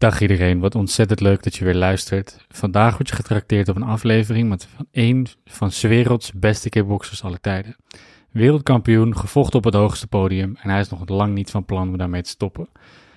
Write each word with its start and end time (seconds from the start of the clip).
Dag 0.00 0.20
iedereen, 0.20 0.60
wat 0.60 0.74
ontzettend 0.74 1.20
leuk 1.20 1.42
dat 1.42 1.56
je 1.56 1.64
weer 1.64 1.74
luistert. 1.74 2.46
Vandaag 2.48 2.96
word 2.96 3.08
je 3.08 3.14
getrakteerd 3.14 3.68
op 3.68 3.76
een 3.76 3.82
aflevering 3.82 4.48
met 4.48 4.68
van 4.76 4.86
één 4.90 5.26
van 5.44 5.70
's 5.70 5.82
werelds 5.82 6.32
beste 6.32 6.68
kickboxers 6.68 7.22
aller 7.22 7.40
tijden. 7.40 7.76
Wereldkampioen, 8.30 9.16
gevochten 9.16 9.58
op 9.58 9.64
het 9.64 9.74
hoogste 9.74 10.06
podium 10.06 10.56
en 10.62 10.70
hij 10.70 10.80
is 10.80 10.88
nog 10.88 11.08
lang 11.08 11.34
niet 11.34 11.50
van 11.50 11.64
plan 11.64 11.88
om 11.88 11.96
daarmee 11.96 12.22
te 12.22 12.28
stoppen. 12.28 12.68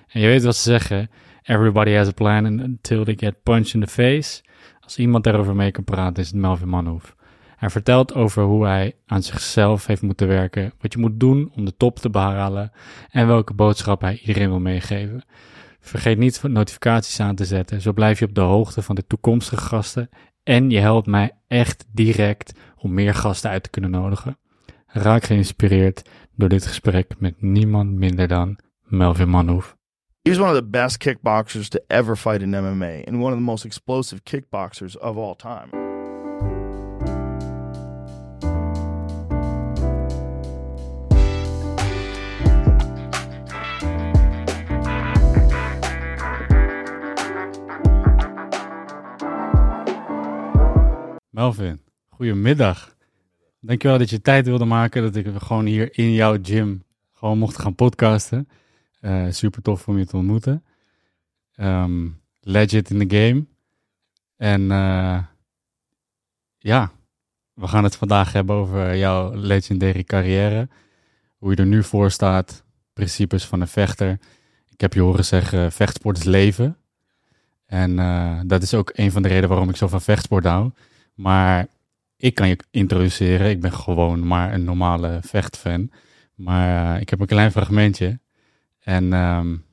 En 0.08 0.20
je 0.20 0.26
weet 0.26 0.44
wat 0.44 0.56
ze 0.56 0.62
zeggen, 0.62 1.10
everybody 1.42 1.92
has 1.92 2.08
a 2.08 2.12
plan 2.12 2.46
until 2.46 3.04
they 3.04 3.16
get 3.16 3.42
punched 3.42 3.74
in 3.74 3.80
the 3.80 3.86
face. 3.86 4.42
Als 4.80 4.98
iemand 4.98 5.24
daarover 5.24 5.54
mee 5.54 5.70
kan 5.70 5.84
praten 5.84 6.22
is 6.22 6.28
het 6.28 6.36
Melvin 6.36 6.68
Manhoef. 6.68 7.16
Hij 7.56 7.70
vertelt 7.70 8.14
over 8.14 8.42
hoe 8.42 8.66
hij 8.66 8.94
aan 9.06 9.22
zichzelf 9.22 9.86
heeft 9.86 10.02
moeten 10.02 10.28
werken, 10.28 10.72
wat 10.80 10.92
je 10.92 10.98
moet 10.98 11.20
doen 11.20 11.52
om 11.54 11.64
de 11.64 11.76
top 11.76 11.98
te 11.98 12.10
behalen 12.10 12.72
en 13.10 13.26
welke 13.26 13.54
boodschap 13.54 14.00
hij 14.00 14.18
iedereen 14.18 14.48
wil 14.48 14.60
meegeven. 14.60 15.24
Vergeet 15.84 16.18
niet 16.18 16.42
notificaties 16.42 17.20
aan 17.20 17.34
te 17.34 17.44
zetten, 17.44 17.80
zo 17.80 17.92
blijf 17.92 18.18
je 18.18 18.24
op 18.24 18.34
de 18.34 18.40
hoogte 18.40 18.82
van 18.82 18.94
de 18.94 19.06
toekomstige 19.06 19.64
gasten 19.66 20.08
en 20.42 20.70
je 20.70 20.78
helpt 20.78 21.06
mij 21.06 21.30
echt 21.46 21.84
direct 21.92 22.52
om 22.76 22.94
meer 22.94 23.14
gasten 23.14 23.50
uit 23.50 23.62
te 23.62 23.70
kunnen 23.70 23.90
nodigen. 23.90 24.38
Raak 24.86 25.24
geïnspireerd 25.24 26.02
door 26.36 26.48
dit 26.48 26.66
gesprek 26.66 27.12
met 27.18 27.42
niemand 27.42 27.90
minder 27.90 28.28
dan 28.28 28.58
Melvin 28.82 29.28
Manhoef. 29.28 29.76
He 30.22 30.30
was 30.30 30.38
one 30.38 30.50
of 30.50 30.56
the 30.56 30.68
best 30.68 30.96
kickboxers 30.96 31.68
to 31.68 31.78
ever 31.86 32.16
fight 32.16 32.42
in 32.42 32.50
MMA 32.50 33.04
and 33.04 33.16
one 33.16 33.32
of 33.32 33.38
the 33.38 33.44
most 33.44 33.64
explosive 33.64 34.22
kickboxers 34.22 34.98
of 34.98 35.16
all 35.16 35.34
time. 35.34 35.83
Melvin, 51.34 51.80
goedemiddag. 52.08 52.96
Dankjewel 53.60 53.98
dat 53.98 54.10
je 54.10 54.20
tijd 54.20 54.46
wilde 54.46 54.64
maken, 54.64 55.02
dat 55.02 55.16
ik 55.16 55.26
gewoon 55.36 55.66
hier 55.66 55.98
in 55.98 56.12
jouw 56.12 56.38
gym 56.42 56.82
gewoon 57.12 57.38
mocht 57.38 57.58
gaan 57.58 57.74
podcasten. 57.74 58.48
Uh, 59.00 59.26
super 59.30 59.62
tof 59.62 59.88
om 59.88 59.98
je 59.98 60.06
te 60.06 60.16
ontmoeten. 60.16 60.64
Um, 61.56 62.20
legend 62.40 62.90
in 62.90 63.08
the 63.08 63.16
game. 63.16 63.44
En 64.36 64.60
uh, 64.60 65.18
ja, 66.58 66.90
we 67.54 67.66
gaan 67.66 67.84
het 67.84 67.96
vandaag 67.96 68.32
hebben 68.32 68.56
over 68.56 68.96
jouw 68.96 69.34
legendary 69.34 70.04
carrière. 70.04 70.68
Hoe 71.36 71.50
je 71.50 71.56
er 71.56 71.66
nu 71.66 71.82
voor 71.82 72.10
staat, 72.10 72.64
principes 72.92 73.46
van 73.46 73.60
een 73.60 73.68
vechter. 73.68 74.18
Ik 74.68 74.80
heb 74.80 74.92
je 74.92 75.00
horen 75.00 75.24
zeggen, 75.24 75.72
vechtsport 75.72 76.16
is 76.16 76.24
leven. 76.24 76.76
En 77.66 77.90
uh, 77.90 78.40
dat 78.46 78.62
is 78.62 78.74
ook 78.74 78.90
een 78.94 79.12
van 79.12 79.22
de 79.22 79.28
redenen 79.28 79.48
waarom 79.48 79.68
ik 79.68 79.76
zo 79.76 79.88
van 79.88 80.00
vechtsport 80.00 80.44
hou. 80.44 80.70
Maar 81.14 81.66
ik 82.16 82.34
kan 82.34 82.48
je 82.48 82.58
introduceren. 82.70 83.50
Ik 83.50 83.60
ben 83.60 83.72
gewoon 83.72 84.26
maar 84.26 84.52
een 84.52 84.64
normale 84.64 85.18
vechtfan. 85.22 85.90
Maar 86.34 86.94
uh, 86.94 87.00
ik 87.00 87.08
heb 87.10 87.20
een 87.20 87.26
klein 87.26 87.52
fragmentje. 87.52 88.20
En 88.80 89.12
um, 89.12 89.64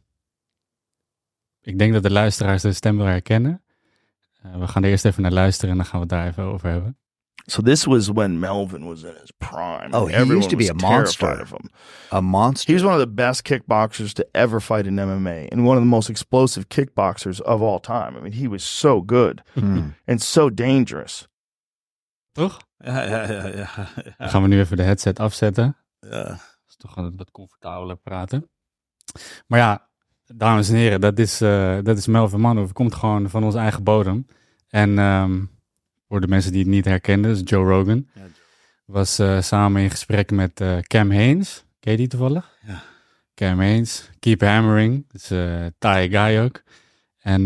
ik 1.62 1.78
denk 1.80 1.94
dat 1.94 2.04
de 2.04 2.12
luisteraars 2.12 2.62
de 2.62 2.74
stem 2.74 2.98
wel 2.98 3.06
herkennen. 3.08 3.62
Uh, 4.46 4.58
we 4.60 4.68
gaan 4.68 4.84
er 4.84 4.90
eerst 4.90 5.06
even 5.06 5.22
naar 5.22 5.32
luisteren 5.32 5.70
en 5.72 5.78
dan 5.78 5.86
gaan 5.86 6.00
we 6.00 6.06
het 6.06 6.10
daar 6.16 6.28
even 6.28 6.44
over 6.44 6.70
hebben. 6.70 6.96
So 7.46 7.62
this 7.62 7.86
was 7.86 8.08
when 8.08 8.40
Melvin 8.40 8.84
was 8.86 9.04
in 9.04 9.14
his 9.20 9.32
prime. 9.38 9.88
Oh, 9.92 10.08
he 10.08 10.14
Everyone 10.14 10.38
used 10.38 10.50
to 10.50 10.58
be 10.58 10.70
a 10.70 10.74
monster. 10.74 11.42
Of 11.42 11.50
him. 11.50 11.70
A 12.12 12.22
monster. 12.22 12.74
He 12.74 12.82
was 12.82 12.84
one 12.84 12.94
of 12.94 13.08
the 13.08 13.14
best 13.14 13.42
kickboxers 13.42 14.14
to 14.14 14.24
ever 14.32 14.62
fight 14.62 14.86
in 14.86 14.96
MMA 14.96 15.48
and 15.52 15.66
one 15.66 15.78
of 15.78 15.84
the 15.84 15.90
most 15.90 16.10
explosive 16.10 16.68
kickboxers 16.68 17.42
of 17.42 17.62
all 17.62 17.80
time. 17.80 18.16
I 18.16 18.22
mean, 18.22 18.32
he 18.34 18.48
was 18.48 18.64
so 18.80 19.02
good 19.06 19.42
Mm. 19.56 19.94
and 20.08 20.22
so 20.22 20.50
dangerous. 20.50 21.28
Toch? 22.32 22.60
Ja, 22.78 23.04
ja, 23.04 23.32
ja, 23.32 23.48
ja. 23.48 23.68
Dan 24.18 24.30
gaan 24.30 24.42
we 24.42 24.48
nu 24.48 24.60
even 24.60 24.78
de 24.78 24.84
headset 24.84 25.20
afzetten. 25.20 25.78
ja. 26.00 26.24
Dat 26.24 26.40
is 26.68 26.76
toch 26.76 26.96
wat, 26.96 27.14
wat 27.16 27.32
comfortabeler 27.32 27.98
praten. 27.98 28.50
Maar 29.48 29.60
ja, 29.60 29.90
dames 30.26 30.70
en 30.70 30.76
heren, 30.76 31.02
dat 31.02 31.20
is, 31.20 31.42
uh, 31.42 31.78
dat 31.84 31.98
is 31.98 32.08
Melvin 32.08 32.40
Manhoef. 32.40 32.74
Komt 32.74 32.96
gewoon 32.96 33.30
van 33.30 33.44
onze 33.44 33.58
eigen 33.58 33.84
bodem. 33.84 34.28
En 34.70 34.98
um, 34.98 35.50
voor 36.08 36.22
de 36.22 36.28
mensen 36.28 36.52
die 36.52 36.62
het 36.62 36.70
niet 36.70 36.86
herkenden, 36.86 37.34
dus 37.34 37.42
Joe 37.44 37.70
Rogan. 37.70 38.08
Ja, 38.14 38.22
Joe. 38.22 38.30
Was 38.86 39.20
uh, 39.20 39.42
samen 39.42 39.82
in 39.82 39.90
gesprek 39.90 40.32
met 40.32 40.62
uh, 40.62 40.80
Cam 40.80 41.12
Haynes. 41.12 41.66
Ken 41.80 41.92
je 41.92 41.98
die 41.98 42.08
toevallig? 42.08 42.58
Ja. 42.66 42.84
Cam 43.36 43.60
Haynes, 43.60 44.10
Keep 44.20 44.42
Hammering. 44.42 45.06
Dat 45.08 45.22
is 45.22 45.32
uh, 45.32 45.66
taaie 45.78 46.10
guy 46.10 46.40
ook. 46.40 46.64
En 47.20 47.42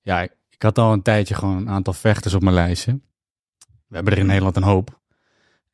ja, 0.00 0.22
ik, 0.22 0.36
ik 0.50 0.62
had 0.62 0.78
al 0.78 0.92
een 0.92 1.02
tijdje 1.02 1.34
gewoon 1.34 1.56
een 1.56 1.68
aantal 1.68 1.92
vechters 1.92 2.34
op 2.34 2.42
mijn 2.42 2.54
lijstje. 2.54 3.00
We 3.90 3.96
hebben 3.96 4.12
er 4.12 4.18
in 4.18 4.26
Nederland 4.26 4.56
een 4.56 4.62
hoop. 4.62 5.00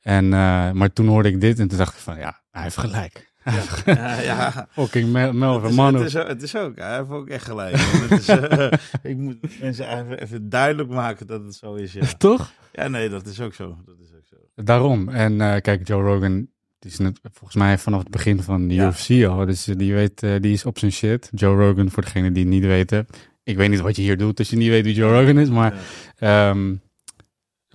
En, 0.01 0.25
uh, 0.25 0.71
maar 0.71 0.93
toen 0.93 1.07
hoorde 1.07 1.29
ik 1.29 1.41
dit 1.41 1.59
en 1.59 1.69
toen 1.69 1.79
dacht 1.79 1.95
ik 1.95 2.01
van, 2.01 2.19
ja, 2.19 2.41
hij 2.51 2.63
heeft 2.63 2.77
gelijk. 2.77 3.33
Ja, 3.45 3.63
ja, 3.95 4.21
ja. 4.21 4.67
Fucking 4.71 5.13
Mel 5.13 5.33
Melvin 5.33 5.67
het, 5.67 5.77
Manhoef. 5.77 6.03
het, 6.03 6.15
is, 6.15 6.29
het 6.29 6.43
is 6.43 6.57
ook, 6.57 6.77
hij 6.77 6.97
heeft 6.97 7.11
ook 7.11 7.29
echt 7.29 7.45
gelijk. 7.45 7.77
is, 8.11 8.29
uh, 8.29 8.73
ik 9.03 9.17
moet 9.17 9.61
mensen 9.61 9.99
even, 9.99 10.21
even, 10.21 10.49
duidelijk 10.49 10.89
maken 10.89 11.27
dat 11.27 11.45
het 11.45 11.55
zo 11.55 11.75
is. 11.75 11.93
Ja. 11.93 12.07
Toch? 12.19 12.53
Ja, 12.73 12.89
nee, 12.89 13.09
dat 13.09 13.27
is 13.27 13.41
ook 13.41 13.55
zo. 13.55 13.77
Dat 13.85 13.95
is 13.99 14.09
ook 14.17 14.27
zo. 14.31 14.63
Daarom. 14.65 15.09
En 15.09 15.33
uh, 15.33 15.57
kijk, 15.57 15.87
Joe 15.87 16.03
Rogan, 16.03 16.49
die 16.79 16.91
is 16.91 16.99
net, 16.99 17.19
volgens 17.23 17.55
mij 17.55 17.79
vanaf 17.79 18.01
het 18.01 18.11
begin 18.11 18.43
van 18.43 18.69
de 18.69 18.75
ja. 18.75 18.89
UFC 18.89 19.27
al. 19.27 19.47
Dus 19.47 19.65
die 19.65 19.95
weet, 19.95 20.23
uh, 20.23 20.41
die 20.41 20.53
is 20.53 20.65
op 20.65 20.79
zijn 20.79 20.93
shit. 20.93 21.31
Joe 21.35 21.57
Rogan, 21.57 21.91
voor 21.91 22.03
degenen 22.03 22.33
die 22.33 22.43
het 22.43 22.53
niet 22.53 22.65
weten. 22.65 23.07
Ik 23.43 23.57
weet 23.57 23.71
niet 23.71 23.81
wat 23.81 23.97
je 23.97 24.03
hier 24.03 24.17
doet 24.17 24.39
als 24.39 24.51
je 24.51 24.57
niet 24.57 24.69
weet 24.69 24.85
wie 24.85 24.95
Joe 24.95 25.21
Rogan 25.21 25.39
is, 25.39 25.49
maar... 25.49 25.75
Ja. 26.19 26.51
Um, 26.51 26.85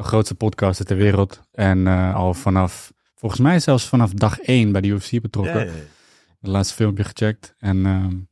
de 0.01 0.07
grootste 0.07 0.35
podcaster 0.35 0.85
ter 0.85 0.97
wereld. 0.97 1.41
En 1.51 1.77
uh, 1.77 2.15
al 2.15 2.33
vanaf, 2.33 2.93
volgens 3.15 3.41
mij 3.41 3.59
zelfs 3.59 3.87
vanaf 3.87 4.11
dag 4.13 4.39
één 4.39 4.71
bij 4.71 4.81
de 4.81 4.87
UFC 4.87 5.21
betrokken. 5.21 5.59
Ja, 5.59 5.65
ja, 5.65 5.71
ja. 5.71 5.83
De 6.39 6.49
laatste 6.49 6.75
filmpje 6.75 7.03
gecheckt. 7.03 7.55
En 7.57 7.77
um, 7.85 8.29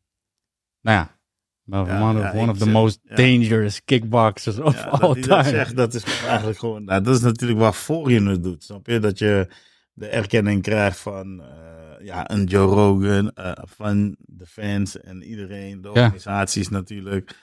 nou 0.81 0.97
ja, 0.97 1.17
Manhoef, 1.63 2.23
ja, 2.23 2.35
one 2.35 2.51
of 2.51 2.57
the 2.57 2.69
most 2.69 2.99
dangerous 3.03 3.83
kickboxers 3.85 4.59
of 4.59 4.85
all 4.85 4.99
dat 4.99 5.15
hij 5.15 5.21
dat 5.27 5.43
time. 5.43 5.49
zegt, 5.49 5.75
dat 5.75 5.93
is 5.93 6.03
eigenlijk 6.03 6.59
gewoon... 6.59 6.83
Nou, 6.83 7.03
dat 7.03 7.15
is 7.15 7.21
natuurlijk 7.21 7.59
waarvoor 7.59 8.11
je 8.11 8.21
het 8.21 8.43
doet. 8.43 8.63
Snap 8.63 8.87
je? 8.87 8.99
Dat 8.99 9.19
je 9.19 9.47
de 9.93 10.07
erkenning 10.07 10.61
krijgt 10.61 10.99
van 10.99 11.41
eh, 11.41 12.05
ja, 12.05 12.31
een 12.31 12.43
Joe 12.43 12.73
Rogan, 12.73 13.31
eh, 13.33 13.51
van 13.55 14.15
de 14.19 14.45
fans 14.45 14.99
en 15.01 15.23
iedereen, 15.23 15.81
de 15.81 15.89
Ja. 15.93 16.03
organisaties 16.03 16.69
natuurlijk. 16.69 17.35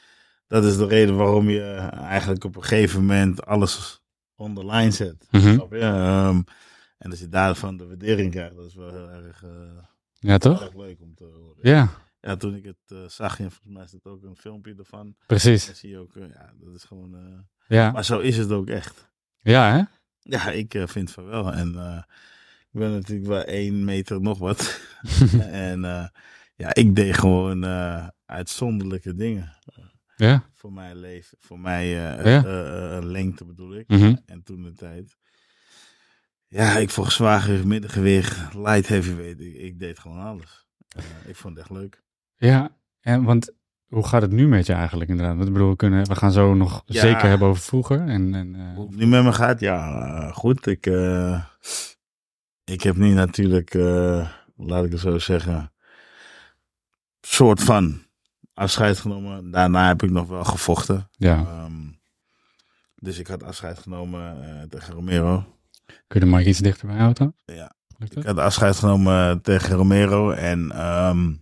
Dat 0.47 0.64
is 0.64 0.76
de 0.76 0.87
reden 0.87 1.16
waarom 1.16 1.50
je 1.50 1.62
eigenlijk 1.93 2.44
op 2.44 2.56
een 2.56 2.62
gegeven 2.62 3.00
moment 3.00 3.47
alles 3.47 4.04
online 4.37 4.91
zet. 4.91 5.27
Snap 5.31 5.73
je? 5.73 5.79
Ehm, 5.79 6.41
en 6.99 7.11
als 7.11 7.19
je 7.21 7.29
daarvan 7.29 7.77
de 7.77 7.87
waardering 7.87 8.31
krijgt, 8.31 8.57
dat 8.57 8.67
is 8.67 8.75
wel 8.75 8.91
heel 8.91 9.11
erg, 9.11 9.43
eh, 9.43 9.51
Ja, 10.13 10.29
heel 10.29 10.39
toch? 10.39 10.63
erg 10.63 10.75
leuk 10.75 11.01
om 11.01 11.15
te 11.15 11.25
horen. 11.25 11.57
Ja, 11.63 11.89
Ja, 12.21 12.37
toen 12.37 12.55
ik 12.55 12.65
het 12.65 12.77
eh, 12.87 12.99
zag, 13.09 13.39
en 13.41 13.51
volgens 13.51 13.75
mij 13.75 13.85
is 13.85 13.93
het 13.93 14.07
ook 14.07 14.23
een 14.23 14.37
filmpje 14.37 14.75
ervan. 14.79 15.17
precies. 15.27 15.67
Dan 15.67 15.75
zie 15.75 15.91
je 15.91 15.99
ook, 15.99 16.17
eh, 16.17 16.29
ja, 16.29 16.53
dat 16.61 16.75
is 16.75 16.85
gewoon... 16.85 17.45
Ja, 17.69 17.91
maar 17.91 18.05
zo 18.05 18.19
is 18.19 18.37
het 18.37 18.51
ook 18.51 18.69
echt. 18.69 19.09
ja 19.41 19.73
hè? 19.73 19.83
Ja, 20.21 20.51
ik 20.51 20.83
vind 20.85 21.11
van 21.11 21.25
wel. 21.25 21.53
En 21.53 21.69
ik 22.73 22.81
ben 22.81 22.91
natuurlijk 22.93 23.27
wel 23.29 23.43
één 23.43 23.85
meter 23.85 24.21
nog 24.21 24.39
wat. 24.39 24.81
en 25.41 25.81
ja, 26.57 26.75
ik 26.75 26.95
deed 26.95 27.15
gewoon 27.15 27.65
uitzonderlijke 28.27 29.15
dingen. 29.15 29.57
Ja, 30.16 30.44
Voor 30.54 30.72
mijn 30.72 30.97
leven, 30.97 31.38
voor 31.41 31.59
mijn 31.60 31.87
eh, 31.87 32.25
Ja. 32.25 32.44
eh, 32.44 32.97
eh, 32.97 33.04
lengte 33.04 33.44
bedoel 33.44 33.75
ik. 33.77 33.88
Mhm. 33.88 34.16
En 34.27 34.43
toen 34.43 34.62
de 34.62 34.72
tijd. 34.72 35.16
Ja, 36.49 36.77
ik 36.77 36.91
vocht 36.91 37.12
zwaar 37.12 37.66
middengewicht, 37.66 38.55
light 38.55 38.88
heavyweight. 38.88 39.41
Ik, 39.41 39.55
ik 39.55 39.78
deed 39.78 39.99
gewoon 39.99 40.19
alles. 40.19 40.66
Ik 41.26 41.37
vond 41.37 41.56
het 41.56 41.62
echt 41.69 41.78
leuk. 41.78 42.03
ja. 42.37 42.75
En, 43.00 43.22
want 43.22 43.53
hoe 43.87 44.06
gaat 44.06 44.22
het 44.22 44.31
nu 44.31 44.49
met 44.49 44.67
je 44.67 44.73
eigenlijk 44.73 45.11
inderdaad? 45.11 45.37
Want 45.37 45.46
ik 45.49 45.52
bedoel, 45.52 45.70
we, 45.70 45.76
kunnen, 45.76 46.06
we 46.06 46.14
gaan 46.14 46.32
zo 46.32 46.55
nog 46.55 46.82
Ja. 46.87 47.00
zeker 47.00 47.29
hebben 47.29 47.49
over 47.49 47.62
vroeger. 47.62 48.00
En, 48.00 48.35
en, 48.35 48.75
Hoe 48.75 48.87
het 48.87 48.96
nu 48.96 49.06
met 49.06 49.23
me 49.25 49.32
gaat, 49.32 49.61
ja, 49.61 50.31
goed. 50.32 50.67
Ik, 50.67 50.87
ik 52.64 52.82
heb 52.82 52.96
nu 52.96 53.12
natuurlijk, 53.12 53.75
laat 54.56 54.85
ik 54.85 54.91
het 54.93 55.00
zo 55.00 55.19
zeggen, 55.19 55.73
soort 57.20 57.62
van 57.62 58.06
afscheid 58.56 58.99
genomen. 58.99 59.50
Daarna 59.50 59.87
heb 59.87 60.03
ik 60.03 60.11
nog 60.11 60.29
wel 60.29 60.44
gevochten. 60.44 61.08
ja, 61.11 61.37
Ehm, 61.47 61.73
dus 62.94 63.19
ik 63.19 63.26
had 63.26 63.43
afscheid 63.43 63.79
genomen 63.79 64.44
eh, 64.61 64.62
tegen 64.69 64.94
Romero. 64.94 65.44
kun 66.06 66.20
je 66.20 66.26
de 66.26 66.32
mic 66.37 66.47
iets 66.47 66.58
dichter 66.58 66.87
bij 66.87 66.97
houden? 66.97 67.35
Ja. 67.44 67.75
Ik 67.99 68.25
had 68.25 68.38
afscheid 68.38 68.76
genomen 68.76 69.43
tegen 69.43 69.76
Romero. 69.76 70.31
En 70.31 70.70
ehm, 70.73 71.35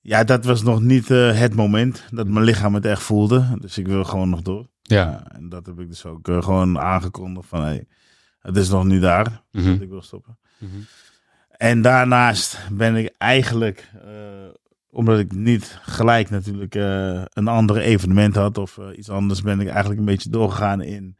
ja, 0.00 0.24
dat 0.24 0.44
was 0.44 0.62
nog 0.62 0.80
niet 0.80 1.10
eh, 1.10 1.38
het 1.38 1.54
moment 1.54 2.04
dat 2.10 2.28
mijn 2.28 2.44
lichaam 2.44 2.74
het 2.74 2.84
echt 2.84 3.02
voelde. 3.02 3.56
Dus 3.60 3.78
ik 3.78 3.86
wil 3.86 4.04
gewoon 4.04 4.28
nog 4.30 4.42
door. 4.42 4.66
Ja. 4.82 5.22
En 5.32 5.48
dat 5.48 5.66
heb 5.66 5.80
ik 5.80 5.88
dus 5.88 6.04
ook 6.04 6.28
eh, 6.28 6.42
gewoon 6.42 6.78
aangekondigd 6.78 7.48
van 7.48 7.62
hey, 7.62 7.86
het 8.40 8.56
is 8.56 8.68
nog 8.68 8.84
niet 8.84 9.00
daar 9.00 9.42
Mhm. 9.50 9.66
dat 9.72 9.80
ik 9.80 9.88
wil 9.88 10.02
stoppen. 10.02 10.38
Mhm. 10.58 10.70
En 11.48 11.82
daarnaast 11.82 12.58
ben 12.72 12.96
ik 12.96 13.14
eigenlijk 13.18 13.90
eh, 14.04 14.10
omdat 14.90 15.18
ik 15.18 15.32
niet 15.32 15.78
gelijk 15.82 16.30
natuurlijk 16.30 16.74
eh, 16.74 17.22
een 17.28 17.48
andere 17.48 17.80
evenement 17.80 18.34
had 18.34 18.58
of 18.58 18.78
eh, 18.78 18.98
iets 18.98 19.10
anders, 19.10 19.42
ben 19.42 19.60
ik 19.60 19.68
eigenlijk 19.68 19.98
een 20.00 20.06
beetje 20.06 20.30
doorgegaan 20.30 20.80
in, 20.80 21.16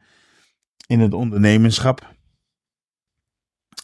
in 0.87 0.99
het 0.99 1.13
ondernemerschap. 1.13 2.13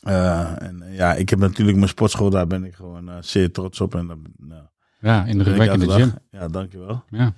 Eh, 0.02 0.62
en 0.62 0.84
ja, 0.92 1.14
ik 1.14 1.30
heb 1.30 1.40
natuurlijk 1.40 1.78
mijn 1.78 1.90
sportschool, 1.90 2.30
daar 2.30 2.48
ben 2.48 2.64
ik 2.64 2.76
gewoon 2.76 3.24
zeer 3.24 3.52
trots 3.52 3.82
op. 3.82 3.96
En 3.96 4.06
nou, 4.38 4.64
Ja, 5.00 5.20
ben 5.20 5.22
ik 5.22 5.28
indrukwekkende 5.28 5.86
elke 5.86 6.02
gym. 6.02 6.14
Ja, 6.32 6.48
dankjewel. 6.48 7.04
Ja. 7.10 7.34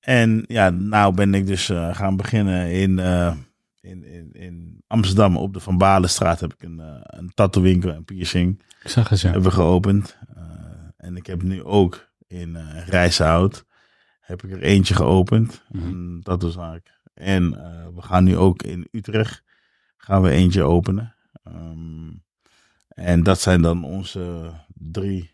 En 0.00 0.44
ja, 0.46 0.70
nou 0.70 1.14
ben 1.14 1.34
ik 1.34 1.46
dus 1.46 1.66
gaan 1.92 2.16
beginnen 2.16 2.72
in, 2.72 2.98
in, 3.80 4.04
in, 4.04 4.28
in 4.32 4.82
Amsterdam 4.86 5.36
op 5.36 5.52
de 5.52 5.60
Van 5.60 5.78
Balenstraat 5.78 6.40
heb 6.40 6.52
ik 6.52 6.62
een, 6.62 6.80
een 7.02 7.30
tattoo-winkel 7.34 7.92
en 7.92 8.04
piercing 8.04 8.62
Ik 8.82 8.90
zag 8.90 9.08
het, 9.08 9.20
ja. 9.20 9.30
hebben 9.30 9.50
we 9.50 9.56
geopend. 9.56 10.16
En 11.00 11.16
ik 11.16 11.26
heb 11.26 11.42
nu 11.42 11.62
ook 11.62 12.08
in 12.26 12.56
eh 12.56 12.86
Rijshout 12.88 13.64
heb 14.20 14.42
ik 14.42 14.50
er 14.50 14.62
eentje 14.62 14.94
geopend, 14.94 15.62
Mhm. 15.68 15.86
een 15.86 16.20
tattoozaak. 16.22 16.98
En 17.14 17.54
eh, 17.64 17.86
we 17.94 18.02
gaan 18.02 18.24
nu 18.24 18.36
ook 18.36 18.62
in 18.62 18.88
Utrecht 18.90 19.42
gaan 19.96 20.22
we 20.22 20.30
eentje 20.30 20.62
openen. 20.62 21.14
Ehm, 21.42 22.10
en 22.88 23.22
dat 23.22 23.40
zijn 23.40 23.62
dan 23.62 23.84
onze 23.84 24.52
drie 24.74 25.30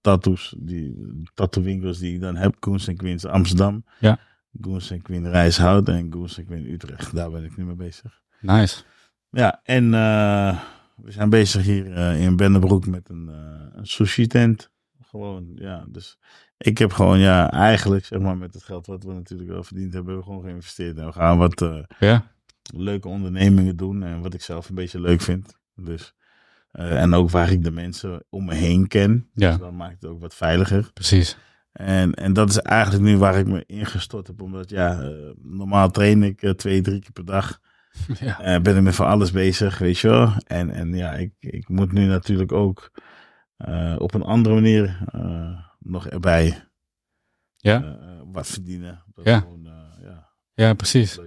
tattoos, 0.00 0.54
die 0.58 1.22
tattoo-winkels 1.34 1.98
die 1.98 2.14
ik 2.14 2.20
dan 2.20 2.36
heb. 2.36 2.56
Goens 2.60 2.86
en 2.88 2.96
Queens 2.96 3.24
Amsterdam. 3.24 3.84
Ja. 4.00 4.18
Goens 4.60 4.90
en 4.90 5.02
Queen 5.02 5.30
Rijshout 5.30 5.88
en 5.88 6.12
Goens 6.12 6.38
en 6.38 6.44
Queen 6.44 6.70
Utrecht. 6.72 7.14
Daar 7.14 7.30
ben 7.30 7.44
ik 7.44 7.56
nu 7.56 7.64
mee 7.64 7.74
bezig. 7.76 8.20
Nice. 8.40 8.82
Ja, 9.30 9.60
en 9.62 9.84
eh, 9.94 10.60
we 10.96 11.10
zijn 11.10 11.30
bezig 11.30 11.62
hier 11.64 11.86
in 12.16 12.36
Bennebroek 12.36 12.86
met 12.86 13.08
een, 13.08 13.28
een 13.72 13.86
sushi 13.86 14.26
tent. 14.26 14.70
Gewoon, 15.14 15.52
ja. 15.54 15.84
Dus 15.88 16.18
ik 16.56 16.78
heb 16.78 16.92
gewoon, 16.92 17.18
ja, 17.18 17.50
eigenlijk 17.50 18.04
zeg 18.04 18.18
maar 18.20 18.36
met 18.36 18.54
het 18.54 18.62
geld 18.62 18.86
wat 18.86 19.02
we 19.04 19.12
natuurlijk 19.12 19.50
wel 19.50 19.62
verdiend 19.62 19.92
hebben, 19.92 20.12
hebben 20.14 20.24
we 20.30 20.30
gewoon 20.32 20.48
geïnvesteerd. 20.50 20.98
En 20.98 21.06
we 21.06 21.12
gaan 21.12 21.38
wat 21.38 21.62
eh, 21.62 21.78
Ja. 21.98 22.30
leuke 22.76 23.08
ondernemingen 23.08 23.76
doen 23.76 24.02
en 24.02 24.20
wat 24.20 24.34
ik 24.34 24.42
zelf 24.42 24.68
een 24.68 24.74
beetje 24.74 25.00
leuk 25.00 25.20
vind. 25.20 25.58
Dus, 25.74 26.14
eh, 26.70 27.00
en 27.02 27.14
ook 27.14 27.30
waar 27.30 27.50
ik 27.50 27.62
de 27.64 27.70
mensen 27.70 28.24
om 28.30 28.44
me 28.44 28.54
heen 28.54 28.88
ken. 28.88 29.28
Ja. 29.34 29.50
Dus 29.50 29.58
dan 29.58 29.76
maakt 29.76 30.02
het 30.02 30.10
ook 30.10 30.20
wat 30.20 30.34
veiliger. 30.34 30.90
Precies. 30.92 31.36
En, 31.72 32.14
en 32.14 32.32
dat 32.32 32.50
is 32.50 32.58
eigenlijk 32.58 33.04
nu 33.04 33.16
waar 33.18 33.38
ik 33.38 33.46
me 33.46 33.64
ingestort 33.66 34.26
heb. 34.26 34.42
Omdat 34.42 34.70
ja, 34.70 35.00
eh, 35.02 35.10
normaal 35.42 35.90
train 35.90 36.22
ik 36.22 36.52
twee, 36.56 36.80
drie 36.80 37.00
keer 37.00 37.12
per 37.12 37.24
dag. 37.24 37.60
Ja. 38.20 38.60
Ben 38.60 38.76
ik 38.76 38.82
met 38.82 38.94
van 38.94 39.06
alles 39.06 39.30
bezig, 39.30 39.78
weet 39.78 39.98
je 39.98 40.08
wel. 40.08 40.32
En, 40.46 40.70
en 40.70 40.94
ja, 40.94 41.12
ik, 41.12 41.32
ik 41.40 41.68
moet 41.68 41.92
nu 41.92 42.06
natuurlijk 42.06 42.52
ook 42.52 42.90
eh, 43.56 43.94
op 43.98 44.14
een 44.14 44.22
andere 44.22 44.54
manier 44.54 44.98
eh, 45.12 45.58
nog 45.78 46.06
erbij 46.08 46.62
Ja. 47.56 47.82
eh, 47.82 48.20
wat 48.32 48.46
verdienen. 48.46 49.02
Dat 49.14 49.24
Ja. 49.24 49.38
gewoon 49.40 49.62
ja, 50.02 50.28
ja, 50.54 50.74
precies. 50.74 51.18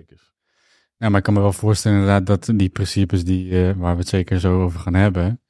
Ja, 0.99 1.09
maar 1.09 1.17
ik 1.17 1.23
kan 1.23 1.33
me 1.33 1.39
wel 1.39 1.53
voorstellen 1.53 1.97
inderdaad 1.99 2.25
dat 2.25 2.57
die 2.57 2.69
principes 2.69 3.23
die, 3.23 3.73
waar 3.73 3.93
we 3.93 3.99
het 3.99 4.07
zeker 4.07 4.39
zo 4.39 4.61
over 4.63 4.79
gaan 4.79 4.93
hebben, 4.93 5.41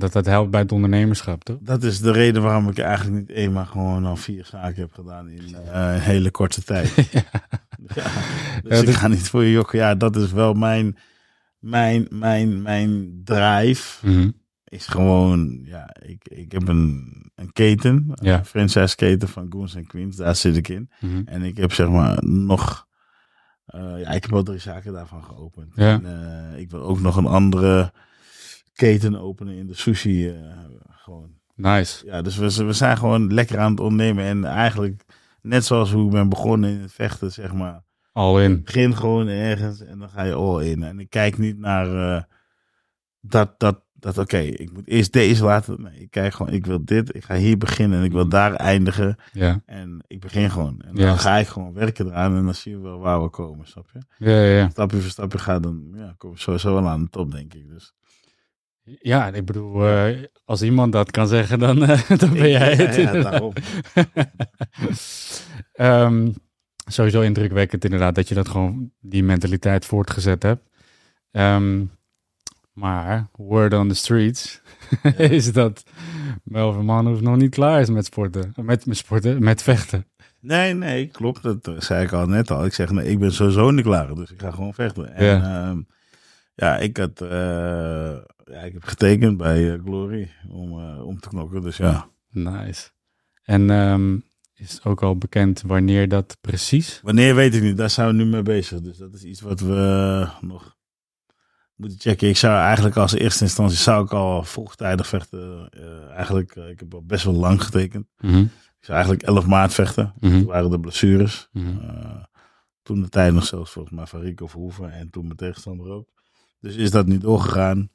dat 0.00 0.12
dat 0.12 0.26
helpt 0.26 0.50
bij 0.50 0.60
het 0.60 0.72
ondernemerschap, 0.72 1.44
toch? 1.44 1.58
Dat 1.60 1.82
is 1.82 2.00
de 2.00 2.12
reden 2.12 2.42
waarom 2.42 2.68
ik 2.68 2.78
eigenlijk 2.78 3.16
niet 3.18 3.36
eenmaal 3.36 3.66
gewoon 3.66 4.04
al 4.04 4.16
vier 4.16 4.44
zaken 4.44 4.80
heb 4.80 4.92
gedaan 4.92 5.28
in 5.28 5.56
een 5.72 6.00
hele 6.00 6.30
korte 6.30 6.62
tijd. 6.62 6.94
ja. 7.12 7.22
Ja, 7.94 8.10
dus 8.62 8.72
Ja, 8.72 8.76
ik 8.80 8.86
dat- 8.86 8.94
ga 8.94 9.08
niet 9.08 9.28
voor 9.28 9.44
je 9.44 9.50
jokken. 9.50 9.78
Ja, 9.78 9.94
dat 9.94 10.16
is 10.16 10.32
wel 10.32 10.52
mijn, 10.54 10.96
mijn, 11.58 12.06
mijn, 12.10 12.62
mijn 12.62 13.20
drive. 13.24 14.06
Mhm. 14.06 14.30
Is 14.70 14.86
gewoon, 14.86 15.60
ja, 15.64 15.96
ik, 16.02 16.28
ik 16.28 16.52
heb 16.52 16.68
een, 16.68 17.12
een 17.34 17.52
keten, 17.52 18.10
Ja. 18.14 18.38
een 18.38 18.44
franchise 18.44 18.96
keten 18.96 19.28
van 19.28 19.46
Goons 19.52 19.76
and 19.76 19.86
Queens. 19.86 20.16
Daar 20.16 20.36
zit 20.36 20.56
ik 20.56 20.68
in. 20.68 20.90
Mhm. 21.00 21.22
En 21.24 21.42
ik 21.42 21.56
heb 21.56 21.72
zeg 21.72 21.88
maar 21.88 22.18
nog, 22.24 22.86
eh, 23.64 24.00
ja, 24.00 24.10
ik 24.10 24.22
heb 24.22 24.30
wel 24.30 24.42
drie 24.42 24.58
zaken 24.58 24.92
daarvan 24.92 25.24
geopend. 25.24 25.72
Ja. 25.74 25.92
En, 26.02 26.06
eh, 26.52 26.58
ik 26.60 26.70
wil 26.70 26.80
ook 26.82 27.00
nog 27.00 27.16
een 27.16 27.26
andere 27.26 27.92
keten 28.72 29.20
openen 29.20 29.54
in 29.54 29.66
de 29.66 29.74
sushi. 29.74 30.28
eh, 30.28 30.34
gewoon. 30.90 31.30
Nice. 31.54 32.06
Ja, 32.06 32.22
dus 32.22 32.36
we, 32.36 32.64
we 32.64 32.72
zijn 32.72 32.96
gewoon 32.96 33.32
lekker 33.34 33.58
aan 33.58 33.70
het 33.70 33.80
ondernemen. 33.80 34.24
En 34.24 34.44
eigenlijk, 34.44 35.04
net 35.42 35.64
zoals 35.64 35.92
hoe 35.92 36.04
ik 36.04 36.10
ben 36.10 36.28
begonnen 36.28 36.70
in 36.70 36.80
het 36.80 36.92
vechten, 36.92 37.32
zeg 37.32 37.52
maar. 37.52 37.82
All 38.12 38.42
in. 38.44 38.62
Begin 38.64 38.96
gewoon 38.96 39.26
ergens 39.28 39.80
en 39.80 39.98
dan 39.98 40.08
ga 40.10 40.22
je 40.22 40.34
all 40.34 40.64
in. 40.64 40.82
En 40.82 40.98
ik 41.00 41.10
kijk 41.10 41.38
niet 41.38 41.58
naar 41.58 42.28
dat, 43.20 43.58
dat, 43.60 43.82
dat 44.00 44.18
oké, 44.18 44.38
ik 44.38 44.72
moet 44.72 44.88
eerst 44.88 45.12
deze 45.12 45.44
laten. 45.44 45.82
Nee, 45.82 46.00
ik 46.00 46.10
kijk 46.10 46.34
gewoon, 46.34 46.52
ik 46.52 46.66
wil 46.66 46.84
dit, 46.84 47.14
ik 47.14 47.24
ga 47.24 47.34
hier 47.34 47.58
beginnen 47.58 47.98
en 47.98 48.04
ik 48.04 48.12
wil 48.12 48.28
daar 48.28 48.54
eindigen. 48.54 49.16
Ja. 49.32 49.62
En 49.66 50.04
ik 50.06 50.20
begin 50.20 50.50
gewoon. 50.50 50.80
En 50.86 50.94
dan 50.94 51.18
ga 51.18 51.36
ik 51.36 51.46
gewoon 51.46 51.72
werken 51.72 52.06
eraan 52.06 52.36
en 52.36 52.44
dan 52.44 52.54
zien 52.54 52.76
we 52.76 52.88
wel 52.88 52.98
waar 52.98 53.22
we 53.22 53.28
komen, 53.28 53.66
snap 53.66 53.90
je? 53.92 54.24
Ja, 54.24 54.42
ja. 54.42 54.68
Stapje 54.68 55.00
voor 55.00 55.10
stapje 55.10 55.38
gaat 55.38 55.62
dan, 55.62 55.92
ja, 55.94 56.14
kom 56.16 56.30
je 56.30 56.38
sowieso 56.38 56.74
wel 56.74 56.88
aan 56.88 57.02
de 57.02 57.10
top, 57.10 57.32
denk 57.32 57.54
ik. 57.54 57.68
Dus. 57.68 57.94
Ja, 59.00 59.32
ik 59.32 59.44
bedoel, 59.44 59.88
eh, 59.88 60.24
als 60.44 60.62
iemand 60.62 60.92
dat 60.92 61.10
kan 61.10 61.28
zeggen, 61.28 61.58
dan, 61.58 61.84
eh, 61.84 62.08
dan 62.20 62.32
ben 62.32 62.50
jij 62.50 62.74
het. 62.74 62.94
Ja, 62.94 63.12
daarom. 63.12 63.52
Ehm, 65.72 66.32
sowieso 66.86 67.20
indrukwekkend 67.20 67.84
inderdaad 67.84 68.14
dat 68.14 68.28
je 68.28 68.34
dat 68.34 68.48
gewoon, 68.48 68.90
die 69.00 69.22
mentaliteit 69.22 69.84
voortgezet 69.84 70.42
hebt. 70.42 70.68
Ehm, 71.30 71.84
maar, 72.72 73.28
word 73.32 73.74
on 73.74 73.88
the 73.88 73.94
streets 73.94 74.60
is 75.16 75.52
dat 75.52 75.82
Melvin 76.44 76.84
Manhoef 76.84 77.20
nog 77.20 77.36
niet 77.36 77.50
klaar 77.50 77.80
is 77.80 77.90
met 77.90 78.04
sporten. 78.04 78.52
Met, 78.56 78.86
met 78.86 78.96
sporten, 78.96 79.42
met 79.42 79.62
vechten. 79.62 80.06
Nee, 80.40 80.74
nee, 80.74 81.06
klopt. 81.06 81.42
Dat 81.42 81.70
zei 81.78 82.04
ik 82.04 82.12
al 82.12 82.26
net 82.26 82.50
al. 82.50 82.64
Ik 82.64 82.72
zeg, 82.72 82.90
nee, 82.90 83.10
ik 83.10 83.18
ben 83.18 83.32
sowieso 83.32 83.70
niet 83.70 83.84
klaar, 83.84 84.14
dus 84.14 84.30
ik 84.30 84.40
ga 84.40 84.50
gewoon 84.50 84.74
vechten. 84.74 85.14
En 85.14 85.24
ja, 85.24 85.76
ja 86.54 86.76
ik 86.76 86.96
had, 86.96 87.20
eh, 87.20 87.28
ja, 88.44 88.60
ik 88.62 88.72
heb 88.72 88.84
getekend 88.84 89.36
bij 89.36 89.72
eh, 89.72 89.80
Glory 89.84 90.30
om, 90.48 90.78
eh, 90.78 91.06
om 91.06 91.20
te 91.20 91.28
knokken, 91.28 91.62
dus 91.62 91.76
ja. 91.76 92.08
Nice. 92.30 92.90
En 93.44 93.70
ehm, 93.70 94.18
is 94.54 94.84
ook 94.84 95.02
al 95.02 95.16
bekend 95.16 95.62
wanneer 95.66 96.08
dat 96.08 96.36
precies? 96.40 97.00
Wanneer 97.02 97.34
weet 97.34 97.54
ik 97.54 97.62
niet, 97.62 97.76
daar 97.76 97.90
zijn 97.90 98.06
we 98.06 98.12
nu 98.12 98.24
mee 98.24 98.42
bezig. 98.42 98.80
Dus 98.80 98.96
dat 98.96 99.14
is 99.14 99.24
iets 99.24 99.40
wat 99.40 99.60
we 99.60 100.28
nog 100.40 100.76
moeten 101.80 102.00
checken. 102.00 102.28
Ik 102.28 102.36
zou 102.36 102.58
eigenlijk 102.58 102.96
als 102.96 103.12
eerste 103.12 103.44
instantie 103.44 103.78
zou 103.78 104.04
ik 104.04 104.12
al 104.12 104.42
vroegtijdig 104.42 105.06
vechten. 105.06 105.68
Eh, 105.70 106.10
eigenlijk, 106.10 106.56
eh, 106.56 106.68
ik 106.68 106.80
heb 106.80 106.94
al 106.94 107.02
best 107.04 107.24
wel 107.24 107.34
lang 107.34 107.62
getekend. 107.64 108.06
Mhm, 108.18 108.38
Ik 108.38 108.86
zou 108.86 108.98
eigenlijk 108.98 109.22
11 109.28 109.46
maart 109.46 109.74
vechten. 109.74 110.12
Toen 110.20 110.44
waren 110.44 110.70
de 110.70 110.80
blessures. 110.80 111.48
mhm. 111.52 111.66
Eh, 111.88 112.24
toen 112.82 113.00
de 113.02 113.08
tijd 113.08 113.32
nog 113.34 113.44
zelfs 113.46 113.70
volgens 113.72 113.94
mij 113.94 114.06
van 114.06 114.20
Rico 114.20 114.46
Verhoeven 114.46 114.92
en 114.92 115.10
toen 115.10 115.24
mijn 115.24 115.36
tegenstander 115.36 115.90
ook. 115.90 116.08
Dus 116.60 116.74
is 116.76 116.90
dat 116.90 117.06
niet 117.06 117.20
doorgegaan. 117.20 117.90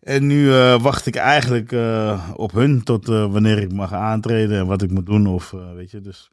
En 0.00 0.26
nu 0.26 0.50
wacht 0.78 1.06
ik 1.06 1.16
eigenlijk 1.16 1.72
op 2.36 2.52
hun 2.52 2.82
tot 2.82 3.06
wanneer 3.06 3.58
ik 3.58 3.72
mag 3.72 3.92
aantreden 3.92 4.58
en 4.58 4.66
wat 4.66 4.82
ik 4.82 4.90
moet 4.90 5.06
doen. 5.06 5.26
Of 5.26 5.50
weet 5.50 5.90
je, 5.90 6.00
dus 6.00 6.30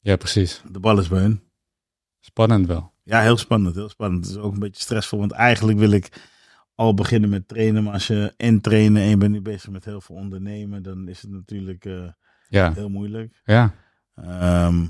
Ja, 0.00 0.16
precies. 0.16 0.62
de 0.70 0.80
bal 0.80 0.98
is 0.98 1.08
bij 1.08 1.20
hun. 1.20 1.42
Spannend 2.20 2.66
wel. 2.66 2.91
Ja, 3.02 3.20
heel 3.20 3.36
spannend, 3.36 3.74
heel 3.74 3.88
spannend. 3.88 4.24
Het 4.26 4.34
is 4.36 4.40
ook 4.40 4.52
een 4.52 4.58
beetje 4.58 4.82
stressvol, 4.82 5.18
want 5.18 5.32
eigenlijk 5.32 5.78
wil 5.78 5.90
ik 5.90 6.28
al 6.74 6.94
beginnen 6.94 7.30
met 7.30 7.48
trainen. 7.48 7.82
Maar 7.84 7.92
als 7.92 8.06
je 8.06 8.34
en 8.36 8.60
trainen 8.60 9.02
en 9.02 9.08
je 9.08 9.16
bent 9.16 9.32
nu 9.32 9.40
bezig 9.40 9.70
met 9.70 9.84
heel 9.84 10.00
veel 10.00 10.16
ondernemen, 10.16 10.82
dan 10.82 11.08
is 11.08 11.22
het 11.22 11.30
natuurlijk 11.30 11.84
eh, 11.84 12.08
Ja, 12.48 12.72
heel 12.72 12.88
moeilijk. 12.88 13.40
ja. 13.44 13.74
Ehm, 14.14 14.84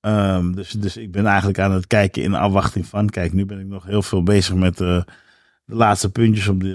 ehm, 0.00 0.52
dus, 0.52 0.70
dus 0.70 0.96
ik 0.96 1.12
ben 1.12 1.26
eigenlijk 1.26 1.58
aan 1.58 1.72
het 1.72 1.86
kijken 1.86 2.22
in 2.22 2.34
afwachting 2.34 2.86
van. 2.86 3.08
Kijk, 3.08 3.32
nu 3.32 3.44
ben 3.46 3.58
ik 3.58 3.66
nog 3.66 3.84
heel 3.84 4.02
veel 4.02 4.22
bezig 4.22 4.54
met 4.54 4.80
eh, 4.80 5.02
de 5.64 5.74
laatste 5.74 6.10
puntjes 6.12 6.48
op 6.48 6.60
de, 6.60 6.68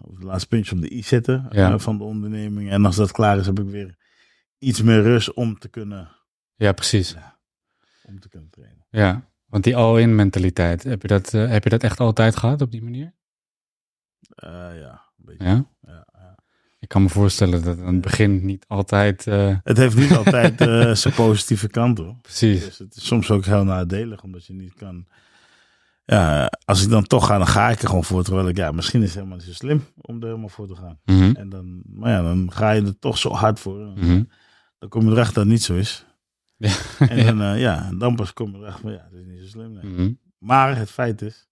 eh, 0.00 0.18
de 0.18 0.24
laatste 0.26 0.48
puntjes 0.48 0.72
op 0.72 0.80
de 0.80 0.94
i 0.94 1.02
zetten 1.02 1.46
Ja. 1.50 1.78
van 1.78 1.98
de 1.98 2.04
onderneming. 2.04 2.70
En 2.70 2.84
als 2.84 2.96
dat 2.96 3.12
klaar 3.12 3.38
is, 3.38 3.46
heb 3.46 3.58
ik 3.58 3.68
weer 3.68 3.96
iets 4.58 4.82
meer 4.82 5.02
rust 5.02 5.32
om 5.34 5.58
te 5.58 5.68
kunnen, 5.68 6.08
Ja, 6.54 6.72
precies. 6.72 7.16
om 8.04 8.20
te 8.20 8.28
kunnen 8.28 8.50
trainen. 8.50 8.86
Ja, 8.90 9.28
want 9.54 9.64
die 9.66 9.76
all-in 9.76 10.14
mentaliteit, 10.14 10.82
heb 10.82 11.02
je, 11.02 11.08
dat, 11.08 11.34
eh, 11.34 11.48
heb 11.48 11.64
je 11.64 11.70
dat 11.70 11.82
echt 11.82 12.00
altijd 12.00 12.36
gehad 12.36 12.62
op 12.62 12.70
die 12.70 12.82
manier? 12.82 13.14
Eh, 14.34 14.50
ja, 14.80 14.90
een 15.18 15.24
beetje. 15.24 15.44
Ja? 15.44 15.66
Ja, 15.80 16.06
ja. 16.12 16.38
Ik 16.78 16.88
kan 16.88 17.02
me 17.02 17.08
voorstellen 17.08 17.62
dat 17.64 17.78
aan 17.78 17.92
het 17.92 18.00
begin 18.00 18.44
niet 18.44 18.64
altijd... 18.68 19.26
eh, 19.26 19.56
Het 19.64 19.76
heeft 19.76 19.96
niet 19.96 20.16
altijd 20.24 20.58
zijn 20.98 21.14
positieve 21.14 21.68
kant 21.68 21.98
hoor. 21.98 22.16
precies. 22.22 22.64
Dus 22.64 22.78
het 22.78 22.96
is 22.96 23.06
soms 23.06 23.30
ook 23.30 23.44
heel 23.44 23.64
nadelig, 23.64 24.22
omdat 24.22 24.46
je 24.46 24.52
niet 24.52 24.74
kan. 24.74 25.06
Ja, 26.04 26.50
als 26.64 26.82
ik 26.84 26.90
dan 26.90 27.04
toch 27.04 27.26
ga, 27.26 27.38
dan 27.38 27.46
ga 27.46 27.68
ik 27.70 27.82
er 27.82 27.88
gewoon 27.88 28.04
voor. 28.04 28.24
Terwijl 28.24 28.48
ik, 28.48 28.56
ja, 28.56 28.70
misschien 28.72 29.00
is 29.00 29.06
het 29.06 29.16
helemaal 29.16 29.36
niet 29.36 29.46
zo 29.46 29.52
slim 29.52 29.84
om 30.00 30.20
er 30.20 30.26
helemaal 30.26 30.48
voor 30.48 30.66
te 30.66 30.74
gaan. 30.76 30.98
Mhm, 31.04 31.34
En 31.36 31.48
dan, 31.48 31.82
maar 31.86 32.10
ja, 32.10 32.22
dan 32.22 32.52
ga 32.52 32.70
je 32.70 32.82
er 32.82 32.98
toch 32.98 33.18
zo 33.18 33.30
hard 33.30 33.60
voor. 33.60 33.78
mhm. 33.78 34.22
Dan 34.78 34.88
kom 34.88 35.04
je 35.04 35.10
erachter 35.10 35.34
dat 35.34 35.42
het 35.44 35.52
niet 35.52 35.62
zo 35.62 35.74
is. 35.74 36.06
Ja. 36.98 37.08
En 37.08 37.26
dan, 37.26 37.42
eh, 37.52 37.60
ja, 37.60 37.90
dan 37.98 38.14
pas 38.14 38.32
kom 38.32 38.50
je 38.50 38.58
erachter 38.58 38.80
van, 38.80 38.92
ja, 38.92 39.08
dat 39.10 39.20
is 39.20 39.26
niet 39.26 39.40
zo 39.40 39.46
slim. 39.46 39.72
nee. 39.72 39.84
Mhm. 39.92 40.12
Maar 40.38 40.76
het 40.76 40.90
feit 40.90 41.22
is, 41.22 41.48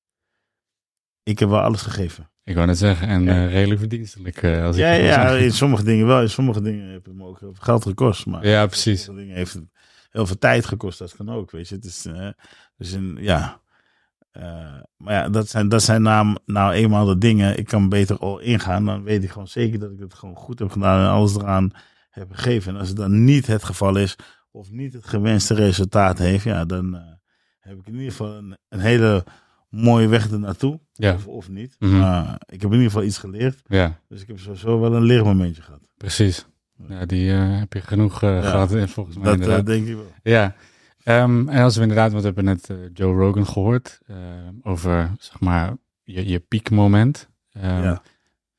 ik 1.23 1.39
heb 1.39 1.49
wel 1.49 1.61
alles 1.61 1.83
gegeven. 1.83 2.31
Ik 2.45 2.55
wou 2.55 2.67
net 2.67 2.79
zeggen, 2.79 3.09
en 3.09 3.23
Ja. 3.23 3.31
eh, 3.31 3.53
redelijk 3.53 3.81
verdienstelijk. 3.81 4.43
eh, 4.43 4.65
als 4.65 4.77
ik 4.77 4.83
Ja, 4.83 4.91
wil 4.97 5.05
ja, 5.05 5.13
zeggen. 5.23 5.45
in 5.45 5.53
sommige 5.53 5.85
dingen 5.85 6.07
wel. 6.07 6.21
In 6.21 6.31
sommige 6.31 6.61
dingen 6.63 6.89
heeft 6.91 7.07
het 7.07 7.15
me 7.15 7.25
ook 7.25 7.41
heel 7.41 7.55
veel 7.55 7.65
geld 7.65 7.83
gekost. 7.85 8.27
Maar 8.27 8.47
Ja, 8.47 8.67
precies. 8.67 9.03
sommige 9.03 9.25
dingen 9.27 9.39
heeft 9.39 9.53
het 9.55 9.65
heel 10.11 10.27
veel 10.27 10.39
tijd 10.39 10.67
gekost. 10.67 10.99
Dat 10.99 11.17
kan 11.17 11.31
ook, 11.31 11.51
weet 11.51 11.69
je. 11.69 11.75
Het 11.75 11.85
is, 11.85 12.07
dus 12.77 12.93
in, 12.93 13.17
ja. 13.21 13.61
Maar 14.97 15.13
ja, 15.15 15.29
dat 15.29 15.49
zijn, 15.49 15.69
dat 15.69 15.83
zijn 15.83 16.03
nou, 16.03 16.37
nou 16.47 16.73
eenmaal 16.73 17.05
de 17.05 17.19
dingen. 17.19 17.59
Ik 17.59 17.67
kan 17.67 17.89
beter 17.89 18.19
al 18.19 18.39
ingaan. 18.39 18.85
Dan 18.85 19.03
weet 19.03 19.23
ik 19.25 19.31
gewoon 19.31 19.49
zeker 19.49 19.79
dat 19.79 19.91
ik 19.91 19.99
het 19.99 20.15
gewoon 20.15 20.37
goed 20.37 20.59
heb 20.59 20.71
gedaan. 20.71 21.01
En 21.05 21.11
alles 21.11 21.37
eraan 21.37 21.71
heb 22.11 22.33
gegeven. 22.33 22.73
En 22.75 22.79
als 22.79 22.89
het 22.89 22.97
dan 22.97 23.25
niet 23.25 23.47
het 23.47 23.65
geval 23.65 23.97
is. 23.97 24.17
Of 24.53 24.71
niet 24.71 24.93
het 24.93 25.07
gewenste 25.07 25.55
resultaat 25.55 26.19
heeft. 26.19 26.45
Ja, 26.45 26.65
dan 26.65 26.97
eh, 26.97 27.03
heb 27.61 27.79
ik 27.79 27.87
in 27.87 27.93
ieder 27.95 28.11
geval 28.11 28.35
een, 28.37 28.57
een 28.69 28.81
hele 28.81 29.25
mooie 29.69 30.09
weg 30.09 30.31
ernaartoe. 30.31 30.81
Ja. 30.93 31.15
Of, 31.15 31.27
of 31.27 31.49
niet. 31.49 31.77
Mhm. 31.79 31.99
Maar 31.99 32.35
ik 32.47 32.61
heb 32.61 32.71
in 32.71 32.77
ieder 32.77 32.91
geval 32.91 33.03
iets 33.07 33.19
geleerd. 33.19 33.63
Ja, 33.67 34.01
Dus 34.09 34.21
ik 34.23 34.29
heb 34.29 34.39
sowieso 34.39 34.81
wel 34.81 34.95
een 34.95 35.03
leermomentje 35.03 35.63
gehad. 35.63 35.89
precies. 35.97 36.47
Ja, 36.89 37.07
die 37.07 37.33
eh, 37.33 37.59
heb 37.59 37.73
je 37.73 37.81
genoeg 37.81 38.23
eh, 38.23 38.43
Ja. 38.43 38.51
gehad, 38.51 38.73
eh, 38.75 38.87
volgens 38.87 39.17
mij 39.17 39.37
Dat 39.37 39.67
denk 39.67 39.87
ik 39.87 39.95
wel. 39.95 40.13
Ja, 40.23 40.55
Ehm, 41.03 41.49
en 41.49 41.63
als 41.63 41.77
we 41.77 41.83
inderdaad, 41.83 42.11
want 42.11 42.23
we 42.25 42.27
hebben 42.35 42.45
net 42.45 42.71
Joe 42.93 43.15
Rogan 43.17 43.47
gehoord 43.47 44.01
eh, 44.07 44.17
over, 44.63 45.11
zeg 45.19 45.41
maar, 45.41 45.77
je, 46.03 46.29
je 46.29 46.39
piekmoment. 46.41 47.29
Ehm, 47.53 47.83
Ja. 47.83 48.03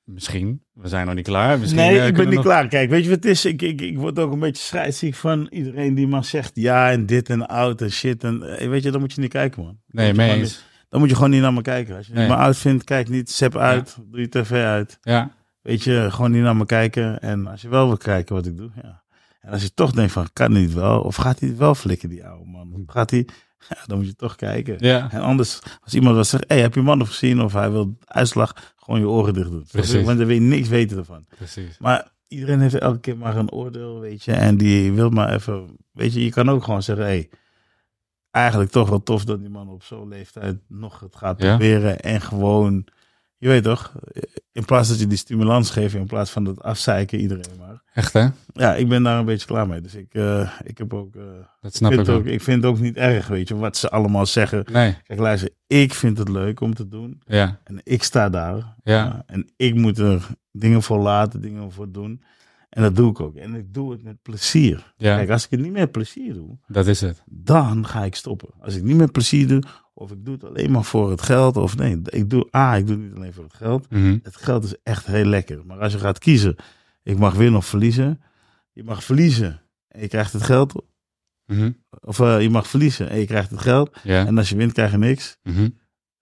Misschien, 0.04 0.64
we 0.74 0.88
zijn 0.88 1.06
nog 1.06 1.16
niet 1.16 1.26
klaar. 1.26 1.60
Misschien, 1.60 1.80
nee, 1.82 2.00
eh, 2.00 2.08
ik 2.08 2.14
ben 2.14 2.26
niet 2.26 2.36
nog- 2.36 2.44
klaar. 2.44 2.68
Kijk, 2.68 2.90
weet 2.90 3.04
je 3.04 3.10
wat 3.10 3.24
het 3.24 3.26
is? 3.32 3.46
Ik, 3.46 3.62
ik, 3.62 3.82
ik 3.82 3.98
word 3.98 4.20
ook 4.20 4.32
een 4.32 4.40
beetje 4.40 4.64
scheidsziek 4.64 5.16
van 5.16 5.48
iedereen 5.50 5.96
die 5.96 6.08
maar 6.08 6.24
zegt 6.26 6.52
ja 6.56 6.92
en 6.92 7.06
dit 7.06 7.30
en 7.30 7.48
oud 7.48 7.82
en 7.82 7.92
shit. 7.92 8.24
En 8.24 8.58
eh, 8.58 8.68
weet 8.70 8.84
je, 8.84 8.92
dan 8.92 9.00
moet 9.00 9.14
je 9.14 9.22
niet 9.22 9.32
kijken, 9.32 9.64
man. 9.64 9.78
Nee, 9.88 10.08
moet 10.14 10.16
je 10.22 10.28
mee 10.28 10.40
eens. 10.40 10.64
Dan 10.90 11.00
moet 11.00 11.10
je 11.10 11.16
gewoon 11.16 11.30
niet 11.30 11.42
naar 11.42 11.54
me 11.54 11.62
kijken. 11.62 11.96
Als 11.96 12.08
je 12.08 12.14
Nee. 12.14 12.28
me 12.28 12.36
oud 12.36 12.58
vindt, 12.58 12.84
kijk 12.84 13.10
niet. 13.10 13.32
Zep 13.32 13.58
uit, 13.58 13.98
doe 14.12 14.20
je 14.22 14.30
tv 14.30 14.52
uit. 14.52 14.98
Ja, 15.02 15.32
Weet 15.62 15.84
je, 15.84 16.08
gewoon 16.12 16.32
niet 16.32 16.42
naar 16.42 16.56
me 16.56 16.66
kijken. 16.66 17.20
En 17.22 17.48
als 17.48 17.62
je 17.62 17.68
wel 17.70 17.88
wil 17.88 17.98
kijken 17.98 18.36
wat 18.36 18.46
ik 18.46 18.58
doe, 18.58 18.70
ja. 18.82 19.04
En 19.42 19.52
als 19.52 19.62
je 19.62 19.74
toch 19.74 19.92
denkt 19.92 20.12
van, 20.12 20.28
kan 20.34 20.52
niet 20.52 20.74
wel? 20.74 21.02
Of 21.02 21.16
gaat 21.16 21.40
hij 21.40 21.58
wel 21.58 21.76
flikken, 21.76 22.10
die 22.10 22.26
oude 22.26 22.50
man? 22.50 22.74
Of 22.74 22.94
gaat 22.94 23.10
hij... 23.12 23.28
Ja, 23.70 23.78
dan 23.86 23.98
moet 23.98 24.08
je 24.08 24.16
toch 24.16 24.36
kijken. 24.36 24.76
ja, 24.80 25.12
En 25.12 25.22
anders, 25.22 25.60
als 25.84 25.94
iemand 25.94 26.16
wat 26.16 26.28
zegt, 26.28 26.44
hey, 26.48 26.62
heb 26.62 26.74
je 26.76 26.82
man 26.82 26.98
nog 26.98 27.08
gezien? 27.08 27.42
Of 27.42 27.54
hij 27.54 27.72
wil 27.72 27.98
uitslag, 28.06 28.73
gewoon 28.84 29.00
je 29.00 29.08
oren 29.08 29.34
dicht. 29.34 29.72
Precies. 29.72 30.06
Want 30.06 30.18
dan 30.18 30.28
wil 30.28 30.36
je 30.36 30.42
niks 30.42 30.68
weten 30.68 30.98
ervan. 30.98 31.26
precies. 31.38 31.78
Maar 31.80 32.12
iedereen 32.28 32.60
heeft 32.60 32.76
elke 32.76 33.00
keer 33.00 33.18
maar 33.18 33.38
een 33.38 33.52
oordeel, 33.52 34.00
weet 34.00 34.24
je. 34.24 34.32
En 34.34 34.58
die 34.58 34.92
wil 34.94 35.10
maar 35.10 35.34
even, 35.34 35.78
weet 35.92 36.14
je, 36.14 36.24
je 36.24 36.30
kan 36.32 36.50
ook 36.50 36.64
gewoon 36.64 36.84
zeggen, 36.84 37.06
hey, 37.06 37.30
eigenlijk 38.32 38.72
toch 38.72 38.90
wel 38.90 39.04
tof 39.04 39.26
dat 39.26 39.40
die 39.40 39.50
man 39.50 39.70
op 39.70 39.84
zo'n 39.84 40.08
leeftijd 40.08 40.58
nog 40.68 41.00
het 41.00 41.16
gaat 41.16 41.42
Ja. 41.42 41.48
proberen. 41.48 42.00
En 42.00 42.22
gewoon, 42.22 42.86
je 43.38 43.48
weet 43.48 43.64
toch, 43.64 43.94
in 44.52 44.66
plaats 44.66 44.90
dat 44.90 45.00
je 45.00 45.08
die 45.08 45.18
stimulans 45.18 45.70
geeft, 45.70 45.96
in 45.96 46.08
plaats 46.08 46.32
van 46.32 46.44
dat 46.44 46.62
afzeiken 46.62 47.20
iedereen 47.20 47.58
maar. 47.60 47.73
Echt 47.94 48.14
hè? 48.14 48.28
Ja, 48.54 48.76
ik 48.76 48.88
ben 48.90 49.04
daar 49.04 49.20
een 49.20 49.26
beetje 49.26 49.48
klaar 49.48 49.68
mee. 49.68 49.82
Dus 49.82 49.96
ik, 49.96 50.08
eh, 50.14 50.52
ik 50.64 50.78
heb 50.78 50.94
ook, 50.94 51.16
eh, 51.16 51.22
Dat 51.62 51.76
snap 51.76 51.90
ik 51.92 51.96
vind 51.96 52.08
het 52.08 52.16
ook. 52.16 52.22
ook, 52.22 52.28
ik 52.28 52.42
vind 52.42 52.64
het 52.64 52.72
ook 52.72 52.80
niet 52.80 52.96
erg, 52.96 53.28
weet 53.28 53.48
je, 53.48 53.56
wat 53.56 53.78
ze 53.78 53.90
allemaal 53.90 54.26
zeggen. 54.26 54.66
Nee, 54.72 54.98
Kijk, 55.04 55.20
luister, 55.20 55.50
ik 55.68 55.94
vind 55.94 56.18
het 56.18 56.30
leuk 56.30 56.60
om 56.62 56.74
te 56.74 56.88
doen. 56.88 57.22
ja, 57.26 57.60
En 57.64 57.80
ik 57.84 58.04
sta 58.04 58.30
daar. 58.30 58.76
ja, 58.84 59.24
en 59.26 59.50
ik 59.56 59.76
moet 59.76 59.98
er 59.98 60.28
dingen 60.52 60.82
voor 60.84 61.00
laten, 61.00 61.42
dingen 61.42 61.72
voor 61.72 61.92
doen. 61.92 62.24
En 62.70 62.82
dat 62.82 62.96
doe 62.96 63.10
ik 63.10 63.20
ook. 63.20 63.36
En 63.36 63.56
ik 63.56 63.74
doe 63.74 63.92
het 63.92 64.04
met 64.04 64.22
plezier. 64.22 64.94
ja, 64.98 65.16
Kijk, 65.16 65.30
als 65.30 65.44
ik 65.46 65.52
het 65.52 65.60
niet 65.60 65.72
met 65.72 65.92
plezier 65.92 66.34
doe, 66.34 66.58
dat 66.68 66.88
is 66.88 67.02
het. 67.02 67.24
dan 67.26 67.86
ga 67.88 68.04
ik 68.04 68.16
stoppen. 68.16 68.50
Als 68.60 68.76
ik 68.76 68.84
niet 68.84 68.98
met 68.98 69.12
plezier 69.12 69.48
doe, 69.48 69.64
of 69.94 70.12
ik 70.12 70.26
doe 70.26 70.34
het 70.34 70.44
alleen 70.44 70.72
maar 70.72 70.84
voor 70.84 71.10
het 71.10 71.22
geld, 71.22 71.58
of 71.58 71.78
nee, 71.78 72.00
ik 72.04 72.30
doe, 72.30 72.48
ah, 72.52 72.78
ik 72.78 72.88
doe 72.88 72.96
het 72.96 73.06
niet 73.06 73.16
alleen 73.16 73.34
voor 73.34 73.44
het 73.44 73.54
geld. 73.54 73.90
Mhm. 73.90 74.18
Het 74.24 74.36
geld 74.36 74.64
is 74.64 74.76
echt 74.84 75.06
heel 75.06 75.26
lekker. 75.26 75.62
Maar 75.66 75.80
als 75.80 75.92
je 75.94 76.00
gaat 76.00 76.20
kiezen, 76.20 76.56
ik 77.04 77.18
mag 77.18 77.34
winnen 77.34 77.60
of 77.60 77.66
verliezen. 77.66 78.22
Je 78.72 78.84
mag 78.84 79.04
verliezen 79.04 79.62
en 79.88 80.02
je 80.02 80.08
krijgt 80.08 80.34
het 80.34 80.44
geld. 80.44 80.84
Mhm. 81.46 81.72
Of 82.02 82.20
eh, 82.20 82.42
je 82.42 82.50
mag 82.50 82.68
verliezen 82.68 83.10
en 83.10 83.20
je 83.20 83.26
krijgt 83.26 83.50
het 83.50 83.60
geld. 83.60 83.98
Ja, 84.04 84.26
En 84.26 84.38
als 84.38 84.50
je 84.50 84.56
wint, 84.56 84.74
krijg 84.74 84.92
je 84.92 84.98
niks. 84.98 85.38
mhm. 85.44 85.70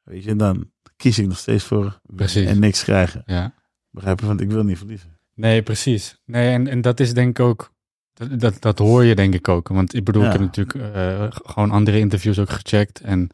Weet 0.04 0.24
je, 0.24 0.36
dan 0.36 0.72
kies 0.96 1.20
ik 1.20 1.28
nog 1.28 1.38
steeds 1.38 1.64
voor 1.64 1.80
winnen 1.82 2.00
Precies. 2.16 2.46
en 2.48 2.60
niks 2.60 2.84
krijgen. 2.84 3.24
ja. 3.26 3.54
Begrijp 3.90 4.20
je? 4.20 4.26
Want 4.26 4.42
ik 4.42 4.50
wil 4.52 4.64
niet 4.64 4.78
verliezen. 4.78 5.18
Nee, 5.36 5.62
precies. 5.62 6.22
Nee, 6.26 6.54
en, 6.54 6.68
en 6.68 6.82
dat 6.82 7.00
is 7.00 7.14
denk 7.14 7.30
ik 7.40 7.46
ook, 7.46 7.74
dat, 8.14 8.40
dat, 8.40 8.62
dat 8.62 8.78
hoor 8.80 9.04
je 9.04 9.16
denk 9.16 9.34
ik 9.34 9.48
ook. 9.48 9.68
Want 9.68 9.94
ik 9.94 10.04
bedoel, 10.04 10.26
ik 10.26 10.32
heb 10.32 10.42
natuurlijk 10.42 10.96
eh, 10.96 11.28
gewoon 11.32 11.72
andere 11.72 12.00
interviews 12.00 12.40
ook 12.40 12.50
gecheckt. 12.50 13.00
En 13.00 13.30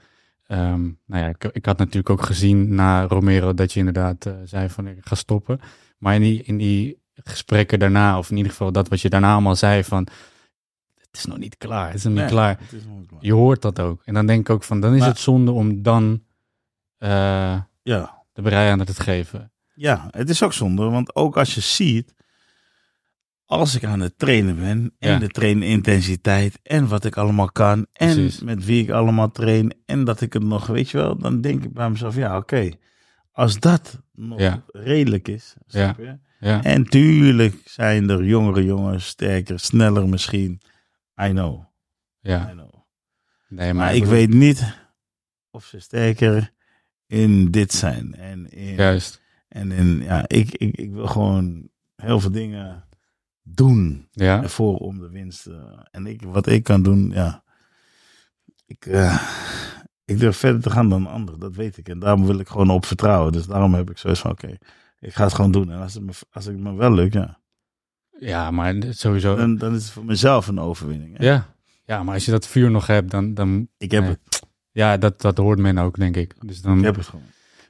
ehm, 0.47 0.81
nou 1.05 1.23
ja, 1.23 1.27
ik, 1.27 1.43
ik 1.43 1.65
had 1.65 1.77
natuurlijk 1.77 2.09
ook 2.09 2.21
gezien 2.21 2.75
na 2.75 3.03
Romero 3.07 3.53
dat 3.53 3.73
je 3.73 3.79
inderdaad 3.79 4.25
eh, 4.25 4.33
zei 4.43 4.69
van 4.69 4.87
ik 4.87 4.97
ga 5.05 5.15
stoppen. 5.15 5.59
Maar 5.97 6.15
in 6.15 6.21
die, 6.21 6.43
in 6.43 6.57
die 6.57 7.01
gesprekken 7.23 7.79
daarna, 7.79 8.17
of 8.17 8.29
in 8.29 8.37
ieder 8.37 8.51
geval 8.51 8.71
dat 8.71 8.87
wat 8.87 9.01
je 9.01 9.09
daarna 9.09 9.31
allemaal 9.33 9.55
zei 9.55 9.83
van, 9.83 10.07
het 10.95 11.09
is 11.11 11.25
nog 11.25 11.37
niet 11.37 11.57
klaar, 11.57 11.85
het 11.87 11.95
is 11.95 12.03
nog 12.03 12.13
niet 12.13 12.21
Nee, 12.21 12.31
klaar. 12.31 12.57
Het 12.59 12.71
is 12.73 12.85
nog 12.85 12.97
niet 12.97 13.07
klaar. 13.07 13.19
Je 13.23 13.33
hoort 13.33 13.61
dat 13.61 13.79
ook. 13.79 14.01
En 14.05 14.13
dan 14.13 14.25
denk 14.25 14.39
ik 14.39 14.49
ook 14.49 14.63
van, 14.63 14.79
dan 14.79 14.93
is 14.93 14.99
Maar- 14.99 15.09
het 15.09 15.19
zonde 15.19 15.51
om 15.51 15.81
dan 15.81 16.23
eh, 16.97 17.61
Ja. 17.83 18.23
de 18.33 18.41
brei 18.41 18.69
aan 18.71 18.79
het 18.79 18.95
te 18.95 19.01
geven. 19.03 19.51
ja, 19.73 20.07
het 20.11 20.29
is 20.29 20.43
ook 20.43 20.53
zonde. 20.53 20.83
Want 20.89 21.15
ook 21.15 21.37
als 21.37 21.55
je 21.55 21.61
ziet, 21.61 22.13
als 23.45 23.75
ik 23.75 23.83
aan 23.85 23.99
het 23.99 24.17
trainen 24.19 24.55
ben 24.59 24.93
en 24.99 25.11
Ja. 25.11 25.17
de 25.19 25.27
trainintensiteit 25.27 26.59
en 26.63 26.87
wat 26.87 27.05
ik 27.05 27.17
allemaal 27.17 27.51
kan 27.51 27.85
en 27.93 28.13
Precies. 28.13 28.41
met 28.41 28.65
wie 28.65 28.83
ik 28.83 28.89
allemaal 28.89 29.31
train 29.31 29.73
en 29.85 30.03
dat 30.03 30.21
ik 30.21 30.33
het 30.33 30.43
nog, 30.43 30.67
weet 30.67 30.89
je 30.89 30.97
wel, 30.97 31.17
dan 31.17 31.41
denk 31.41 31.63
ik 31.63 31.73
bij 31.73 31.89
mezelf, 31.89 32.15
ja 32.15 32.37
oké, 32.37 32.71
als 33.31 33.59
dat 33.59 34.01
nog 34.13 34.39
Ja. 34.39 34.63
redelijk 34.67 35.27
is, 35.27 35.55
snap 35.67 35.97
je? 35.97 36.17
Ja, 36.39 36.63
En 36.63 36.83
tuurlijk 36.83 37.61
zijn 37.65 38.09
er 38.09 38.23
jongere 38.23 38.63
jongens, 38.65 39.07
sterker, 39.07 39.59
sneller 39.59 40.09
misschien. 40.09 40.61
I 41.21 41.29
know, 41.29 41.63
ja. 42.19 42.49
I 42.49 42.51
know. 42.51 42.73
Nee, 43.47 43.73
Maar, 43.73 43.85
maar, 43.85 43.95
ik 43.95 44.05
weet 44.05 44.33
niet 44.33 44.75
of 45.51 45.65
ze 45.65 45.79
sterker 45.79 46.53
in 47.05 47.51
dit 47.51 47.73
zijn. 47.73 48.15
En 48.15 48.49
in, 48.49 48.75
Juist, 48.75 49.21
en 49.47 49.71
in 49.71 50.01
ja, 50.01 50.23
ik, 50.27 50.53
ik, 50.53 50.75
ik 50.75 50.91
wil 50.91 51.07
gewoon 51.07 51.69
heel 51.95 52.19
veel 52.19 52.31
dingen 52.31 52.85
doen 53.41 54.07
ja. 54.11 54.43
ervoor 54.43 54.77
om 54.77 54.99
de 54.99 55.09
winst. 55.09 55.45
eh, 55.45 55.79
en 55.91 56.05
ik, 56.05 56.21
wat 56.21 56.47
ik 56.47 56.63
kan 56.63 56.83
doen, 56.83 57.09
ja. 57.09 57.43
Ik, 58.65 58.85
eh, 58.85 59.21
ik 60.05 60.19
durf 60.19 60.37
verder 60.37 60.61
te 60.61 60.69
gaan 60.69 60.89
dan 60.89 61.07
anderen, 61.07 61.39
dat 61.39 61.55
weet 61.55 61.77
ik. 61.77 61.89
En 61.89 61.99
daarom 61.99 62.25
wil 62.25 62.39
ik 62.39 62.47
gewoon 62.47 62.69
op 62.69 62.85
vertrouwen. 62.85 63.31
Dus 63.31 63.45
daarom 63.45 63.73
heb 63.73 63.89
ik 63.89 63.97
zoiets 63.97 64.19
van, 64.19 64.31
oké, 64.31 64.57
ik 64.99 65.13
ga 65.13 65.23
het 65.23 65.33
gewoon 65.33 65.51
doen. 65.51 65.71
En 65.71 65.79
als 65.79 65.93
het 65.93 66.03
me, 66.03 66.11
als 66.31 66.45
het 66.45 66.57
me 66.57 66.73
wel 66.75 66.91
lukt, 66.93 67.13
ja, 67.13 67.39
Ja, 68.19 68.51
maar 68.51 68.75
sowieso. 68.89 69.35
dan, 69.35 69.57
dan 69.57 69.75
is 69.75 69.83
het 69.83 69.91
voor 69.91 70.05
mezelf 70.05 70.47
een 70.47 70.59
overwinning. 70.59 71.17
hè. 71.17 71.25
Ja. 71.25 71.53
ja, 71.85 72.03
maar 72.03 72.13
als 72.13 72.25
je 72.25 72.31
dat 72.31 72.47
vuur 72.47 72.71
nog 72.71 72.87
hebt, 72.87 73.11
dan. 73.11 73.33
dan 73.33 73.67
Ik 73.77 73.91
heb 73.91 74.01
Nee. 74.03 74.11
het. 74.11 74.41
ja, 74.71 74.97
dat, 74.97 75.21
dat 75.21 75.37
hoort 75.37 75.59
men 75.59 75.77
ook, 75.77 75.95
denk 75.97 76.15
ik. 76.15 76.33
Dus 76.47 76.61
dan. 76.61 76.77
Ik 76.77 76.83
heb 76.83 76.95
het 76.95 77.05
gewoon. 77.07 77.25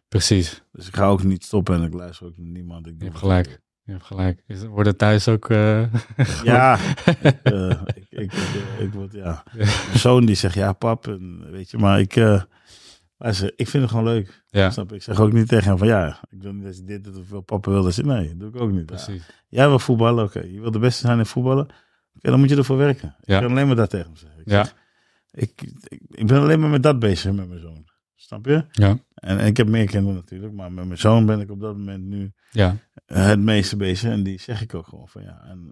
Precies, 0.07 0.63
Dus 0.71 0.87
ik 0.87 0.95
ga 0.95 1.07
ook 1.07 1.23
niet 1.23 1.43
stoppen 1.43 1.75
en 1.75 1.83
ik 1.83 1.93
luister 1.93 2.25
ook 2.27 2.37
naar 2.37 2.47
niemand. 2.51 2.87
Ik 2.87 2.93
je 2.97 3.03
hebt 3.05 3.17
gelijk. 3.17 3.59
Je 3.83 3.91
hebt 3.91 4.05
gelijk. 4.05 4.43
Is- 4.47 4.65
Wordt 4.65 4.89
het 4.89 4.97
thuis 4.97 5.27
ook. 5.27 5.49
eh, 5.49 5.93
Ja, 6.43 6.77
eh, 7.43 7.69
ik, 7.95 8.05
ik, 8.09 8.33
ik, 8.33 8.63
ik 8.79 8.93
word, 8.93 9.13
ja. 9.13 9.43
Mijn 9.53 9.69
zoon 9.99 10.25
die 10.25 10.35
zegt 10.35 10.55
ja, 10.55 10.73
pap, 10.73 11.07
en, 11.07 11.51
weet 11.51 11.71
je, 11.71 11.77
maar 11.77 11.99
ik, 11.99 12.15
eh, 12.15 12.41
luister, 13.17 13.53
ik 13.55 13.67
vind 13.67 13.83
het 13.83 13.91
gewoon 13.91 14.05
leuk. 14.05 14.43
ja, 14.47 14.69
Snap 14.69 14.89
je? 14.89 14.95
Ik 14.95 15.03
zeg 15.03 15.19
ook 15.19 15.33
niet 15.33 15.47
tegen 15.47 15.67
hem 15.69 15.77
van 15.77 15.87
ja, 15.87 16.19
ik 16.29 16.41
wil 16.41 16.53
niet 16.53 16.63
dat 16.63 16.77
je 16.77 16.83
dit 16.83 17.03
doet 17.03 17.31
of 17.31 17.45
papa 17.45 17.71
wil 17.71 17.83
dat 17.83 17.95
je, 17.95 18.03
nee, 18.03 18.27
dat 18.27 18.39
doe 18.39 18.49
ik 18.49 18.61
ook 18.61 18.71
niet. 18.71 18.79
Ja. 18.79 18.85
precies. 18.85 19.29
Jij 19.47 19.67
wil 19.67 19.79
voetballen, 19.79 20.23
oké, 20.23 20.39
je 20.39 20.59
wil 20.61 20.71
de 20.71 20.79
beste 20.79 21.01
zijn 21.07 21.17
in 21.19 21.25
voetballen, 21.25 21.67
oké, 22.15 22.29
dan 22.29 22.39
moet 22.39 22.49
je 22.49 22.55
ervoor 22.55 22.77
werken. 22.77 23.15
Ja. 23.21 23.35
Ik 23.35 23.41
kan 23.41 23.51
alleen 23.51 23.67
maar 23.67 23.75
dat 23.75 23.89
tegen 23.89 24.05
hem 24.05 24.15
zeggen. 24.15 24.39
Ik, 24.39 24.49
Ja. 24.49 24.63
zeg, 24.63 24.75
ik, 25.31 25.61
ik, 25.87 26.01
ik 26.09 26.27
ben 26.27 26.41
alleen 26.41 26.59
maar 26.59 26.69
met 26.69 26.83
dat 26.83 26.99
bezig 26.99 27.31
met 27.33 27.47
mijn 27.47 27.59
zoon. 27.59 27.85
Snap 28.15 28.45
je? 28.45 28.65
Ja, 28.71 28.97
En, 29.13 29.37
en 29.39 29.45
ik 29.45 29.57
heb 29.57 29.67
meer 29.67 29.85
kinderen 29.85 30.15
natuurlijk, 30.15 30.53
maar 30.53 30.71
met 30.71 30.85
mijn 30.85 30.99
zoon 30.99 31.25
ben 31.25 31.39
ik 31.39 31.51
op 31.51 31.59
dat 31.59 31.77
moment 31.77 32.03
nu 32.05 32.31
ja, 32.51 32.75
het 33.05 33.39
meeste 33.39 33.77
bezig. 33.77 34.11
En 34.11 34.23
die 34.23 34.39
zeg 34.39 34.61
ik 34.61 34.73
ook 34.73 34.87
gewoon 34.87 35.07
van 35.07 35.21
ja. 35.23 35.41
En 35.45 35.69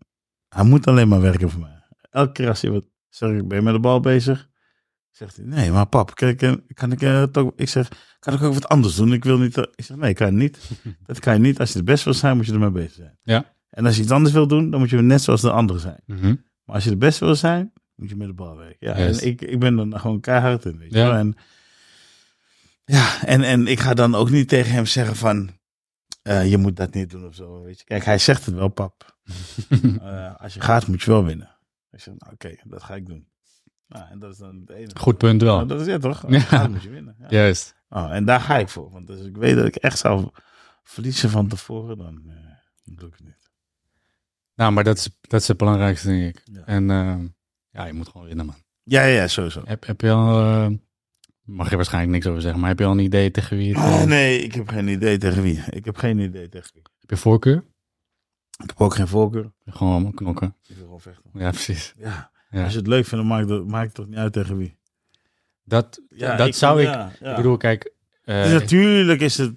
hij 0.50 0.64
moet 0.64 0.88
alleen 0.88 1.08
maar 1.08 1.22
werken 1.22 1.50
voor 1.50 1.62
mij. 1.62 1.84
Elke 2.10 2.32
keer 2.32 2.48
als 2.48 2.62
hij 2.62 2.72
wat 2.72 2.86
zeg 3.10 3.30
ik, 3.30 3.48
ben 3.48 3.58
je 3.58 3.64
met 3.64 3.74
de 3.74 3.80
bal 3.80 4.00
bezig? 4.00 4.50
Zegt 5.16 5.36
hij, 5.36 5.46
nee, 5.46 5.72
maar 5.72 5.86
pap, 5.88 6.16
kan 6.16 6.28
ik, 6.28 6.42
eh, 6.42 6.54
kan 6.74 6.92
ik 6.92 7.02
eh, 7.02 7.24
toch, 7.24 7.52
ik 7.56 7.70
zeg, 7.70 7.92
kan 8.20 8.34
ik 8.34 8.42
ook 8.42 8.54
wat 8.54 8.68
anders 8.68 8.96
doen? 8.96 9.14
Ik 9.14 9.24
wil 9.24 9.38
niet, 9.38 9.58
eh, 9.58 9.64
ik 9.76 9.86
zeg, 9.86 9.98
nee, 9.98 10.14
kan 10.14 10.28
je 10.28 10.34
niet. 10.34 10.70
Dat 11.06 11.20
kan 11.20 11.34
je 11.34 11.40
niet. 11.40 11.60
Als 11.60 11.70
je 11.72 11.76
het 11.78 11.86
best 11.86 12.04
wil 12.04 12.14
zijn, 12.14 12.36
moet 12.38 12.46
je 12.46 12.52
ermee 12.54 12.72
bezig 12.72 12.92
zijn. 12.94 13.18
Ja. 13.24 13.54
En 13.70 13.86
als 13.86 13.96
je 13.96 14.02
iets 14.02 14.12
anders 14.12 14.34
wil 14.34 14.48
doen, 14.48 14.70
dan 14.70 14.80
moet 14.80 14.90
je 14.90 15.02
net 15.02 15.22
zoals 15.22 15.42
de 15.42 15.52
anderen 15.52 15.82
zijn. 15.82 16.02
mhm, 16.06 16.36
Maar 16.64 16.76
als 16.76 16.84
je 16.84 16.90
het 16.90 17.00
best 17.00 17.20
wil 17.20 17.36
zijn, 17.36 17.74
moet 17.96 18.10
je 18.10 18.16
met 18.16 18.28
de 18.28 18.34
bal 18.34 18.58
werken. 18.58 18.78
Ja, 18.88 18.94
en 18.94 19.26
ik, 19.26 19.42
ik 19.42 19.60
ben 19.60 19.76
nou 19.76 19.98
gewoon 19.98 20.20
keihard 20.20 20.66
in, 20.66 20.78
weet 20.78 20.92
je 20.92 20.98
Ja. 20.98 21.06
wel. 21.10 21.14
En, 21.18 21.36
ja, 22.86 23.24
en, 23.26 23.42
en 23.44 23.68
ik 23.68 23.80
ga 23.80 23.94
dan 23.94 24.16
ook 24.16 24.30
niet 24.30 24.48
tegen 24.48 24.72
hem 24.72 24.86
zeggen 24.86 25.16
van, 25.16 25.50
je 26.24 26.58
moet 26.58 26.76
dat 26.76 26.94
niet 26.94 27.10
doen 27.10 27.26
of 27.26 27.36
zo, 27.36 27.62
weet 27.64 27.80
je. 27.80 27.86
Kijk, 27.86 28.06
hij 28.06 28.18
zegt 28.18 28.46
het 28.46 28.56
wel, 28.56 28.68
pap. 28.70 29.18
Als 30.38 30.54
je 30.54 30.62
gaat, 30.62 30.88
moet 30.88 31.02
je 31.02 31.12
wel 31.12 31.26
winnen. 31.26 31.58
Ik 31.92 32.00
zeg, 32.00 32.14
nou, 32.18 32.34
oké, 32.34 32.56
dat 32.64 32.84
ga 32.84 32.96
ik 32.96 33.06
doen. 33.06 33.28
Nou, 33.88 34.06
en 34.10 34.20
dat 34.20 34.32
is 34.32 34.38
dan 34.38 34.56
het 34.60 34.70
enige. 34.70 34.98
Goed 35.00 35.18
punt 35.18 35.42
wel. 35.42 35.56
Nou, 35.56 35.68
dat 35.68 35.82
is 35.82 35.88
het 35.88 36.02
toch? 36.02 36.24
Ja. 36.28 36.40
gaat, 36.40 36.70
moet 36.70 36.84
je 36.84 36.90
winnen. 36.90 37.16
Ja. 37.20 37.26
Juist. 37.30 37.76
Oh, 37.90 38.12
en 38.14 38.26
daar 38.26 38.40
ga 38.42 38.58
ik 38.58 38.70
voor. 38.70 38.92
Want 38.92 39.10
als 39.10 39.20
ik 39.20 39.38
weet 39.38 39.56
dat 39.56 39.66
ik 39.66 39.76
echt 39.76 39.98
zou 39.98 40.30
verliezen 40.84 41.30
van 41.30 41.48
tevoren, 41.48 41.98
dan 41.98 42.22
eh, 42.28 42.36
doe 42.84 43.08
ik 43.08 43.14
het 43.18 43.26
niet. 43.26 43.50
Nou, 44.56 44.72
maar 44.72 44.84
dat 44.84 44.98
is, 44.98 45.10
dat 45.22 45.42
is 45.42 45.48
het 45.48 45.58
belangrijkste, 45.58 46.08
denk 46.08 46.36
ik. 46.36 46.42
Ja. 46.52 46.62
En 46.66 46.90
eh, 46.90 47.18
ja, 47.70 47.86
je 47.86 47.94
moet 47.94 48.08
gewoon 48.08 48.28
winnen, 48.28 48.46
man. 48.46 48.56
Ja, 48.84 49.04
ja, 49.04 49.28
sowieso. 49.28 49.62
Heb, 49.66 49.86
heb 49.86 50.02
je 50.02 50.12
al... 50.12 50.40
eh, 50.42 50.68
mag 51.44 51.70
je 51.70 51.76
waarschijnlijk 51.76 52.14
niks 52.14 52.28
over 52.28 52.42
zeggen, 52.42 52.60
maar 52.60 52.70
heb 52.70 52.80
je 52.80 52.86
al 52.86 52.92
een 52.92 53.00
idee 53.00 53.32
tegen 53.32 53.58
wie 53.58 53.68
het... 53.76 53.78
eh, 53.84 53.94
Ah, 54.02 54.04
nee, 54.04 54.40
ik 54.42 54.54
heb 54.54 54.68
geen 54.70 54.88
idee 54.88 55.18
tegen 55.18 55.42
wie. 55.44 55.64
Ik 55.70 55.86
heb 55.86 55.98
geen 55.98 56.20
idee 56.20 56.50
tegen 56.50 56.70
wie. 56.74 56.82
Heb 57.00 57.10
je 57.10 57.18
voorkeur? 57.18 57.64
Ik 58.64 58.70
heb 58.70 58.82
ook 58.82 58.96
geen 58.96 59.08
voorkeur. 59.08 59.52
Gewoon 59.66 60.14
knokken. 60.14 60.56
Ik 60.68 60.76
wil 60.76 60.84
gewoon 60.86 61.02
vechten. 61.02 61.30
Ja, 61.34 61.50
precies. 61.50 61.94
Ja. 61.98 62.32
Ja. 62.56 62.64
Als 62.64 62.72
je 62.72 62.78
het 62.78 62.88
leuk 62.88 63.06
vindt, 63.06 63.26
dan 63.26 63.38
maakt 63.38 63.50
het, 63.50 63.68
maakt 63.68 63.86
het 63.86 63.96
toch 63.96 64.08
niet 64.08 64.18
uit 64.18 64.34
tegen 64.34 64.58
wie. 64.58 64.78
Dat, 65.64 66.02
Ja, 66.10 66.36
dat 66.36 66.56
zou 66.56 66.82
ik... 66.82 66.88
ja, 66.88 67.12
ja. 67.20 67.30
Ik 67.30 67.36
bedoel, 67.36 67.58
kijk... 67.58 67.92
eh, 68.24 68.44
Dus 68.44 68.52
natuurlijk 68.52 69.22
is 69.22 69.38
het 69.38 69.56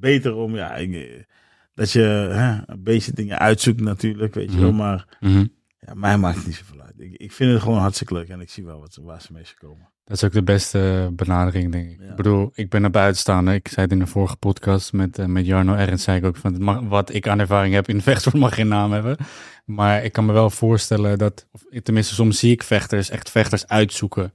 beter 0.00 0.34
om, 0.34 0.54
ja, 0.56 0.74
ik- 0.74 1.26
dat 1.74 1.90
je 1.92 2.00
hè, 2.32 2.72
een 2.72 2.82
beetje 2.82 3.12
dingen 3.12 3.38
uitzoekt 3.38 3.80
natuurlijk, 3.80 4.34
weet 4.34 4.52
je 4.52 4.58
wel. 4.60 4.68
Mhm. 4.72 4.76
Maar 4.78 5.16
mhm. 5.20 5.44
ja, 5.78 5.94
mij 5.94 6.18
maakt 6.18 6.36
het 6.36 6.46
niet 6.46 6.54
zoveel 6.56 6.80
uit. 6.80 6.94
Ik, 7.00 7.12
ik 7.16 7.32
vind 7.32 7.52
het 7.52 7.62
gewoon 7.62 7.78
hartstikke 7.78 8.14
leuk 8.14 8.28
en 8.28 8.40
ik 8.40 8.50
zie 8.50 8.64
wel 8.64 8.80
wat, 8.80 8.92
ze- 8.92 9.02
waar 9.02 9.22
ze 9.22 9.32
mee 9.32 9.44
komen. 9.58 9.88
Dat 10.08 10.16
is 10.16 10.24
ook 10.24 10.32
de 10.32 10.42
beste 10.42 11.10
benadering, 11.12 11.72
denk 11.72 11.90
ik. 11.90 11.98
Ja. 12.00 12.10
Ik 12.10 12.16
bedoel, 12.16 12.50
ik 12.54 12.70
ben 12.70 12.84
een 12.84 12.90
buitenstaander. 12.90 13.54
Ik 13.54 13.68
zei 13.68 13.80
het 13.80 13.92
in 13.92 13.98
de 13.98 14.06
vorige 14.06 14.36
podcast 14.36 14.92
met, 14.92 15.18
eh, 15.18 15.26
met 15.26 15.46
Jarno 15.46 15.74
Ernst, 15.74 16.04
zei 16.04 16.18
ik 16.18 16.24
ook 16.24 16.36
van 16.36 16.62
mag, 16.62 16.80
wat 16.80 17.14
ik 17.14 17.28
aan 17.28 17.38
ervaring 17.38 17.74
heb 17.74 17.88
in 17.88 18.02
vechtsport 18.08 18.36
mag 18.36 18.54
geen 18.54 18.68
naam 18.68 18.92
hebben. 18.92 19.16
Maar 19.64 20.04
ik 20.04 20.12
kan 20.12 20.26
me 20.26 20.32
wel 20.32 20.50
voorstellen 20.50 21.18
dat, 21.18 21.46
of 21.52 21.62
tenminste 21.82 22.14
soms 22.14 22.38
zie 22.38 22.52
ik 22.52 22.62
vechters, 22.62 23.10
echt 23.10 23.30
vechters 23.30 23.66
uitzoeken. 23.66 24.34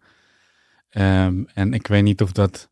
Ehm, 0.89 1.43
en 1.53 1.73
ik 1.73 1.87
weet 1.87 2.03
niet 2.03 2.21
of 2.21 2.31
dat 2.31 2.69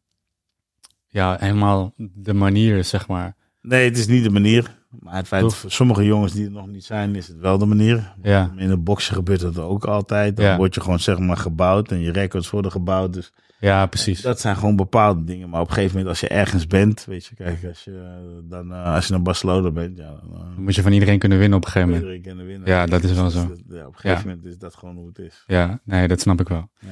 ja, 1.07 1.37
helemaal 1.39 1.93
de 1.97 2.33
manier 2.33 2.77
is, 2.77 2.89
zeg 2.89 3.07
maar. 3.07 3.35
Nee, 3.61 3.85
het 3.85 3.97
is 3.97 4.07
niet 4.07 4.23
de 4.23 4.29
manier. 4.29 4.80
Maar 4.99 5.15
het 5.15 5.27
feit 5.27 5.53
voor 5.53 5.71
sommige 5.71 6.05
jongens 6.05 6.33
die 6.33 6.45
er 6.45 6.51
nog 6.51 6.67
niet 6.67 6.83
zijn, 6.85 7.15
is 7.15 7.27
het 7.27 7.37
wel 7.37 7.57
de 7.57 7.65
manier. 7.65 8.13
Ja, 8.21 8.51
In 8.57 8.69
het 8.69 8.83
boksen 8.83 9.15
gebeurt 9.15 9.39
dat 9.39 9.57
ook 9.57 9.85
altijd. 9.85 10.35
Dan 10.37 10.45
Ja. 10.45 10.57
word 10.57 10.75
je 10.75 10.81
gewoon 10.81 10.99
zeg 10.99 11.19
maar 11.19 11.37
gebouwd 11.37 11.91
en 11.91 11.99
je 11.99 12.11
records 12.11 12.49
worden 12.49 12.71
gebouwd. 12.71 13.13
Dus 13.13 13.31
ja 13.59 13.85
precies. 13.85 14.21
dat 14.21 14.39
zijn 14.39 14.55
gewoon 14.55 14.75
bepaalde 14.75 15.23
dingen. 15.23 15.49
Maar 15.49 15.61
op 15.61 15.67
een 15.67 15.73
gegeven 15.73 15.97
moment 15.97 16.09
als 16.13 16.19
je 16.29 16.35
ergens 16.35 16.67
bent, 16.67 17.05
weet 17.05 17.25
je, 17.25 17.35
kijk, 17.35 17.65
als 17.67 17.83
je, 17.83 18.19
dan, 18.49 18.71
eh, 18.73 18.93
als 18.95 19.05
je 19.07 19.13
naar 19.13 19.21
Barcelona 19.21 19.71
bent, 19.71 19.97
ja, 19.97 20.03
dan 20.09 20.31
eh, 20.33 20.39
Dan 20.39 20.63
moet 20.63 20.75
je 20.75 20.81
van 20.81 20.91
iedereen 20.91 21.19
kunnen 21.19 21.37
winnen 21.37 21.57
op 21.57 21.65
een 21.65 21.71
gegeven 21.71 21.93
moment. 21.93 22.13
iedereen 22.13 22.35
kunnen 22.35 22.51
winnen. 22.51 22.67
Ja, 22.69 22.85
dat 22.85 23.03
is 23.03 23.13
wel 23.13 23.23
Dus 23.23 23.33
zo. 23.33 23.47
dat- 23.47 23.61
Ja, 23.69 23.85
op 23.87 23.93
een 23.93 23.99
gegeven 23.99 24.27
moment 24.27 24.45
is 24.45 24.57
dat 24.57 24.75
gewoon 24.75 24.95
hoe 24.95 25.07
het 25.07 25.19
is. 25.19 25.43
Ja, 25.47 25.79
nee, 25.83 26.07
dat 26.07 26.19
snap 26.21 26.39
ik 26.39 26.47
wel. 26.47 26.69
Ja. 26.79 26.87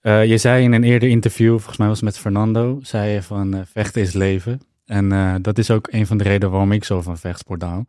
Eh, 0.00 0.24
je 0.30 0.38
zei 0.38 0.62
in 0.64 0.72
een 0.72 0.84
eerder 0.84 1.08
interview, 1.08 1.50
volgens 1.50 1.76
mij 1.76 1.86
was 1.88 1.96
het 1.96 2.04
met 2.04 2.18
Fernando, 2.18 2.78
zei 2.82 3.10
je 3.12 3.22
van 3.22 3.64
vechten 3.66 4.02
is 4.02 4.12
leven. 4.12 4.60
En 4.84 5.12
eh, 5.12 5.34
dat 5.40 5.58
is 5.58 5.70
ook 5.70 5.88
een 5.90 6.06
van 6.06 6.16
de 6.16 6.24
redenen 6.24 6.50
waarom 6.50 6.72
ik 6.72 6.84
zo 6.84 7.00
van 7.02 7.18
vechtsport 7.18 7.62
hou. 7.62 7.84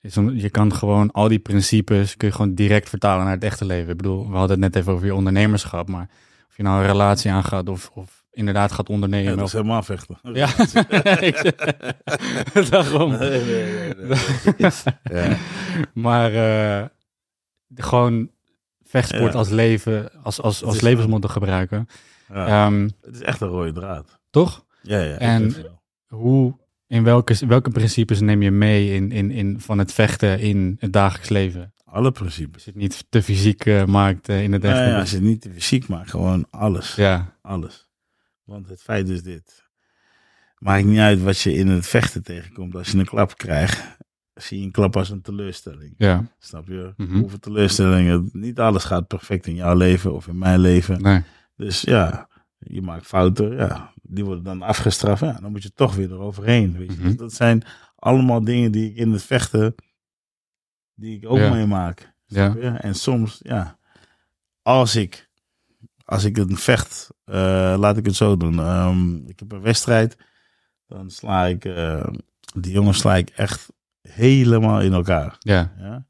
Is 0.00 0.16
om, 0.16 0.30
je 0.30 0.50
kan 0.50 0.74
gewoon 0.74 1.10
al 1.10 1.28
die 1.28 1.38
principes 1.38 2.16
kun 2.16 2.28
je 2.28 2.34
gewoon 2.34 2.54
direct 2.54 2.88
vertalen 2.88 3.24
naar 3.24 3.34
het 3.34 3.44
echte 3.44 3.64
leven. 3.64 3.90
Ik 3.90 3.96
bedoel, 3.96 4.30
we 4.30 4.36
hadden 4.36 4.62
het 4.62 4.72
net 4.72 4.82
even 4.82 4.92
over 4.92 5.06
je 5.06 5.14
ondernemerschap, 5.14 5.88
maar 5.88 6.08
of 6.48 6.56
je 6.56 6.62
nou 6.62 6.80
een 6.80 6.86
relatie 6.86 7.30
aangaat 7.30 7.68
of, 7.68 7.90
of 7.94 8.24
inderdaad 8.30 8.72
gaat 8.72 8.88
Ja, 8.88 8.94
ondernemen. 8.94 9.36
dat 9.36 9.46
is 9.46 9.52
helemaal 9.52 9.82
vechten. 9.82 10.18
ja, 10.32 10.48
daarom. 12.70 13.10
Nee, 13.10 13.44
nee, 13.44 13.94
nee, 13.94 13.94
nee. 14.58 14.70
Ja. 15.12 15.36
Maar 15.94 16.32
eh, 16.34 16.84
gewoon 17.74 18.30
vechtsport 18.82 19.32
Ja. 19.32 19.38
als 19.38 19.48
leven, 19.48 20.10
als, 20.22 20.40
als, 20.42 20.64
als 20.64 20.74
is 20.74 20.80
levensmodel 20.80 21.28
gebruiken. 21.30 21.86
Ja. 22.28 22.46
Ehm, 22.66 22.88
Het 23.02 23.14
is 23.14 23.22
echt 23.22 23.40
een 23.40 23.48
rode 23.48 23.72
draad. 23.72 24.18
toch? 24.30 24.64
Ja, 24.82 24.98
ja. 25.00 25.16
En-. 25.18 25.54
Hoe, 26.08 26.58
in 26.86 27.04
welke, 27.04 27.46
welke 27.46 27.70
principes 27.70 28.20
neem 28.20 28.42
je 28.42 28.50
mee 28.50 28.94
in, 28.94 29.12
in, 29.12 29.30
in, 29.30 29.60
van 29.60 29.78
het 29.78 29.92
vechten 29.92 30.40
in 30.40 30.76
het 30.78 30.92
dagelijks 30.92 31.28
leven? 31.28 31.72
Alle 31.84 32.12
principes. 32.12 32.54
Als 32.54 32.64
je 32.64 32.70
het 32.70 32.80
niet 32.80 33.04
te 33.08 33.22
fysiek 33.22 33.64
eh, 33.66 33.84
maakt 33.84 34.28
eh, 34.28 34.42
in 34.42 34.52
het 34.52 34.64
echte 34.64 34.76
Nee, 34.76 34.84
leven. 34.86 35.00
als 35.00 35.10
je 35.10 35.16
het 35.16 35.24
niet 35.24 35.40
te 35.40 35.50
fysiek 35.52 35.88
maakt, 35.88 36.10
gewoon 36.10 36.46
alles. 36.50 36.94
Ja, 36.94 37.36
Alles. 37.42 37.88
Want 38.44 38.68
het 38.68 38.82
feit 38.82 39.08
is 39.08 39.22
dit. 39.22 39.66
Maakt 40.58 40.84
niet 40.84 40.98
uit 40.98 41.22
wat 41.22 41.38
je 41.40 41.52
in 41.52 41.68
het 41.68 41.86
vechten 41.86 42.22
tegenkomt. 42.22 42.74
Als 42.74 42.90
je 42.90 42.98
een 42.98 43.04
klap 43.04 43.36
krijgt, 43.36 43.96
zie 44.34 44.58
je 44.58 44.64
een 44.64 44.72
klap 44.72 44.96
als 44.96 45.10
een 45.10 45.22
teleurstelling. 45.22 45.94
ja, 45.96 46.24
Snap 46.38 46.66
je? 46.66 46.92
Mhm. 46.96 47.18
Hoeveel 47.18 47.38
teleurstellingen. 47.38 48.28
Niet 48.32 48.58
alles 48.58 48.84
gaat 48.84 49.06
perfect 49.06 49.46
in 49.46 49.54
jouw 49.54 49.76
leven 49.76 50.14
of 50.14 50.26
in 50.26 50.38
mijn 50.38 50.60
leven. 50.60 51.02
nee. 51.02 51.22
Dus 51.56 51.80
ja, 51.80 52.28
je 52.58 52.82
maakt 52.82 53.06
fouten. 53.06 53.56
Ja, 53.56 53.92
die 54.08 54.24
worden 54.24 54.44
dan 54.44 54.62
afgestraft. 54.62 55.20
Ja, 55.20 55.32
dan 55.40 55.50
moet 55.50 55.62
je 55.62 55.72
toch 55.72 55.94
weer 55.94 56.10
eroverheen. 56.12 56.78
Weet 56.78 56.90
je? 56.92 56.98
Mhm. 56.98 57.06
Dus 57.06 57.16
dat 57.16 57.32
zijn 57.32 57.62
allemaal 57.96 58.44
dingen 58.44 58.72
die 58.72 58.90
ik 58.90 58.96
in 58.96 59.12
het 59.12 59.22
vechten, 59.22 59.74
die 60.94 61.16
ik 61.16 61.28
ook 61.30 61.38
Ja. 61.38 61.50
meemaak. 61.52 62.12
Ja, 62.26 62.56
en 62.80 62.94
soms, 62.94 63.40
ja, 63.42 63.78
als 64.62 64.96
ik, 64.96 65.30
als 66.04 66.24
ik 66.24 66.36
een 66.36 66.56
vecht, 66.56 67.10
eh, 67.24 67.74
laat 67.78 67.96
ik 67.96 68.06
het 68.06 68.14
zo 68.16 68.36
doen. 68.36 68.58
Ehm, 68.58 69.16
ik 69.26 69.38
heb 69.38 69.52
een 69.52 69.60
wedstrijd, 69.60 70.16
dan 70.86 71.10
sla 71.10 71.46
ik, 71.46 71.64
eh, 71.64 72.08
die 72.56 72.72
jongens 72.72 72.98
sla 72.98 73.16
ik 73.16 73.28
echt 73.30 73.68
helemaal 74.02 74.80
in 74.80 74.92
elkaar. 74.92 75.36
ja, 75.38 75.72
Ja? 75.78 76.06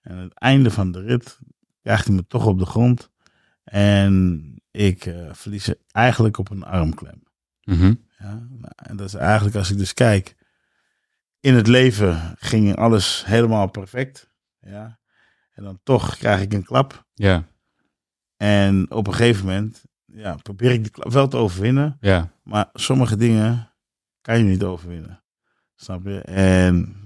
En 0.00 0.12
aan 0.12 0.22
het 0.22 0.34
einde 0.34 0.70
van 0.70 0.92
de 0.92 1.00
rit 1.00 1.38
krijgt 1.82 2.06
hij 2.06 2.14
me 2.14 2.26
toch 2.26 2.46
op 2.46 2.58
de 2.58 2.66
grond. 2.66 3.10
En 3.64 4.54
ik 4.70 5.06
eh, 5.06 5.32
verlies 5.32 5.74
eigenlijk 5.90 6.38
op 6.38 6.50
een 6.50 6.64
armklem. 6.64 7.22
Mhm. 7.66 7.94
Ja? 8.18 8.46
Nou, 8.50 8.72
en 8.76 8.96
dat 8.96 9.06
is 9.06 9.14
eigenlijk 9.14 9.56
als 9.56 9.70
ik 9.70 9.78
dus 9.78 9.94
kijk. 9.94 10.34
In 11.40 11.54
het 11.54 11.66
leven 11.66 12.34
ging 12.38 12.76
alles 12.76 13.24
helemaal 13.26 13.70
perfect. 13.70 14.30
Ja? 14.60 14.98
En 15.52 15.62
dan 15.64 15.80
toch 15.82 16.16
krijg 16.16 16.40
ik 16.40 16.52
een 16.52 16.64
klap. 16.64 17.06
ja, 17.14 17.48
En 18.36 18.90
op 18.90 19.06
een 19.06 19.14
gegeven 19.14 19.46
moment 19.46 19.84
ja, 20.04 20.34
probeer 20.34 20.70
ik 20.70 20.82
die 20.82 20.90
klap 20.92 21.12
wel 21.12 21.28
te 21.28 21.36
overwinnen. 21.36 21.96
ja, 22.00 22.32
Maar 22.42 22.68
sommige 22.72 23.16
dingen 23.16 23.72
kan 24.20 24.38
je 24.38 24.44
niet 24.44 24.62
overwinnen. 24.62 25.24
Snap 25.74 26.04
je? 26.04 26.20
En 26.20 26.96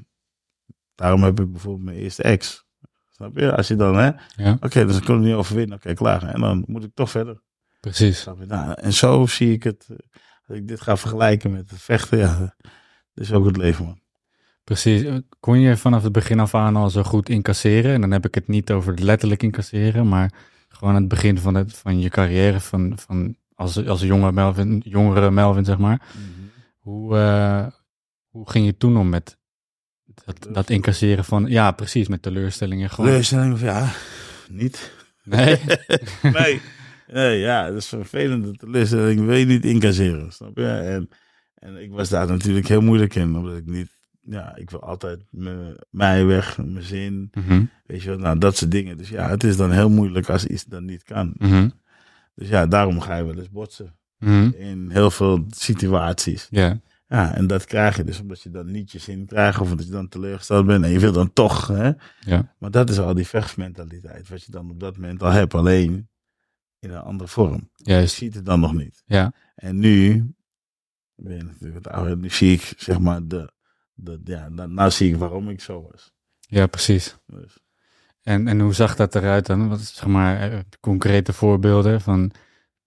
daarom 0.94 1.22
heb 1.22 1.40
ik 1.40 1.50
bijvoorbeeld 1.52 1.84
mijn 1.84 1.96
eerste 1.96 2.22
ex. 2.22 2.64
Snap 3.08 3.36
je? 3.36 3.56
Als 3.56 3.68
je 3.68 3.76
dan, 3.76 3.96
hè? 3.96 4.10
ja, 4.36 4.56
Oké, 4.60 4.86
dus 4.86 4.96
ik 4.96 5.04
kon 5.04 5.14
het 5.14 5.24
niet 5.24 5.34
overwinnen. 5.34 5.76
Oké, 5.76 5.94
klaar. 5.94 6.22
En 6.22 6.40
dan 6.40 6.64
moet 6.66 6.84
ik 6.84 6.94
toch 6.94 7.10
verder. 7.10 7.42
precies. 7.80 8.20
Snap 8.20 8.38
je? 8.40 8.46
Nou, 8.46 8.72
en 8.72 8.92
zo 8.92 9.26
zie 9.26 9.52
ik 9.52 9.62
het. 9.62 9.86
Ik 10.50 10.68
dit 10.68 10.80
ga 10.80 10.96
vergelijken 10.96 11.52
met 11.52 11.70
het 11.70 11.82
vechten, 11.82 12.18
ja. 12.18 12.54
Dat 13.14 13.24
is 13.24 13.32
ook 13.32 13.46
het 13.46 13.56
leven, 13.56 13.84
man. 13.84 14.00
Precies. 14.64 15.20
Kon 15.40 15.60
je 15.60 15.76
vanaf 15.76 16.02
het 16.02 16.12
begin 16.12 16.40
af 16.40 16.54
aan 16.54 16.76
al 16.76 16.90
zo 16.90 17.02
goed 17.02 17.28
incasseren? 17.28 17.94
En 17.94 18.00
dan 18.00 18.10
heb 18.10 18.26
ik 18.26 18.34
het 18.34 18.48
niet 18.48 18.70
over 18.70 18.90
het 18.90 19.00
letterlijk 19.00 19.42
incasseren, 19.42 20.08
maar 20.08 20.32
gewoon 20.68 20.94
het 20.94 21.08
begin 21.08 21.38
van, 21.38 21.54
het, 21.54 21.76
van 21.76 22.00
je 22.00 22.08
carrière, 22.08 22.60
van, 22.60 22.92
van 22.98 23.36
als, 23.54 23.86
als 23.86 24.00
jonge 24.00 24.32
Melvin, 24.32 24.82
jongere 24.84 25.30
Melvin, 25.30 25.64
zeg 25.64 25.78
maar. 25.78 26.02
Hoe, 26.78 27.16
eh, 27.16 27.66
hoe 28.28 28.50
ging 28.50 28.66
je 28.66 28.76
toen 28.76 28.96
om 28.96 29.08
met 29.08 29.36
dat, 30.24 30.54
dat 30.54 30.70
incasseren 30.70 31.24
van, 31.24 31.46
ja, 31.46 31.70
precies, 31.70 32.08
met 32.08 32.22
teleurstellingen 32.22 32.90
gewoon? 32.90 33.06
Teleurstelling 33.06 33.52
of 33.52 33.60
ja, 33.60 33.92
niet. 34.48 34.92
Nee? 35.24 35.58
nee. 36.22 36.60
Nee, 37.12 37.38
ja, 37.38 37.66
dat 37.66 37.76
is 37.76 37.86
vervelend. 37.86 38.58
Teleurstelling 38.58 39.24
wil 39.26 39.36
je 39.36 39.44
niet 39.44 39.64
incasseren, 39.64 40.32
snap 40.32 40.56
je? 40.56 40.66
En, 40.66 41.08
en 41.54 41.76
ik 41.76 41.90
was 41.90 42.08
daar 42.08 42.26
natuurlijk 42.26 42.68
heel 42.68 42.80
moeilijk 42.80 43.14
in, 43.14 43.36
omdat 43.36 43.56
ik 43.56 43.66
niet, 43.66 43.88
ja, 44.20 44.56
ik 44.56 44.70
wil 44.70 44.82
altijd 44.82 45.24
mijn, 45.30 45.76
mij 45.90 46.24
weg, 46.24 46.58
mijn 46.58 46.82
zin, 46.82 47.28
Mhm, 47.32 47.64
weet 47.86 48.02
je 48.02 48.08
wel, 48.08 48.18
nou, 48.18 48.38
dat 48.38 48.56
soort 48.56 48.70
dingen. 48.70 48.98
Dus 48.98 49.08
ja, 49.08 49.28
het 49.28 49.44
is 49.44 49.56
dan 49.56 49.70
heel 49.70 49.90
moeilijk 49.90 50.28
als 50.28 50.46
iets 50.46 50.64
dan 50.64 50.84
niet 50.84 51.02
kan. 51.02 51.34
mhm, 51.38 51.68
Dus 52.34 52.48
ja, 52.48 52.66
daarom 52.66 53.00
ga 53.00 53.16
je 53.16 53.24
wel 53.24 53.38
eens 53.38 53.50
botsen 53.50 53.94
mhm. 54.18 54.50
in 54.56 54.90
heel 54.90 55.10
veel 55.10 55.44
situaties. 55.48 56.46
Ja, 56.50 56.80
Ja, 57.08 57.34
en 57.34 57.46
dat 57.46 57.64
krijg 57.64 57.96
je 57.96 58.04
dus 58.04 58.20
omdat 58.20 58.42
je 58.42 58.50
dan 58.50 58.70
niet 58.70 58.92
je 58.92 58.98
zin 58.98 59.26
krijgt 59.26 59.60
of 59.60 59.70
omdat 59.70 59.86
je 59.86 59.92
dan 59.92 60.08
teleurgesteld 60.08 60.66
bent 60.66 60.84
en 60.84 60.90
je 60.90 60.98
wil 60.98 61.12
dan 61.12 61.32
toch, 61.32 61.66
hè? 61.66 61.90
ja, 62.20 62.54
Maar 62.58 62.70
dat 62.70 62.90
is 62.90 62.98
al 62.98 63.14
die 63.14 63.26
vechtsmentaliteit, 63.26 64.28
wat 64.28 64.44
je 64.44 64.52
dan 64.52 64.70
op 64.70 64.80
dat 64.80 64.96
moment 64.96 65.22
al 65.22 65.30
hebt, 65.30 65.54
alleen 65.54 66.08
in 66.80 66.90
een 66.90 67.02
andere 67.02 67.28
vorm. 67.28 67.70
Je 67.74 67.90
juist. 67.90 68.14
ziet 68.14 68.34
het 68.34 68.44
dan 68.44 68.60
nog 68.60 68.72
niet. 68.72 69.02
Ja, 69.06 69.32
En 69.54 69.78
nu, 69.78 70.26
ben 71.14 71.36
je 71.36 71.42
natuurlijk 71.42 72.16
nu 72.16 72.30
zie 72.30 72.52
ik 72.52 72.72
zeg 72.76 72.98
maar 72.98 73.26
de, 73.26 73.52
de 73.94 74.20
ja, 74.24 74.50
dan, 74.50 74.74
nou 74.74 74.90
zie 74.90 75.12
ik 75.12 75.16
waarom 75.16 75.48
ik 75.48 75.60
zo 75.60 75.88
was. 75.90 76.12
ja, 76.40 76.66
precies. 76.66 77.16
Dus, 77.26 77.58
En, 78.22 78.48
en 78.48 78.60
hoe 78.60 78.74
zag 78.74 78.96
dat 78.96 79.14
eruit 79.14 79.46
dan? 79.46 79.68
Wat 79.68 79.80
zeg 79.80 80.06
maar 80.06 80.52
eh, 80.52 80.58
concrete 80.80 81.32
voorbeelden 81.32 82.00
van, 82.00 82.30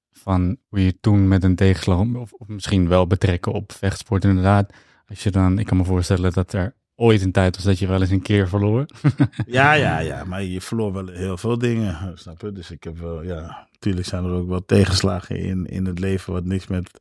van 0.10 0.58
hoe 0.68 0.84
je 0.84 1.00
toen 1.00 1.28
met 1.28 1.44
een 1.44 1.56
tegenslag, 1.56 2.00
of, 2.16 2.34
of 2.34 2.48
misschien 2.48 2.88
wel 2.88 3.08
betrekken 3.08 3.52
op 3.52 3.72
vechtsport 3.72 4.24
inderdaad. 4.24 4.74
Als 5.06 5.24
je 5.24 5.32
dan, 5.32 5.60
ik 5.60 5.66
kan 5.66 5.78
me 5.78 5.84
voorstellen 5.84 6.32
dat 6.32 6.54
er 6.54 6.76
ooit 6.96 7.22
een 7.22 7.32
tijd 7.32 7.56
was 7.56 7.66
dat 7.66 7.80
je 7.80 7.88
wel 7.88 8.02
eens 8.02 8.10
een 8.10 8.22
keer 8.22 8.48
verloor. 8.50 8.86
ja, 9.46 9.74
ja, 9.74 10.00
ja, 10.00 10.24
maar 10.24 10.44
je 10.44 10.62
verloor 10.62 10.94
wel 10.94 11.08
heel 11.08 11.38
veel 11.38 11.58
dingen, 11.58 12.18
snap 12.18 12.42
je? 12.42 12.52
Dus 12.52 12.72
ik 12.72 12.84
heb 12.84 12.98
wel, 12.98 13.24
ja, 13.24 13.68
natuurlijk 13.72 14.06
zijn 14.08 14.24
er 14.24 14.32
ook 14.32 14.48
wel 14.48 14.66
tegenslagen 14.66 15.38
in, 15.40 15.66
in 15.66 15.86
het 15.86 16.00
leven 16.00 16.34
wat 16.34 16.46
niks 16.46 16.68
met 16.68 17.00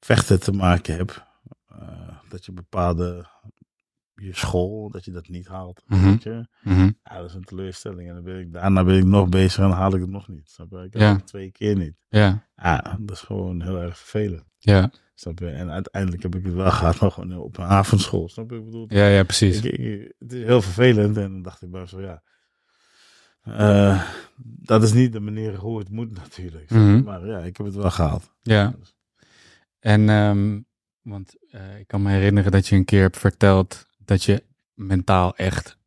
vechten 0.00 0.40
te 0.40 0.52
maken 0.52 0.94
heeft. 0.94 1.22
eh, 1.68 2.08
dat 2.28 2.44
je 2.44 2.52
bepaalde 2.52 3.26
je 4.16 4.34
school, 4.36 4.90
dat 4.90 5.04
je 5.04 5.10
dat 5.10 5.28
niet 5.28 5.46
haalt. 5.48 5.82
Mhm. 5.86 6.04
Weet 6.10 6.22
je? 6.22 6.46
Mhm. 6.62 6.90
Ja, 7.02 7.16
dat 7.16 7.28
is 7.28 7.34
een 7.34 7.44
teleurstelling. 7.44 8.08
En 8.08 8.14
dan 8.14 8.24
ben 8.24 8.38
ik, 8.40 8.52
daarna 8.52 8.84
ben 8.84 8.96
ik 8.98 9.04
nog 9.04 9.28
bezig 9.28 9.56
en 9.62 9.68
dan 9.68 9.78
haal 9.78 9.94
ik 9.94 10.00
het 10.00 10.10
nog 10.10 10.28
niet. 10.28 10.48
Snap 10.50 10.70
je? 10.70 10.78
Ik 10.82 10.98
Ja. 10.98 11.12
het 11.12 11.26
twee 11.26 11.50
keer 11.52 11.76
niet. 11.76 11.94
Ja, 12.08 12.46
Ja, 12.56 12.96
dat 13.00 13.16
is 13.16 13.22
gewoon 13.22 13.62
heel 13.62 13.80
erg 13.80 13.98
vervelend. 13.98 14.44
ja, 14.58 14.90
Snap 15.14 15.38
je? 15.38 15.48
En 15.50 15.70
uiteindelijk 15.70 16.22
heb 16.22 16.34
ik 16.34 16.44
het 16.44 16.54
wel 16.54 16.70
gehad, 16.78 17.00
maar 17.00 17.10
gewoon 17.10 17.38
op 17.38 17.58
een 17.58 17.64
avondschool. 17.64 18.28
Snap 18.28 18.50
je? 18.50 18.56
Ik 18.56 18.64
bedoel, 18.64 18.84
ja, 18.88 19.06
ja, 19.06 19.22
precies. 19.22 19.56
ik, 19.62 19.64
ik- 19.78 20.12
het 20.18 20.32
is 20.32 20.42
heel 20.44 20.62
vervelend. 20.62 21.16
En 21.16 21.30
dan 21.32 21.42
dacht 21.42 21.62
ik 21.62 21.70
bij 21.70 21.80
mezelf, 21.80 22.02
ja. 22.02 22.22
eh, 23.42 24.02
dat 24.40 24.82
is 24.82 24.92
niet 24.92 25.12
de 25.12 25.20
manier 25.20 25.54
hoe 25.56 25.78
het 25.78 25.90
moet 25.90 26.12
natuurlijk. 26.12 26.70
Mhm. 26.70 27.02
Maar 27.02 27.26
ja, 27.26 27.38
ik 27.38 27.56
heb 27.56 27.66
het 27.66 27.74
wel 27.74 27.90
gehaald. 27.90 28.30
Ja. 28.42 28.74
En, 29.78 30.08
ehm, 30.08 30.60
want 31.02 31.34
eh, 31.50 31.78
ik 31.78 31.86
kan 31.86 32.02
me 32.02 32.10
herinneren 32.10 32.52
dat 32.52 32.66
je 32.66 32.76
een 32.76 32.84
keer 32.84 33.00
hebt 33.02 33.18
verteld 33.18 33.85
dat 34.06 34.24
je 34.24 34.42
mentaal 34.74 35.36
echt, 35.36 35.78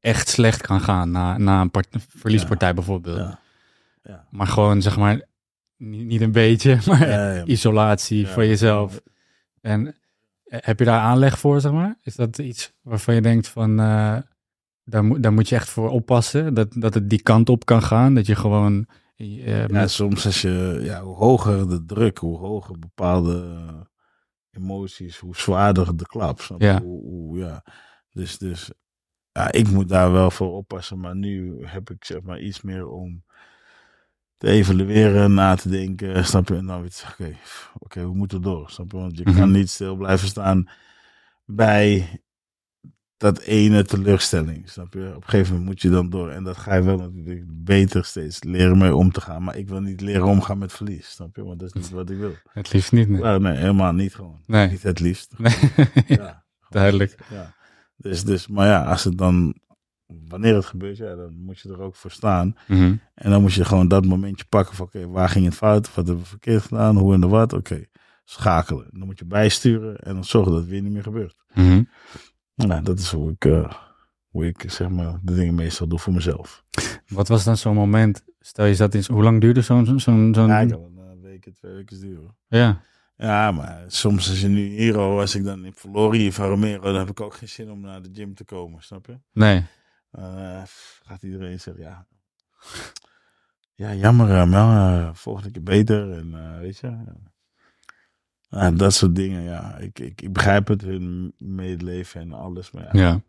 echt 0.00 0.28
slecht 0.28 0.60
kan 0.62 0.80
gaan 0.80 1.10
na, 1.10 1.38
na 1.38 1.60
een 1.60 1.70
part- 1.70 1.96
verliespartij 2.08 2.74
bijvoorbeeld. 2.74 3.16
Ja. 3.18 3.40
Ja. 4.02 4.26
Maar 4.30 4.46
gewoon, 4.46 4.82
zeg 4.82 4.96
maar, 4.96 5.22
niet, 5.76 6.06
niet 6.06 6.20
een 6.20 6.32
beetje, 6.32 6.78
maar 6.86 7.08
isolatie 7.46 8.26
voor 8.28 8.44
jezelf. 8.46 9.00
En 9.60 9.86
eh, 10.44 10.58
heb 10.62 10.78
je 10.78 10.84
daar 10.84 11.00
aanleg 11.00 11.38
voor, 11.38 11.60
zeg 11.60 11.72
maar? 11.72 11.98
Is 12.02 12.14
dat 12.16 12.38
iets 12.38 12.72
waarvan 12.82 13.14
je 13.14 13.20
denkt 13.22 13.48
van, 13.48 13.80
eh, 13.80 14.16
daar, 14.84 15.04
moet 15.04 15.22
daar 15.22 15.32
moet 15.32 15.48
je 15.48 15.54
echt 15.54 15.68
voor 15.68 15.90
oppassen, 15.90 16.54
dat, 16.54 16.72
dat 16.72 16.94
het 16.94 17.10
die 17.10 17.22
kant 17.22 17.48
op 17.48 17.64
kan 17.64 17.82
gaan, 17.82 18.14
dat 18.14 18.26
je 18.26 18.34
gewoon... 18.36 18.86
eh, 19.16 19.46
Ja, 19.46 19.66
met- 19.70 19.90
soms 19.90 20.24
als 20.26 20.42
je, 20.42 20.78
ja, 20.82 21.02
hoe 21.02 21.16
hoger 21.16 21.68
de 21.68 21.84
druk, 21.84 22.18
hoe 22.18 22.38
hoger 22.38 22.78
bepaalde 22.78 23.60
emoties, 24.56 25.18
hoe 25.18 25.36
zwaarder 25.36 25.96
de 25.96 26.06
klap. 26.06 26.40
snap 26.40 26.60
je? 26.60 26.66
Ja. 26.66 26.80
Hoe, 26.80 27.00
hoe, 27.02 27.38
ja. 27.38 27.64
Dus, 28.10 28.38
dus 28.38 28.70
ja, 29.32 29.52
ik 29.52 29.68
moet 29.70 29.88
daar 29.88 30.12
wel 30.12 30.30
voor 30.30 30.52
oppassen, 30.52 31.00
maar 31.00 31.16
nu 31.16 31.66
heb 31.66 31.90
ik 31.90 32.04
zeg 32.04 32.22
maar 32.22 32.40
iets 32.40 32.62
meer 32.62 32.86
om 32.88 33.24
te 34.36 34.48
evalueren, 34.48 35.34
na 35.34 35.54
te 35.54 35.68
denken, 35.68 36.24
snap 36.24 36.48
je? 36.48 36.56
En 36.56 36.66
dan 36.66 36.88
oké, 37.10 37.36
oké, 37.78 38.00
we 38.00 38.14
moeten 38.14 38.42
door, 38.42 38.70
snap 38.70 38.90
je? 38.92 38.96
Want 38.96 39.18
je 39.18 39.24
Mhm. 39.24 39.38
kan 39.38 39.50
niet 39.50 39.70
stil 39.70 39.96
blijven 39.96 40.28
staan 40.28 40.68
bij 41.44 42.20
dat 43.22 43.38
ene 43.38 43.84
teleurstelling, 43.84 44.68
snap 44.70 44.92
je? 44.92 45.08
Op 45.08 45.22
een 45.22 45.28
gegeven 45.28 45.50
moment 45.50 45.68
moet 45.68 45.82
je 45.82 45.90
dan 45.90 46.10
door. 46.10 46.30
En 46.30 46.44
dat 46.44 46.56
ga 46.56 46.74
je 46.74 46.82
wel 46.82 46.96
natuurlijk 46.96 47.44
beter 47.48 48.04
steeds 48.04 48.42
leren 48.42 48.78
mee 48.78 48.94
om 48.94 49.12
te 49.12 49.20
gaan. 49.20 49.42
Maar 49.42 49.56
ik 49.56 49.68
wil 49.68 49.80
niet 49.80 50.00
leren 50.00 50.26
omgaan 50.26 50.58
met 50.58 50.72
verlies, 50.72 51.10
snap 51.10 51.36
je? 51.36 51.44
Want 51.44 51.60
dat 51.60 51.68
is 51.68 51.74
niet 51.74 51.90
wat 51.90 52.10
ik 52.10 52.18
wil. 52.18 52.34
Het 52.48 52.72
liefst 52.72 52.92
niet, 52.92 53.08
nee. 53.08 53.20
Nou, 53.20 53.40
nee, 53.40 53.56
helemaal 53.56 53.92
niet 53.92 54.14
gewoon. 54.14 54.40
Nee. 54.46 54.68
Niet 54.70 54.82
het 54.82 55.00
liefst. 55.00 55.34
Nee. 55.38 55.54
Ja, 56.06 56.44
Duidelijk. 56.68 57.16
ja. 57.30 57.54
Dus, 57.96 58.24
dus, 58.24 58.46
maar 58.48 58.66
ja, 58.66 58.84
als 58.84 59.04
het 59.04 59.18
dan, 59.18 59.54
wanneer 60.28 60.54
het 60.54 60.66
gebeurt, 60.66 60.96
ja, 60.96 61.14
dan 61.14 61.34
moet 61.38 61.60
je 61.60 61.68
er 61.68 61.80
ook 61.80 61.94
voor 61.96 62.10
staan. 62.10 62.56
Mhm. 62.66 62.96
En 63.14 63.30
dan 63.30 63.40
moet 63.40 63.52
je 63.52 63.64
gewoon 63.64 63.88
dat 63.88 64.04
momentje 64.06 64.44
pakken 64.48 64.74
van, 64.74 64.86
oké, 64.86 65.08
waar 65.08 65.28
ging 65.28 65.44
het 65.44 65.54
fout? 65.54 65.94
Wat 65.94 66.06
hebben 66.06 66.24
we 66.24 66.28
verkeerd 66.30 66.62
gedaan? 66.62 66.96
Hoe 66.96 67.14
en 67.14 67.20
de 67.20 67.28
wat? 67.28 67.52
Oké, 67.52 67.84
schakelen. 68.24 68.86
Dan 68.90 69.06
moet 69.06 69.18
je 69.18 69.24
bijsturen 69.24 69.96
en 69.96 70.14
dan 70.14 70.24
zorgen 70.24 70.52
dat 70.52 70.60
het 70.60 70.70
weer 70.70 70.82
niet 70.82 70.92
meer 70.92 71.02
gebeurt. 71.02 71.36
Mhm. 71.54 71.82
Nou, 72.66 72.82
dat 72.82 72.98
is 72.98 73.10
hoe 73.12 73.30
ik, 73.30 73.44
eh, 73.44 73.72
hoe 74.28 74.46
ik 74.46 74.64
zeg 74.70 74.88
maar, 74.88 75.18
de 75.22 75.34
dingen 75.34 75.54
meestal 75.54 75.86
doe 75.86 75.98
voor 75.98 76.12
mezelf. 76.12 76.64
Wat 77.08 77.28
was 77.28 77.44
dan 77.44 77.56
zo'n 77.56 77.74
moment? 77.74 78.24
Stel 78.40 78.64
je 78.64 78.74
zat 78.74 78.94
in. 78.94 79.04
Hoe 79.10 79.22
lang 79.22 79.40
duurde 79.40 79.60
zo'n. 79.62 79.84
zo'n 79.86 80.00
zo'n 80.00 80.34
zo'n- 80.34 80.48
Ja, 80.48 80.60
ik 80.60 80.68
kan 80.68 80.80
een 80.98 81.20
week, 81.20 81.50
twee 81.54 81.72
weken 81.74 82.00
duren. 82.00 82.36
ja. 82.48 82.80
Ja, 83.16 83.50
maar 83.52 83.84
soms 83.86 84.28
als 84.28 84.40
je 84.40 84.48
nu 84.48 84.60
hier 84.66 84.98
al, 84.98 85.20
als 85.20 85.34
ik 85.34 85.44
dan 85.44 85.64
in 85.64 85.72
verloren 85.74 86.18
hier 86.18 86.32
van 86.32 86.48
Romero, 86.48 86.82
dan 86.82 86.94
heb 86.94 87.08
ik 87.10 87.20
ook 87.20 87.34
geen 87.34 87.48
zin 87.48 87.70
om 87.70 87.80
naar 87.80 88.02
de 88.02 88.08
gym 88.12 88.34
te 88.34 88.44
komen, 88.44 88.82
snap 88.82 89.06
je? 89.06 89.18
Nee. 89.32 89.64
Eh, 90.10 90.62
gaat 91.02 91.22
iedereen 91.22 91.60
zeggen, 91.60 91.82
ja, 91.82 92.06
ja 93.74 93.94
jammer, 93.94 94.30
eh, 94.30 94.46
maar 94.46 95.00
eh, 95.08 95.14
volgende 95.14 95.50
keer 95.50 95.62
beter 95.62 96.12
en 96.12 96.58
weet 96.60 96.78
je. 96.78 96.96
Ja, 98.60 98.70
dat 98.70 98.94
soort 98.94 99.14
dingen, 99.14 99.42
ja. 99.42 99.76
Ik, 99.76 99.98
ik, 99.98 100.22
ik 100.22 100.32
begrijp 100.32 100.68
het, 100.68 100.82
hun 100.82 101.32
medeleven 101.38 102.20
en 102.20 102.32
alles, 102.32 102.70
maar 102.70 102.82
ja, 102.82 103.00
Ja. 103.00 103.20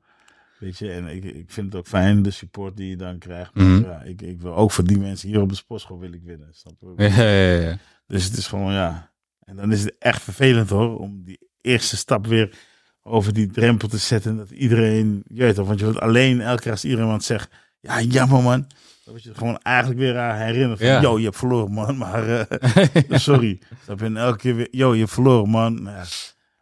weet 0.59 0.77
je. 0.77 0.91
En 0.91 1.07
ik, 1.07 1.23
ik 1.23 1.51
vind 1.51 1.65
het 1.65 1.75
ook 1.75 1.87
fijn, 1.87 2.21
de 2.21 2.31
support 2.31 2.77
die 2.77 2.89
je 2.89 2.95
dan 2.97 3.17
krijgt. 3.17 3.53
Maar 3.55 3.65
Mhm. 3.65 3.83
ja, 3.83 4.01
ik, 4.01 4.21
ik 4.21 4.41
wil 4.41 4.55
ook 4.55 4.71
voor 4.71 4.83
die 4.83 4.97
mensen 4.99 5.29
hier 5.29 5.41
op 5.41 5.49
de 5.49 5.55
sportschool 5.55 5.99
wil 5.99 6.13
ik 6.13 6.21
winnen, 6.23 6.49
snap 6.51 6.73
je? 6.79 6.93
Ja, 7.07 7.23
ja, 7.23 7.69
ja. 7.69 7.77
Dus 8.07 8.23
het 8.25 8.37
is 8.37 8.47
gewoon, 8.47 8.73
ja. 8.73 9.11
En 9.45 9.55
dan 9.55 9.71
is 9.71 9.83
het 9.83 9.95
echt 9.99 10.21
vervelend 10.21 10.69
hoor, 10.69 10.99
om 10.99 11.23
die 11.23 11.39
eerste 11.61 11.97
stap 11.97 12.27
weer 12.27 12.57
over 13.01 13.33
die 13.33 13.47
drempel 13.47 13.87
te 13.87 13.97
zetten. 13.97 14.37
Dat 14.37 14.49
iedereen, 14.49 15.23
je 15.27 15.41
weet 15.41 15.55
toch, 15.55 15.67
want 15.67 15.79
je 15.79 15.85
wordt 15.85 15.99
alleen 15.99 16.41
elke 16.41 16.61
keer 16.61 16.71
als 16.71 16.85
iedereen 16.85 17.21
zegt, 17.21 17.51
ja, 17.79 18.01
jammer 18.01 18.41
man. 18.43 18.67
Dan 19.03 19.13
word 19.13 19.23
je 19.23 19.29
er 19.29 19.35
gewoon 19.35 19.57
eigenlijk 19.61 19.99
weer 19.99 20.17
aan 20.17 20.37
herinnerd 20.37 20.79
van, 20.79 20.87
Ja. 20.87 21.01
yo, 21.01 21.17
je 21.17 21.23
hebt 21.23 21.37
verloren 21.37 21.71
man, 21.71 21.97
maar 22.03 22.29
eh, 22.39 22.99
sorry. 23.19 23.59
Snap 23.83 23.99
je? 23.99 24.05
En 24.05 24.17
elke 24.17 24.37
keer 24.37 24.55
weer, 24.55 24.67
yo, 24.71 24.93
je 24.93 24.99
hebt 24.99 25.11
verloren 25.11 25.49
man. 25.49 25.81
Ja. 25.83 26.03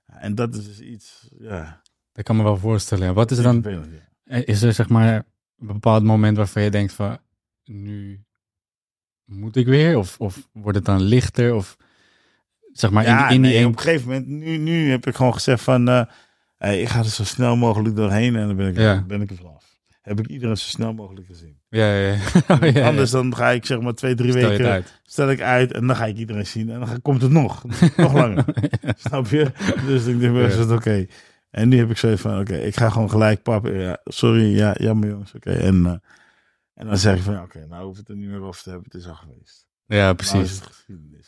En 0.06 0.36
dat 0.36 0.56
is 0.56 0.66
dus 0.66 0.80
iets, 0.80 1.28
ja. 1.40 1.82
Dat 2.14 2.24
kan 2.26 2.36
me 2.36 2.44
wel 2.44 2.58
voorstellen. 2.58 3.06
ja. 3.08 3.14
Wat 3.14 3.32
is 3.32 3.38
er 3.38 3.44
dan. 3.44 3.64
ja. 4.26 4.36
Is 4.46 4.62
er 4.62 4.74
zeg 4.74 4.90
maar 4.90 5.14
een 5.60 5.68
bepaald 5.68 6.04
moment 6.04 6.38
waarvan 6.38 6.62
je 6.64 6.70
denkt 6.72 6.94
van. 6.94 7.18
Nu 7.64 8.24
moet 9.26 9.56
ik 9.56 9.66
weer? 9.66 9.98
Of, 9.98 10.20
of 10.20 10.50
wordt 10.54 10.78
het 10.78 10.86
dan 10.86 11.02
lichter? 11.02 11.54
Of 11.56 11.78
zeg 12.72 12.92
maar 12.92 13.04
Ja, 13.04 13.28
in, 13.30 13.36
in 13.36 13.42
die 13.42 13.52
nee, 13.52 13.60
een- 13.62 13.68
op 13.68 13.74
een 13.74 13.80
gegeven 13.80 14.08
moment, 14.08 14.28
nu, 14.28 14.58
nu 14.58 14.90
heb 14.90 15.08
ik 15.08 15.16
gewoon 15.16 15.34
gezegd 15.34 15.64
van, 15.64 15.88
eh, 15.90 16.02
hey, 16.58 16.82
ik 16.82 16.88
ga 16.88 17.00
er 17.00 17.06
zo 17.06 17.24
snel 17.24 17.56
mogelijk 17.56 17.96
doorheen 17.96 18.36
en 18.36 18.48
dan 18.48 18.56
ben 18.56 18.68
ik, 18.68 18.78
Ja. 18.78 19.02
ben 19.08 19.22
ik 19.22 19.30
er 19.30 19.36
vanaf. 19.36 19.71
Heb 20.02 20.20
ik 20.20 20.28
iedereen 20.28 20.58
zo 20.58 20.66
snel 20.66 20.94
mogelijk 20.94 21.26
gezien. 21.26 21.60
Ja, 21.70 21.94
ja, 21.96 22.08
ja. 22.14 22.20
Oh, 22.62 22.72
ja. 22.74 22.88
Anders 22.88 23.12
dan 23.12 23.36
ga 23.36 23.50
ik 23.50 23.66
zeg 23.66 23.82
maar 23.82 23.94
twee, 23.94 24.16
drie 24.16 24.32
Stel 24.32 24.50
weken, 24.50 24.66
uit. 24.70 25.00
stel 25.04 25.30
ik 25.30 25.42
uit 25.42 25.72
en 25.72 25.88
dan 25.88 25.96
ga 25.96 26.06
ik 26.06 26.18
iedereen 26.18 26.48
zien 26.48 26.70
en 26.70 26.80
dan 26.80 27.02
komt 27.02 27.22
het 27.22 27.32
nog, 27.32 27.64
nog 27.98 28.14
langer. 28.14 28.46
Snap 29.08 29.28
je? 29.28 29.52
Dus 29.86 30.06
ik 30.06 30.20
denk, 30.20 30.38
is 30.38 30.56
het 30.56 30.72
oké. 30.72 31.06
En 31.50 31.70
nu 31.70 31.78
heb 31.78 31.90
ik 31.90 31.98
zoiets 31.98 32.22
van, 32.22 32.40
oké, 32.40 32.56
ik 32.56 32.76
ga 32.76 32.90
gewoon 32.90 33.10
gelijk 33.10 33.44
pappen. 33.44 33.80
Ja, 33.80 33.98
sorry, 34.04 34.56
ja, 34.56 34.76
jammer 34.78 35.10
jongens, 35.10 35.34
oké. 35.34 35.52
En, 35.52 35.86
eh, 35.86 35.92
en 36.74 36.88
dan 36.88 36.98
zeg 36.98 37.16
ik 37.16 37.22
van, 37.22 37.42
oké, 37.42 37.66
nou 37.68 37.86
hoef 37.86 37.98
het 37.98 38.10
er 38.10 38.16
niet 38.16 38.30
meer 38.30 38.42
over 38.42 38.62
te 38.64 38.70
hebben, 38.70 38.88
het 38.92 39.02
is 39.02 39.08
al 39.08 39.16
geweest. 39.16 39.68
Ja, 39.86 39.98
Nou 39.98 40.16
precies. 40.16 40.62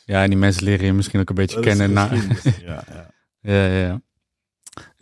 Ja, 0.05 0.23
en 0.23 0.29
die 0.29 0.39
mensen 0.39 0.63
leren 0.63 0.85
je 0.85 0.93
misschien 0.93 1.19
ook 1.19 1.29
een 1.29 1.35
beetje 1.35 1.55
Dat 1.55 1.65
kennen. 1.65 1.93
Na... 1.93 2.09
ja. 2.65 2.83
Ja, 3.39 3.65
ja, 3.65 3.77
ja. 3.77 4.01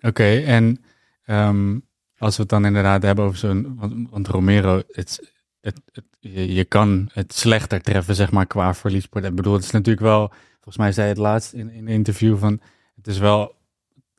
Oké, 0.01 0.35
en 0.39 0.83
ehm, 1.23 1.79
als 2.21 2.35
we 2.35 2.41
het 2.41 2.51
dan 2.51 2.65
inderdaad 2.65 3.03
hebben 3.03 3.25
over 3.25 3.37
zo'n... 3.37 3.75
Want, 3.77 4.09
want 4.09 4.27
Romero, 4.27 4.81
het, 4.91 5.31
het, 5.61 5.81
het, 5.91 6.05
je, 6.19 6.53
je 6.53 6.65
kan 6.65 7.09
het 7.13 7.33
slechter 7.33 7.81
treffen, 7.81 8.15
zeg 8.15 8.31
maar, 8.31 8.45
qua 8.47 8.73
verliesport. 8.73 9.23
Ik 9.25 9.35
bedoel, 9.35 9.53
het 9.53 9.63
is 9.63 9.71
natuurlijk 9.71 10.05
wel... 10.05 10.31
Volgens 10.53 10.77
mij 10.77 10.91
zei 10.91 11.07
het 11.07 11.17
laatst 11.17 11.53
in, 11.53 11.69
in 11.69 11.87
een 11.87 11.93
interview 11.93 12.37
van... 12.37 12.61
Het 12.95 13.07
is 13.07 13.17
wel 13.17 13.55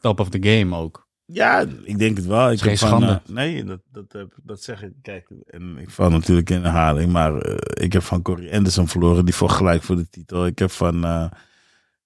top 0.00 0.20
of 0.20 0.28
the 0.28 0.38
game 0.40 0.76
ook. 0.76 1.08
Ja, 1.24 1.64
ik 1.82 1.98
denk 1.98 2.16
het 2.16 2.26
wel. 2.26 2.50
Ik 2.50 2.58
geen 2.60 2.68
heb 2.70 2.78
van, 2.78 2.88
schande. 2.88 3.06
eh, 3.26 3.34
nee, 3.34 3.64
dat, 3.64 3.80
dat, 3.92 4.12
heb, 4.12 4.32
dat 4.42 4.62
zeg 4.62 4.82
ik. 4.82 4.92
Kijk, 5.02 5.26
en 5.46 5.76
ik 5.78 5.90
val 5.90 6.10
natuurlijk 6.10 6.50
in 6.50 6.62
herhaling, 6.62 7.12
maar 7.12 7.36
eh, 7.38 7.84
ik 7.84 7.92
heb 7.92 8.02
van 8.02 8.22
Corey 8.22 8.52
Anderson 8.52 8.88
verloren, 8.88 9.24
die 9.24 9.34
vocht 9.34 9.56
gelijk 9.56 9.82
voor 9.82 9.96
de 9.96 10.08
titel. 10.08 10.46
Ik 10.46 10.58
heb 10.58 10.70
van 10.70 11.04
eh, 11.04 11.30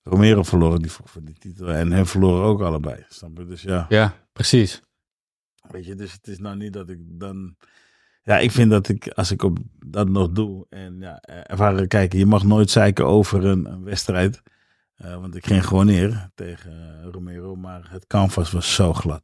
Romero 0.02 0.42
verloren, 0.42 0.82
die 0.82 0.90
vocht 0.90 1.11
voor 1.11 1.24
de 1.24 1.32
titel. 1.32 1.68
En 1.68 1.92
hem 1.92 2.06
verloren 2.06 2.44
ook 2.44 2.61
allebei. 2.61 3.04
Dus 3.46 3.62
ja, 3.62 3.87
Ja, 3.88 4.14
precies. 4.32 4.82
Weet 5.70 5.87
je, 5.87 5.94
dus 5.94 6.12
het 6.12 6.26
is 6.26 6.38
nou 6.38 6.57
niet 6.57 6.72
dat 6.72 6.88
ik 6.88 6.98
dan. 7.02 7.57
Ja, 8.22 8.38
ik 8.38 8.50
vind 8.50 8.70
dat 8.70 8.88
ik, 8.88 9.09
als 9.09 9.31
ik 9.31 9.42
op 9.42 9.59
dat 9.87 10.09
nog 10.09 10.31
doe 10.31 10.66
en 10.70 10.96
ja, 11.00 11.18
eh, 11.20 11.37
ervaren 11.46 11.88
kijken, 11.88 12.18
je 12.18 12.26
mag 12.26 12.44
nooit 12.44 12.70
zeiken 12.70 13.07
over 13.07 13.44
een, 13.44 13.64
een 13.72 13.85
wedstrijd. 13.85 14.42
Eh, 14.96 15.20
want 15.20 15.35
ik 15.37 15.46
ging 15.46 15.66
gewoon 15.66 15.87
neer 15.87 16.31
tegen 16.35 16.70
eh, 17.02 17.09
Romero, 17.11 17.57
maar 17.57 17.87
het 17.90 18.07
canvas 18.07 18.50
was 18.50 18.74
zo 18.74 18.92
glad. 18.92 19.22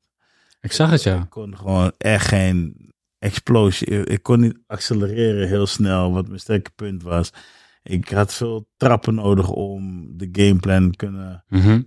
Ik 0.61 0.73
zag 0.73 0.91
het, 0.91 1.03
ja. 1.03 1.23
Ik 1.23 1.31
kon 1.31 1.57
gewoon 1.57 1.93
echt 1.99 2.27
geen 2.27 2.91
explosie. 3.19 4.05
Ik 4.05 4.23
kon 4.23 4.41
niet 4.41 4.59
accelereren 4.67 5.49
heel 5.49 5.67
snel, 5.67 6.13
wat 6.13 6.27
mijn 6.27 6.41
sterke 6.41 6.71
punt 6.71 7.03
was. 7.03 7.33
Ik 7.83 8.09
had 8.09 8.35
veel 8.35 8.69
trappen 8.77 9.15
nodig 9.15 9.49
om 9.51 10.09
de 10.17 10.29
gameplan 10.33 10.95
kunnen 10.95 11.45
Mhm. 11.49 11.83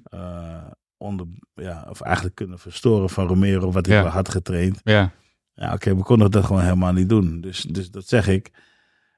Onder, 0.98 1.26
ja, 1.54 1.86
of 1.90 2.02
eigenlijk 2.02 2.36
kunnen 2.36 2.60
verstoren 2.60 3.10
van 3.10 3.28
Romero, 3.28 3.72
wat 3.72 3.86
ik 3.88 3.94
Ja. 3.94 4.02
wel 4.04 4.12
had 4.12 4.30
getraind. 4.30 4.80
Ja, 4.84 5.12
Ja, 5.54 5.74
oké, 5.74 5.96
we 5.96 6.04
konden 6.04 6.32
dat 6.32 6.46
gewoon 6.46 6.62
helemaal 6.62 6.94
niet 6.94 7.10
doen. 7.10 7.42
Dus, 7.42 7.62
dus 7.62 7.92
dat 7.92 8.08
zeg 8.08 8.28
ik. 8.28 8.52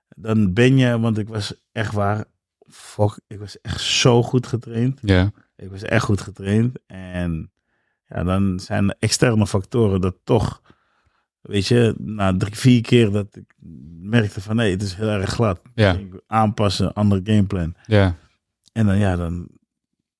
Dan 0.10 0.54
ben 0.54 0.78
je, 0.78 1.00
want 1.00 1.18
ik 1.18 1.28
was 1.28 1.54
echt 1.72 1.94
waar, 1.94 2.26
fuck, 2.68 3.20
ik 3.28 3.40
was 3.40 3.62
echt 3.62 3.82
zo 3.82 4.24
goed 4.24 4.48
getraind. 4.48 5.00
ja. 5.02 5.32
Ik 5.56 5.70
was 5.70 5.82
echt 5.84 6.04
goed 6.06 6.22
getraind. 6.22 6.78
En 6.88 7.52
ja, 8.08 8.24
dan 8.24 8.60
zijn 8.60 8.90
er 8.90 8.96
externe 9.00 9.48
factoren 9.48 10.02
dat 10.02 10.16
toch, 10.24 10.62
weet 11.42 11.68
je, 11.68 11.96
na 11.98 12.38
drie, 12.38 12.56
vier 12.56 12.82
keer 12.82 13.12
dat 13.12 13.36
ik 13.36 13.54
merkte 14.02 14.42
van 14.42 14.56
nee, 14.56 14.72
het 14.72 14.82
is 14.82 14.94
heel 14.94 15.08
erg 15.10 15.30
glad. 15.30 15.62
Ja. 15.76 15.94
Ik 15.94 16.22
aanpassen, 16.28 16.94
andere 16.94 17.22
gameplan. 17.24 17.76
Ja, 17.86 18.16
En 18.74 18.86
dan 18.86 18.98
ja, 18.98 19.16
dan 19.16 19.48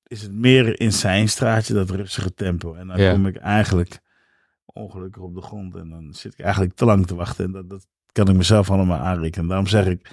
is 0.08 0.22
het 0.22 0.32
meer 0.32 0.80
in 0.80 0.94
zijn 0.94 1.30
straatje, 1.30 1.74
dat 1.74 1.90
rustige 1.90 2.34
tempo. 2.34 2.74
En 2.74 2.88
dan 2.88 3.00
Ja. 3.02 3.12
kom 3.12 3.26
ik 3.28 3.36
eigenlijk 3.36 4.00
ongelukkig 4.66 5.22
op 5.22 5.36
de 5.36 5.42
grond. 5.42 5.76
En 5.76 5.90
dan 5.90 6.14
zit 6.14 6.34
ik 6.34 6.40
eigenlijk 6.40 6.76
te 6.76 6.86
lang 6.86 7.08
te 7.08 7.16
wachten. 7.16 7.46
En 7.46 7.52
dat, 7.52 7.70
dat 7.70 7.88
kan 8.12 8.28
ik 8.30 8.36
mezelf 8.36 8.72
allemaal 8.72 9.00
aanrekenen. 9.00 9.48
Daarom 9.48 9.68
zeg 9.68 9.86
ik, 9.86 10.12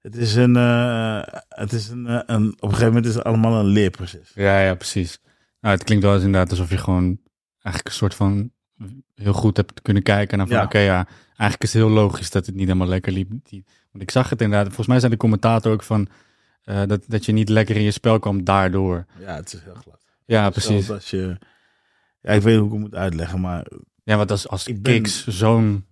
het 0.00 0.16
is 0.16 0.34
een, 0.34 0.56
eh, 0.56 1.20
het 1.48 1.72
is 1.72 1.88
een, 1.88 2.06
eh, 2.06 2.20
een, 2.26 2.48
op 2.48 2.62
een 2.62 2.68
gegeven 2.68 2.86
moment 2.86 3.06
is 3.06 3.14
het 3.14 3.24
allemaal 3.24 3.60
een 3.60 3.66
leerproces. 3.66 4.30
Ja, 4.34 4.60
ja, 4.60 4.74
precies. 4.74 5.20
Nou, 5.60 5.74
het 5.74 5.84
klinkt 5.84 6.04
wel 6.04 6.14
eens 6.14 6.24
inderdaad 6.24 6.50
alsof 6.50 6.70
je 6.70 6.76
gewoon 6.78 7.18
eigenlijk 7.62 7.86
een 7.86 8.00
soort 8.00 8.14
van 8.14 8.50
heel 9.14 9.32
goed 9.32 9.56
hebt 9.56 9.82
kunnen 9.82 10.02
kijken. 10.02 10.32
En 10.32 10.38
dan 10.38 10.46
van, 10.48 10.56
Ja. 10.56 10.62
oké, 10.64 10.78
ja, 10.78 11.06
eigenlijk 11.26 11.62
is 11.62 11.72
het 11.72 11.82
heel 11.82 11.90
logisch 11.90 12.30
dat 12.30 12.46
het 12.46 12.54
niet 12.54 12.66
helemaal 12.66 12.88
lekker 12.88 13.12
liep. 13.12 13.30
Want 13.30 14.02
ik 14.04 14.10
zag 14.10 14.30
het 14.30 14.40
inderdaad. 14.40 14.66
Volgens 14.66 14.86
mij 14.86 14.98
zei 15.00 15.12
de 15.12 15.18
commentator 15.18 15.72
ook 15.72 15.82
van, 15.82 16.08
eh, 16.68 16.82
dat, 16.86 17.04
dat 17.06 17.24
je 17.24 17.32
niet 17.32 17.48
lekker 17.48 17.76
in 17.76 17.82
je 17.82 17.90
spel 17.90 18.18
kwam 18.18 18.44
daardoor. 18.44 19.06
Ja, 19.20 19.34
het 19.34 19.52
is 19.52 19.62
heel 19.64 19.74
glad. 19.74 20.04
Ja, 20.24 20.50
precies. 20.50 20.90
Als 20.90 21.10
je, 21.10 21.36
ja, 22.20 22.30
ik 22.32 22.42
weet 22.42 22.44
niet 22.52 22.56
hoe 22.56 22.66
ik 22.66 22.72
het 22.72 22.80
moet 22.80 22.94
uitleggen, 22.94 23.40
maar 23.40 23.66
Ja, 24.04 24.16
want 24.16 24.30
als, 24.30 24.48
als 24.48 24.66
Ik 24.66 24.82
ben- 24.82 24.92
kicks 24.92 25.26
zo'n, 25.26 25.86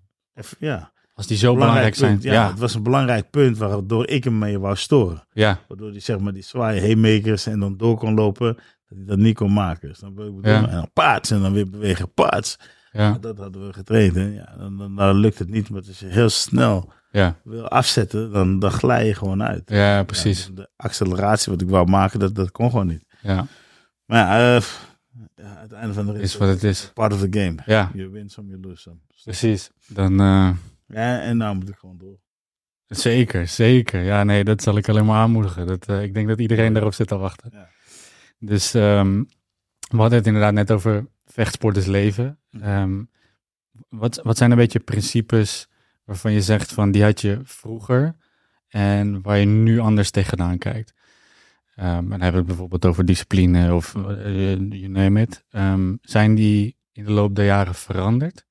ja. 0.58 0.92
als 1.14 1.26
die 1.26 1.36
zo 1.36 1.54
belangrijk, 1.54 1.94
zijn. 1.94 2.18
Ja, 2.20 2.32
Ja, 2.32 2.48
het 2.50 2.58
was 2.58 2.74
een 2.74 2.82
belangrijk 2.82 3.30
punt 3.30 3.58
waardoor 3.58 4.08
ik 4.08 4.24
hem 4.24 4.38
mee 4.38 4.58
wou 4.58 4.76
storen. 4.76 5.26
ja, 5.32 5.60
Waardoor 5.68 5.90
hij 5.90 6.00
zeg 6.00 6.18
maar 6.18 6.32
die 6.32 6.42
zwaaie 6.42 6.80
haymakers 6.80 7.46
en 7.46 7.60
dan 7.60 7.76
door 7.76 7.96
kon 7.98 8.14
lopen, 8.14 8.54
dat 8.88 8.98
hij 8.98 9.06
dat 9.06 9.18
niet 9.18 9.36
kon 9.36 9.52
maken. 9.52 9.88
Wat 10.00 10.08
ik 10.10 10.14
bedoel? 10.14 10.40
Ja. 10.42 10.68
En 10.68 10.74
dan 10.74 10.90
paats 10.92 11.30
en 11.30 11.40
dan 11.40 11.52
weer 11.52 11.70
bewegen, 11.70 12.12
paats. 12.12 12.56
ja, 12.92 13.12
Dat 13.20 13.38
hadden 13.38 13.66
we 13.66 13.72
getraind. 13.72 14.14
Hè? 14.14 14.24
Ja, 14.26 14.54
dan, 14.58 14.76
dan, 14.78 14.96
dan 14.96 15.16
lukt 15.16 15.38
het 15.38 15.50
niet, 15.50 15.70
maar 15.70 15.82
als 15.86 15.98
je 16.00 16.06
heel 16.06 16.28
snel 16.28 16.92
ja, 17.16 17.36
wil 17.44 17.68
afzetten, 17.68 18.32
dan, 18.32 18.58
dan 18.58 18.70
glij 18.70 19.06
je 19.06 19.14
gewoon 19.14 19.42
uit. 19.42 19.62
ja, 19.70 20.02
precies. 20.02 20.46
Ja, 20.46 20.52
de 20.54 20.68
acceleratie 20.76 21.52
wat 21.52 21.60
ik 21.62 21.68
wou 21.68 21.88
maken, 21.90 22.18
dat, 22.18 22.34
dat 22.34 22.50
kon 22.50 22.70
gewoon 22.70 22.86
niet. 22.86 23.04
Ja, 23.22 23.46
Maar 24.04 24.18
ja, 24.18 24.56
eh, 24.56 24.62
ja, 25.34 25.60
het 25.60 25.72
einde 25.72 25.94
van 25.94 26.06
de 26.06 26.12
rit 26.12 26.22
is 26.22 26.36
wat 26.36 26.48
het 26.48 26.64
is. 26.64 26.90
part 26.94 27.12
of 27.12 27.20
the 27.20 27.38
game. 27.38 27.54
Ja, 27.66 27.90
Je 27.94 28.08
wint 28.08 28.32
some, 28.32 28.48
je 28.50 28.58
lose 28.60 28.80
some. 28.80 28.96
precies. 29.24 29.70
Dan, 29.86 30.20
eh, 30.20 30.50
Ja, 30.86 31.20
en 31.20 31.36
nou 31.36 31.54
moet 31.56 31.68
ik 31.68 31.76
gewoon 31.78 31.98
door. 31.98 32.18
Zeker, 32.86 33.48
zeker. 33.48 34.02
Ja, 34.02 34.24
nee, 34.24 34.44
dat 34.44 34.62
zal 34.62 34.76
ik 34.76 34.88
alleen 34.88 35.04
maar 35.06 35.16
aanmoedigen. 35.20 35.66
Dat, 35.66 35.86
eh, 35.86 36.02
ik 36.02 36.14
denk 36.14 36.28
dat 36.28 36.38
iedereen 36.40 36.72
daarop 36.72 36.94
zit 36.94 37.08
te 37.08 37.16
wachten. 37.16 37.50
Ja. 37.52 37.68
Dus 38.38 38.74
ehm, 38.74 39.22
we 39.90 39.96
hadden 39.96 40.18
het 40.18 40.26
inderdaad 40.26 40.52
net 40.52 40.70
over 40.70 41.06
vechtsport 41.24 41.76
is 41.76 41.86
leven. 41.86 42.38
Ehm, 42.60 43.02
wat, 43.88 44.20
wat 44.22 44.36
zijn 44.36 44.50
een 44.50 44.56
beetje 44.56 44.78
principes 44.80 45.68
waarvan 46.06 46.32
je 46.32 46.40
zegt 46.40 46.72
van 46.72 46.90
die 46.90 47.02
had 47.02 47.20
je 47.20 47.40
vroeger 47.44 48.16
en 48.68 49.22
waar 49.22 49.38
je 49.38 49.46
nu 49.46 49.78
anders 49.78 50.10
tegenaan 50.10 50.58
kijkt? 50.58 50.94
Ehm, 51.74 51.88
en 51.88 52.08
dan 52.08 52.20
hebben 52.20 52.30
we 52.30 52.36
het 52.36 52.46
bijvoorbeeld 52.46 52.86
over 52.86 53.04
discipline 53.04 53.74
of 53.74 53.94
eh, 53.94 54.56
you 54.56 54.88
name 54.88 55.20
it. 55.20 55.44
Ehm, 55.50 55.96
zijn 56.00 56.34
die 56.34 56.76
in 56.92 57.04
de 57.04 57.10
loop 57.10 57.34
der 57.34 57.44
jaren 57.44 57.74
veranderd? 57.74 58.45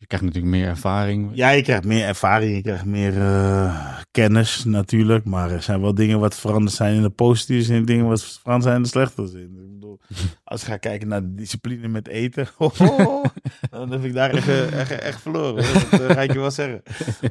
Je 0.00 0.06
krijgt 0.06 0.24
natuurlijk 0.26 0.52
meer 0.52 0.66
ervaring. 0.66 1.30
Ja, 1.32 1.50
je 1.50 1.62
krijgt 1.62 1.84
meer 1.84 2.06
ervaring, 2.06 2.54
je 2.56 2.62
krijgt 2.62 2.84
meer 2.84 3.20
eh, 3.20 3.98
kennis 4.10 4.64
natuurlijk. 4.64 5.24
Maar 5.24 5.50
er 5.50 5.62
zijn 5.62 5.80
wel 5.80 5.94
dingen 5.94 6.20
wat 6.20 6.34
veranderd 6.34 6.74
zijn 6.76 6.94
in 6.94 7.02
de 7.02 7.10
positieve 7.10 7.64
zin, 7.64 7.84
dingen 7.84 8.06
wat 8.06 8.24
veranderd 8.24 8.62
zijn 8.62 8.76
in 8.76 8.82
de 8.82 8.88
slechte 8.88 9.26
zin. 9.26 9.58
Ik 9.64 9.72
bedoel, 9.72 10.00
als 10.44 10.60
ik 10.60 10.66
ga 10.66 10.76
kijken 10.76 11.08
naar 11.08 11.20
de 11.22 11.34
discipline 11.34 11.88
met 11.88 12.08
eten, 12.08 12.48
oh, 12.58 12.74
dan 13.70 13.90
heb 13.90 14.04
ik 14.04 14.14
daar 14.14 14.30
echt, 14.30 14.48
echt, 14.72 14.90
echt 14.90 15.20
verloren. 15.20 15.64
hoor. 15.64 15.90
Dat 15.90 16.00
eh, 16.00 16.10
ga 16.10 16.20
ik 16.22 16.32
je 16.32 16.38
wel 16.38 16.50
zeggen. 16.50 16.82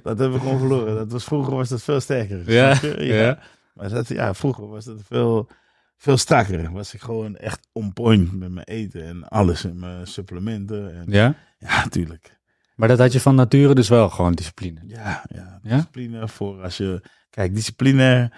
Dat 0.03 0.19
heb 0.19 0.33
ik 0.33 0.39
gewoon 0.39 0.59
verloren. 0.59 0.95
Dat 0.95 1.11
was, 1.11 1.23
vroeger 1.23 1.55
was 1.55 1.69
dat 1.69 1.81
veel 1.81 1.99
sterker. 1.99 2.51
Ja, 2.51 2.77
ja. 2.97 3.39
Maar 3.73 3.89
dat, 3.89 4.07
ja, 4.07 4.33
vroeger 4.33 4.67
was 4.67 4.85
dat 4.85 5.01
veel, 5.07 5.49
veel 5.97 6.17
strakker. 6.17 6.71
Was 6.71 6.93
ik 6.93 7.01
gewoon 7.01 7.35
echt 7.35 7.67
on 7.71 7.93
point 7.93 8.39
met 8.39 8.51
mijn 8.51 8.65
eten 8.67 9.03
en 9.03 9.27
alles. 9.27 9.63
En 9.63 9.79
mijn 9.79 10.07
supplementen. 10.07 10.95
En, 10.95 11.05
Ja? 11.07 11.35
ja, 11.59 11.83
natuurlijk. 11.83 12.37
Maar 12.79 12.87
dat 12.87 12.99
had 12.99 13.11
je 13.13 13.19
van 13.19 13.35
nature 13.35 13.75
dus 13.75 13.89
wel 13.89 14.09
gewoon 14.09 14.33
discipline. 14.33 14.81
Ja, 14.85 15.23
ja, 15.29 15.59
Ja? 15.63 15.75
discipline 15.75 16.27
voor 16.27 16.61
als 16.61 16.77
je... 16.77 17.01
Kijk, 17.29 17.55
discipline 17.55 18.31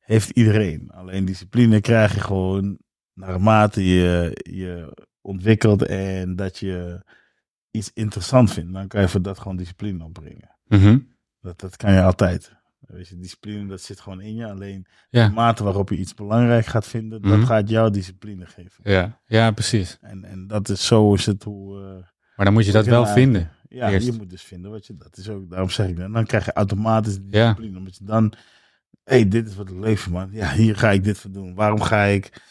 heeft 0.00 0.30
iedereen. 0.30 0.90
Alleen 0.90 1.24
discipline 1.24 1.80
krijg 1.80 2.14
je 2.14 2.20
gewoon 2.20 2.78
naarmate 3.12 3.84
je 3.86 4.30
je 4.50 4.96
ontwikkelt 5.20 5.82
en 5.82 6.36
dat 6.36 6.58
je 6.58 7.04
iets 7.70 7.90
interessant 7.94 8.52
vindt. 8.52 8.72
Dan 8.72 8.88
kan 8.88 9.00
je 9.00 9.08
voor 9.08 9.22
dat 9.22 9.38
gewoon 9.38 9.56
discipline 9.56 10.04
opbrengen. 10.04 10.56
Mhm. 10.66 10.98
Dat, 11.40 11.60
dat 11.60 11.76
kan 11.76 11.92
je 11.92 12.02
altijd. 12.02 12.52
Weet 12.78 13.08
je, 13.08 13.16
discipline, 13.18 13.66
dat 13.66 13.80
zit 13.80 14.00
gewoon 14.00 14.20
in 14.20 14.34
je. 14.34 14.46
Alleen 14.50 14.86
Ja. 15.10 15.26
de 15.28 15.32
mate 15.34 15.64
waarop 15.64 15.88
je 15.90 15.96
iets 15.96 16.14
belangrijk 16.14 16.66
gaat 16.66 16.86
vinden, 16.86 17.20
Mhm. 17.20 17.30
dat 17.30 17.46
gaat 17.46 17.68
jou 17.68 17.90
discipline 17.90 18.46
geven. 18.46 18.90
Ja, 18.92 19.20
ja, 19.26 19.50
precies. 19.50 19.98
En, 20.00 20.24
en 20.24 20.46
dat 20.46 20.68
is 20.68 20.86
zo 20.86 21.14
is 21.14 21.26
het 21.26 21.42
hoe... 21.44 21.78
eh, 21.80 22.06
Maar 22.36 22.44
dan 22.44 22.54
moet 22.54 22.66
je 22.66 22.72
dat 22.72 22.86
wel 22.86 23.06
vinden. 23.06 23.50
Ja, 23.74 23.90
Eerst. 23.90 24.06
je 24.06 24.12
moet 24.12 24.30
dus 24.30 24.42
vinden 24.42 24.70
wat 24.70 24.86
je, 24.86 24.96
dat 24.96 25.16
is 25.16 25.28
ook, 25.28 25.50
daarom 25.50 25.70
zeg 25.70 25.88
ik 25.88 25.96
dat. 25.96 26.12
Dan 26.12 26.26
krijg 26.26 26.44
je 26.44 26.52
automatisch 26.52 27.14
die 27.20 27.30
Ja. 27.30 27.46
discipline, 27.48 27.78
omdat 27.78 27.96
je 27.96 28.04
dan, 28.04 28.32
hé, 29.04 29.14
hey, 29.16 29.28
dit 29.28 29.48
is 29.48 29.54
wat 29.56 29.68
ik 29.68 29.78
leef 29.78 30.10
man. 30.10 30.28
Ja, 30.32 30.52
hier 30.52 30.76
ga 30.76 30.90
ik 30.90 31.04
dit 31.04 31.18
voor 31.18 31.30
doen. 31.30 31.54
Waarom 31.54 31.80
ga 31.80 32.02
ik 32.04 32.42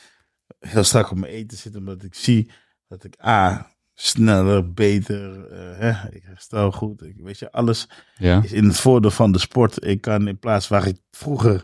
heel 0.60 0.84
strak 0.84 1.12
op 1.12 1.18
mijn 1.18 1.32
eten 1.34 1.58
zitten? 1.58 1.80
Omdat 1.82 2.04
ik 2.04 2.16
zie 2.16 2.52
dat 2.88 3.04
ik 3.04 3.26
A, 3.26 3.72
sneller, 3.94 4.74
beter, 4.74 5.46
eh, 5.52 5.78
hè, 5.80 6.12
ik 6.16 6.24
herstel 6.24 6.72
goed. 6.72 7.04
Ik, 7.04 7.16
weet 7.18 7.40
je, 7.40 7.52
alles 7.52 7.88
Ja, 8.18 8.44
is 8.44 8.52
in 8.52 8.66
het 8.66 8.80
voordeel 8.80 9.12
van 9.12 9.32
de 9.32 9.40
sport. 9.40 9.86
Ik 9.86 10.02
kan 10.02 10.28
in 10.28 10.40
plaats 10.40 10.68
waar 10.68 10.88
ik 10.88 10.98
vroeger 11.12 11.64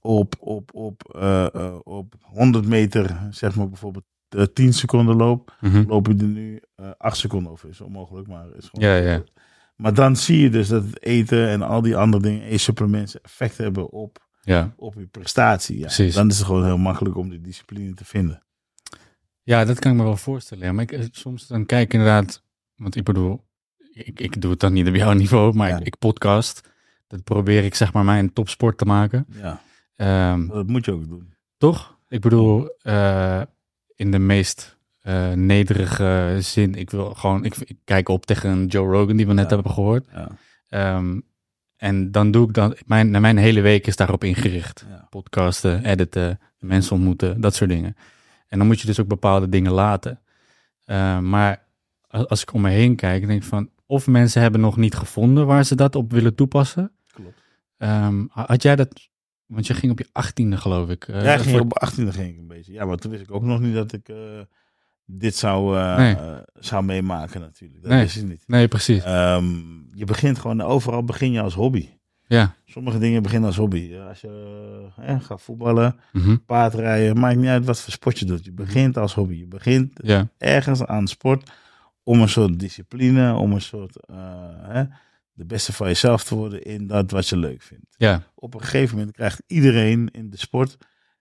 op, 0.00 0.34
op, 0.38 0.74
op, 0.74 1.14
eh, 1.14 1.54
eh, 1.54 1.78
op 1.82 2.14
100 2.20 2.66
meter, 2.66 3.18
zeg 3.30 3.54
maar 3.56 3.68
bijvoorbeeld 3.68 4.04
eh, 4.34 4.42
10 4.44 4.72
seconden 4.72 5.16
loop, 5.16 5.56
Mhm. 5.60 5.84
loop 5.86 6.06
je 6.06 6.14
er 6.16 6.24
nu 6.24 6.60
eh 6.76 6.90
8 6.98 7.16
seconden 7.16 7.52
over. 7.52 7.68
Is 7.68 7.80
onmogelijk, 7.80 8.28
maar 8.28 8.46
is 8.56 8.68
gewoon. 8.68 8.88
Ja, 8.90 8.96
ja. 8.96 9.22
Maar 9.76 9.94
dan 9.94 10.16
zie 10.16 10.38
je 10.40 10.50
dus 10.50 10.68
dat 10.68 10.84
het 10.84 11.02
eten 11.02 11.48
en 11.48 11.62
al 11.62 11.82
die 11.82 11.96
andere 11.96 12.22
dingen, 12.22 12.52
e-supplementen, 12.52 13.20
effect 13.22 13.56
hebben 13.58 13.90
op, 13.90 14.28
ja. 14.42 14.72
op 14.76 14.94
je 14.94 15.06
prestatie. 15.06 15.76
Ja. 15.78 15.82
Precies. 15.84 16.14
Dan 16.14 16.28
is 16.28 16.36
het 16.38 16.46
gewoon 16.46 16.64
heel 16.64 16.78
makkelijk 16.78 17.16
om 17.16 17.28
die 17.30 17.40
discipline 17.40 17.94
te 17.94 18.04
vinden. 18.04 18.42
ja, 19.42 19.64
dat 19.64 19.78
kan 19.78 19.90
ik 19.92 19.96
me 19.98 20.02
wel 20.04 20.16
voorstellen. 20.16 20.64
Ja. 20.64 20.72
Maar 20.72 20.82
ik, 20.82 20.92
eh, 20.92 21.04
soms 21.10 21.46
dan 21.46 21.66
kijk 21.66 21.84
ik 21.84 21.92
inderdaad, 21.92 22.42
want 22.76 22.96
ik 22.96 23.04
bedoel, 23.04 23.44
ik, 23.92 24.20
ik 24.20 24.40
doe 24.40 24.50
het 24.50 24.60
dan 24.60 24.72
niet 24.72 24.88
op 24.88 24.94
jouw 24.94 25.12
niveau, 25.22 25.54
maar 25.54 25.68
Ja. 25.68 25.76
ik, 25.78 25.86
ik 25.86 25.98
podcast. 25.98 26.68
Dat 27.06 27.24
probeer 27.24 27.64
ik 27.64 27.74
zeg 27.74 27.92
maar 27.92 28.04
mijn 28.04 28.32
topsport 28.32 28.78
te 28.78 28.84
maken. 28.84 29.26
Ja, 29.32 29.60
Ehm, 29.96 30.46
dat 30.46 30.66
moet 30.66 30.84
je 30.84 30.92
ook 30.92 31.08
doen. 31.08 31.34
toch? 31.58 31.98
Ik 32.08 32.20
bedoel, 32.20 32.68
in 34.00 34.10
de 34.10 34.18
meest 34.18 34.76
eh, 35.00 35.32
nederige 35.32 36.36
zin. 36.40 36.74
Ik 36.74 36.90
wil 36.90 37.14
gewoon, 37.14 37.44
ik, 37.44 37.56
ik 37.56 37.76
kijk 37.84 38.08
op 38.08 38.26
tegen 38.26 38.66
Joe 38.66 38.92
Rogan 38.92 39.16
die 39.16 39.26
we 39.26 39.32
net 39.32 39.48
Ja. 39.48 39.54
hebben 39.54 39.72
gehoord. 39.72 40.06
Ja, 40.12 40.28
Ehm, 40.68 41.20
en 41.76 42.10
dan 42.12 42.30
doe 42.30 42.48
ik 42.48 42.54
dan, 42.54 42.76
mijn, 42.86 43.10
mijn 43.20 43.36
hele 43.36 43.60
week 43.60 43.86
is 43.86 43.96
daarop 43.96 44.24
ingericht. 44.24 44.84
ja. 44.88 45.06
Podcasten, 45.10 45.84
editen, 45.84 46.38
mensen 46.58 46.92
ontmoeten, 46.96 47.40
dat 47.40 47.54
soort 47.54 47.70
dingen. 47.70 47.96
En 48.48 48.58
dan 48.58 48.66
moet 48.66 48.80
je 48.80 48.86
dus 48.86 49.00
ook 49.00 49.08
bepaalde 49.08 49.48
dingen 49.48 49.72
laten. 49.72 50.20
Eh, 50.84 51.18
maar 51.18 51.62
als, 52.08 52.26
als 52.28 52.42
ik 52.42 52.52
om 52.52 52.60
me 52.60 52.70
heen 52.70 52.96
kijk, 52.96 53.26
denk 53.26 53.42
ik 53.42 53.48
van, 53.48 53.70
of 53.86 54.06
mensen 54.06 54.42
hebben 54.42 54.60
nog 54.60 54.76
niet 54.76 54.94
gevonden 54.94 55.46
waar 55.46 55.64
ze 55.64 55.74
dat 55.74 55.94
op 55.94 56.12
willen 56.12 56.34
toepassen. 56.34 56.92
Klopt. 57.12 57.42
Ehm, 57.76 58.24
had 58.30 58.62
jij 58.62 58.76
dat, 58.76 59.08
want 59.50 59.66
je 59.66 59.74
ging 59.74 59.92
op 59.92 59.98
je 59.98 60.08
achttiende 60.12 60.56
geloof 60.56 60.88
ik. 60.90 61.08
eh, 61.08 61.24
ja, 61.24 61.34
ik 61.34 61.40
ging 61.40 61.50
voor- 61.50 61.60
op 61.60 61.78
18e 61.84 62.08
ging 62.12 62.28
ik 62.32 62.38
een 62.38 62.46
beetje. 62.46 62.72
Ja, 62.72 62.84
maar 62.84 62.96
toen 62.96 63.10
wist 63.10 63.22
ik 63.22 63.30
ook 63.30 63.42
nog 63.42 63.60
niet 63.60 63.74
dat 63.74 63.92
ik 63.92 64.08
eh, 64.08 64.16
dit 65.06 65.36
zou, 65.36 65.76
Nee. 65.96 66.14
eh, 66.16 66.36
zou 66.54 66.84
meemaken 66.84 67.40
natuurlijk. 67.40 67.82
Dat 67.82 67.90
Nee. 67.90 68.00
wist 68.02 68.16
ik 68.16 68.28
niet. 68.28 68.42
Nee, 68.46 68.68
precies. 68.68 69.02
Ehm, 69.04 69.44
je 69.94 70.04
begint 70.04 70.38
gewoon, 70.38 70.60
overal 70.60 71.04
begin 71.04 71.32
je 71.32 71.40
als 71.40 71.54
hobby. 71.54 71.88
Ja. 72.26 72.54
Sommige 72.64 72.98
dingen 72.98 73.22
beginnen 73.22 73.48
als 73.48 73.56
hobby. 73.56 73.94
Als 74.08 74.20
je 74.20 74.88
eh, 74.96 75.20
gaat 75.20 75.42
voetballen, 75.42 75.96
Mhm. 76.12 76.36
paardrijden, 76.46 77.18
maakt 77.18 77.36
niet 77.36 77.48
uit 77.48 77.64
wat 77.64 77.80
voor 77.80 77.92
sport 77.92 78.18
je 78.18 78.24
doet. 78.24 78.44
Je 78.44 78.52
begint 78.52 78.96
als 78.96 79.14
hobby. 79.14 79.34
Je 79.34 79.46
begint 79.46 79.92
Ja. 80.02 80.28
ergens 80.38 80.84
aan 80.84 81.06
sport 81.08 81.50
om 82.02 82.20
een 82.20 82.28
soort 82.28 82.58
discipline, 82.58 83.34
om 83.34 83.52
een 83.52 83.60
soort 83.60 84.06
eh, 84.06 84.80
de 85.40 85.46
beste 85.46 85.72
van 85.72 85.86
jezelf 85.86 86.24
te 86.24 86.34
worden 86.34 86.62
in 86.62 86.86
dat 86.86 87.10
wat 87.10 87.28
je 87.28 87.36
leuk 87.36 87.62
vindt. 87.62 87.86
Ja. 87.96 88.22
Op 88.34 88.54
een 88.54 88.60
gegeven 88.60 88.96
moment 88.96 89.16
krijgt 89.16 89.42
iedereen 89.46 90.08
in 90.12 90.30
de 90.30 90.38
sport 90.38 90.76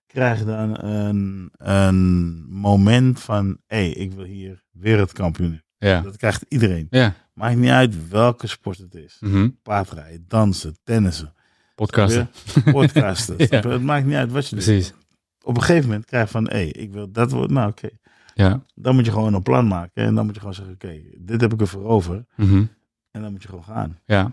krijgt 0.08 0.45
dan 0.45 0.84
een, 0.84 1.51
een 1.58 2.45
moment 2.49 3.19
van, 3.19 3.58
hé, 3.67 3.77
hey, 3.77 3.89
ik 3.89 4.13
wil 4.13 4.25
hier 4.25 4.63
wereldkampioen. 4.71 5.62
Ja. 5.77 6.01
Dat 6.01 6.17
krijgt 6.17 6.45
iedereen. 6.47 6.88
Ja. 6.89 7.15
Maakt 7.34 7.58
niet 7.58 7.69
uit 7.69 8.10
welke 8.10 8.47
sport 8.47 8.77
het 8.77 8.95
is. 8.95 9.17
Mhm. 9.19 9.49
Paardrijden, 9.63 10.25
dansen, 10.27 10.77
tennissen, 10.84 11.34
Podcasten. 11.75 12.29
podcasten. 12.71 13.36
Ja. 13.49 13.60
Het 13.60 13.82
maakt 13.82 14.05
niet 14.05 14.15
uit 14.15 14.32
wat 14.32 14.47
je 14.47 14.55
doet. 14.55 14.65
Precies. 14.65 14.93
Op 15.41 15.55
een 15.55 15.63
gegeven 15.63 15.88
moment 15.89 16.05
krijg 16.05 16.25
je 16.25 16.32
van, 16.32 16.43
hé, 16.43 16.49
hey, 16.49 16.67
ik 16.67 16.91
wil 16.91 17.12
dat 17.12 17.32
worden. 17.32 17.53
Nou, 17.53 17.69
oké. 17.69 17.89
Ja. 18.34 18.63
Dan 18.75 18.95
moet 18.95 19.05
je 19.05 19.12
gewoon 19.12 19.34
een 19.34 19.43
plan 19.43 19.67
maken. 19.67 20.03
En 20.03 20.15
dan 20.15 20.25
moet 20.25 20.34
je 20.34 20.39
gewoon 20.39 20.55
zeggen, 20.55 20.73
oké, 20.73 21.01
dit 21.17 21.41
heb 21.41 21.53
ik 21.53 21.62
ervoor 21.62 21.86
over. 21.86 22.25
Mhm. 22.36 22.63
En 23.12 23.22
dan 23.22 23.32
moet 23.32 23.41
je 23.41 23.48
gewoon 23.48 23.63
gaan. 23.63 24.00
Ja. 24.06 24.32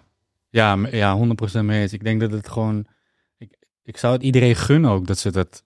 Ja, 0.48 0.76
ja, 0.90 1.18
100% 1.58 1.64
mee 1.64 1.80
eens. 1.80 1.92
Ik 1.92 2.04
denk 2.04 2.20
dat 2.20 2.30
het 2.30 2.48
gewoon. 2.48 2.86
Ik, 3.38 3.56
ik 3.82 3.96
zou 3.96 4.12
het 4.12 4.22
iedereen 4.22 4.56
gunnen 4.56 4.90
ook 4.90 5.06
dat 5.06 5.18
ze 5.18 5.32
dat 5.32 5.64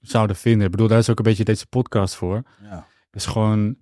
zouden 0.00 0.36
vinden. 0.36 0.64
Ik 0.64 0.70
bedoel, 0.70 0.88
daar 0.88 0.98
is 0.98 1.10
ook 1.10 1.18
een 1.18 1.24
beetje 1.24 1.44
deze 1.44 1.66
podcast 1.66 2.14
voor. 2.14 2.42
Ja. 2.62 2.86
is 3.12 3.26
gewoon 3.26 3.76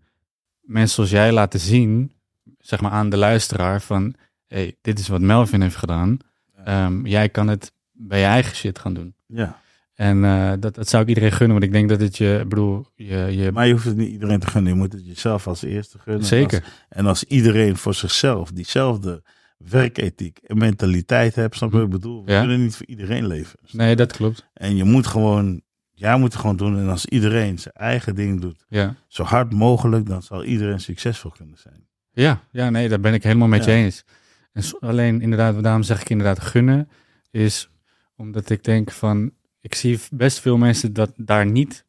mensen 0.60 0.94
zoals 0.94 1.10
jij 1.10 1.32
laten 1.32 1.60
zien, 1.60 2.12
zeg 2.58 2.80
maar 2.80 2.90
aan 2.90 3.08
de 3.08 3.16
luisteraar 3.16 3.80
van, 3.80 4.14
hey, 4.46 4.76
dit 4.80 4.98
is 4.98 5.08
wat 5.08 5.20
Melvin 5.20 5.60
heeft 5.60 5.76
gedaan. 5.76 6.18
Ehm, 6.64 7.06
jij 7.06 7.28
kan 7.28 7.48
het 7.48 7.72
bij 7.92 8.18
je 8.18 8.26
eigen 8.26 8.56
shit 8.56 8.78
gaan 8.78 8.94
doen. 8.94 9.14
ja. 9.26 9.62
En 9.94 10.24
eh, 10.24 10.52
dat, 10.60 10.74
dat 10.74 10.88
zou 10.88 11.02
ik 11.02 11.08
iedereen 11.08 11.32
gunnen, 11.32 11.50
want 11.58 11.62
ik 11.64 11.72
denk 11.72 11.88
dat 11.88 12.00
het 12.00 12.16
je, 12.16 12.38
ik 12.42 12.48
bedoel, 12.48 12.86
je, 12.94 13.16
je 13.16 13.52
Maar 13.52 13.66
je 13.66 13.72
hoeft 13.72 13.84
het 13.84 13.96
niet 13.96 14.10
iedereen 14.10 14.38
te 14.40 14.46
gunnen. 14.46 14.72
Je 14.72 14.78
moet 14.78 14.92
het 14.92 15.06
jezelf 15.06 15.46
als 15.46 15.62
eerste 15.62 15.98
gunnen. 15.98 16.24
zeker, 16.26 16.60
Als- 16.62 16.72
en 16.88 17.06
als 17.06 17.24
iedereen 17.24 17.76
voor 17.76 17.94
zichzelf 17.94 18.50
diezelfde 18.50 19.22
werkethiek 19.58 20.38
en 20.38 20.58
mentaliteit 20.58 21.34
hebt, 21.34 21.56
snap 21.56 21.70
je 21.70 21.76
wat 21.76 21.84
ik 21.86 21.92
bedoel? 21.92 22.24
We 22.24 22.32
Ja. 22.32 22.40
kunnen 22.40 22.62
niet 22.62 22.76
voor 22.76 22.86
iedereen 22.86 23.26
leven. 23.26 23.58
nee, 23.72 23.96
dat 23.96 24.12
klopt. 24.12 24.48
En 24.54 24.76
je 24.76 24.84
moet 24.84 25.06
gewoon, 25.06 25.62
jij 25.92 26.18
moet 26.18 26.32
het 26.32 26.40
gewoon 26.40 26.56
doen. 26.56 26.78
En 26.78 26.88
als 26.88 27.06
iedereen 27.06 27.58
zijn 27.58 27.74
eigen 27.74 28.14
ding 28.14 28.40
doet, 28.40 28.64
Ja. 28.68 28.94
zo 29.08 29.22
hard 29.22 29.52
mogelijk, 29.52 30.06
dan 30.06 30.22
zal 30.22 30.44
iedereen 30.44 30.80
succesvol 30.80 31.30
kunnen 31.30 31.58
zijn. 31.58 31.86
Ja, 32.12 32.40
ja, 32.50 32.70
nee, 32.70 32.88
daar 32.88 33.00
ben 33.00 33.14
ik 33.14 33.22
helemaal 33.22 33.48
met 33.48 33.64
Ja. 33.64 33.72
je 33.72 33.82
eens. 33.84 34.04
En 34.52 34.62
alleen 34.80 35.20
inderdaad, 35.20 35.62
daarom 35.62 35.82
zeg 35.82 36.00
ik 36.00 36.10
inderdaad 36.10 36.40
gunnen, 36.40 36.88
is 37.30 37.70
omdat 38.16 38.50
ik 38.50 38.64
denk 38.64 38.90
van, 38.90 39.30
ik 39.64 39.74
zie 39.74 39.98
best 40.10 40.38
veel 40.40 40.56
mensen 40.56 40.92
dat 40.92 41.12
daar 41.16 41.46
niet, 41.46 41.84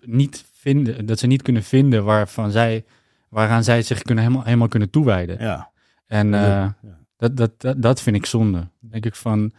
niet 0.00 0.44
vinden, 0.52 1.06
dat 1.06 1.18
ze 1.18 1.26
niet 1.26 1.42
kunnen 1.42 1.62
vinden 1.62 2.04
waarvan 2.04 2.50
zij, 2.50 2.84
waaraan 3.28 3.64
zij 3.64 3.82
zich 3.82 4.02
kunnen 4.02 4.24
helemaal, 4.24 4.44
helemaal 4.44 4.68
kunnen 4.68 4.90
toewijden. 4.90 5.38
Ja. 5.40 5.70
En 6.06 6.34
eh, 6.34 6.40
Ja. 6.40 6.76
dat, 7.16 7.36
dat, 7.36 7.60
dat, 7.60 7.82
dat 7.82 8.02
vind 8.02 8.16
ik 8.16 8.26
zonde. 8.26 8.58
Dan 8.58 8.90
denk 8.90 9.04
ik 9.06 9.14
van, 9.14 9.52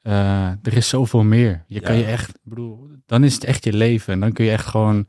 eh, 0.00 0.48
er 0.48 0.76
is 0.76 0.88
zoveel 0.88 1.22
meer. 1.22 1.64
Je 1.66 1.80
kan 1.80 1.96
je 1.96 2.04
echt, 2.04 2.38
bedoel, 2.42 2.90
dan 3.06 3.24
is 3.24 3.34
het 3.34 3.44
echt 3.44 3.64
je 3.64 3.72
leven. 3.72 4.12
En 4.12 4.20
dan 4.20 4.32
kun 4.32 4.44
je 4.44 4.50
echt 4.50 4.66
gewoon 4.66 5.06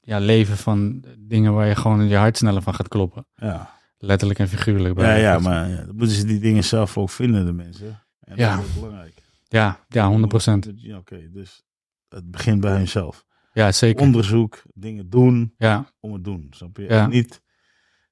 ja, 0.00 0.18
leven 0.18 0.56
van 0.56 1.04
dingen 1.18 1.52
waar 1.54 1.66
je 1.66 1.74
gewoon 1.76 2.08
je 2.08 2.16
hart 2.16 2.36
sneller 2.36 2.62
van 2.62 2.74
gaat 2.74 2.88
kloppen. 2.88 3.26
Ja. 3.36 3.78
Letterlijk 3.98 4.38
en 4.38 4.48
figuurlijk. 4.48 4.94
bij 4.94 5.20
Ja, 5.20 5.32
ja, 5.32 5.38
maar 5.38 5.68
ja, 5.68 5.76
dan 5.84 5.96
moeten 5.96 6.16
ze 6.16 6.26
die 6.26 6.40
dingen 6.40 6.64
zelf 6.64 6.98
ook 6.98 7.10
vinden, 7.10 7.46
de 7.46 7.52
mensen. 7.52 8.00
En 8.20 8.36
Ja. 8.36 8.56
dat 8.56 8.64
is 8.64 8.74
belangrijk. 8.74 9.19
Ja, 9.52 9.84
ja, 9.88 10.18
100%. 10.18 10.74
Ja, 10.74 10.96
Oké, 10.98 11.30
dus 11.32 11.62
het 12.08 12.30
begint 12.30 12.60
bij 12.60 12.76
hunzelf. 12.76 13.24
Ja, 13.52 13.72
zeker. 13.72 14.02
Onderzoek, 14.02 14.62
dingen 14.74 15.10
doen 15.10 15.54
Ja, 15.58 15.90
om 16.00 16.12
het 16.12 16.24
doen, 16.24 16.46
snap 16.50 16.76
je? 16.76 16.82
Ja. 16.82 16.88
En 17.04 17.10
niet, 17.10 17.42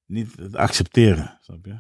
niet 0.07 0.37
het 0.37 0.57
accepteren, 0.57 1.39
snap 1.41 1.65
je? 1.67 1.75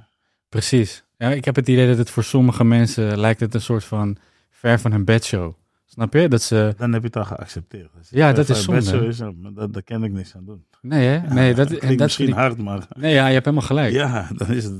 precies. 0.49 1.05
Ja, 1.17 1.31
ik 1.31 1.45
heb 1.45 1.57
het 1.57 1.69
idee 1.69 1.87
dat 1.89 1.99
het 1.99 2.11
voor 2.11 2.25
sommige 2.25 2.65
mensen 2.65 3.19
lijkt 3.19 3.41
het 3.41 3.55
een 3.55 3.61
soort 3.61 3.85
van 3.85 4.17
ver 4.51 4.81
van 4.81 4.93
hun 4.93 5.05
bedshow. 5.05 5.55
Snap 5.85 6.13
je? 6.13 6.29
Dat 6.29 6.43
ze... 6.43 6.75
Dan 6.77 6.93
heb 6.93 7.01
je 7.01 7.07
het 7.07 7.17
al 7.17 7.25
geaccepteerd. 7.25 7.91
Ja, 8.11 8.33
dat 8.33 8.49
is 8.49 8.63
zonde, 8.65 8.81
bed 8.81 8.89
zo 8.89 9.01
hè? 9.01 9.07
is, 9.07 9.17
dat, 9.55 9.73
daar 9.73 9.83
kan 9.83 10.05
ik 10.05 10.13
niks 10.13 10.37
aan 10.37 10.45
doen. 10.45 10.65
Nee, 10.81 11.07
hè? 11.07 11.15
Ja, 11.15 11.33
nee, 11.35 11.55
dat, 11.55 11.71
en 11.73 11.89
dat 11.89 11.99
misschien 11.99 12.29
ik- 12.29 12.35
hard, 12.35 12.59
maar 12.59 12.87
Nee, 12.97 13.15
ja, 13.15 13.27
je 13.27 13.33
hebt 13.33 13.45
helemaal 13.45 13.67
gelijk. 13.67 13.93
Ja. 13.93 14.07
ja, 14.07 14.29
dan 14.37 14.51
is 14.53 14.65
het... 14.65 14.75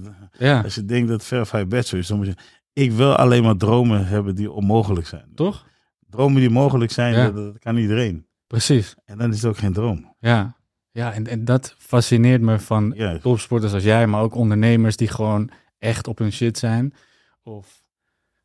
Als 0.65 0.75
je 0.75 0.85
denkt 0.85 1.09
dat 1.09 1.25
ver 1.25 1.47
van 1.47 1.61
je 1.61 1.67
bed 1.67 1.87
zo 1.87 1.97
is, 1.97 2.07
dan 2.07 2.17
moet 2.17 2.27
je... 2.27 2.35
Ik 2.79 2.93
wil 2.93 3.17
alleen 3.17 3.43
maar 3.43 3.57
dromen 3.57 4.07
hebben 4.07 4.35
die 4.35 4.51
onmogelijk 4.51 5.07
zijn. 5.07 5.29
Toch? 5.35 5.67
Dromen 6.11 6.41
die 6.41 6.51
mogelijk 6.51 6.91
zijn, 6.91 7.15
Ja. 7.15 7.25
dat, 7.31 7.35
dat 7.35 7.59
kan 7.59 7.77
iedereen. 7.77 8.27
Precies. 8.47 8.95
En 9.05 9.19
dan 9.19 9.31
is 9.31 9.37
het 9.37 9.45
ook 9.51 9.57
geen 9.57 9.73
droom. 9.73 10.15
Ja. 10.19 10.57
Ja, 10.91 11.13
en, 11.13 11.27
en 11.27 11.45
dat 11.45 11.75
fascineert 11.79 12.41
me 12.41 12.59
van 12.59 12.93
Juist. 12.97 13.23
topsporters 13.23 13.73
als 13.73 13.83
jij, 13.83 14.07
maar 14.07 14.23
ook 14.23 14.35
ondernemers 14.35 14.97
die 14.97 15.09
gewoon 15.09 15.51
echt 15.79 16.07
op 16.09 16.19
hun 16.19 16.33
shit 16.33 16.59
zijn. 16.59 16.95
Of 17.43 17.83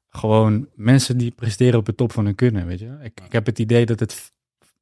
gewoon 0.09 0.67
mensen 0.75 1.17
die 1.17 1.31
presteren 1.31 1.79
op 1.79 1.85
de 1.85 1.95
top 1.95 2.11
van 2.11 2.25
hun 2.25 2.35
kunnen, 2.35 2.65
weet 2.65 2.79
je. 2.79 2.97
Ik, 3.01 3.19
ik 3.25 3.31
heb 3.31 3.45
het 3.45 3.59
idee 3.59 3.85
dat 3.85 3.99
het 3.99 4.31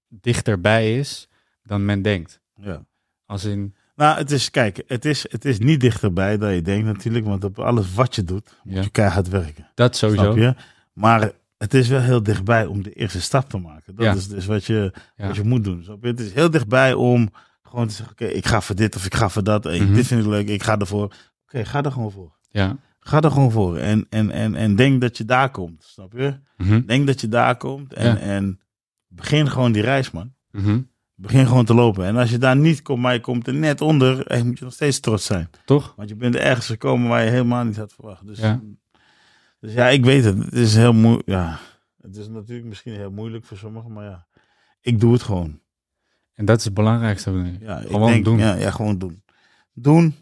dichterbij 0.07 0.97
is 0.97 1.27
dan 1.63 1.85
men 1.85 2.01
denkt. 2.01 2.41
Ja. 2.55 2.85
Als 3.25 3.43
in, 3.45 3.75
Nou, 3.95 4.17
het 4.17 4.31
is, 4.31 4.49
kijk, 4.51 4.83
het 4.87 5.05
is, 5.05 5.25
het 5.29 5.45
is 5.45 5.59
niet 5.59 5.79
dichterbij 5.79 6.37
dan 6.37 6.53
je 6.53 6.61
denkt 6.61 6.85
natuurlijk, 6.85 7.25
want 7.25 7.43
op 7.43 7.59
alles 7.59 7.93
wat 7.93 8.15
je 8.15 8.23
doet, 8.23 8.57
moet 8.63 8.73
Ja. 8.75 8.81
je 8.81 8.89
keihard 8.89 9.29
werken. 9.29 9.67
dat 9.75 9.95
sowieso. 9.95 10.23
Snap 10.23 10.37
je? 10.37 10.55
Maar 10.93 11.31
het 11.57 11.73
is 11.73 11.87
wel 11.87 11.99
heel 12.01 12.23
dichtbij 12.23 12.65
om 12.65 12.83
de 12.83 12.93
eerste 12.93 13.21
stap 13.21 13.49
te 13.49 13.57
maken. 13.57 13.95
Dat 13.95 14.05
Ja. 14.05 14.13
is 14.13 14.27
dus 14.27 14.45
wat 14.45 14.65
je, 14.65 14.93
Ja. 15.15 15.27
wat 15.27 15.35
je 15.35 15.43
moet 15.43 15.63
doen. 15.63 15.83
Snap 15.83 16.01
je? 16.03 16.07
Het 16.07 16.19
is 16.19 16.33
heel 16.33 16.49
dichtbij 16.49 16.93
om 16.93 17.29
gewoon 17.63 17.87
te 17.87 17.93
zeggen, 17.93 18.11
oké, 18.13 18.25
ik 18.25 18.45
ga 18.45 18.61
voor 18.61 18.75
dit 18.75 18.95
of 18.95 19.05
ik 19.05 19.15
ga 19.15 19.29
voor 19.29 19.43
dat. 19.43 19.63
Mhm. 19.63 19.93
Dit 19.93 20.07
vind 20.07 20.21
ik 20.21 20.27
leuk, 20.29 20.47
ik 20.49 20.63
ga 20.63 20.77
ervoor. 20.77 21.13
Oké, 21.43 21.65
ga 21.65 21.83
er 21.83 21.91
gewoon 21.91 22.11
voor. 22.11 22.37
Ja. 22.49 22.77
Ga 22.99 23.21
er 23.21 23.31
gewoon 23.31 23.51
voor. 23.51 23.77
En, 23.77 24.05
en, 24.09 24.31
en, 24.31 24.55
en 24.55 24.75
denk 24.75 25.01
dat 25.01 25.17
je 25.17 25.25
daar 25.25 25.49
komt. 25.51 25.83
Snap 25.83 26.13
je? 26.13 26.39
Mhm. 26.57 26.81
Denk 26.85 27.07
dat 27.07 27.21
je 27.21 27.27
daar 27.27 27.57
komt. 27.57 27.93
En, 27.93 28.19
en 28.21 28.59
begin 29.07 29.49
gewoon 29.49 29.71
die 29.71 29.81
reis, 29.81 30.11
man. 30.11 30.33
Mhm. 30.51 30.79
Begin 31.21 31.47
gewoon 31.47 31.65
te 31.65 31.73
lopen. 31.73 32.05
En 32.05 32.15
als 32.15 32.29
je 32.29 32.37
daar 32.37 32.55
niet 32.57 32.81
komt, 32.81 33.01
maar 33.01 33.13
je 33.13 33.19
komt 33.19 33.47
er 33.47 33.53
net 33.53 33.81
onder, 33.81 34.23
hey, 34.27 34.43
moet 34.43 34.57
je 34.59 34.63
nog 34.63 34.73
steeds 34.73 34.99
trots 34.99 35.25
zijn. 35.25 35.49
Toch? 35.65 35.93
Want 35.95 36.09
je 36.09 36.15
bent 36.15 36.35
ergens 36.35 36.65
gekomen 36.65 37.09
waar 37.09 37.23
je 37.23 37.29
helemaal 37.29 37.63
niet 37.63 37.77
had 37.77 37.93
verwacht. 37.93 38.27
Dus 38.27 38.39
Ja. 38.39 38.61
dus 39.59 39.73
ja 39.73 39.87
ik 39.87 40.05
weet 40.05 40.23
het. 40.23 40.37
Het 40.37 40.53
is 40.53 40.75
heel 40.75 40.93
moeilijk. 40.93 41.27
Ja, 41.27 41.59
het 42.01 42.15
is 42.15 42.27
natuurlijk 42.27 42.67
misschien 42.67 42.93
heel 42.93 43.11
moeilijk 43.11 43.45
voor 43.45 43.57
sommigen, 43.57 43.93
maar 43.93 44.05
ja, 44.05 44.27
ik 44.81 44.99
doe 44.99 45.13
het 45.13 45.23
gewoon. 45.23 45.59
En 46.33 46.45
dat 46.45 46.57
is 46.57 46.65
het 46.65 46.73
belangrijkste. 46.73 47.57
Ja, 47.59 47.77
Gewoon 47.79 48.11
denk, 48.11 48.25
doen. 48.25 48.37
Ja, 48.37 48.53
ja, 48.53 48.71
gewoon 48.71 48.97
doen. 48.97 49.23
Doen. 49.73 50.15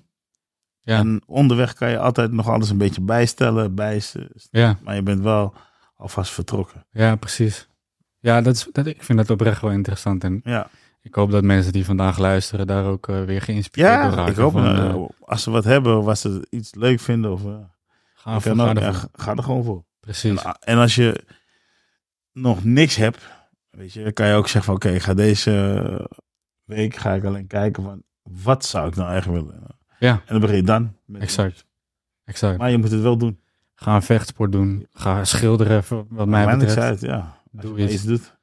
Ja. 0.82 0.98
En 0.98 1.22
onderweg 1.26 1.74
kan 1.74 1.90
je 1.90 2.00
altijd 2.00 2.32
nog 2.32 2.48
alles 2.50 2.70
een 2.70 2.78
beetje 2.78 3.02
bijstellen, 3.02 3.76
bijstellen. 3.76 4.32
Ja. 4.52 4.80
Maar 4.84 4.96
je 4.96 5.04
bent 5.04 5.22
wel 5.22 5.54
alvast 5.96 6.32
vertrokken. 6.32 6.86
Ja, 6.92 7.16
precies. 7.16 7.68
Ja, 8.20 8.42
dat 8.42 8.56
is, 8.56 8.68
dat, 8.72 8.86
ik 8.86 9.04
vind 9.04 9.18
dat 9.18 9.30
oprecht 9.30 9.62
wel 9.62 9.72
interessant. 9.72 10.24
En 10.24 10.42
Ja, 10.44 10.70
ik 11.10 11.16
hoop 11.16 11.32
dat 11.32 11.44
mensen 11.44 11.72
die 11.72 11.86
vandaag 11.86 12.18
luisteren 12.18 12.68
daar 12.68 12.86
ook 12.86 13.08
eh, 13.08 13.24
weer 13.24 13.42
geïnspireerd 13.42 14.02
door 14.02 14.10
ja 14.10 14.16
raken. 14.16 14.32
ik 14.32 14.38
hoop 14.38 14.52
van, 14.52 14.66
eh, 14.66 14.90
eh, 14.90 14.96
als 15.20 15.44
ze 15.44 15.52
wat 15.52 15.64
hebben, 15.64 16.04
wat 16.04 16.20
ze 16.20 16.48
iets 16.50 16.76
leuk 16.76 17.00
vinden, 17.00 17.32
of, 17.32 17.44
uh, 17.46 17.56
ga, 18.14 18.40
voor, 18.40 18.52
ook- 18.52 18.80
ja, 18.80 19.04
er 19.36 19.44
gewoon 19.44 19.64
voor. 19.64 19.84
Precies. 20.00 20.44
En, 20.44 20.58
en 20.60 20.78
als 20.78 20.96
je 20.96 21.24
nog 22.32 22.64
niks 22.64 22.96
hebt, 22.96 23.28
weet 23.70 23.94
je, 23.94 24.12
kan 24.12 24.28
je 24.28 24.34
ook 24.34 24.48
zeggen 24.48 24.64
van 24.64 24.76
oké, 24.76 25.00
ga 25.00 25.14
deze 25.14 26.08
week 26.64 26.96
ga 26.96 27.14
ik 27.14 27.24
alleen 27.24 27.48
kijken 27.48 27.84
van 27.84 28.04
wat 28.44 28.66
zou 28.66 28.88
ik 28.88 28.96
nou 28.96 29.10
eigenlijk 29.12 29.46
willen. 29.46 29.64
Ja. 30.00 30.12
En 30.12 30.22
dan 30.28 30.40
begin 30.40 30.56
je 30.56 30.64
dan. 30.64 30.96
Exact. 31.14 31.66
Exact. 32.26 32.58
Maar 32.58 32.72
je 32.72 32.78
moet 32.78 32.92
het 32.92 33.02
wel 33.02 33.18
doen. 33.18 33.40
Ga 33.76 33.96
een 33.96 34.02
vechtsport 34.02 34.52
doen. 34.52 34.88
Ga 34.94 35.26
schilderen, 35.26 35.84
wat 36.10 36.28
mij 36.28 36.46
betreft. 36.58 36.78
uit, 36.78 37.02
ja. 37.02 37.38
Als 37.54 37.62
Doe 37.62 37.78
je 37.80 37.92
iets 37.92 38.04
doet. 38.04 38.38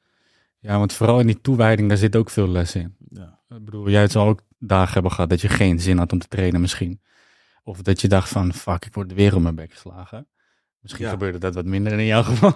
Ja, 0.66 0.79
want 0.79 0.92
vooral 0.92 1.20
in 1.20 1.26
die 1.26 1.40
toewijding, 1.40 1.88
daar 1.88 1.96
zit 1.98 2.16
ook 2.16 2.31
veel 2.31 2.48
les 2.48 2.74
in. 2.74 2.96
Ja. 3.11 3.38
Ik 3.48 3.64
bedoel, 3.64 3.88
jij 3.90 4.09
zal 4.09 4.26
ook 4.26 4.40
dagen 4.59 4.92
hebben 4.94 5.12
gehad 5.12 5.31
dat 5.31 5.40
je 5.40 5.48
geen 5.48 5.81
zin 5.81 5.98
had 5.98 6.12
om 6.12 6.18
te 6.18 6.29
trainen 6.29 6.61
misschien. 6.61 7.00
Of 7.64 7.83
dat 7.83 8.00
je 8.00 8.09
dacht 8.09 8.29
van, 8.29 8.52
fuck, 8.52 8.85
ik 8.85 8.94
word 8.94 9.12
weer 9.14 9.35
op 9.35 9.42
mijn 9.42 9.55
bek 9.55 9.72
geslagen. 9.72 10.26
Misschien 10.81 11.05
Ja. 11.05 11.11
gebeurde 11.11 11.38
dat 11.38 11.55
wat 11.55 11.64
minder 11.64 11.92
in 11.92 12.05
jouw 12.07 12.22
geval. 12.31 12.55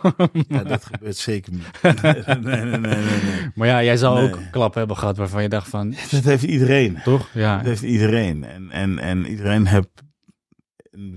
ja, 0.49 0.63
dat 0.65 0.85
gebeurt 0.85 1.17
zeker 1.17 1.53
niet. 1.53 1.71
Nee, 2.03 2.23
nee, 2.25 2.65
nee, 2.65 2.79
nee, 2.79 3.23
nee. 3.23 3.51
Maar 3.55 3.67
ja, 3.69 3.83
jij 3.83 3.95
Nee. 3.97 4.05
ook 4.33 4.39
klappen 4.51 4.79
hebben 4.79 4.97
gehad 4.97 5.17
waarvan 5.17 5.43
je 5.43 5.49
dacht 5.49 5.69
van, 5.69 5.91
Dat 6.11 6.25
heeft 6.25 6.43
iedereen. 6.43 6.99
toch? 7.05 7.29
Ja, 7.35 7.57
Dat 7.57 7.67
heeft 7.67 7.83
iedereen. 7.83 8.45
En, 8.45 8.71
en, 8.71 8.99
en 8.99 9.27
iedereen 9.27 9.67
heeft, 9.67 9.89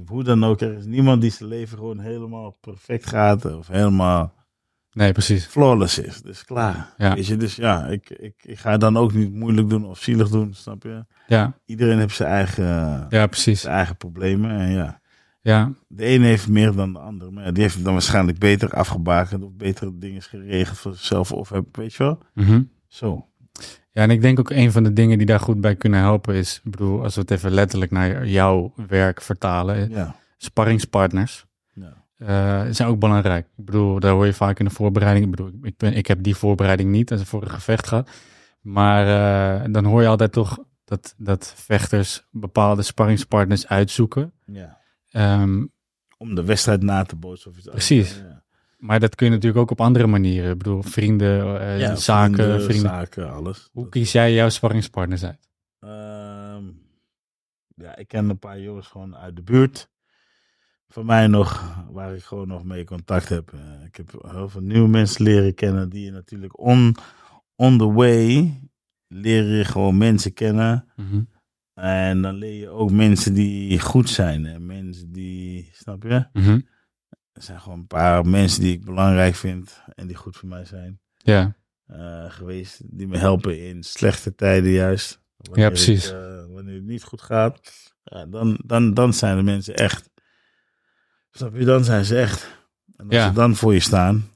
hoe 0.06 0.24
dan 0.24 0.44
ook, 0.44 0.62
er 0.62 0.78
is 0.78 0.86
niemand 0.86 1.22
die 1.22 1.32
zijn 1.32 1.50
leven 1.50 1.78
gewoon 1.78 2.00
helemaal 2.00 2.52
perfect 2.62 3.06
gaat. 3.08 3.46
Of 3.58 3.68
helemaal 3.68 4.34
nee, 4.94 5.12
precies. 5.12 5.46
flawless 5.46 6.00
is. 6.00 6.22
Dus 6.22 6.46
klaar. 6.46 6.94
Ja. 6.98 7.16
Weet 7.16 7.26
je, 7.28 7.38
dus 7.38 7.56
ja, 7.56 7.86
ik, 7.86 8.10
ik, 8.10 8.34
ik 8.44 8.60
ga 8.60 8.78
dan 8.78 8.98
ook 8.98 9.14
niet 9.14 9.34
moeilijk 9.34 9.70
doen 9.70 9.86
of 9.86 10.00
zielig 10.00 10.30
doen, 10.30 10.54
snap 10.54 10.84
je? 10.84 11.06
Ja, 11.28 11.58
Iedereen 11.66 11.98
heeft 12.00 12.16
zijn 12.16 12.30
eigen, 12.30 13.06
ja 13.10 13.28
precies. 13.28 13.62
zijn 13.62 13.76
eigen 13.76 13.98
problemen. 13.98 14.52
En 14.52 14.72
ja, 14.72 15.02
Ja, 15.42 15.72
de 15.88 16.04
ene 16.04 16.26
heeft 16.26 16.48
meer 16.48 16.76
dan 16.76 16.94
de 16.94 17.00
ander. 17.00 17.34
Maar 17.34 17.44
ja, 17.46 17.52
die 17.52 17.62
heeft 17.64 17.76
het 17.76 17.84
dan 17.84 17.94
waarschijnlijk 17.94 18.40
beter 18.40 18.70
afgebakend 18.70 19.44
of 19.44 19.52
betere 19.54 19.98
dingen 19.98 20.22
geregeld 20.22 20.78
voor 20.78 20.94
zichzelf. 20.94 21.32
Of 21.32 21.50
heb- 21.50 21.76
weet 21.76 21.94
je 21.94 22.04
wel? 22.04 22.20
mhm. 22.34 22.62
Zo. 22.88 23.28
Ja, 23.92 24.02
en 24.02 24.10
ik 24.10 24.22
denk 24.22 24.40
ook 24.40 24.50
een 24.50 24.72
van 24.72 24.84
de 24.84 24.94
dingen 24.94 25.18
die 25.18 25.28
daar 25.28 25.40
goed 25.40 25.62
bij 25.62 25.76
kunnen 25.76 26.00
helpen 26.00 26.36
is, 26.36 26.62
ik 26.64 26.72
bedoel, 26.72 27.04
als 27.04 27.16
we 27.16 27.22
het 27.22 27.32
even 27.32 27.52
letterlijk 27.52 27.92
naar 27.92 28.28
jouw 28.28 28.74
werk 28.88 29.22
vertalen, 29.22 29.90
Ja. 29.90 30.16
sparringspartners 30.38 31.46
eh, 32.28 32.64
zijn 32.70 32.90
ook 32.90 33.00
belangrijk. 33.00 33.46
Ik 33.58 33.66
bedoel, 33.66 34.00
daar 34.00 34.12
hoor 34.12 34.26
je 34.26 34.34
vaak 34.34 34.60
in 34.60 34.66
de 34.66 34.72
voorbereiding. 34.72 35.26
Ik 35.26 35.32
bedoel, 35.32 35.52
ik, 35.62 35.78
ben, 35.78 35.94
ik 35.94 36.08
heb 36.08 36.24
die 36.24 36.36
voorbereiding 36.36 36.92
niet 36.92 37.12
als 37.12 37.22
ik 37.22 37.28
voor 37.28 37.42
een 37.42 37.50
gevecht 37.50 37.88
ga. 37.88 38.06
Maar 38.62 39.08
eh, 39.62 39.72
dan 39.74 39.86
hoor 39.86 40.02
je 40.02 40.08
altijd 40.08 40.32
toch 40.32 40.60
dat, 40.86 41.14
dat 41.18 41.54
vechters 41.58 42.28
bepaalde 42.32 42.82
sparringspartners 42.82 43.68
uitzoeken. 43.68 44.34
ja. 44.46 44.82
Ehm, 45.10 45.66
Om 46.18 46.36
de 46.36 46.44
wedstrijd 46.44 46.82
na 46.82 47.04
te 47.04 47.16
bootsen 47.16 47.52
of 47.52 47.58
iets 47.58 47.68
Precies. 47.70 48.16
Ja. 48.18 48.44
maar 48.78 49.00
dat 49.00 49.16
kun 49.16 49.26
je 49.26 49.32
natuurlijk 49.32 49.62
ook 49.62 49.72
op 49.72 49.82
andere 49.82 50.08
manieren. 50.08 50.52
Ik 50.52 50.58
bedoel, 50.58 50.82
vrienden, 50.82 51.60
eh, 51.62 51.80
Ja, 51.80 51.96
zaken, 51.96 52.34
vrienden, 52.36 52.62
vrienden. 52.64 52.90
zaken, 52.90 53.32
alles. 53.34 53.70
Hoe 53.72 53.90
kies 53.90 54.12
jij 54.12 54.34
jouw 54.34 54.50
sparringspartners 54.50 55.24
uit? 55.24 55.50
Ehm, 55.80 56.64
ja, 57.76 57.96
ik 57.96 58.08
ken 58.08 58.30
een 58.30 58.40
paar 58.40 58.60
jongens 58.60 58.88
gewoon 58.88 59.16
uit 59.18 59.36
de 59.36 59.42
buurt. 59.42 59.90
Van 60.94 61.06
mij 61.06 61.28
nog, 61.28 61.76
waar 61.92 62.16
ik 62.16 62.24
gewoon 62.24 62.48
nog 62.48 62.64
mee 62.64 62.84
contact 62.84 63.30
heb. 63.30 63.54
Eh, 63.54 63.86
ik 63.86 63.96
heb 63.96 64.26
heel 64.28 64.50
veel 64.50 64.62
nieuwe 64.62 64.88
mensen 64.88 65.24
leren 65.24 65.54
kennen 65.54 65.90
die 65.90 66.06
je 66.06 66.12
natuurlijk 66.12 66.60
on, 66.60 66.96
on 67.56 67.78
the 67.78 67.92
way 67.92 68.54
leer 69.08 69.58
je 69.58 69.66
gewoon 69.66 69.98
mensen 69.98 70.34
kennen. 70.34 70.88
Mhm. 70.96 71.22
En 71.74 72.22
dan 72.22 72.36
leer 72.36 72.60
je 72.60 72.70
ook 72.70 72.92
mensen 72.92 73.34
die 73.34 73.80
goed 73.80 74.10
zijn. 74.10 74.46
En 74.46 74.66
mensen 74.66 75.12
die, 75.12 75.70
snap 75.74 76.04
je? 76.04 76.26
Mhm. 76.34 76.60
Er 77.32 77.42
zijn 77.42 77.62
gewoon 77.62 77.80
een 77.80 77.88
paar 77.88 78.26
mensen 78.26 78.62
die 78.62 78.74
ik 78.74 78.86
belangrijk 78.86 79.36
vind 79.36 79.82
en 79.96 80.08
die 80.08 80.16
goed 80.16 80.38
voor 80.38 80.50
mij 80.50 80.66
zijn 80.66 81.00
Ja, 81.18 81.56
eh, 81.86 82.32
geweest. 82.32 82.82
Die 82.86 83.08
me 83.08 83.18
helpen 83.18 83.68
in 83.68 83.84
slechte 83.84 84.36
tijden 84.36 84.72
juist. 84.72 85.22
Wanneer 85.38 85.64
Ja, 85.64 85.70
precies. 85.70 86.12
Eh, 86.12 86.46
wanneer 86.50 86.76
het 86.76 86.84
niet 86.84 87.04
goed 87.04 87.22
gaat, 87.22 87.60
ja, 88.04 88.26
dan, 88.26 88.60
dan, 88.66 88.94
dan 88.94 89.14
zijn 89.14 89.38
de 89.38 89.44
mensen 89.44 89.76
echt. 89.76 90.12
Snap 91.36 91.56
je? 91.56 91.66
Dan 91.66 91.84
zijn 91.84 92.06
ze 92.06 92.20
echt. 92.20 92.62
En 92.98 93.06
als 93.06 93.16
Ja. 93.16 93.28
ze 93.28 93.34
dan 93.34 93.56
voor 93.56 93.74
je 93.74 93.80
staan. 93.80 94.30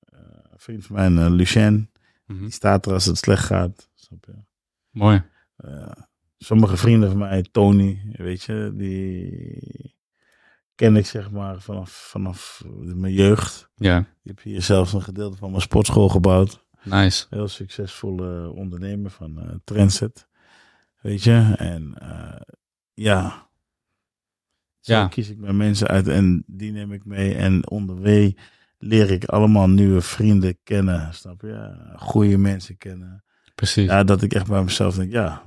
eh, 0.00 0.18
een 0.52 0.58
vriend 0.58 0.86
van 0.86 0.96
mij, 1.14 1.24
eh, 1.26 1.30
Lucien, 1.32 1.90
Mhm. 2.26 2.40
die 2.40 2.50
staat 2.50 2.86
er 2.86 2.92
als 2.92 3.04
het 3.04 3.18
slecht 3.18 3.44
gaat. 3.44 3.88
Snap 3.94 4.24
je? 4.24 4.32
mooi. 4.90 5.22
Eh, 5.56 5.90
sommige 6.38 6.76
vrienden 6.76 7.08
van 7.08 7.18
mij, 7.18 7.42
Tony, 7.52 8.14
weet 8.16 8.42
je, 8.42 8.72
die 8.74 9.94
ken 10.74 10.96
ik 10.96 11.06
zeg 11.06 11.30
maar 11.30 11.60
vanaf, 11.60 11.90
vanaf 11.90 12.62
mijn 12.74 13.12
jeugd. 13.12 13.70
Ja, 13.74 13.98
Ik 13.98 14.06
heb 14.22 14.42
hier 14.42 14.62
zelfs 14.62 14.92
een 14.92 15.02
gedeelte 15.02 15.36
van 15.36 15.50
mijn 15.50 15.62
sportschool 15.62 16.08
gebouwd. 16.08 16.64
nice. 16.82 17.26
Heel 17.30 17.48
succesvolle 17.48 18.50
ondernemer 18.50 19.10
van 19.10 19.60
Trendset. 19.64 20.26
Weet 21.00 21.22
je, 21.22 21.54
en 21.56 21.94
ja. 22.94 23.45
Zo 24.86 24.92
Ja. 24.92 25.08
kies 25.08 25.30
ik 25.30 25.38
mijn 25.38 25.56
mensen 25.56 25.86
uit 25.88 26.08
en 26.08 26.44
die 26.46 26.72
neem 26.72 26.92
ik 26.92 27.04
mee. 27.04 27.34
En 27.34 27.70
onderweg 27.70 28.32
leer 28.78 29.10
ik 29.10 29.24
allemaal 29.24 29.68
nieuwe 29.68 30.00
vrienden 30.00 30.58
kennen. 30.62 31.14
Snap 31.14 31.40
je? 31.40 31.76
Goede 31.96 32.38
mensen 32.38 32.76
kennen. 32.76 33.24
Precies. 33.54 33.86
Ja, 33.86 34.04
dat 34.04 34.22
ik 34.22 34.32
echt 34.34 34.46
bij 34.46 34.62
mezelf 34.62 34.94
denk, 34.94 35.12
ja, 35.12 35.42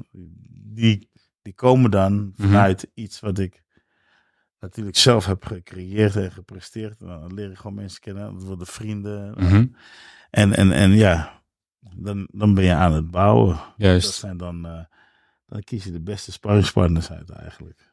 die, 0.74 1.10
die 1.42 1.54
komen 1.54 1.92
dan 1.92 2.14
Mhm. 2.14 2.48
vanuit 2.48 2.92
iets 2.94 3.20
wat 3.20 3.40
ik 3.40 3.64
natuurlijk 4.60 4.98
zelf 4.98 5.26
heb 5.26 5.46
gecreëerd 5.46 6.16
en 6.16 6.32
gepresteerd. 6.32 7.02
En 7.02 7.08
dan 7.08 7.34
leer 7.34 7.52
ik 7.52 7.58
gewoon 7.58 7.74
mensen 7.76 8.02
kennen, 8.02 8.34
dat 8.34 8.44
worden 8.44 8.68
vrienden. 8.68 9.34
Mhm. 9.38 9.66
En, 10.30 10.54
en, 10.56 10.72
en 10.72 10.92
ja, 10.92 11.42
dan, 11.96 12.28
dan 12.32 12.54
ben 12.54 12.64
je 12.64 12.74
aan 12.74 12.94
het 12.94 13.12
bouwen. 13.12 13.56
Dat 13.56 13.74
Juist. 13.78 14.14
zijn 14.14 14.38
dan, 14.38 14.66
eh, 14.66 14.84
dan 15.46 15.64
kies 15.64 15.84
je 15.84 15.92
de 15.92 16.02
beste 16.02 16.32
sparringspartners 16.32 17.12
uit 17.12 17.30
eigenlijk. 17.30 17.89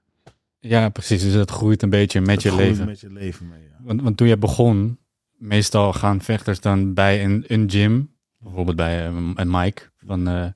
Ja, 0.69 0.89
precies. 0.89 1.23
Dus 1.23 1.33
dat 1.33 1.51
groeit 1.51 1.83
een 1.83 1.91
beetje 1.91 2.21
met 2.21 2.35
Dat 2.35 2.43
je 2.43 2.49
groeit 2.49 2.67
leven. 2.67 2.87
Met 2.87 3.01
je 3.01 3.13
leven 3.13 3.49
mee, 3.49 3.63
ja. 3.63 3.77
Want, 3.81 4.03
want 4.03 4.17
toen 4.17 4.29
je 4.29 4.37
begon, 4.37 4.99
meestal 5.39 5.93
gaan 5.93 6.21
vechters 6.21 6.61
dan 6.61 6.95
bij 6.95 7.25
een, 7.25 7.45
een 7.47 7.71
gym, 7.71 8.11
bijvoorbeeld 8.39 8.77
bij 8.77 9.07
een, 9.07 9.33
een 9.35 9.51
Mike. 9.51 9.83
Van, 10.07 10.29
eh, 10.29 10.47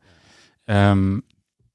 ehm, 0.65 1.19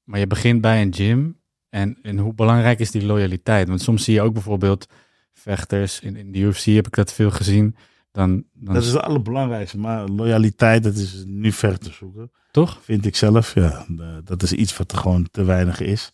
maar 0.04 0.18
je 0.18 0.26
begint 0.26 0.60
bij 0.60 0.82
een 0.82 0.94
gym. 0.94 1.40
En, 1.68 1.98
en 2.02 2.18
hoe 2.18 2.34
belangrijk 2.34 2.78
is 2.78 2.90
die 2.90 3.06
loyaliteit? 3.06 3.68
Want 3.68 3.80
soms 3.82 4.04
zie 4.04 4.14
je 4.14 4.22
ook 4.22 4.32
bijvoorbeeld 4.32 4.86
vechters, 5.32 6.00
in, 6.00 6.16
in 6.16 6.32
de 6.32 6.38
UFC 6.38 6.64
heb 6.64 6.86
ik 6.86 6.94
dat 6.94 7.12
veel 7.12 7.30
gezien. 7.30 7.76
Dan, 8.12 8.44
dan 8.52 8.74
Dat 8.74 8.82
is 8.82 8.92
het 8.92 9.02
allerbelangrijkste. 9.02 9.78
Maar 9.78 10.08
loyaliteit, 10.08 10.82
dat 10.82 10.94
is 10.94 11.24
nu 11.26 11.52
ver 11.52 11.78
te 11.78 11.90
zoeken. 11.90 12.30
toch? 12.50 12.78
Vind 12.82 13.06
ik 13.06 13.16
zelf, 13.16 13.54
ja. 13.54 13.86
Dat 14.24 14.42
is 14.42 14.52
iets 14.52 14.76
wat 14.76 14.92
er 14.92 14.98
gewoon 14.98 15.28
te 15.30 15.44
weinig 15.44 15.80
is. 15.80 16.12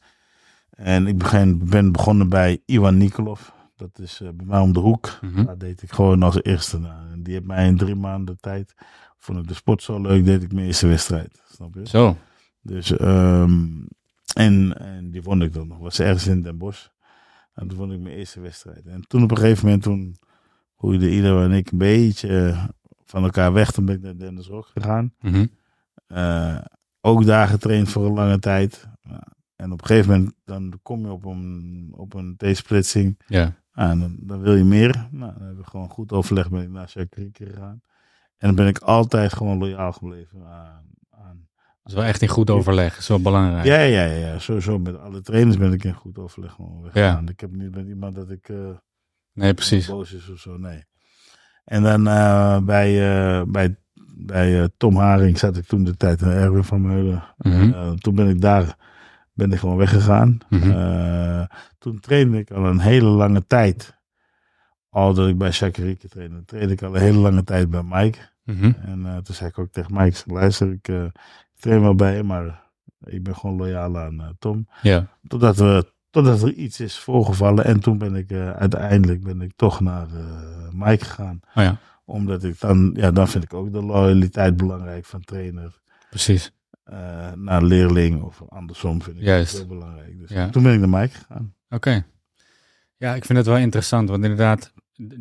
En 0.82 1.06
ik 1.06 1.18
begin, 1.18 1.68
ben 1.68 1.92
begonnen 1.92 2.28
bij 2.28 2.62
Iwan 2.64 2.96
Nikolov. 2.96 3.40
Dat 3.76 3.98
is 3.98 4.20
eh, 4.20 4.28
bij 4.34 4.46
mij 4.46 4.60
om 4.60 4.72
de 4.72 4.80
hoek. 4.80 5.18
Mhm. 5.20 5.44
Daar 5.44 5.58
deed 5.58 5.82
ik 5.82 5.92
gewoon 5.92 6.22
als 6.22 6.42
eerste. 6.42 6.76
En 7.12 7.22
die 7.22 7.34
heeft 7.34 7.46
mij 7.46 7.66
in 7.66 7.76
drie 7.76 7.94
maanden 7.94 8.36
tijd. 8.40 8.74
Vond 9.18 9.38
ik 9.38 9.48
de 9.48 9.54
sport 9.54 9.82
zo 9.82 10.00
leuk, 10.00 10.24
deed 10.24 10.42
ik 10.42 10.52
mijn 10.52 10.66
eerste 10.66 10.86
wedstrijd. 10.86 11.42
Snap 11.50 11.74
je? 11.74 11.88
Zo. 11.88 12.16
Dus, 12.60 12.96
ehm, 12.96 13.60
en, 14.34 14.78
en 14.78 15.10
die 15.10 15.22
vond 15.22 15.42
ik 15.42 15.52
dan 15.52 15.68
nog. 15.68 15.78
Was 15.78 15.98
ergens 15.98 16.26
in 16.26 16.42
Den 16.42 16.58
Bosch. 16.58 16.86
En 17.54 17.68
toen 17.68 17.78
vond 17.78 17.92
ik 17.92 18.00
mijn 18.00 18.16
eerste 18.16 18.40
wedstrijd. 18.40 18.86
En 18.86 19.04
toen 19.08 19.22
op 19.22 19.30
een 19.30 19.36
gegeven 19.36 19.64
moment, 19.64 19.82
toen 19.82 20.16
groeide 20.76 21.10
ieder 21.10 21.42
en 21.42 21.52
ik 21.52 21.70
een 21.70 21.78
beetje 21.78 22.56
van 23.04 23.24
elkaar 23.24 23.52
weg. 23.52 23.70
Toen 23.70 23.84
ben 23.84 23.94
ik 23.94 24.02
naar 24.02 24.16
Dennis 24.16 24.46
Rock 24.46 24.66
gegaan. 24.66 25.14
Mhm. 25.20 25.46
Eh, 26.06 26.58
ook 27.00 27.24
daar 27.24 27.48
getraind 27.48 27.88
voor 27.88 28.06
een 28.06 28.12
lange 28.12 28.38
tijd. 28.38 28.88
Ja, 29.62 29.68
en 29.68 29.72
op 29.72 29.80
een 29.80 29.86
gegeven 29.86 30.10
moment 30.12 30.34
dan 30.44 30.78
kom 30.82 31.00
je 31.00 31.12
op 31.12 31.24
een, 31.24 31.88
op 31.96 32.14
een 32.14 32.36
T-splitsing. 32.36 33.18
Ja. 33.26 33.52
Ah, 33.72 33.90
en 33.90 34.00
dan, 34.00 34.16
dan 34.20 34.40
wil 34.40 34.54
je 34.54 34.64
meer. 34.64 35.08
Nou, 35.10 35.32
dan 35.32 35.42
hebben 35.42 35.64
we 35.64 35.70
gewoon 35.70 35.88
goed 35.88 36.12
overleg 36.12 36.46
ik 36.46 36.68
naar 36.70 36.88
Shakriki 36.88 37.44
gegaan. 37.44 37.80
En 38.38 38.46
dan 38.48 38.54
ben 38.54 38.66
ik 38.66 38.78
altijd 38.78 39.32
gewoon 39.32 39.58
loyaal 39.58 39.92
gebleven 39.92 40.46
aan... 40.46 40.84
aan 41.10 41.48
Dat 41.82 41.92
is 41.92 41.94
wel 41.94 42.04
echt 42.04 42.22
in 42.22 42.28
goed 42.28 42.50
overleg. 42.50 42.90
Dat 42.90 43.00
is 43.00 43.08
wel 43.08 43.20
belangrijk. 43.22 43.64
ja, 43.64 43.80
ja, 43.80 44.04
ja, 44.04 44.26
ja. 44.26 44.38
Sowieso 44.38 44.78
met 44.78 44.98
alle 44.98 45.20
trainers 45.20 45.56
ben 45.56 45.72
ik 45.72 45.84
in 45.84 45.94
goed 45.94 46.18
overleg 46.18 46.52
gewoon 46.52 46.82
weggegaan. 46.82 47.28
Ik 47.28 47.40
heb 47.40 47.52
niet 47.56 47.74
met 47.74 47.86
iemand 47.86 48.14
dat 48.14 48.30
ik... 48.30 48.48
eh, 48.48 48.56
Nee, 49.32 49.54
precies. 49.54 49.86
boos 49.86 50.12
is 50.12 50.28
of 50.28 50.38
zo, 50.38 50.56
nee. 50.56 50.84
En 51.64 51.82
dan 51.82 52.06
eh, 52.08 52.58
bij, 52.58 52.90
eh, 53.10 53.42
bij, 53.46 53.76
bij 54.16 54.60
eh, 54.62 54.68
Tom 54.76 54.96
Haring 54.96 55.38
zat 55.38 55.56
ik 55.56 55.64
toen 55.66 55.84
de 55.84 55.96
tijd 55.96 56.20
in 56.20 56.28
Erwin 56.28 56.64
van 56.64 56.80
Meulen. 56.80 57.24
Mhm. 57.38 57.94
Toen 57.96 58.14
ben 58.14 58.28
ik 58.28 58.40
daar 58.40 58.76
ben 59.42 59.52
ik 59.52 59.58
gewoon 59.58 59.76
weggegaan. 59.76 60.38
Mhm. 60.48 60.70
Eh, 60.70 61.44
toen 61.78 62.00
trainde 62.00 62.38
ik 62.38 62.50
al 62.50 62.66
een 62.66 62.80
hele 62.80 63.08
lange 63.08 63.46
tijd. 63.46 64.00
Al 64.88 65.14
dat 65.14 65.28
ik 65.28 65.38
bij 65.38 65.50
Shakarike 65.50 66.08
trainde, 66.08 66.44
trainde 66.44 66.72
ik 66.72 66.82
al 66.82 66.94
een 66.94 67.00
hele 67.00 67.18
lange 67.18 67.44
tijd 67.44 67.70
bij 67.70 67.82
Mike. 67.82 68.18
Mhm. 68.44 68.72
En 68.84 69.06
eh, 69.06 69.16
toen 69.16 69.34
zei 69.34 69.48
ik 69.48 69.58
ook 69.58 69.72
tegen 69.72 69.94
Mike, 69.94 70.20
luister, 70.26 70.72
ik 70.72 70.88
ik 70.88 71.60
train 71.60 71.80
wel 71.80 71.94
bij 71.94 72.16
je, 72.16 72.22
maar 72.22 72.62
ik 73.04 73.22
ben 73.22 73.36
gewoon 73.36 73.56
loyaal 73.56 73.98
aan 73.98 74.36
Tom. 74.38 74.68
Ja. 74.82 75.06
Totdat, 75.26 75.56
we, 75.56 75.92
totdat 76.10 76.42
er 76.42 76.52
iets 76.52 76.80
is 76.80 76.98
voorgevallen. 76.98 77.64
En 77.64 77.80
toen 77.80 77.98
ben 77.98 78.14
ik 78.14 78.32
uiteindelijk 78.32 79.22
ben 79.22 79.40
ik 79.40 79.52
toch 79.56 79.80
naar 79.80 80.06
Mike 80.72 81.04
gegaan. 81.04 81.40
Oh 81.54 81.62
ja, 81.62 81.78
Omdat 82.04 82.44
ik 82.44 82.60
dan, 82.60 82.90
ja, 82.94 83.10
dan 83.10 83.28
vind 83.28 83.44
ik 83.44 83.54
ook 83.54 83.72
de 83.72 83.82
loyaliteit 83.82 84.56
belangrijk 84.56 85.04
van 85.04 85.20
trainer 85.20 85.80
precies. 86.10 86.52
Eh, 86.84 87.32
naar 87.32 87.62
leerling. 87.62 88.22
Of 88.22 88.42
andersom 88.48 89.02
vind 89.02 89.16
ik 89.16 89.22
Juist. 89.22 89.56
heel 89.56 89.66
belangrijk. 89.66 90.18
Dus 90.18 90.30
Ja. 90.30 90.48
toen 90.48 90.62
ben 90.62 90.72
ik 90.72 90.80
naar 90.80 91.00
Mike 91.00 91.14
gegaan. 91.16 91.54
Oké. 91.68 92.04
Ja, 92.96 93.14
ik 93.14 93.24
vind 93.24 93.38
het 93.38 93.46
wel 93.46 93.56
interessant, 93.58 94.08
want 94.08 94.22
inderdaad, 94.22 94.72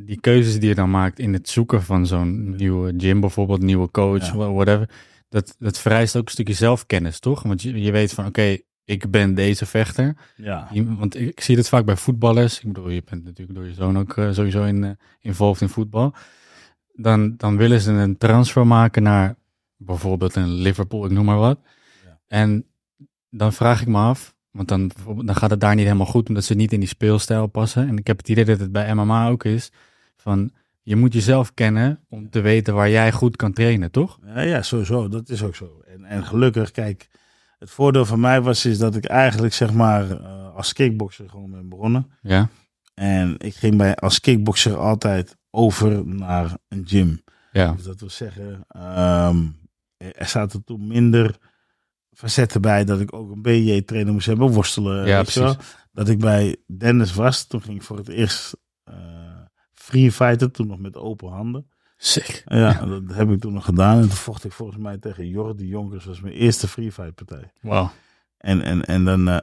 die 0.05 0.20
keuzes 0.20 0.59
die 0.59 0.70
je 0.70 0.76
dan 0.76 0.89
maakt 0.91 1.20
in 1.20 1.34
het 1.34 1.49
zoeken 1.49 1.84
van 1.84 2.07
zo'n 2.07 2.55
nieuwe 2.55 2.93
gym, 2.97 3.20
bijvoorbeeld 3.20 3.62
nieuwe 3.62 3.91
coach, 3.91 4.26
Ja. 4.34 4.51
whatever, 4.51 4.89
dat, 5.30 5.55
dat 5.59 5.78
vereist 5.80 6.16
ook 6.16 6.26
een 6.26 6.32
stukje 6.32 6.53
zelfkennis, 6.53 7.20
toch? 7.20 7.43
Want 7.43 7.62
je, 7.62 7.82
je 7.82 7.91
weet 7.91 8.14
van, 8.14 8.26
oké, 8.26 8.57
ik 8.86 9.12
ben 9.12 9.34
deze 9.34 9.66
vechter. 9.66 10.18
Ja. 10.36 10.68
Want 10.74 11.16
ik, 11.16 11.28
ik 11.30 11.41
zie 11.41 11.57
het 11.57 11.70
vaak 11.70 11.86
bij 11.86 11.95
voetballers. 11.97 12.59
Ik 12.62 12.74
bedoel, 12.74 12.89
je 12.89 13.03
bent 13.09 13.24
natuurlijk 13.24 13.57
door 13.57 13.68
je 13.68 13.74
zoon 13.74 13.97
ook 13.97 14.18
eh, 14.18 14.32
sowieso 14.32 14.64
in, 14.64 14.84
eh, 14.84 14.89
involved 15.20 15.62
in 15.62 15.70
voetbal. 15.70 16.14
Dan, 16.93 17.38
dan 17.38 17.57
willen 17.57 17.82
ze 17.82 17.91
een 17.91 18.18
transfer 18.18 18.68
maken 18.68 19.03
naar 19.03 19.36
bijvoorbeeld 19.86 20.36
een 20.36 20.51
Liverpool, 20.53 21.05
ik 21.05 21.11
noem 21.11 21.25
maar 21.25 21.38
wat. 21.38 21.59
Ja. 22.05 22.19
En 22.27 22.65
dan 23.29 23.53
vraag 23.53 23.82
ik 23.82 23.88
me 23.88 23.97
af, 23.97 24.36
want 24.51 24.67
dan, 24.67 24.91
dan 25.25 25.36
gaat 25.36 25.49
het 25.49 25.59
daar 25.59 25.75
niet 25.75 25.86
helemaal 25.86 26.05
goed, 26.05 26.27
omdat 26.29 26.43
ze 26.43 26.53
niet 26.53 26.73
in 26.73 26.79
die 26.79 26.89
speelstijl 26.89 27.47
passen. 27.47 27.88
En 27.88 27.97
ik 27.97 28.07
heb 28.07 28.17
het 28.17 28.29
idee 28.29 28.45
dat 28.45 28.59
het 28.59 28.71
bij 28.71 28.95
MMA 28.95 29.27
ook 29.29 29.43
is, 29.43 29.71
van 30.15 30.51
je 30.82 30.95
moet 30.95 31.13
jezelf 31.13 31.53
kennen 31.53 31.99
om 32.09 32.29
te 32.29 32.41
weten 32.41 32.73
waar 32.73 32.89
jij 32.89 33.11
goed 33.11 33.36
kan 33.36 33.53
trainen, 33.53 33.91
toch? 33.91 34.19
Ja, 34.25 34.41
ja, 34.41 34.61
sowieso. 34.61 35.07
Dat 35.07 35.29
is 35.29 35.43
ook 35.43 35.55
zo. 35.55 35.82
En, 35.88 36.03
en 36.05 36.23
gelukkig, 36.25 36.71
kijk, 36.71 37.09
het 37.59 37.69
voordeel 37.69 38.05
van 38.05 38.19
mij 38.19 38.41
was 38.41 38.65
is 38.65 38.77
dat 38.77 38.95
ik 38.95 39.05
eigenlijk 39.05 39.53
zeg 39.53 39.73
maar 39.73 40.11
eh, 40.11 40.55
als 40.55 40.73
kickboxer 40.73 41.29
gewoon 41.29 41.51
ben 41.51 41.69
begonnen. 41.69 42.11
Ja, 42.21 42.49
En 42.93 43.36
ik 43.38 43.55
ging 43.55 43.77
bij, 43.77 43.95
als 43.95 44.19
kickboxer 44.19 44.77
altijd 44.77 45.38
over 45.49 46.07
naar 46.07 46.57
een 46.67 46.84
gym. 46.88 47.21
ja, 47.51 47.71
Dus 47.73 47.84
dat 47.84 47.99
wil 47.99 48.09
zeggen, 48.09 48.65
ehm, 48.67 49.45
er 50.16 50.28
zaten 50.28 50.64
toen 50.64 50.88
minder 50.88 51.38
facetten 52.12 52.62
bij 52.62 52.84
dat 52.86 52.99
ik 52.99 53.14
ook 53.14 53.32
een 53.32 53.41
BJ-trainer 53.41 54.14
moest 54.14 54.26
hebben, 54.26 54.52
worstelen. 54.52 54.97
Ja, 55.08 55.14
wel. 55.14 55.24
precies. 55.24 55.56
Dat 55.91 56.10
ik 56.10 56.20
bij 56.20 56.56
Dennis 56.68 57.14
was, 57.14 57.47
toen 57.47 57.62
ging 57.62 57.76
ik 57.76 57.84
voor 57.84 57.97
het 57.97 58.08
eerst 58.10 58.58
eh 58.84 59.22
free 59.82 60.12
fighten, 60.12 60.52
toen 60.52 60.68
nog 60.68 60.80
met 60.80 60.97
open 60.97 61.30
handen. 61.30 61.70
sick. 61.97 62.43
Ja, 62.45 62.86
dat 62.86 63.16
heb 63.16 63.30
ik 63.30 63.39
toen 63.39 63.54
nog 63.54 63.66
gedaan. 63.66 63.95
En 63.95 64.02
toen 64.02 64.12
vocht 64.12 64.43
ik 64.43 64.52
volgens 64.52 64.78
mij 64.78 64.97
tegen 64.97 65.28
Jordi 65.28 65.68
Jonkers, 65.68 66.06
was 66.06 66.22
mijn 66.22 66.34
eerste 66.34 66.68
free 66.68 66.91
fight 66.91 67.16
partij. 67.16 67.52
Wauw. 67.62 67.91
En, 68.38 68.62
en, 68.62 68.86
en 68.86 69.04
dan 69.04 69.28
eh, 69.28 69.38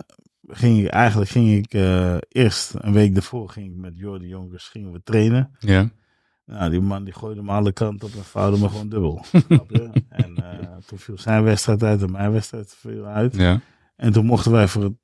ging 0.47 0.85
ik, 0.85 0.87
eigenlijk 0.87 1.31
ging 1.31 1.57
ik 1.57 1.75
eh, 1.75 2.17
eerst, 2.29 2.75
een 2.79 2.93
week 2.93 3.15
daarvoor, 3.15 3.49
ging 3.49 3.71
ik 3.71 3.77
met 3.77 3.99
Jordi 3.99 4.27
Jonkers, 4.27 4.69
gingen 4.69 4.93
we 4.93 5.03
trainen. 5.03 5.57
Ja, 5.59 5.91
Nou, 6.49 6.71
die 6.71 6.81
man 6.81 7.05
die 7.05 7.15
gooide 7.15 7.43
me 7.43 7.51
alle 7.51 7.73
kanten 7.73 8.09
op 8.09 8.15
en 8.15 8.25
vouwde 8.25 8.59
me 8.59 8.69
gewoon 8.69 8.89
dubbel. 8.89 9.25
Snap 9.47 9.71
je? 9.71 9.91
En 10.09 10.37
eh, 10.37 10.77
toen 10.87 10.99
viel 10.99 11.19
zijn 11.19 11.45
wedstrijd 11.45 11.83
uit 11.83 12.03
en 12.03 12.11
mijn 12.11 12.33
wedstrijd 12.33 12.75
viel 12.79 13.05
uit. 13.07 13.35
ja, 13.35 13.61
En 13.97 14.13
toen 14.13 14.27
mochten 14.27 14.53
wij 14.53 14.69
voor 14.69 14.83
het 14.83 14.95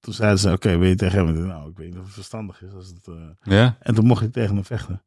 toen 0.00 0.14
zeiden 0.14 0.38
ze, 0.38 0.52
oké, 0.52 0.76
weet 0.76 0.88
je 0.88 0.96
tegen 0.96 1.26
hem? 1.26 1.46
Nou, 1.46 1.70
ik 1.70 1.76
weet 1.76 1.88
niet 1.88 1.98
of 1.98 2.04
het 2.04 2.14
verstandig 2.14 2.62
is. 2.62 2.72
Als 2.72 2.86
het, 2.86 3.06
eh, 3.06 3.14
Ja? 3.42 3.76
En 3.80 3.94
toen 3.94 4.06
mocht 4.06 4.22
ik 4.22 4.32
tegen 4.32 4.54
hem 4.54 4.64
vechten. 4.64 5.02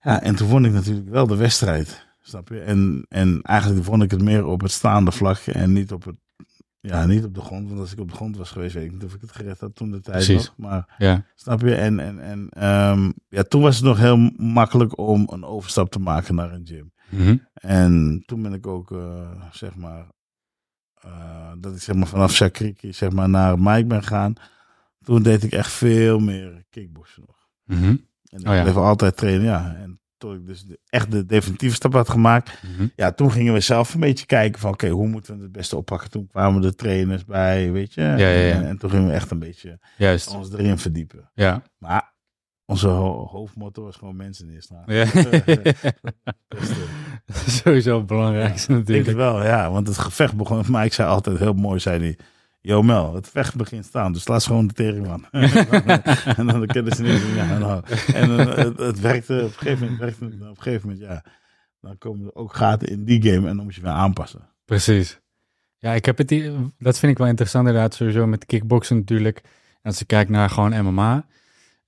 Ja, 0.00 0.22
en 0.22 0.36
toen 0.36 0.48
vond 0.48 0.66
ik 0.66 0.72
natuurlijk 0.72 1.08
wel 1.08 1.26
de 1.26 1.36
wedstrijd. 1.36 2.06
Snap 2.20 2.48
je? 2.48 2.60
En, 2.60 3.06
en 3.08 3.42
eigenlijk 3.42 3.84
vond 3.84 4.02
ik 4.02 4.10
het 4.10 4.22
meer 4.22 4.46
op 4.46 4.60
het 4.60 4.70
staande 4.70 5.12
vlak 5.12 5.38
en 5.38 5.72
niet 5.72 5.92
op 5.92 6.04
het. 6.04 6.16
Ja, 6.88 7.06
niet 7.06 7.24
op 7.24 7.34
de 7.34 7.40
grond. 7.40 7.68
Want 7.68 7.80
als 7.80 7.92
ik 7.92 7.98
op 8.00 8.08
de 8.08 8.14
grond 8.16 8.36
was 8.36 8.50
geweest, 8.50 8.74
weet 8.74 8.84
ik 8.84 8.92
niet 8.92 9.04
of 9.04 9.14
ik 9.14 9.20
het 9.20 9.32
gered 9.32 9.60
had 9.60 9.74
toen 9.74 9.90
de 9.90 10.00
tijd 10.00 10.16
Precies. 10.24 10.46
nog. 10.46 10.54
Maar 10.56 10.94
Ja. 10.98 11.24
snap 11.34 11.60
je? 11.60 11.74
En, 11.74 12.00
en, 12.00 12.20
en 12.20 12.48
ehm, 12.48 13.10
ja, 13.28 13.42
toen 13.42 13.62
was 13.62 13.76
het 13.76 13.84
nog 13.84 13.98
heel 13.98 14.16
makkelijk 14.36 14.98
om 14.98 15.26
een 15.32 15.44
overstap 15.44 15.90
te 15.90 15.98
maken 15.98 16.34
naar 16.34 16.52
een 16.52 16.66
gym. 16.66 16.92
Mhm. 17.08 17.36
En 17.54 18.22
toen 18.26 18.42
ben 18.42 18.52
ik 18.52 18.66
ook, 18.66 18.90
eh, 18.92 19.42
zeg 19.52 19.76
maar, 19.76 20.06
eh, 20.94 21.52
dat 21.58 21.74
ik 21.74 21.82
zeg 21.82 21.96
maar 21.96 22.06
vanaf 22.06 22.32
Shakriki 22.32 22.92
zeg 22.92 23.10
maar 23.12 23.28
naar 23.28 23.58
Mike 23.58 23.86
ben 23.86 24.02
gaan. 24.02 24.32
Toen 25.04 25.22
deed 25.22 25.42
ik 25.42 25.52
echt 25.52 25.70
veel 25.72 26.18
meer 26.18 26.64
kickboksen 26.70 27.22
nog. 27.26 27.36
Mhm. 27.64 27.96
En 28.24 28.40
ik 28.40 28.48
Oh 28.48 28.54
ja. 28.54 28.62
bleef 28.62 28.76
altijd 28.76 29.16
trainen, 29.16 29.44
ja. 29.44 29.74
En 29.74 30.00
toen 30.18 30.34
ik 30.34 30.46
dus 30.46 30.64
de- 30.64 30.78
echt 30.88 31.10
de 31.10 31.26
definitieve 31.26 31.74
stap 31.74 31.92
had 31.92 32.08
gemaakt, 32.10 32.62
Mhm. 32.62 32.86
ja, 32.96 33.12
toen 33.12 33.30
gingen 33.32 33.52
we 33.52 33.60
zelf 33.60 33.94
een 33.94 34.00
beetje 34.00 34.26
kijken 34.26 34.60
van, 34.60 34.70
oké, 34.72 34.88
hoe 34.88 35.08
moeten 35.08 35.36
we 35.36 35.42
het 35.42 35.52
beste 35.52 35.76
oppakken? 35.76 36.10
Toen 36.10 36.26
kwamen 36.26 36.60
de 36.62 36.74
trainers 36.74 37.24
bij, 37.24 37.72
weet 37.72 37.94
je. 37.94 38.00
ja, 38.00 38.16
ja. 38.16 38.52
En, 38.54 38.66
en 38.66 38.78
toen 38.78 38.90
gingen 38.90 39.06
we 39.06 39.12
echt 39.12 39.30
een 39.30 39.38
beetje 39.38 39.78
Juist. 39.96 40.34
ons 40.34 40.52
erin 40.52 40.78
verdiepen. 40.78 41.30
Ja. 41.34 41.62
Maar 41.78 42.12
onze 42.64 42.88
ho- 42.88 43.26
hoofdmotto 43.26 43.82
was 43.84 43.96
gewoon 43.96 44.16
mensen 44.16 44.46
neerslaan. 44.46 44.82
ja. 44.86 45.04
De- 45.04 45.74
Sowieso 47.46 47.96
het 47.96 48.06
belangrijkste 48.06 48.72
Ik 48.74 48.86
denk 48.86 49.06
het 49.06 49.16
natuurlijk. 49.16 49.16
wel, 49.16 49.44
ja. 49.44 49.70
Want 49.70 49.86
het 49.86 49.98
gevecht 49.98 50.36
begon, 50.36 50.64
maar 50.68 50.84
ik 50.84 50.92
zei 50.92 51.08
altijd 51.08 51.38
heel 51.38 51.52
mooi, 51.52 51.80
zei 51.80 51.98
hij, 52.00 52.18
Yo 52.60 52.82
Mel, 52.82 53.14
het 53.14 53.28
vecht 53.28 53.56
begint 53.56 53.84
staan, 53.84 54.12
dus 54.12 54.28
laat 54.28 54.42
ze 54.42 54.48
gewoon 54.48 54.66
de 54.66 54.74
tering 54.74 55.06
man. 55.06 55.26
en 56.36 56.46
dan 56.46 56.66
kunnen 56.66 56.96
ze 56.96 57.02
niet 57.02 57.22
ja, 57.34 57.58
nou. 57.58 57.82
En 58.14 58.38
eh, 58.38 58.56
het, 58.56 58.78
het 58.78 59.00
werkte 59.00 59.34
op 59.34 59.42
een 59.42 59.52
gegeven 59.52 59.80
moment, 59.80 59.98
werkte 59.98 60.24
op 60.24 60.32
een 60.32 60.62
gegeven 60.62 60.88
moment, 60.88 61.06
ja. 61.06 61.24
Dan 61.80 61.98
komen 61.98 62.26
er 62.26 62.34
ook 62.34 62.54
gaten 62.54 62.88
in 62.88 63.04
die 63.04 63.22
game 63.22 63.48
en 63.48 63.56
dan 63.56 63.64
moet 63.64 63.74
je 63.74 63.80
weer 63.80 63.90
aanpassen. 63.90 64.48
Precies. 64.64 65.20
Ja, 65.76 65.92
ik 65.92 66.04
heb 66.04 66.18
het 66.18 66.30
hier, 66.30 66.52
dat 66.78 66.98
vind 66.98 67.12
ik 67.12 67.18
wel 67.18 67.26
interessant 67.26 67.66
inderdaad, 67.66 67.94
sowieso 67.94 68.26
met 68.26 68.46
kickboksen 68.46 68.96
natuurlijk. 68.96 69.40
En 69.44 69.90
als 69.90 69.98
je 69.98 70.04
kijkt 70.04 70.30
naar 70.30 70.50
gewoon 70.50 70.84
MMA, 70.84 71.26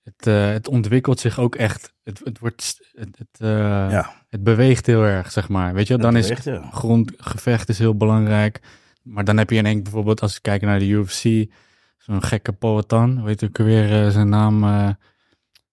het, 0.03 0.27
eh, 0.27 0.49
het 0.51 0.69
ontwikkelt 0.69 1.21
zich 1.21 1.39
ook 1.39 1.55
echt, 1.55 1.93
het, 2.03 2.21
het 2.25 2.39
wordt, 2.39 2.79
het, 2.93 3.19
het, 3.19 3.41
eh, 3.41 3.49
Ja. 3.91 4.25
het 4.29 4.43
beweegt 4.45 4.87
heel 4.87 5.03
erg, 5.03 5.33
zeg 5.33 5.49
maar. 5.49 5.75
Weet 5.75 5.87
je, 5.87 5.99
dan 5.99 6.17
is 6.17 6.29
ja. 6.29 6.71
grondgevecht 6.71 7.69
is 7.69 7.79
heel 7.79 7.97
belangrijk. 7.97 8.61
Maar 9.03 9.25
dan 9.25 9.37
heb 9.37 9.51
je 9.51 9.57
in 9.57 9.67
één 9.67 9.83
bijvoorbeeld, 9.83 10.21
als 10.21 10.35
je 10.35 10.41
kijkt 10.41 10.65
naar 10.65 10.79
de 10.79 10.89
UFC, 10.89 11.53
zo'n 11.99 12.23
gekke 12.23 12.53
Poatan, 12.53 13.23
weet 13.25 13.43
ik 13.43 13.57
weer 13.57 14.05
eh, 14.05 14.11
zijn 14.11 14.29
naam, 14.29 14.65
eh, 14.65 14.91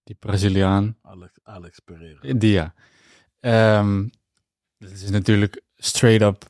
die 0.03 0.15
Braziliaan. 0.15 0.97
Alex, 1.01 1.31
Alex 1.43 1.79
Pereira. 1.79 2.33
Die 2.33 2.51
ja. 2.51 2.73
Ehm, 3.39 4.07
dat 4.77 4.91
is 4.91 5.09
natuurlijk 5.09 5.61
straight 5.75 6.21
up 6.21 6.49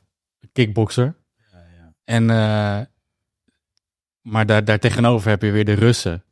kickboxer. 0.52 1.16
Ja, 1.52 1.58
ja. 1.58 1.94
En, 2.04 2.30
eh, 2.30 2.80
maar 4.20 4.46
daar, 4.46 4.64
daar 4.64 4.78
tegenover 4.78 5.28
heb 5.28 5.42
je 5.42 5.50
weer 5.50 5.64
de 5.64 5.72
Russen. 5.72 6.24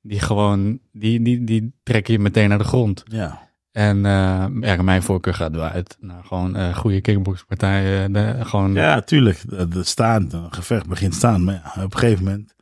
Die 0.00 0.20
gewoon, 0.20 0.80
die, 0.92 1.22
die, 1.22 1.44
die 1.44 1.74
trekken 1.82 2.12
je 2.12 2.18
meteen 2.18 2.48
naar 2.48 2.58
de 2.58 2.64
grond. 2.64 3.02
ja. 3.06 3.47
En 3.72 3.96
eh, 4.06 4.46
ja, 4.60 4.82
mijn 4.82 5.02
voorkeur 5.02 5.34
gaat 5.34 5.52
wel 5.54 5.64
uit 5.64 5.96
naar 6.00 6.24
gewoon 6.24 6.56
eh 6.56 6.76
goede 6.76 7.00
kickboxpartijen. 7.00 8.12
De, 8.12 8.36
gewoon, 8.44 8.72
Ja, 8.74 9.00
tuurlijk. 9.00 9.42
De, 9.50 9.68
de 9.68 9.84
staan, 9.84 10.32
een 10.32 10.52
gevecht 10.52 10.86
begint 10.86 11.14
staan. 11.14 11.44
Maar 11.44 11.54
ja, 11.74 11.82
op 11.84 11.92
een 11.92 11.98
gegeven 11.98 12.24
moment 12.24 12.54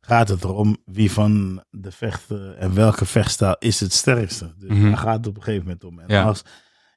gaat 0.00 0.28
het 0.28 0.44
erom 0.44 0.76
wie 0.84 1.10
van 1.12 1.64
de 1.70 1.90
vechten 1.90 2.58
en 2.58 2.74
welke 2.74 3.04
vechtstijl 3.04 3.56
is 3.58 3.80
het 3.80 3.92
sterkste. 3.92 4.54
Dus 4.58 4.68
Mhm. 4.70 4.82
daar 4.88 4.96
gaat 4.98 5.16
het 5.16 5.26
op 5.26 5.36
een 5.36 5.42
gegeven 5.42 5.64
moment 5.66 5.84
om. 5.84 5.98
En 5.98 6.04
Ja. 6.14 6.22
als 6.22 6.42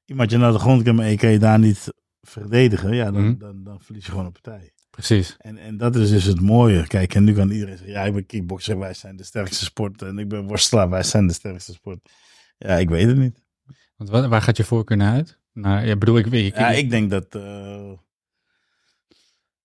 iemand 0.06 0.32
je 0.32 0.38
naar 0.38 0.52
de 0.52 0.60
grond 0.60 0.84
kan, 0.84 0.96
maar 0.96 1.10
je 1.10 1.18
kan 1.18 1.30
je 1.32 1.40
daar 1.40 1.60
niet 1.60 1.94
verdedigen, 2.22 2.96
ja, 2.96 3.12
dan, 3.12 3.24
Mhm. 3.30 3.38
dan, 3.38 3.64
dan 3.64 3.80
verlies 3.82 4.06
je 4.06 4.12
gewoon 4.12 4.26
een 4.26 4.32
partij. 4.42 4.72
Precies. 4.90 5.36
En, 5.38 5.58
en 5.58 5.78
dat 5.78 5.96
is 5.96 6.10
dus 6.10 6.24
het 6.24 6.42
mooie. 6.42 6.88
Kijk, 6.88 7.16
en 7.16 7.24
nu 7.24 7.34
kan 7.34 7.50
iedereen 7.50 7.78
zeggen, 7.78 7.96
ja, 7.96 8.04
ik 8.04 8.14
ben 8.14 8.26
kickboxer, 8.26 8.80
wij 8.80 8.94
zijn 8.94 9.16
de 9.16 9.24
sterkste 9.24 9.64
sport. 9.64 10.02
En 10.02 10.18
ik 10.18 10.28
ben 10.30 10.48
worstelaar, 10.48 10.90
wij 10.90 11.04
zijn 11.04 11.28
de 11.28 11.34
sterkste 11.34 11.74
sport. 11.74 12.00
Ja, 12.58 12.76
ik 12.76 12.90
weet 12.90 13.08
het 13.08 13.18
niet. 13.18 13.44
Want 13.96 14.10
waar 14.10 14.42
gaat 14.42 14.58
je 14.58 14.64
voorkeur 14.64 14.98
naar 14.98 15.14
uit? 15.14 15.40
Nou, 15.54 15.86
ja, 15.86 15.96
bedoel, 15.96 16.18
ik 16.18 16.26
weet 16.26 16.46
ik, 16.46 16.58
Ja, 16.58 16.70
ik 16.70 16.90
denk 16.90 17.10
dat 17.10 17.36
eh, 17.36 17.92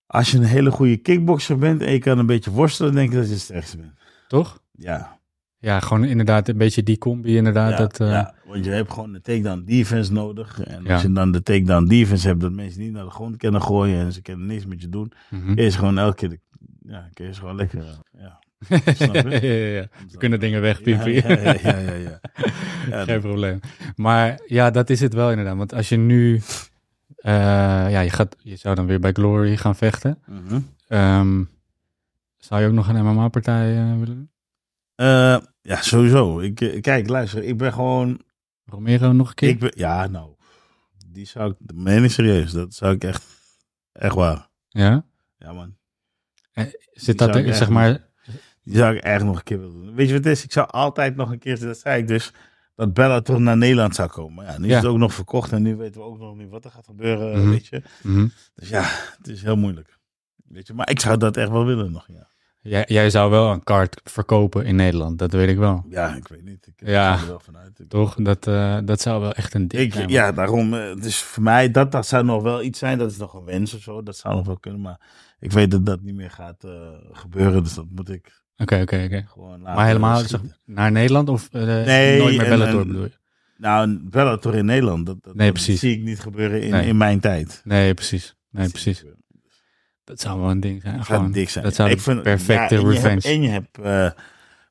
als 0.05 0.31
je 0.31 0.37
een 0.37 0.43
hele 0.43 0.71
goede 0.71 0.97
kickboxer 0.97 1.57
bent 1.57 1.81
en 1.81 1.91
je 1.91 1.99
kan 1.99 2.17
een 2.17 2.25
beetje 2.25 2.51
worstelen, 2.51 2.93
denk 2.93 3.09
ik 3.09 3.15
dat 3.15 3.25
je 3.25 3.31
het 3.31 3.41
sterkste 3.41 3.77
bent. 3.77 3.93
Toch? 4.27 4.61
Ja, 4.71 5.19
Ja, 5.57 5.79
gewoon 5.79 6.03
inderdaad 6.03 6.47
een 6.47 6.57
beetje 6.57 6.83
die 6.83 6.97
combi 6.97 7.35
inderdaad. 7.35 7.71
ja, 7.71 7.77
dat, 7.77 7.99
eh, 7.99 8.09
ja, 8.09 8.35
want 8.45 8.65
je 8.65 8.71
hebt 8.71 8.93
gewoon 8.93 9.13
de 9.13 9.21
takedown 9.21 9.63
defense 9.65 10.13
nodig. 10.13 10.61
En 10.63 10.83
Ja. 10.83 10.93
als 10.93 11.01
je 11.01 11.11
dan 11.11 11.31
de 11.31 11.43
takedown 11.43 11.85
defense 11.85 12.27
hebt, 12.27 12.41
dat 12.41 12.51
mensen 12.51 12.81
niet 12.81 12.91
naar 12.91 13.03
de 13.03 13.09
grond 13.09 13.37
kunnen 13.37 13.61
gooien 13.61 13.99
en 13.99 14.13
ze 14.13 14.21
kunnen 14.21 14.45
niks 14.45 14.65
met 14.65 14.81
je 14.81 14.89
doen, 14.89 15.11
mhm. 15.29 15.69
ze 15.69 15.77
gewoon 15.77 15.97
elke 15.97 16.15
keer, 16.15 16.29
de, 16.29 16.39
ja, 16.85 17.09
ze 17.15 17.33
gewoon 17.33 17.55
lekker, 17.55 17.79
eh, 17.79 18.21
ja. 18.21 18.39
Snap 18.95 19.15
je? 19.15 19.29
ja, 19.29 19.53
ja, 19.53 19.79
ja. 19.79 19.87
We 20.11 20.17
kunnen 20.17 20.39
dingen 20.39 20.61
wegpiepen. 20.61 21.11
Ja, 21.11 21.29
ja, 21.29 21.77
ja, 21.77 21.93
ja, 21.93 22.19
Geen 23.05 23.21
probleem. 23.21 23.59
Maar 23.95 24.41
ja, 24.45 24.71
dat 24.71 24.89
is 24.89 24.99
het 24.99 25.13
wel 25.13 25.29
inderdaad. 25.29 25.57
Want 25.57 25.73
als 25.73 25.89
je 25.89 25.97
nu, 25.97 26.41
eh, 27.15 27.33
ja, 27.89 27.99
je, 27.99 28.09
gaat, 28.09 28.35
je 28.39 28.55
zou 28.55 28.75
dan 28.75 28.85
weer 28.85 28.99
bij 28.99 29.11
Glory 29.11 29.57
gaan 29.57 29.75
vechten. 29.75 30.17
Mhm. 30.25 30.59
Ehm, 30.87 31.43
zou 32.37 32.61
je 32.61 32.67
ook 32.67 32.73
nog 32.73 32.87
een 32.87 33.05
MMA-partij 33.05 33.77
eh, 33.77 33.99
willen 33.99 34.05
doen? 34.05 34.29
Eh, 34.95 35.37
ja, 35.61 35.81
sowieso. 35.81 36.39
Ik, 36.39 36.77
kijk, 36.81 37.09
luister, 37.09 37.43
ik 37.43 37.57
ben 37.57 37.73
gewoon 37.73 38.21
Romero 38.65 39.11
nog 39.11 39.29
een 39.29 39.35
keer? 39.35 39.49
Ik 39.49 39.59
ben, 39.59 39.71
ja, 39.75 40.07
nou, 40.07 40.35
die 41.07 41.25
zou 41.25 41.51
ik, 41.51 41.57
dat 41.59 41.75
meen 41.75 42.03
ik 42.03 42.11
serieus, 42.11 42.51
dat 42.51 42.73
zou 42.73 42.93
ik 42.93 43.03
echt, 43.03 43.23
echt 43.91 44.15
waar. 44.15 44.49
Ja? 44.67 45.05
Ja, 45.37 45.53
man. 45.53 45.75
Zit 46.91 47.17
dat, 47.17 47.35
er, 47.35 47.53
zeg 47.55 47.69
maar, 47.69 48.10
Die 48.71 48.79
zou 48.79 48.95
ik 48.95 49.03
echt 49.03 49.23
nog 49.23 49.37
een 49.37 49.43
keer 49.43 49.59
willen 49.59 49.73
doen. 49.85 49.95
Weet 49.95 50.07
je 50.07 50.13
wat 50.13 50.23
het 50.23 50.33
is? 50.33 50.43
Ik 50.43 50.51
zou 50.51 50.67
altijd 50.69 51.15
nog 51.15 51.31
een 51.31 51.39
keer, 51.39 51.59
dat 51.59 51.77
zei 51.79 52.01
ik 52.01 52.07
dus, 52.07 52.33
dat 52.75 52.93
Bellator 52.93 53.41
naar 53.41 53.57
Nederland 53.57 53.95
zou 53.95 54.09
komen. 54.09 54.45
Ja, 54.45 54.57
nu 54.57 54.67
Ja. 54.67 54.75
is 54.77 54.81
het 54.83 54.91
ook 54.91 54.97
nog 54.97 55.13
verkocht 55.13 55.51
en 55.51 55.61
nu 55.61 55.75
weten 55.75 56.01
we 56.01 56.07
ook 56.07 56.19
nog 56.19 56.35
niet 56.37 56.49
wat 56.49 56.65
er 56.65 56.71
gaat 56.71 56.85
gebeuren, 56.85 57.39
Mhm. 57.39 57.49
weet 57.49 57.67
je. 57.67 57.81
mhm. 58.03 58.27
Dus 58.55 58.69
ja, 58.69 58.83
het 59.17 59.27
is 59.27 59.41
heel 59.43 59.55
moeilijk. 59.57 59.97
Weet 60.47 60.67
je, 60.67 60.73
maar 60.73 60.89
ik 60.89 60.99
zou 60.99 61.17
dat 61.17 61.37
echt 61.37 61.49
wel 61.49 61.65
willen 61.65 61.91
nog, 61.91 62.05
ja. 62.07 62.27
jij, 62.61 62.83
jij 62.87 63.09
zou 63.09 63.31
wel 63.31 63.51
een 63.51 63.63
kaart 63.63 64.01
verkopen 64.03 64.65
in 64.65 64.75
Nederland, 64.75 65.19
dat 65.19 65.31
weet 65.31 65.49
ik 65.49 65.57
wel. 65.57 65.85
Ja, 65.89 66.15
ik 66.15 66.27
weet 66.27 66.43
niet. 66.43 66.67
Ik 66.67 66.87
Ja. 66.87 67.19
er 67.19 67.27
wel 67.27 67.39
vanuit. 67.39 67.79
Ik- 67.79 67.89
Toch? 67.89 68.15
Dat, 68.15 68.47
eh, 68.47 68.77
dat 68.85 69.01
zou 69.01 69.21
wel 69.21 69.31
echt 69.33 69.53
een 69.53 69.67
ding 69.67 69.93
zijn. 69.93 70.09
ja, 70.09 70.31
daarom. 70.31 70.71
Dus 71.01 71.17
voor 71.21 71.43
mij, 71.43 71.71
dat, 71.71 71.91
dat 71.91 72.07
zou 72.07 72.23
nog 72.23 72.41
wel 72.43 72.61
iets 72.63 72.79
zijn. 72.79 72.97
Dat 72.97 73.11
is 73.11 73.17
nog 73.17 73.33
een 73.33 73.45
wens 73.45 73.73
of 73.73 73.81
zo. 73.81 74.03
Dat 74.03 74.17
zou 74.17 74.35
nog 74.35 74.45
wel 74.45 74.57
kunnen. 74.59 74.81
Maar 74.81 74.99
ik 75.39 75.51
weet 75.51 75.71
dat 75.71 75.85
dat 75.85 76.01
niet 76.01 76.15
meer 76.15 76.31
gaat 76.31 76.63
eh, 76.63 76.71
gebeuren. 77.11 77.63
Dus 77.63 77.73
dat 77.73 77.85
moet 77.89 78.09
ik 78.09 78.40
Oké, 78.61 78.81
oké, 78.81 79.03
oké. 79.05 79.25
Maar 79.59 79.85
helemaal 79.85 80.17
zeg, 80.17 80.41
naar 80.65 80.91
Nederland 80.91 81.29
of 81.29 81.49
eh, 81.51 81.61
Nee, 81.63 82.19
nooit 82.19 82.37
meer 82.37 82.49
Bellator 82.49 82.81
en- 82.81 82.87
bedoel 82.87 83.03
je? 83.03 83.19
Nou, 83.57 83.99
Bellator 84.03 84.55
in 84.55 84.65
Nederland. 84.65 85.05
Dat, 85.05 85.23
dat, 85.23 85.35
Nee, 85.35 85.51
dat 85.51 85.61
zie 85.61 85.91
ik 85.97 86.01
niet 86.03 86.19
gebeuren 86.19 86.61
in, 86.61 86.71
Nee. 86.71 86.87
in 86.87 86.97
mijn 86.97 87.19
tijd. 87.19 87.61
Nee, 87.63 87.93
precies. 87.93 88.35
Nee, 88.49 88.63
Dat 88.63 88.71
precies. 88.71 89.05
Dat 90.03 90.19
zou 90.19 90.39
wel 90.39 90.49
een 90.49 90.59
ding 90.59 90.81
zijn. 90.81 90.97
Dat 90.97 91.05
zou 91.05 91.17
Gewoon, 91.17 91.33
dik 91.33 91.49
zijn. 91.49 91.63
Dat 91.63 91.75
zou 91.75 91.89
Ik 91.89 91.99
vind- 92.01 92.21
perfecte 92.23 92.75
ja, 92.75 92.81
en 92.81 92.87
je 92.87 92.93
revenge. 92.93 93.09
hebt- 93.13 93.25
En 93.25 93.41
je 93.41 93.49
hebt 93.49 93.77
eh, 93.77 94.09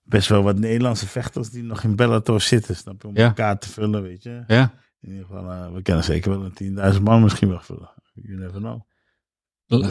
best 0.02 0.28
wel 0.28 0.42
wat 0.42 0.58
Nederlandse 0.58 1.06
vechters 1.06 1.50
die 1.50 1.62
nog 1.62 1.82
in 1.82 1.96
Bellator 1.96 2.40
zitten. 2.40 2.76
Snap 2.76 3.02
je? 3.02 3.08
Om 3.08 3.16
Ja. 3.16 3.26
elkaar 3.26 3.58
te 3.58 3.68
vullen, 3.68 4.02
weet 4.02 4.22
je. 4.22 4.44
Ja? 4.46 4.72
In 5.00 5.10
ieder 5.10 5.26
geval, 5.26 5.50
eh, 5.50 5.72
we 5.72 5.82
kunnen 5.82 6.04
zeker 6.04 6.30
wel 6.30 6.44
een 6.44 6.52
10.000 6.54 7.02
man 7.04 7.22
misschien 7.22 7.48
wel 7.48 7.60
vullen. 7.60 7.90
You 8.14 8.38
never 8.38 8.60
know. 8.60 8.80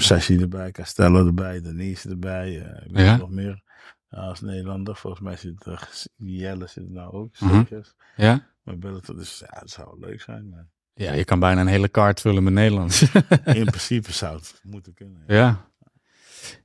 Sashi 0.01 0.37
erbij, 0.39 0.71
Castello 0.71 1.25
erbij, 1.27 1.61
Denise 1.61 2.09
erbij. 2.09 2.51
ik 2.85 2.91
weet 2.95 3.05
Ja. 3.05 3.17
nog 3.17 3.29
meer 3.29 3.61
als 4.09 4.41
Nederlander. 4.41 4.95
Volgens 4.95 5.21
mij 5.23 5.35
zit 5.35 5.65
er 5.65 5.89
Jelle 6.15 6.67
zit 6.67 6.83
er 6.85 6.91
nou 6.91 7.11
ook. 7.13 7.39
Mhm. 7.39 7.55
zeker. 7.55 7.93
Ja? 8.15 8.47
Maar 8.63 8.77
Bellator, 8.77 9.15
dus 9.15 9.39
ja, 9.39 9.59
dat 9.59 9.69
zou 9.69 9.99
leuk 9.99 10.21
zijn. 10.21 10.49
Maar 10.49 10.67
Ja, 10.93 11.13
je 11.13 11.23
kan 11.25 11.39
bijna 11.39 11.61
een 11.61 11.67
hele 11.67 11.87
kaart 11.89 12.21
vullen 12.21 12.43
met 12.43 12.53
Nederlands. 12.53 13.01
in 13.45 13.65
principe 13.65 14.11
zou 14.11 14.35
het 14.37 14.59
moeten 14.63 14.93
kunnen. 14.93 15.23
ja. 15.27 15.67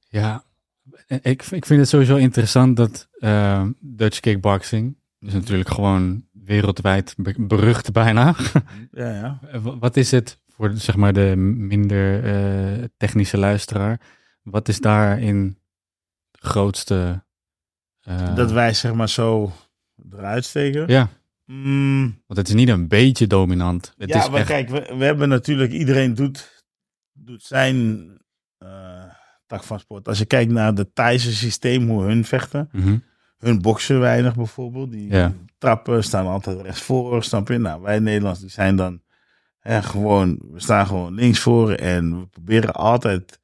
Ja. 0.08 0.44
Ik, 1.06 1.42
ik 1.42 1.64
vind 1.66 1.80
het 1.80 1.88
sowieso 1.88 2.16
interessant 2.16 2.76
dat 2.76 3.08
eh, 3.18 3.66
Dutch 3.80 4.20
kickboxing 4.20 4.96
is 5.20 5.32
natuurlijk 5.32 5.68
gewoon 5.68 6.26
wereldwijd 6.32 7.14
be- 7.18 7.34
berucht 7.38 7.92
bijna. 7.92 8.34
Ja, 8.92 9.08
ja. 9.10 9.38
Eh, 9.50 9.62
wa- 9.62 9.78
Wat 9.78 9.96
is 9.96 10.10
het 10.10 10.38
voor 10.48 10.70
zeg 10.74 10.96
maar 10.96 11.12
de 11.12 11.36
minder 11.36 12.24
eh, 12.24 12.84
technische 12.96 13.38
luisteraar? 13.38 14.00
Wat 14.42 14.68
is 14.68 14.80
daarin 14.80 15.58
grootste? 16.32 17.23
Eh, 18.04 18.34
Dat 18.36 18.52
wij 18.52 18.74
zeg 18.74 18.94
maar 18.94 19.08
zo 19.08 19.52
eruit 20.12 20.44
steken. 20.44 20.88
Ja, 20.88 21.08
Mm, 21.46 22.02
want 22.26 22.38
het 22.38 22.48
is 22.48 22.54
niet 22.54 22.68
een 22.68 22.88
beetje 22.88 23.26
dominant. 23.26 23.94
Het 23.98 24.08
ja, 24.08 24.18
is 24.22 24.28
maar 24.30 24.38
echt, 24.38 24.48
kijk, 24.48 24.68
we, 24.68 24.94
we 24.98 25.04
hebben 25.04 25.28
natuurlijk, 25.28 25.72
iedereen 25.72 26.14
doet, 26.14 26.64
doet 27.12 27.42
zijn, 27.42 28.08
eh, 28.58 29.04
tak 29.46 29.62
van 29.64 29.80
sport. 29.80 30.08
Als 30.08 30.18
je 30.18 30.24
kijkt 30.24 30.52
naar 30.52 30.72
het 30.72 30.94
Thaise 30.94 31.34
systeem, 31.34 31.88
hoe 31.88 32.02
hun 32.02 32.24
vechten. 32.24 32.68
Mhm. 32.72 32.96
Hun 33.38 33.62
boksen 33.62 34.00
weinig 34.00 34.34
bijvoorbeeld. 34.34 34.90
Die 34.90 35.10
Ja. 35.10 35.32
trappen 35.58 36.04
staan 36.04 36.26
altijd 36.26 36.60
rechts 36.60 36.82
voor, 36.82 37.24
snap 37.24 37.48
je? 37.48 37.58
Nou, 37.58 37.82
wij 37.82 37.98
Nederlanders 37.98 38.40
die 38.40 38.50
zijn 38.50 38.76
dan 38.76 39.02
hè, 39.58 39.82
gewoon, 39.82 40.38
we 40.50 40.60
staan 40.60 40.86
gewoon 40.86 41.14
links 41.14 41.38
voor 41.38 41.72
en 41.72 42.20
we 42.20 42.26
proberen 42.26 42.74
altijd 42.74 43.40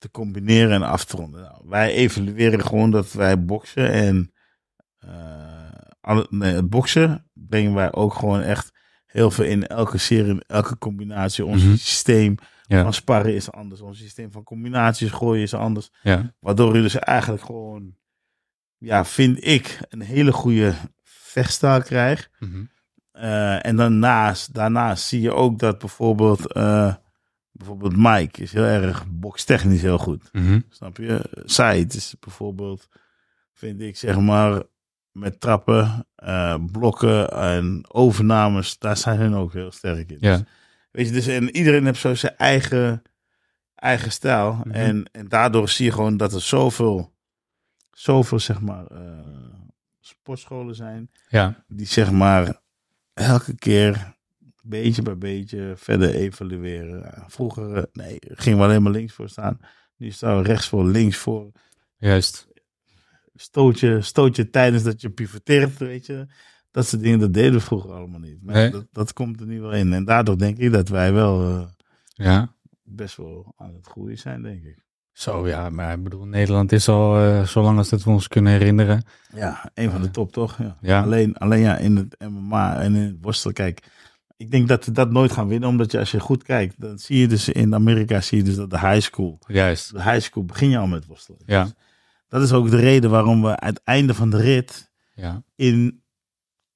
te 0.00 0.10
combineren 0.10 0.72
en 0.72 0.82
af 0.82 1.04
te 1.04 1.16
ronden. 1.16 1.40
Nou, 1.42 1.62
wij 1.64 1.92
evalueren 1.92 2.64
gewoon 2.66 2.90
dat 2.90 3.12
wij 3.12 3.44
boksen 3.44 3.90
en 3.90 4.32
eh, 4.98 5.68
alle, 6.00 6.26
nee, 6.30 6.54
het 6.54 6.70
boksen 6.70 7.30
brengen 7.32 7.74
wij 7.74 7.92
ook 7.92 8.14
gewoon 8.14 8.40
echt 8.40 8.72
heel 9.06 9.30
veel 9.30 9.44
in 9.44 9.66
elke 9.66 9.98
serie, 9.98 10.30
in 10.30 10.42
elke 10.46 10.78
combinatie. 10.78 11.44
Ons 11.44 11.62
Mhm. 11.62 11.74
systeem 11.76 12.34
Ja. 12.66 12.82
van 12.82 12.92
sparren 12.94 13.34
is 13.34 13.52
anders, 13.52 13.80
ons 13.80 13.98
systeem 13.98 14.32
van 14.32 14.42
combinaties 14.42 15.10
gooien 15.10 15.42
is 15.42 15.54
anders. 15.54 15.90
Ja. 16.02 16.34
Waardoor 16.40 16.76
je 16.76 16.82
dus 16.82 16.94
eigenlijk 16.98 17.44
gewoon, 17.44 17.94
ja, 18.78 19.04
vind 19.04 19.46
ik, 19.46 19.78
een 19.88 20.00
hele 20.00 20.32
goede 20.32 20.74
vechtstijl 21.02 21.82
krijgt. 21.82 22.30
Mhm. 22.38 22.64
Eh, 23.12 23.66
en 23.66 23.76
daarnaast, 23.76 24.54
daarnaast 24.54 25.04
zie 25.04 25.20
je 25.20 25.32
ook 25.32 25.58
dat 25.58 25.78
bijvoorbeeld, 25.78 26.52
eh, 26.52 26.94
bijvoorbeeld 27.60 27.96
Mike 27.96 28.42
is 28.42 28.52
heel 28.52 28.64
erg 28.64 29.04
bokstechnisch 29.08 29.82
heel 29.82 29.98
goed. 29.98 30.28
Mhm. 30.32 30.60
Snap 30.68 30.96
je? 30.96 31.42
Said 31.44 31.94
is 31.94 32.14
bijvoorbeeld, 32.20 32.88
vind 33.52 33.80
ik, 33.80 33.96
zeg 33.96 34.18
maar, 34.20 34.62
met 35.12 35.40
trappen, 35.40 36.06
eh, 36.14 36.54
blokken 36.72 37.30
en 37.30 37.84
overnames, 37.88 38.78
daar 38.78 38.96
zijn 38.96 39.18
hun 39.18 39.34
ook 39.34 39.52
heel 39.52 39.70
sterk 39.72 40.10
in. 40.10 40.16
Ja. 40.20 40.36
Dus, 40.36 40.46
weet 40.90 41.06
je, 41.06 41.12
dus 41.12 41.26
en 41.26 41.56
iedereen 41.56 41.84
heeft 41.84 42.00
zo 42.00 42.14
zijn 42.14 42.36
eigen, 42.36 43.02
eigen 43.74 44.12
stijl. 44.12 44.52
Mhm. 44.54 44.70
en, 44.70 45.08
en 45.12 45.28
daardoor 45.28 45.68
zie 45.68 45.84
je 45.84 45.92
gewoon 45.92 46.16
dat 46.16 46.32
er 46.34 46.40
zoveel, 46.42 47.12
zoveel, 47.92 48.38
zeg 48.38 48.60
maar, 48.60 48.86
eh, 48.86 49.18
sportscholen 50.00 50.74
zijn 50.74 51.10
Ja. 51.28 51.64
die 51.68 51.86
zeg 51.86 52.10
maar 52.10 52.60
elke 53.14 53.54
keer 53.54 54.18
beetje 54.62 55.02
bij 55.02 55.18
beetje 55.18 55.72
verder 55.76 56.14
evalueren. 56.14 57.24
Vroeger 57.26 57.74
eh, 57.76 57.82
nee, 57.92 58.16
gingen 58.20 58.58
we 58.58 58.64
alleen 58.64 58.82
maar 58.82 58.92
links 58.92 59.12
voor 59.12 59.28
staan. 59.28 59.58
Nu 59.96 60.10
staan 60.10 60.36
we 60.36 60.42
rechts 60.42 60.68
voor, 60.68 60.84
links 60.84 61.16
voor. 61.16 61.52
Juist. 61.96 62.48
Stoot 63.34 63.80
je, 63.80 64.00
stoot 64.00 64.36
je 64.36 64.50
tijdens 64.50 64.82
dat 64.82 65.00
je 65.00 65.10
pivoteert, 65.10 65.78
weet 65.78 66.06
je. 66.06 66.26
Dat 66.70 66.86
soort 66.86 67.02
dingen, 67.02 67.18
dat 67.18 67.34
deden 67.34 67.52
we 67.52 67.60
vroeger 67.60 67.92
allemaal 67.92 68.20
niet. 68.20 68.42
Maar 68.42 68.54
Nee. 68.54 68.70
dat, 68.70 68.86
dat 68.92 69.12
komt 69.12 69.40
er 69.40 69.46
nu 69.46 69.60
wel 69.60 69.72
in. 69.72 69.92
En 69.92 70.04
daardoor 70.04 70.38
denk 70.38 70.58
ik 70.58 70.72
dat 70.72 70.88
wij 70.88 71.12
wel 71.12 71.42
eh, 71.48 71.66
Ja. 72.12 72.54
best 72.82 73.16
wel 73.16 73.52
aan 73.56 73.74
het 73.74 73.86
groeien 73.86 74.18
zijn, 74.18 74.42
denk 74.42 74.62
ik. 74.64 74.84
Zo 75.12 75.48
ja, 75.48 75.70
maar 75.70 75.92
ik 75.96 76.02
bedoel, 76.02 76.24
Nederland 76.24 76.72
is 76.72 76.88
al 76.88 77.16
eh, 77.18 77.42
zo 77.46 77.62
lang 77.62 77.78
als 77.78 77.88
dat 77.88 78.02
we 78.02 78.10
ons 78.10 78.28
kunnen 78.28 78.52
herinneren. 78.52 79.02
Ja, 79.34 79.70
een 79.74 79.90
van 79.90 80.02
de 80.02 80.10
top 80.10 80.32
toch? 80.32 80.58
Ja. 80.58 80.76
Ja. 80.80 81.02
Alleen, 81.02 81.36
alleen 81.36 81.60
ja, 81.60 81.76
in 81.76 81.96
het 81.96 82.16
MMA 82.30 82.80
en 82.80 82.94
in 82.94 83.02
het 83.02 83.16
worstelen, 83.20 83.54
kijk. 83.54 83.82
Ik 84.40 84.50
denk 84.50 84.68
dat 84.68 84.84
we 84.84 84.92
dat 84.92 85.10
nooit 85.10 85.32
gaan 85.32 85.48
winnen, 85.48 85.68
omdat 85.68 85.92
je 85.92 85.98
als 85.98 86.10
je 86.10 86.20
goed 86.20 86.42
kijkt, 86.42 86.80
dan 86.80 86.98
zie 86.98 87.18
je 87.18 87.28
dus 87.28 87.48
in 87.48 87.74
Amerika 87.74 88.20
zie 88.20 88.38
je 88.38 88.44
dus 88.44 88.56
dat 88.56 88.70
de 88.70 88.78
high 88.78 89.00
school, 89.00 89.38
Juist. 89.46 89.92
de 89.92 90.02
high 90.02 90.20
school 90.20 90.44
begin 90.44 90.70
je 90.70 90.78
al 90.78 90.86
met 90.86 91.06
worstelen. 91.06 91.40
Ja. 91.46 91.62
Dus 91.64 91.72
dat 92.28 92.42
is 92.42 92.52
ook 92.52 92.70
de 92.70 92.76
reden 92.76 93.10
waarom 93.10 93.42
we 93.42 93.56
aan 93.58 93.68
het 93.68 93.82
einde 93.84 94.14
van 94.14 94.30
de 94.30 94.36
rit 94.36 94.90
Ja. 95.14 95.42
in 95.54 96.02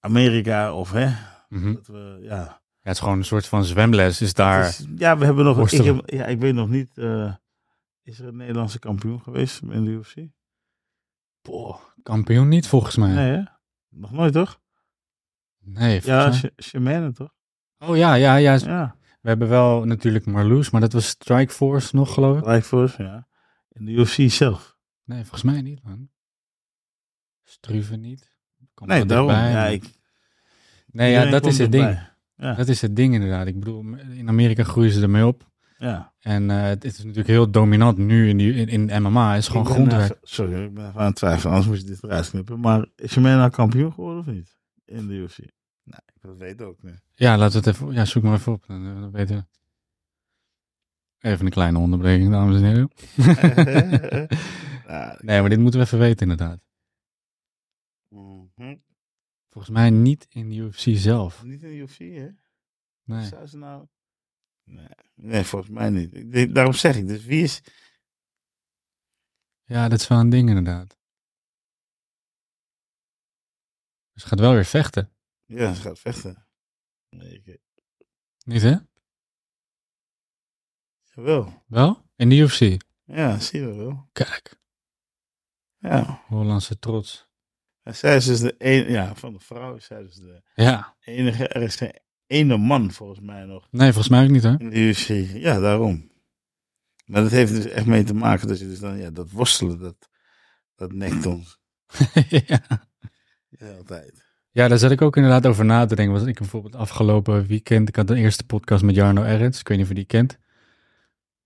Amerika 0.01 0.75
of 0.75 0.91
hè, 0.93 1.13
Mhm. 1.49 1.75
dat 1.75 1.87
we 1.87 2.19
ja, 2.21 2.37
Ja, 2.37 2.61
het 2.83 2.93
is 2.93 2.99
gewoon 3.03 3.19
een 3.19 3.25
soort 3.25 3.47
van 3.47 3.65
zwemles 3.65 4.21
is 4.21 4.35
daar. 4.35 4.63
Dus, 4.65 4.87
ja, 4.97 5.19
we 5.19 5.25
hebben 5.25 5.45
nog. 5.45 5.71
Ik, 5.73 5.85
heb, 5.85 6.03
ja, 6.11 6.27
ik 6.27 6.41
weet 6.41 6.55
nog 6.55 6.69
niet. 6.69 6.99
eh, 6.99 7.35
is 8.03 8.19
er 8.19 8.27
een 8.29 8.37
Nederlandse 8.37 8.79
kampioen 8.79 9.21
geweest 9.21 9.61
in 9.71 9.85
de 9.85 9.91
UFC? 9.91 10.15
Boah, 11.43 11.79
kampioen 12.03 12.49
niet 12.49 12.67
volgens 12.69 12.97
mij. 12.97 13.13
Nee, 13.13 13.31
hè? 13.33 13.43
Nog 13.89 14.13
nooit 14.13 14.33
toch? 14.33 14.61
Nee, 15.59 16.01
Ja, 16.05 16.33
Shimane 16.63 17.13
toch? 17.13 17.33
Oh 17.89 17.97
ja, 17.97 18.15
ja, 18.15 18.37
ja. 18.37 18.55
Ja, 18.55 18.97
We 19.21 19.29
hebben 19.29 19.49
wel 19.49 19.85
natuurlijk 19.85 20.27
Marloes, 20.27 20.71
maar 20.71 20.81
dat 20.81 20.93
was 20.93 21.09
Strikeforce 21.09 21.97
nog, 21.97 22.15
geloof 22.15 22.39
ik. 22.39 22.45
Rijkvoors, 22.45 22.97
ja. 22.97 23.27
In 23.73 23.85
de 23.85 23.93
UFC 23.93 24.31
zelf. 24.33 24.77
Nee, 25.05 25.21
volgens 25.21 25.43
mij 25.43 25.61
niet, 25.63 25.83
man. 25.85 26.09
Struve 27.45 27.97
niet. 27.97 28.33
Komt 28.75 28.91
Nee, 28.91 29.05
daarom. 29.07 29.29
dichtbij, 29.29 29.51
Ja, 29.53 29.67
ik, 29.67 29.85
nee, 30.87 31.11
ja, 31.13 31.31
dat 31.31 31.47
is 31.47 31.59
het 31.59 31.73
ding. 31.73 31.85
erbij. 31.85 32.09
Ja, 32.37 32.55
Dat 32.55 32.69
is 32.69 32.81
het 32.83 32.97
ding 32.97 33.15
inderdaad. 33.15 33.47
Ik 33.47 33.59
bedoel, 33.59 33.85
in 34.11 34.29
Amerika 34.29 34.65
groeien 34.65 34.91
ze 34.93 35.03
ermee 35.03 35.27
op. 35.27 35.51
ja. 35.79 36.13
En 36.21 36.51
eh, 36.51 36.63
het 36.63 36.85
is 36.85 36.99
natuurlijk 36.99 37.27
heel 37.29 37.51
dominant 37.51 37.99
nu 37.99 38.29
in, 38.29 38.37
die, 38.37 38.55
in, 38.55 38.89
in 38.89 39.03
MMA. 39.03 39.33
Het 39.33 39.43
is 39.43 39.49
gewoon 39.49 39.63
ben 39.65 39.73
grondwerk. 39.73 40.19
sorry, 40.23 40.65
ik 40.65 40.75
ben 40.75 40.93
aan 40.95 41.05
het 41.07 41.17
twijfelen. 41.17 41.53
Anders 41.55 41.71
moet 41.71 41.81
je 41.81 41.87
dit 41.87 42.03
eruit 42.05 42.31
knippen. 42.31 42.61
Maar 42.61 42.87
is 42.97 43.13
Shimane 43.13 43.37
nou 43.37 43.51
kampioen 43.51 43.93
geworden 43.93 44.21
of 44.21 44.27
niet? 44.27 44.57
In 44.85 45.07
de 45.07 45.15
UFC? 45.15 45.39
Nee, 45.85 46.01
ik 46.15 46.23
wil 46.23 46.31
het 46.31 46.41
weten 46.41 46.67
ook. 46.67 46.79
Ja, 47.15 47.39
we 47.39 47.43
het 47.43 47.67
even... 47.67 47.93
Ja, 47.93 48.05
zoek 48.05 48.23
maar 48.23 48.35
even 48.35 48.53
op. 48.53 48.67
Dan, 48.67 48.87
eh, 48.87 49.01
dan 49.01 49.11
weten 49.11 49.37
we. 49.37 49.45
Even 51.29 51.47
een 51.47 51.53
kleine 51.53 51.79
onderbreking, 51.79 52.31
dames 52.31 52.57
en 52.57 52.65
heren. 52.65 52.91
Nee, 55.21 55.41
maar 55.41 55.49
dit 55.51 55.59
moeten 55.59 55.81
we 55.81 55.87
even 55.87 55.99
weten 55.99 56.31
inderdaad. 56.31 56.61
mhm. 58.09 58.77
Volgens 59.49 59.75
mij 59.75 59.91
niet 59.91 60.27
in 60.29 60.49
de 60.49 60.55
UFC 60.55 60.87
zelf. 60.99 61.43
Niet 61.43 61.63
in 61.63 61.69
de 61.69 61.77
UFC, 61.77 61.99
hè? 61.99 62.29
Nee. 63.05 63.27
Zou 63.27 63.47
ze 63.47 63.57
nou... 63.57 63.87
Nee, 64.65 64.89
nee, 65.15 65.45
volgens 65.45 65.71
mij 65.71 65.91
niet. 65.91 66.15
Ik 66.35 66.55
daarom 66.55 66.73
zeg 66.73 66.97
ik, 66.97 67.07
dus 67.07 67.25
wie 67.25 67.43
is... 67.43 67.63
Ja, 69.65 69.89
dat 69.89 70.01
is 70.01 70.09
wel 70.09 70.19
een 70.19 70.31
ding 70.31 70.49
inderdaad. 70.49 70.99
Dus 74.13 74.23
ze 74.23 74.29
gaat 74.29 74.41
wel 74.41 74.53
weer 74.53 74.65
vechten. 74.65 75.14
Ja, 75.47 75.75
ze 75.75 75.81
gaat 75.81 75.99
vechten. 75.99 76.47
Nee, 77.11 77.43
ik... 77.45 77.59
Niet 78.45 78.63
hè? 78.63 78.77
Jawel. 81.15 81.63
Wel? 81.67 82.11
In 82.17 82.29
de 82.29 82.37
UFC. 82.37 82.83
Ja, 83.05 83.39
zie 83.39 83.61
je 83.61 83.75
wel. 83.75 84.09
Kijk, 84.13 84.61
Ja. 85.79 86.23
Hollandse 86.27 86.79
trots. 86.79 87.29
En 87.83 87.95
zij 87.97 88.17
is 88.17 88.25
dus 88.25 88.41
de 88.41 88.57
enige... 88.59 88.91
Ja, 88.91 89.15
van 89.15 89.33
de 89.33 89.41
vrouw 89.41 89.75
is 89.75 89.85
zij 89.85 90.03
dus 90.03 90.15
de 90.15 90.43
Ja. 90.55 90.97
enige... 91.01 91.49
Er 91.49 91.63
is 91.63 91.77
geen 91.77 91.99
ene 92.27 92.57
man, 92.57 92.91
volgens 92.93 93.21
mij, 93.21 93.45
nog 93.45 93.69
Nee, 93.71 93.89
volgens 93.93 94.09
mij 94.09 94.25
ook 94.25 94.31
niet 94.31 94.43
hoor. 94.43 94.61
in 94.61 94.71
de 94.71 94.77
UFC. 94.77 95.09
Ja, 95.35 95.61
daarom. 95.61 96.13
Maar 97.05 97.23
dat 97.23 97.31
heeft 97.31 97.53
dus 97.55 97.65
echt 97.67 97.87
mee 97.87 98.05
te 98.05 98.15
maken 98.15 98.49
dat 98.49 98.59
je 98.59 98.67
dus 98.67 98.79
dan... 98.81 98.97
Ja, 98.99 99.11
dat 99.11 99.31
worstelen, 99.31 99.79
dat, 99.79 100.09
dat 100.75 100.93
nekt 100.93 101.27
ons. 101.27 101.59
ja. 102.47 102.89
De 103.49 103.65
hele 103.65 103.83
tijd. 103.85 104.24
Ja, 104.55 104.69
daar 104.69 104.79
zat 104.79 104.91
ik 104.91 105.03
ook 105.03 105.17
inderdaad 105.17 105.47
over 105.47 105.65
na 105.65 105.87
te 105.87 105.95
denken. 105.95 106.15
Was 106.15 106.25
ik 106.29 106.39
bijvoorbeeld 106.39 106.77
afgelopen 106.77 107.47
weekend, 107.47 107.89
ik 107.89 107.97
had 107.97 108.07
de 108.09 108.15
eerste 108.17 108.45
podcast 108.45 108.83
met 108.85 108.95
Jarno 108.95 109.23
Erens. 109.23 109.61
Ik 109.61 109.69
weet 109.69 109.77
niet 109.77 109.87
of 109.87 109.93
je 109.93 109.99
die 109.99 110.09
kent. 110.09 110.39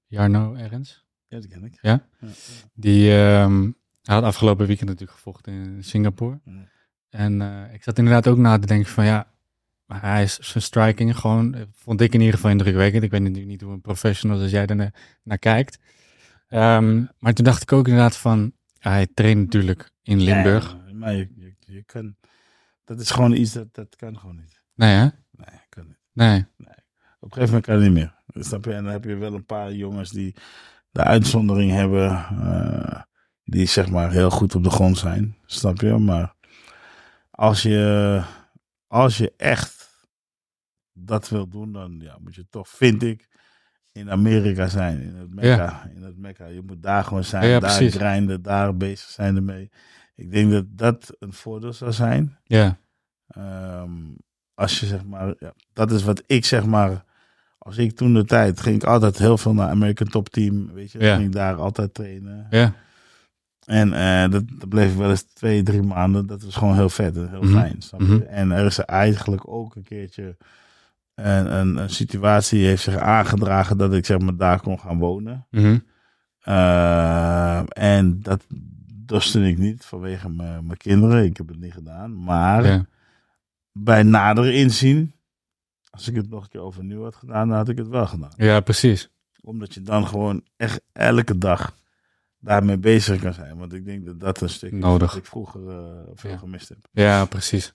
Jarno 0.06 0.54
Erens. 0.54 1.04
Ja, 1.26 1.36
dat 1.36 1.48
ken 1.48 1.64
ik. 1.64 1.78
Ja? 1.80 2.02
Ja. 2.20 2.28
Die 2.74 3.10
ehm, 3.16 3.62
hij 4.02 4.14
had 4.14 4.24
afgelopen 4.24 4.66
weekend 4.66 4.88
natuurlijk 4.88 5.16
gevochten 5.18 5.52
in 5.52 5.84
Singapore. 5.84 6.40
Ja. 6.44 6.52
En 7.10 7.42
eh, 7.42 7.74
ik 7.74 7.82
zat 7.82 7.98
inderdaad 7.98 8.26
ook 8.26 8.36
na 8.38 8.58
te 8.58 8.66
denken 8.66 8.90
van 8.92 9.04
ja, 9.04 9.26
maar 9.86 10.00
hij 10.00 10.22
is 10.22 10.38
zijn 10.38 10.62
striking 10.62 11.16
gewoon, 11.16 11.54
eh, 11.54 11.62
vond 11.72 12.00
ik 12.00 12.12
in 12.14 12.20
ieder 12.20 12.34
geval 12.34 12.50
indrukwekkend. 12.50 13.02
Ik 13.02 13.10
weet 13.10 13.20
natuurlijk 13.20 13.48
niet 13.48 13.60
hoe 13.60 13.72
een 13.72 13.80
professional 13.80 14.40
als 14.40 14.50
jij 14.50 14.66
er 14.66 14.76
na- 14.76 14.92
naar 15.22 15.38
kijkt. 15.38 15.78
Ehm, 16.48 17.04
maar 17.18 17.32
toen 17.34 17.44
dacht 17.44 17.62
ik 17.62 17.72
ook 17.72 17.88
inderdaad 17.88 18.16
van, 18.16 18.52
hij 18.78 19.06
traint 19.14 19.40
natuurlijk 19.40 19.90
in 20.02 20.20
Limburg. 20.20 20.76
Maar 20.92 21.14
je, 21.14 21.28
je, 21.36 21.54
je 21.58 21.82
kan... 21.82 22.16
Dat 22.88 23.00
is 23.00 23.10
gewoon 23.10 23.32
iets 23.32 23.52
dat, 23.52 23.74
dat 23.74 23.96
kan 23.96 24.18
gewoon 24.18 24.36
niet. 24.36 24.62
Nee 24.74 24.94
hè? 24.94 25.02
Nee, 25.30 25.60
kan 25.68 25.86
niet. 25.86 25.98
Nee. 26.12 26.38
Op 27.20 27.28
een 27.28 27.32
gegeven 27.32 27.44
moment 27.46 27.64
kan 27.64 27.74
het 27.74 27.84
niet 27.84 27.92
meer. 27.92 28.14
Snap 28.44 28.64
je? 28.64 28.72
En 28.72 28.84
dan 28.84 28.92
heb 28.92 29.04
je 29.04 29.14
wel 29.16 29.34
een 29.34 29.46
paar 29.46 29.72
jongens 29.72 30.10
die 30.10 30.34
de 30.90 31.02
uitzondering 31.02 31.70
hebben. 31.70 32.10
eh, 32.10 33.02
die 33.44 33.66
zeg 33.66 33.90
maar 33.90 34.10
heel 34.10 34.30
goed 34.30 34.54
op 34.54 34.64
de 34.64 34.70
grond 34.70 34.98
zijn. 34.98 35.36
Snap 35.46 35.80
je? 35.80 35.96
Maar 35.96 36.34
als 37.30 37.62
je, 37.62 38.22
als 38.86 39.18
je 39.18 39.32
echt 39.36 40.06
dat 40.92 41.28
wil 41.28 41.48
doen, 41.48 41.72
dan 41.72 42.00
ja, 42.00 42.18
moet 42.20 42.34
je 42.34 42.46
toch, 42.50 42.68
vind 42.68 43.02
ik, 43.02 43.28
in 43.92 44.10
Amerika 44.10 44.66
zijn. 44.66 45.02
In 45.02 45.14
het 45.14 45.34
Mekka. 45.34 45.90
In 45.94 46.02
het 46.02 46.18
Mekka. 46.18 46.46
Je 46.46 46.62
moet 46.62 46.82
daar 46.82 47.04
gewoon 47.04 47.24
zijn. 47.24 47.44
Ja, 47.44 47.50
ja, 47.50 47.58
daar 47.60 47.90
grinden, 47.90 48.42
daar 48.42 48.76
bezig 48.76 49.08
zijn 49.08 49.36
ermee. 49.36 49.70
Ik 50.18 50.30
denk 50.32 50.50
dat 50.50 50.64
dat 50.68 51.16
een 51.18 51.32
voordeel 51.32 51.72
zou 51.72 51.92
zijn. 51.92 52.36
Ja. 52.44 52.78
Ehm, 53.26 53.90
als 54.54 54.80
je 54.80 54.86
zeg 54.86 55.04
maar, 55.04 55.34
ja, 55.38 55.52
dat 55.72 55.90
is 55.90 56.04
wat 56.04 56.22
ik 56.26 56.44
zeg 56.44 56.66
maar, 56.66 57.04
als 57.58 57.76
ik 57.78 57.96
toen 57.96 58.14
de 58.14 58.24
tijd 58.24 58.60
ging 58.60 58.74
ik 58.76 58.84
altijd 58.84 59.18
heel 59.18 59.38
veel 59.38 59.54
naar 59.54 59.68
American 59.68 60.08
Top 60.08 60.28
Team, 60.28 60.72
weet 60.72 60.92
je, 60.92 60.98
Ja. 61.00 61.14
ging 61.14 61.26
ik 61.26 61.32
daar 61.32 61.54
altijd 61.54 61.94
trainen. 61.94 62.46
Ja. 62.50 62.74
En 63.64 63.92
eh, 63.92 64.30
dat, 64.30 64.42
dat 64.58 64.68
bleef 64.68 64.90
ik 64.92 64.96
wel 64.98 65.10
eens 65.10 65.22
twee, 65.22 65.62
drie 65.62 65.82
maanden. 65.82 66.26
Dat 66.26 66.42
was 66.42 66.56
gewoon 66.56 66.74
heel 66.74 66.88
vet 66.88 67.16
en 67.16 67.28
heel 67.30 67.42
Mhm. 67.42 67.52
fijn. 67.52 67.82
Snap 67.82 68.00
je? 68.00 68.06
Mhm. 68.06 68.22
En 68.22 68.50
er 68.50 68.66
is 68.66 68.78
eigenlijk 68.78 69.48
ook 69.48 69.74
een 69.76 69.82
keertje 69.82 70.36
een, 71.14 71.54
een, 71.56 71.76
een 71.76 71.90
situatie 71.90 72.66
heeft 72.66 72.82
zich 72.82 72.96
aangedragen 72.96 73.78
dat 73.78 73.94
ik 73.94 74.06
zeg 74.06 74.18
maar 74.18 74.36
daar 74.36 74.60
kon 74.60 74.78
gaan 74.80 74.98
wonen. 74.98 75.46
Mhm. 75.50 75.78
Eh, 76.40 77.62
en 77.68 78.20
dat 78.22 78.44
dorste 79.08 79.48
ik 79.48 79.58
niet 79.58 79.84
vanwege 79.84 80.28
mijn 80.28 80.66
mijn 80.66 80.78
kinderen. 80.78 81.24
Ik 81.24 81.36
heb 81.36 81.48
het 81.48 81.58
niet 81.60 81.72
gedaan. 81.72 82.22
Maar 82.22 82.64
Ja. 82.66 82.86
bij 83.72 84.02
nader 84.02 84.52
inzien, 84.52 85.12
als 85.90 86.08
ik 86.08 86.14
het 86.14 86.28
nog 86.30 86.42
een 86.42 86.48
keer 86.48 86.60
overnieuw 86.60 87.02
had 87.02 87.16
gedaan, 87.16 87.48
dan 87.48 87.56
had 87.56 87.68
ik 87.68 87.78
het 87.78 87.88
wel 87.88 88.06
gedaan. 88.06 88.32
ja, 88.36 88.60
precies. 88.60 89.08
Omdat 89.40 89.74
je 89.74 89.82
dan 89.82 90.06
gewoon 90.06 90.44
echt 90.56 90.80
elke 90.92 91.38
dag 91.38 91.76
daarmee 92.40 92.78
bezig 92.78 93.20
kan 93.20 93.34
zijn. 93.34 93.56
Want 93.58 93.72
ik 93.72 93.84
denk 93.84 94.06
dat 94.06 94.20
dat 94.20 94.40
een 94.40 94.48
stuk 94.48 94.72
is 94.72 94.78
Nodig. 94.80 95.10
wat 95.12 95.20
ik 95.20 95.26
vroeger 95.26 95.68
eh, 95.68 95.76
veel 96.14 96.30
Ja. 96.30 96.36
gemist 96.36 96.68
heb. 96.68 96.78
Ja, 96.92 97.24
precies. 97.24 97.74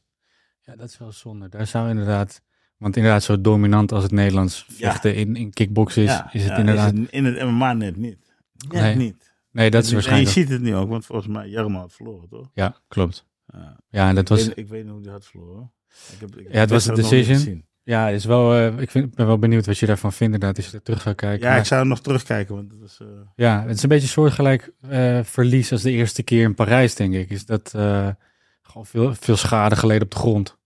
Ja, 0.62 0.76
dat 0.76 0.90
is 0.90 0.98
wel 0.98 1.12
zonde. 1.12 1.50
Daar 1.50 1.68
zou 1.68 1.90
inderdaad... 1.90 2.42
Want 2.78 2.96
inderdaad, 2.96 3.24
zo 3.24 3.42
dominant 3.42 3.92
als 3.92 4.04
het 4.04 4.12
Nederlands 4.12 4.66
Ja. 4.68 4.92
vechten 4.92 5.16
in, 5.16 5.36
in 5.36 5.54
kickboxen 5.54 6.04
is, 6.04 6.10
Ja, 6.10 6.30
is 6.34 6.42
het 6.42 6.52
ja, 6.52 6.58
inderdaad... 6.58 6.92
het 6.98 7.10
in 7.10 7.26
het 7.26 7.44
MMA 7.44 7.74
net 7.74 7.96
niet. 7.98 8.34
Net 8.70 8.82
Nee. 8.82 8.96
niet. 8.96 9.33
Nee, 9.54 9.70
dat 9.72 9.82
is 9.84 9.88
En 9.88 9.93
waarschijnlijk... 9.93 10.34
je 10.34 10.39
ziet 10.41 10.49
het 10.49 10.62
nu 10.62 10.76
ook, 10.76 10.89
want 10.89 11.06
volgens 11.06 11.28
mij 11.28 11.47
Jarmo 11.47 11.80
had 11.80 11.93
verloren, 11.93 12.30
toch? 12.30 12.49
Ja, 12.54 12.76
klopt. 12.88 13.26
Ja. 13.45 13.78
Ja, 13.89 14.08
en 14.10 14.16
dat 14.16 14.24
Ik, 14.24 14.30
was... 14.30 14.45
weet, 14.47 14.58
ik 14.58 14.68
weet 14.68 14.84
niet 14.84 14.91
hoe 14.93 15.01
hij 15.04 15.12
had 15.12 15.26
verloren. 15.26 15.72
Ik 16.14 16.20
heb, 16.20 16.36
ik 16.36 16.54
Ja, 16.54 16.60
het 16.60 16.70
was 16.70 16.86
een 16.88 16.95
decision. 16.95 17.36
gezien. 17.36 17.66
Ja, 17.84 18.08
is 18.08 18.26
wel, 18.26 18.54
eh, 18.54 18.80
ik 18.80 18.91
vind, 18.91 19.16
ben 19.16 19.26
wel 19.28 19.38
benieuwd 19.39 19.66
wat 19.66 19.78
je 19.78 19.86
daarvan 19.86 20.14
vindt 20.14 20.34
inderdaad, 20.34 20.58
als 20.58 20.72
je 20.72 20.78
er 20.78 20.84
terug 20.84 21.01
zou 21.01 21.16
kijken. 21.16 21.43
Ja, 21.45 21.49
Maar- 21.51 21.60
ik 21.60 21.66
zou 21.66 21.86
nog 21.88 22.01
terugkijken, 22.01 22.56
want 22.56 22.70
dat 22.70 22.80
was... 22.80 22.99
eh, 23.01 23.08
ja, 23.36 23.62
het 23.68 23.76
is 23.78 23.84
een 23.84 23.89
beetje 23.89 24.04
een 24.06 24.10
soortgelijk 24.12 24.72
eh, 24.89 25.20
verlies 25.24 25.72
als 25.72 25.82
de 25.82 25.91
eerste 25.91 26.24
keer 26.24 26.43
in 26.43 26.56
Parijs, 26.56 26.95
denk 26.95 27.14
ik. 27.14 27.30
Is 27.30 27.45
dat 27.45 27.70
gewoon 28.62 28.86
veel, 28.86 29.14
veel 29.14 29.36
schade 29.38 29.76
geleden 29.76 30.04
op 30.04 30.12
de 30.12 30.18
grond. 30.18 30.58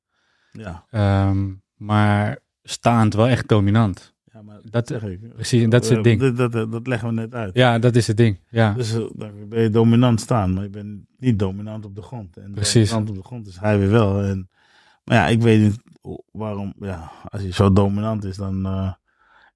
ja. 0.51 0.85
Ehm, 0.89 1.53
maar 1.75 2.39
staand 2.63 3.13
wel 3.13 3.27
echt 3.27 3.47
dominant. 3.47 4.15
Ja, 4.37 4.43
maar 4.43 4.55
Dat- 4.61 4.71
dat 4.71 4.87
zeg 4.87 5.03
ik. 5.11 5.33
Precies, 5.33 5.63
en 5.63 5.69
dat 5.69 5.83
is 5.83 5.89
het 5.89 5.97
Eh, 5.97 6.03
ding. 6.03 6.35
Dat, 6.35 6.51
dat, 6.51 6.71
dat, 6.71 6.87
leggen 6.87 7.07
we 7.07 7.13
net 7.13 7.33
uit. 7.33 7.55
Ja, 7.55 7.79
dat 7.79 7.95
is 7.95 8.07
het 8.07 8.17
ding. 8.17 8.39
Ja, 8.49 8.73
Dus 8.73 8.93
eh, 8.93 9.03
dan 9.15 9.31
ben 9.49 9.61
je 9.61 9.69
dominant 9.69 10.21
staan, 10.21 10.53
maar 10.53 10.63
je 10.63 10.69
bent 10.69 10.99
niet 11.17 11.39
dominant 11.39 11.85
op 11.85 11.95
de 11.95 12.01
grond. 12.01 12.37
En 12.37 12.51
Precies. 12.51 12.89
dominant 12.89 13.09
op 13.17 13.23
de 13.23 13.27
grond 13.27 13.47
is 13.47 13.57
hij 13.59 13.79
weer 13.79 13.89
wel. 13.89 14.21
En, 14.23 14.49
maar 15.03 15.17
ja, 15.17 15.27
ik 15.27 15.41
weet 15.41 15.61
niet 15.61 15.77
waarom, 16.31 16.73
ja, 16.79 17.11
als 17.29 17.41
hij 17.41 17.51
zo 17.51 17.73
dominant 17.73 18.23
is, 18.23 18.35
dan... 18.35 18.65
eh, 18.65 18.91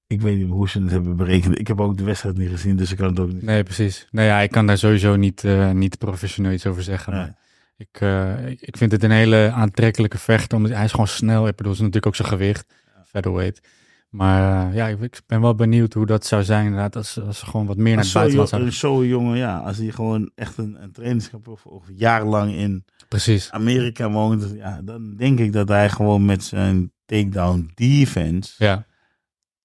ik 0.08 0.22
weet 0.22 0.38
niet 0.38 0.50
hoe 0.50 0.70
ze 0.70 0.82
het 0.82 0.92
hebben 0.92 1.16
berekend. 1.16 1.60
Ik 1.60 1.68
heb 1.68 1.82
ook 1.82 1.98
de 1.98 2.04
wedstrijd 2.04 2.38
niet 2.38 2.50
gezien, 2.50 2.76
dus 2.76 2.92
ik 2.92 2.98
kan 2.98 3.08
het 3.08 3.20
ook 3.20 3.32
niet 3.34 3.42
nee, 3.42 3.64
precies. 3.64 4.08
Nou 4.12 4.28
ja, 4.28 4.40
ik 4.40 4.52
kan 4.52 4.66
daar 4.68 4.78
sowieso 4.78 5.16
niet, 5.16 5.44
niet 5.74 5.98
professioneel 5.98 6.52
iets 6.52 6.66
over 6.66 6.84
zeggen. 6.84 7.14
Nee. 7.14 7.22
Maar 7.22 8.50
ik, 8.50 8.62
ik, 8.62 8.78
vind 8.78 8.92
het 8.92 9.04
een 9.04 9.12
hele 9.12 9.52
aantrekkelijke 9.56 10.18
vechter, 10.18 10.58
omdat 10.58 10.72
hij 10.72 10.84
is 10.86 10.92
gewoon 10.92 11.08
snel. 11.08 11.48
Ik 11.48 11.56
bedoel, 11.56 11.72
het 11.72 11.82
is 11.82 11.88
natuurlijk 11.88 12.06
ook 12.06 12.16
zijn 12.16 12.28
gewicht, 12.28 12.74
featherweight. 13.06 13.68
Maar 14.12 14.68
eh, 14.70 14.76
ja, 14.76 14.88
ik, 14.88 15.22
ben 15.28 15.42
wel 15.42 15.56
benieuwd 15.56 15.94
hoe 15.94 16.06
dat 16.06 16.26
zou 16.26 16.44
zijn 16.44 16.66
inderdaad, 16.66 16.96
als, 16.96 17.20
als 17.22 17.40
ze 17.40 17.46
gewoon 17.46 17.66
wat 17.66 17.78
meer 17.78 17.96
naar 17.96 18.04
het 18.04 18.14
buitenland 18.14 18.50
zouden. 18.50 18.72
een 18.72 18.78
zo 18.78 19.06
jongen, 19.06 19.38
ja, 19.38 19.58
als 19.58 19.78
hij 19.78 19.92
gewoon 19.92 20.32
echt 20.36 20.58
een, 20.58 20.84
een 20.84 20.92
trainingskamp 20.92 21.48
of, 21.48 21.66
of 21.66 21.84
jarenlang 21.96 22.54
in 22.54 22.86
Precies. 23.08 23.52
Amerika 23.52 24.12
woont, 24.12 24.54
ja, 24.56 24.82
dan 24.84 25.16
denk 25.16 25.40
ik 25.40 25.54
dat 25.54 25.68
hij 25.68 25.90
gewoon 25.90 26.26
met 26.26 26.44
zijn 26.44 26.92
takedown 27.06 27.72
defense 27.74 28.54
Ja, 28.58 28.86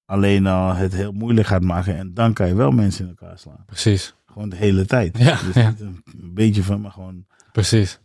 alleen 0.05 0.47
al 0.47 0.75
het 0.75 0.93
heel 0.93 1.13
moeilijk 1.13 1.47
gaat 1.47 1.63
maken. 1.63 1.97
En 1.97 2.15
dan 2.15 2.33
kan 2.33 2.47
je 2.47 2.55
wel 2.55 2.71
mensen 2.71 3.05
in 3.05 3.17
elkaar 3.19 3.39
slaan. 3.39 3.65
precies. 3.67 4.15
Gewoon 4.27 4.49
de 4.49 4.57
hele 4.57 4.85
tijd. 4.85 5.19
Ja, 5.19 5.41
dus 5.43 5.55
ja. 5.55 5.69
niet 5.69 5.81
een 5.81 6.03
beetje 6.35 6.63
van, 6.63 6.81
maar 6.81 6.91
gewoon 6.91 7.27
Precies. 7.53 8.01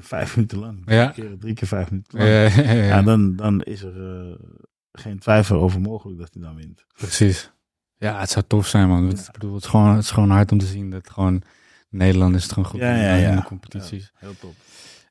vijf 0.00 0.36
minuten 0.36 0.58
lang. 0.58 0.82
Ja. 0.86 1.10
Drie, 1.10 1.26
keer, 1.26 1.38
drie 1.38 1.54
keer 1.54 1.68
vijf 1.68 1.90
minuten 1.90 2.18
lang. 2.18 2.30
ja, 2.30 2.62
ja, 2.62 2.72
ja. 2.72 2.84
Ja, 2.84 3.02
dan, 3.02 3.36
dan 3.36 3.60
is 3.60 3.82
er 3.82 4.20
eh, 4.20 4.34
geen 4.92 5.18
twijfel 5.18 5.60
over 5.60 5.80
mogelijk 5.80 6.18
dat 6.18 6.28
hij 6.34 6.42
dan 6.42 6.54
wint. 6.54 6.84
precies. 6.96 7.50
Ja, 7.96 8.20
het 8.20 8.30
zou 8.30 8.44
tof 8.48 8.66
zijn, 8.66 8.88
man. 8.88 9.06
Het, 9.06 9.26
ik 9.26 9.32
bedoel, 9.32 9.54
het, 9.54 9.64
is 9.64 9.70
gewoon, 9.70 9.94
het 9.94 10.04
is 10.04 10.10
gewoon 10.10 10.30
hard 10.30 10.52
om 10.52 10.58
te 10.58 10.66
zien 10.66 10.90
dat 10.90 11.10
gewoon 11.10 11.42
Nederlanders 11.88 12.42
het 12.42 12.52
gewoon 12.52 12.68
goed 12.70 12.80
Ja, 12.80 12.94
ja, 13.16 13.28
in 13.30 13.36
de 13.36 13.42
competities. 13.42 14.12
Heel 14.14 14.34
top. 14.38 14.54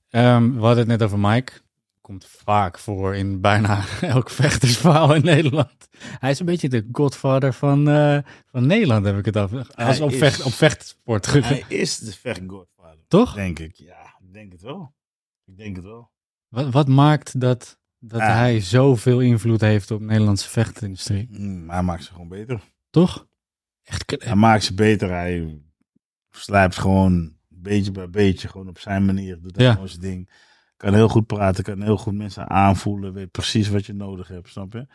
Ehm, 0.10 0.52
we 0.54 0.60
hadden 0.60 0.78
het 0.78 0.88
net 0.88 1.04
over 1.04 1.20
Mike. 1.20 1.52
Komt 2.02 2.26
vaak 2.26 2.80
voor 2.80 3.16
in 3.16 3.42
bijna 3.42 3.84
elk 4.02 4.30
vechtersverhaal 4.30 5.14
in 5.16 5.24
Nederland. 5.24 5.88
Hij 6.00 6.30
is 6.32 6.40
een 6.40 6.46
beetje 6.46 6.70
de 6.70 6.88
godfather 6.92 7.54
van, 7.54 7.90
eh, 7.90 8.18
van 8.46 8.68
Nederland, 8.68 9.06
heb 9.06 9.18
ik 9.18 9.26
het 9.26 9.38
over. 9.38 9.58
Als 9.58 9.98
Hij 9.98 10.02
op, 10.06 10.12
is- 10.12 10.18
vecht, 10.18 10.42
op 10.42 10.52
vechtsport. 10.54 11.26
Hij 11.32 11.66
is 11.68 11.98
de 12.00 12.12
vechtgodvader. 12.12 13.00
Toch? 13.08 13.34
Denk 13.34 13.60
ik. 13.60 13.76
Ja, 13.76 14.16
ik 14.20 14.34
denk 14.34 14.52
het 14.52 14.62
wel. 14.62 14.94
Ik 15.46 15.58
denk 15.58 15.76
het 15.76 15.86
wel. 15.86 16.12
Wat, 16.48 16.70
wat 16.70 16.88
maakt 16.88 17.40
dat, 17.40 17.78
dat 18.00 18.22
Ah. 18.22 18.28
hij 18.28 18.60
zoveel 18.60 19.20
invloed 19.20 19.62
heeft 19.62 19.92
op 19.92 20.00
de 20.00 20.06
Nederlandse 20.06 20.50
vechtindustrie? 20.50 21.28
Mm, 21.32 21.66
maar 21.66 21.76
hij 21.76 21.86
maakt 21.86 22.04
ze 22.04 22.12
gewoon 22.12 22.28
beter. 22.28 22.62
Toch? 22.90 23.28
Echt 23.84 24.16
Hij 24.24 24.36
maakt 24.36 24.64
ze 24.64 24.74
beter. 24.74 25.10
Hij 25.10 25.62
slijpt 26.30 26.78
gewoon 26.78 27.34
beetje 27.48 27.92
bij 27.92 28.10
beetje, 28.10 28.48
gewoon 28.48 28.68
op 28.68 28.80
zijn 28.80 29.06
manier. 29.06 29.42
Doet 29.42 29.56
hij 29.56 29.66
Ja. 29.66 29.72
gewoon 29.74 29.88
zijn 29.88 30.02
ding. 30.02 30.30
Kan 30.78 30.94
heel 30.94 31.10
goed 31.10 31.26
praten, 31.28 31.64
kan 31.64 31.82
heel 31.82 31.98
goed 31.98 32.14
mensen 32.14 32.50
aanvoelen. 32.50 33.14
Weet 33.14 33.32
precies 33.32 33.70
wat 33.70 33.86
je 33.86 33.94
nodig 33.94 34.28
hebt, 34.28 34.50
snap 34.50 34.74
je? 34.74 34.88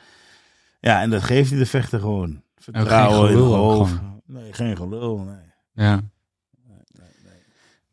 Ja, 0.80 1.00
en 1.02 1.10
dat 1.10 1.22
geeft 1.22 1.50
hij 1.50 1.58
de 1.58 1.66
vechter 1.66 2.00
gewoon. 2.00 2.42
Vertrouwen 2.56 3.30
in 3.30 3.36
hoofd. 3.36 4.00
Nee, 4.26 4.52
geen 4.52 4.76
gelul, 4.76 5.18
nee. 5.18 5.52
Ja. 5.72 6.00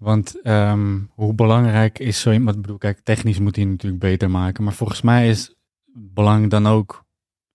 Want 0.01 0.41
ehm, 0.41 0.99
hoe 1.09 1.33
belangrijk 1.33 1.99
is 1.99 2.19
zo 2.21 2.31
iemand? 2.31 2.55
Ik 2.55 2.61
bedoel, 2.61 2.77
kijk, 2.77 2.99
technisch 2.99 3.39
moet 3.39 3.55
hij 3.55 3.65
natuurlijk 3.65 4.01
beter 4.01 4.29
maken. 4.29 4.63
Maar 4.63 4.73
volgens 4.73 5.01
mij 5.01 5.29
is 5.29 5.55
belang 5.93 6.49
dan 6.49 6.67
ook 6.67 7.05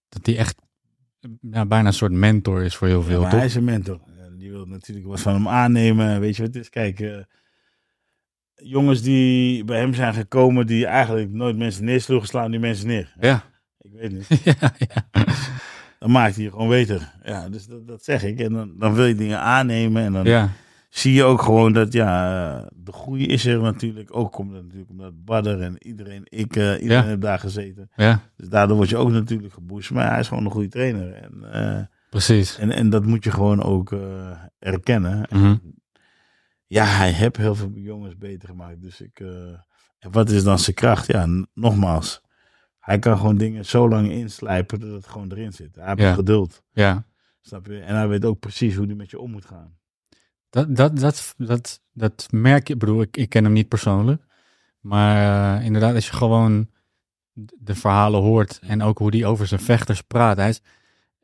dat 0.09 0.26
hij 0.26 0.36
echt 0.36 0.57
ja, 1.51 1.66
bijna 1.66 1.86
een 1.86 1.92
soort 1.92 2.12
mentor 2.12 2.62
is 2.62 2.76
voor 2.76 2.88
heel 2.88 3.01
Ja, 3.01 3.07
veel, 3.07 3.20
maar 3.20 3.30
toch? 3.30 3.38
hij 3.38 3.49
is 3.49 3.55
een 3.55 3.64
mentor. 3.64 4.01
En 4.18 4.36
die 4.36 4.51
wil 4.51 4.66
natuurlijk 4.66 5.07
wat 5.07 5.20
van 5.20 5.34
hem 5.34 5.49
aannemen. 5.49 6.20
Weet 6.20 6.36
je 6.36 6.42
wat 6.42 6.55
het 6.55 6.62
is? 6.62 6.70
Kijk, 6.70 7.01
eh, 7.01 7.18
jongens 8.55 9.03
die 9.03 9.64
bij 9.64 9.78
hem 9.78 9.94
zijn 9.94 10.14
gekomen, 10.14 10.66
die 10.66 10.86
eigenlijk 10.86 11.30
nooit 11.30 11.57
mensen 11.57 11.84
neersloegen, 11.84 12.28
slaan 12.28 12.51
die 12.51 12.61
mensen 12.61 12.86
neer. 12.86 13.14
Ja. 13.20 13.44
Ik 13.80 13.90
weet 13.92 14.12
niet. 14.12 14.26
ja, 14.61 14.74
ja. 14.78 15.09
Dan 15.99 16.11
maakt 16.11 16.34
hij 16.34 16.44
je 16.44 16.51
gewoon 16.51 16.68
beter. 16.68 17.12
Ja, 17.24 17.49
dus 17.49 17.66
dat, 17.66 17.86
dat 17.86 18.05
zeg 18.05 18.22
ik. 18.22 18.40
En 18.40 18.53
dan, 18.53 18.74
dan 18.78 18.94
wil 18.94 19.05
je 19.07 19.14
dingen 19.14 19.40
aannemen. 19.40 20.03
En 20.03 20.12
dan 20.12 20.24
ja, 20.24 20.51
zie 20.99 21.12
je 21.12 21.24
ook 21.24 21.42
gewoon 21.42 21.72
dat, 21.72 21.92
ja, 21.92 22.70
de 22.74 22.92
groei 22.92 23.26
is 23.26 23.47
er 23.47 23.61
natuurlijk. 23.61 24.16
Ook 24.16 24.32
komt 24.32 24.53
natuurlijk 24.53 24.90
omdat 24.90 25.24
Badder 25.24 25.61
en 25.62 25.86
iedereen, 25.86 26.22
ik, 26.24 26.57
eh, 26.57 26.72
iedereen 26.82 27.03
Ja. 27.03 27.05
heeft 27.05 27.20
daar 27.20 27.38
gezeten. 27.38 27.90
ja, 27.97 28.20
Dus 28.36 28.49
daardoor 28.49 28.76
word 28.76 28.88
je 28.88 28.97
ook 28.97 29.11
natuurlijk 29.11 29.53
geboost. 29.53 29.90
Maar 29.90 30.11
hij 30.11 30.20
is 30.20 30.28
gewoon 30.28 30.44
een 30.44 30.51
goede 30.51 30.68
trainer. 30.68 31.12
En, 31.12 31.53
eh, 31.53 31.82
precies. 32.11 32.59
en, 32.59 32.70
en 32.70 32.90
dat 32.90 33.05
moet 33.07 33.24
je 33.24 33.30
gewoon 33.30 33.62
ook 33.62 33.92
eh, 33.92 34.30
erkennen. 34.59 35.26
En 35.28 35.38
Mhm. 35.40 35.57
Ja, 36.66 36.84
hij 36.84 37.11
heeft 37.12 37.36
heel 37.36 37.55
veel 37.55 37.70
jongens 37.74 38.16
beter 38.16 38.49
gemaakt. 38.49 38.82
Dus 38.82 39.01
ik. 39.01 39.20
en 39.99 40.11
wat 40.12 40.30
is 40.30 40.44
dan 40.44 40.59
zijn 40.59 40.76
kracht? 40.76 41.07
Ja, 41.07 41.26
nogmaals. 41.55 42.20
Hij 42.78 42.99
kan 42.99 43.16
gewoon 43.16 43.36
dingen 43.36 43.64
zo 43.64 43.88
lang 43.88 44.11
inslijpen 44.11 44.80
dat 44.80 44.90
het 44.90 45.07
gewoon 45.07 45.30
erin 45.32 45.53
zit. 45.53 45.74
Hij 45.76 45.86
heeft 45.88 46.01
Ja. 46.01 46.14
geduld. 46.14 46.62
Ja, 46.72 47.07
Snap 47.40 47.66
je? 47.66 47.78
En 47.80 47.94
hij 47.97 48.09
weet 48.09 48.24
ook 48.24 48.38
precies 48.38 48.74
hoe 48.74 48.86
hij 48.86 48.94
met 48.94 49.11
je 49.11 49.18
om 49.18 49.30
moet 49.30 49.44
gaan. 49.44 49.76
Dat, 50.64 50.76
dat, 50.76 50.98
dat, 50.98 51.34
dat, 51.38 51.80
dat 51.92 52.28
merk 52.30 52.66
je. 52.68 52.72
Ik 52.72 52.78
bedoel, 52.78 53.00
ik, 53.00 53.16
ik 53.16 53.28
ken 53.28 53.44
hem 53.44 53.52
niet 53.52 53.68
persoonlijk. 53.68 54.22
Maar 54.80 55.57
eh, 55.59 55.64
inderdaad, 55.64 55.94
als 55.94 56.07
je 56.07 56.12
gewoon 56.12 56.70
de 57.59 57.74
verhalen 57.74 58.20
hoort 58.22 58.59
en 58.62 58.82
ook 58.82 58.98
hoe 58.98 59.16
hij 59.16 59.24
over 59.24 59.46
zijn 59.46 59.61
vechters 59.61 60.00
praat. 60.02 60.36
Hij 60.36 60.48
is 60.48 60.61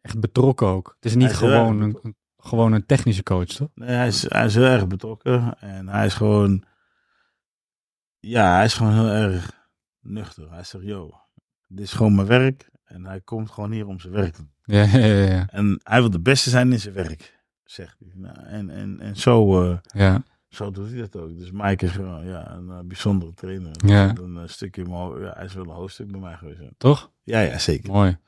echt 0.01 0.20
betrokken 0.20 0.66
ook. 0.66 0.93
Het 0.97 1.05
is 1.05 1.14
niet 1.14 1.30
is 1.30 1.37
gewoon 1.37 1.80
een, 1.80 1.99
een- 2.03 2.16
gewoon 2.37 2.72
een 2.72 2.87
technische 2.87 3.22
coach, 3.22 3.47
toch? 3.47 3.68
Nee, 3.74 3.89
hij 3.89 4.07
is, 4.07 4.28
hij 4.30 4.45
is 4.45 4.55
heel 4.55 4.64
erg 4.64 4.87
betrokken. 4.87 5.59
En 5.59 5.89
hij 5.89 6.07
is 6.07 6.14
gewoon. 6.14 6.64
Ja, 8.20 8.55
hij 8.55 8.64
is 8.64 8.74
gewoon 8.74 8.93
heel 8.95 9.09
erg 9.09 9.66
nuchter. 10.01 10.51
Hij 10.51 10.64
zegt: 10.64 10.85
Yo, 10.85 11.14
dit 11.68 11.85
is 11.85 11.93
gewoon 11.93 12.14
mijn 12.14 12.26
werk. 12.26 12.70
En 12.85 13.05
hij 13.07 13.20
komt 13.20 13.51
gewoon 13.51 13.70
hier 13.72 13.87
om 13.87 14.01
zijn 14.01 14.12
werk 14.12 14.33
te 14.35 14.41
doen. 14.43 14.53
Ja, 14.64 14.83
ja, 14.83 15.07
ja. 15.07 15.30
ja. 15.33 15.47
En 15.47 15.80
hij 15.83 16.01
wil 16.01 16.11
de 16.11 16.20
beste 16.20 16.51
zijn 16.51 16.72
in 16.72 16.80
zijn 16.80 16.95
werk, 16.95 17.41
zegt 17.73 17.97
hij. 17.99 18.09
Nou, 18.14 18.37
en, 18.47 18.70
en, 18.70 19.01
en 19.01 19.16
zo, 19.16 19.62
eh, 19.70 19.77
ja. 19.95 20.23
zo 20.49 20.70
doet 20.70 20.91
hij 20.91 20.99
dat 20.99 21.16
ook. 21.16 21.39
Dus 21.39 21.51
Mike 21.51 21.85
is 21.85 21.91
gewoon 21.91 22.27
ja, 22.27 22.51
een 22.51 22.70
eh, 22.70 22.79
bijzondere 22.85 23.35
trainer. 23.35 23.70
Ja. 23.87 24.14
Een 24.16 24.49
stukje, 24.49 24.85
ho- 24.89 25.20
ja, 25.20 25.33
hij 25.37 25.45
is 25.45 25.55
wel 25.55 25.64
een 25.64 25.70
hoofdstuk 25.70 26.11
bij 26.11 26.20
mij 26.20 26.35
geweest. 26.37 26.61
Toch? 26.79 27.11
Ja, 27.23 27.41
ja, 27.41 27.59
zeker. 27.59 27.91
Mooi. 27.93 28.18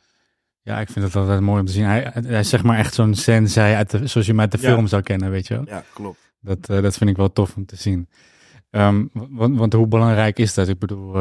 Ja, 0.62 0.80
ik 0.80 0.88
vind 0.88 1.04
het 1.04 1.16
altijd 1.16 1.40
mooi 1.40 1.60
om 1.60 1.66
te 1.66 1.72
zien. 1.72 1.84
Hij, 1.84 2.10
hij 2.14 2.40
is 2.40 2.48
zeg 2.48 2.62
maar 2.62 2.78
echt 2.78 2.94
zo'n 2.94 3.14
sensei 3.14 3.74
uit 3.74 3.90
de, 3.90 4.06
zoals 4.06 4.26
je 4.26 4.32
hem 4.32 4.40
uit 4.40 4.52
de 4.52 4.58
Ja. 4.60 4.68
film 4.72 4.86
zou 4.86 5.02
kennen, 5.02 5.30
weet 5.30 5.46
je 5.46 5.54
wel. 5.54 5.64
Ja, 5.66 5.84
klopt. 5.94 6.32
Dat, 6.40 6.68
eh, 6.68 6.82
dat 6.82 6.96
vind 6.96 7.10
ik 7.10 7.16
wel 7.16 7.32
tof 7.32 7.56
om 7.56 7.66
te 7.66 7.76
zien. 7.76 8.08
Ehm, 8.70 9.06
want, 9.12 9.56
want 9.58 9.72
hoe 9.72 9.86
belangrijk 9.86 10.38
is 10.38 10.54
dat? 10.54 10.68
Ik 10.68 10.78
bedoel, 10.78 11.12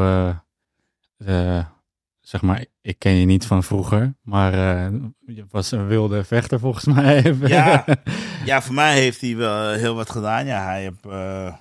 zeg 2.20 2.42
maar, 2.42 2.64
ik 2.84 2.98
ken 2.98 3.12
je 3.12 3.26
niet 3.26 3.46
van 3.46 3.62
vroeger, 3.62 4.14
maar 4.22 4.52
eh, 4.52 4.92
je 5.26 5.44
was 5.48 5.70
een 5.70 5.86
wilde 5.86 6.24
vechter 6.24 6.58
volgens 6.60 6.84
mij. 6.84 7.34
Ja. 7.40 7.84
Ja, 8.44 8.62
voor 8.62 8.74
mij 8.74 8.94
heeft 8.98 9.20
hij 9.20 9.36
wel 9.36 9.72
heel 9.72 9.94
wat 9.94 10.10
gedaan. 10.10 10.46
Ja, 10.46 10.64
hij 10.64 10.82
heeft... 10.82 11.04
eh, 11.06 11.54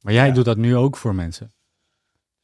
maar 0.00 0.12
jij 0.12 0.26
Ja. 0.26 0.32
doet 0.32 0.44
dat 0.44 0.56
nu 0.56 0.76
ook 0.76 0.96
voor 0.96 1.14
mensen. 1.14 1.52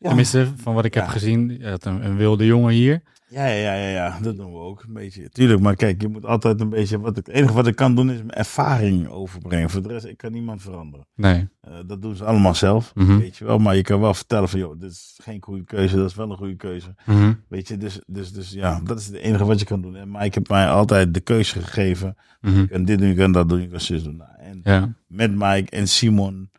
Tenminste, 0.09 0.49
van 0.57 0.75
wat 0.75 0.85
ik 0.85 0.95
heb 0.95 1.05
Ja. 1.05 1.11
gezien, 1.11 1.57
je 1.59 1.69
had 1.69 1.85
een, 1.85 2.05
een 2.05 2.17
wilde 2.17 2.47
jongen 2.47 2.73
hier. 2.73 3.03
Ja, 3.29 3.47
ja, 3.47 3.55
ja, 3.57 3.75
ja, 3.75 3.89
ja, 3.89 4.19
dat 4.23 4.37
doen 4.37 4.53
we 4.53 4.59
ook 4.59 4.83
een 4.87 4.93
beetje. 4.93 5.29
Tuurlijk, 5.29 5.61
maar 5.61 5.77
kijk, 5.77 6.01
je 6.03 6.09
moet 6.09 6.25
altijd 6.27 6.61
een 6.61 6.69
beetje. 6.69 7.01
Wat 7.01 7.17
ik, 7.17 7.27
het 7.27 7.35
enige 7.35 7.53
wat 7.53 7.67
ik 7.67 7.77
kan 7.77 7.95
doen 7.95 8.11
is 8.11 8.17
mijn 8.19 8.31
ervaring 8.31 9.09
overbrengen. 9.09 9.71
Voor 9.71 9.83
de 9.83 9.89
rest, 9.89 10.05
ik 10.07 10.17
kan 10.17 10.33
niemand 10.33 10.63
veranderen. 10.63 11.07
Nee. 11.15 11.49
Eh, 11.61 11.73
dat 11.87 12.03
doen 12.03 12.15
ze 12.17 12.25
allemaal 12.25 12.55
zelf, 12.55 12.95
Mhm. 12.95 13.19
weet 13.19 13.37
je 13.37 13.45
wel. 13.45 13.59
Maar 13.59 13.77
je 13.77 13.83
kan 13.83 14.01
wel 14.01 14.15
vertellen 14.15 14.49
van, 14.49 14.59
joh, 14.59 14.81
dit 14.81 14.91
is 14.91 15.19
geen 15.23 15.43
goede 15.43 15.65
keuze, 15.65 15.97
dat 15.97 16.09
is 16.11 16.15
wel 16.15 16.31
een 16.31 16.37
goede 16.37 16.57
keuze. 16.57 16.95
Mhm. 17.07 17.33
Weet 17.49 17.69
je, 17.69 17.77
dus, 17.77 18.01
dus, 18.07 18.33
dus 18.33 18.51
ja, 18.51 18.81
dat 18.85 18.99
is 19.01 19.07
het 19.07 19.17
enige 19.17 19.45
wat 19.45 19.59
je 19.61 19.67
kan 19.67 19.83
doen. 19.83 19.97
En 19.97 20.11
Mike 20.11 20.31
heeft 20.39 20.49
mij 20.49 20.69
altijd 20.69 21.15
de 21.15 21.21
keuze 21.21 21.61
gegeven. 21.61 22.17
Je 22.41 22.67
kan 22.69 22.85
dit 22.85 22.99
doen, 22.99 23.09
je 23.09 23.15
kan 23.15 23.33
dat 23.33 23.49
doen, 23.49 23.61
je 23.61 23.69
kan 23.69 23.81
zus 23.81 24.03
doen. 24.03 24.17
Nou, 24.17 24.31
en 24.39 24.61
Ja. 24.65 24.95
met 25.07 25.31
Mike 25.35 25.71
en 25.77 25.89
Simon, 25.89 26.51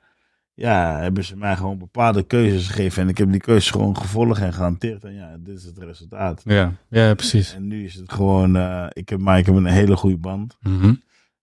ja, 0.55 0.97
hebben 0.99 1.23
ze 1.23 1.37
mij 1.37 1.55
gewoon 1.55 1.77
bepaalde 1.77 2.23
keuzes 2.23 2.67
gegeven. 2.67 3.01
En 3.01 3.09
ik 3.09 3.17
heb 3.17 3.31
die 3.31 3.39
keuzes 3.39 3.71
gewoon 3.71 3.97
gevolgd 3.97 4.41
en 4.41 4.53
gehanteerd. 4.53 5.03
En 5.03 5.13
ja, 5.13 5.37
dit 5.39 5.57
is 5.57 5.63
het 5.63 5.77
resultaat. 5.77 6.41
Ja. 6.45 6.71
ja, 6.89 7.13
precies. 7.13 7.53
En 7.53 7.67
nu 7.67 7.83
is 7.83 7.95
het 7.95 8.11
gewoon, 8.11 8.55
eh, 8.55 8.85
ik 8.89 9.09
heb 9.09 9.19
Mike 9.19 9.51
heb 9.51 9.55
een 9.55 9.65
hele 9.65 9.95
goede 9.95 10.17
band. 10.17 10.57
Mhm. 10.61 10.93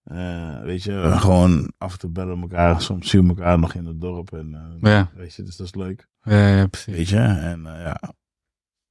Eh, 0.02 0.60
weet 0.62 0.82
je, 0.82 1.12
gewoon 1.16 1.72
af 1.78 1.92
en 1.92 1.98
toe 1.98 2.10
bellen 2.10 2.40
elkaar. 2.40 2.80
Soms 2.80 3.10
zien 3.10 3.22
we 3.22 3.28
elkaar 3.28 3.58
nog 3.58 3.74
in 3.74 3.86
het 3.86 4.00
dorp. 4.00 4.32
En, 4.32 4.54
eh, 4.54 4.92
Ja. 4.92 5.10
Weet 5.14 5.34
je, 5.34 5.42
dus 5.42 5.56
dat 5.56 5.66
is 5.66 5.74
leuk. 5.74 6.08
Ja, 6.22 6.48
ja, 6.56 6.66
precies. 6.66 6.96
Weet 6.96 7.08
je, 7.08 7.18
en 7.18 7.62
ja, 7.62 8.00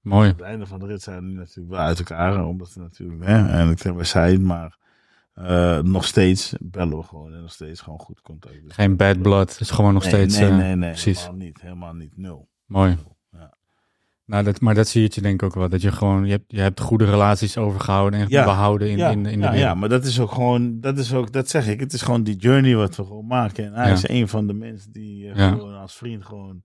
Mooi. 0.02 0.30
Op 0.30 0.38
het 0.38 0.46
einde 0.46 0.66
van 0.66 0.80
de 0.80 0.86
rit 0.86 1.02
zijn 1.02 1.18
we 1.18 1.26
nu 1.26 1.34
natuurlijk 1.34 1.70
wel 1.70 1.80
uit 1.80 2.00
elkaar. 2.00 2.46
Omdat 2.46 2.74
we 2.74 2.80
natuurlijk, 2.80 3.26
hè, 3.26 3.48
en 3.48 3.70
ik 3.70 3.82
denk 3.82 3.98
we 3.98 4.04
zijn, 4.04 4.46
maar 4.46 4.78
eh, 5.34 5.80
nog 5.80 6.06
steeds 6.06 6.54
bellen 6.60 6.98
we 6.98 7.04
gewoon. 7.04 7.34
En 7.34 7.42
nog 7.42 7.52
steeds 7.52 7.82
gewoon 7.82 8.00
goed 8.00 8.22
contact. 8.22 8.64
Dus- 8.64 8.74
Geen 8.74 8.98
bad 8.98 9.22
blood. 9.22 9.52
Het 9.52 9.60
is 9.60 9.70
gewoon 9.72 9.94
nog 9.94 10.04
nee, 10.04 10.12
steeds... 10.12 10.38
Nee, 10.38 10.50
eh, 10.50 10.56
nee, 10.56 10.76
nee. 10.76 10.90
precies. 10.90 11.20
Helemaal 11.20 11.38
niet. 11.46 11.62
Helemaal 11.62 11.94
niet. 11.94 12.18
Nul. 12.18 12.50
Mooi. 12.66 12.98
Ja. 13.32 13.54
Nou, 14.26 14.44
dat, 14.44 14.62
maar 14.62 14.76
dat 14.76 14.88
zie 14.88 15.02
je 15.02 15.22
denk 15.22 15.42
ik 15.42 15.44
ook 15.44 15.56
wel. 15.56 15.70
Dat 15.70 15.82
je 15.82 15.92
gewoon, 15.92 16.26
je 16.26 16.32
hebt, 16.32 16.44
je 16.48 16.60
hebt 16.60 16.80
goede 16.80 17.06
relaties 17.06 17.58
overgehouden 17.58 18.20
en 18.20 18.30
Ja. 18.30 18.44
behouden 18.44 18.90
in, 18.90 18.98
ja, 18.98 19.10
in, 19.10 19.26
in 19.26 19.40
de 19.40 19.46
ja, 19.46 19.54
ja, 19.54 19.74
maar 19.76 19.90
dat 19.90 20.06
is 20.06 20.20
ook 20.20 20.32
gewoon, 20.32 20.80
dat 20.80 20.98
is 20.98 21.14
ook, 21.14 21.32
dat 21.32 21.50
zeg 21.50 21.68
ik. 21.68 21.80
Het 21.80 21.94
is 21.94 22.02
gewoon 22.02 22.24
die 22.24 22.36
journey 22.36 22.76
wat 22.76 22.96
we 22.96 23.04
gewoon 23.06 23.28
maken. 23.28 23.66
En 23.66 23.74
hij 23.74 23.92
is 23.92 24.08
een 24.10 24.28
van 24.28 24.48
de 24.48 24.54
mensen 24.54 24.92
die 24.92 25.32
eh, 25.32 25.50
gewoon 25.52 25.76
als 25.76 25.96
vriend 25.96 26.26
gewoon 26.26 26.62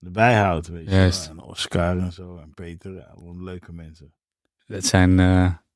erbij 0.00 0.36
houdt. 0.36 0.68
Weet 0.68 0.90
je. 0.90 1.28
En 1.30 1.40
Oscar 1.42 1.98
en 1.98 2.12
zo. 2.12 2.36
En 2.36 2.54
Peter. 2.54 2.94
Ja, 2.94 3.10
gewoon 3.14 3.44
leuke 3.44 3.72
mensen. 3.72 4.12
Dat 4.66 4.84
zijn, 4.84 5.18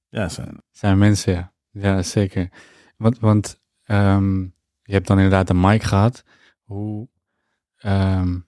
Ja, 0.09 0.29
zijn. 0.29 0.63
zijn 0.71 0.99
mensen, 0.99 1.33
ja. 1.33 1.53
Ja, 1.71 2.03
zeker. 2.03 2.49
Want, 2.97 3.19
want 3.19 3.61
ehm, 3.85 4.41
je 4.83 4.93
hebt 4.93 5.07
dan 5.07 5.17
inderdaad 5.17 5.51
een 5.51 5.61
mic 5.61 5.83
gehad. 5.83 6.25
Hoe, 6.63 7.09
ehm, 7.77 8.39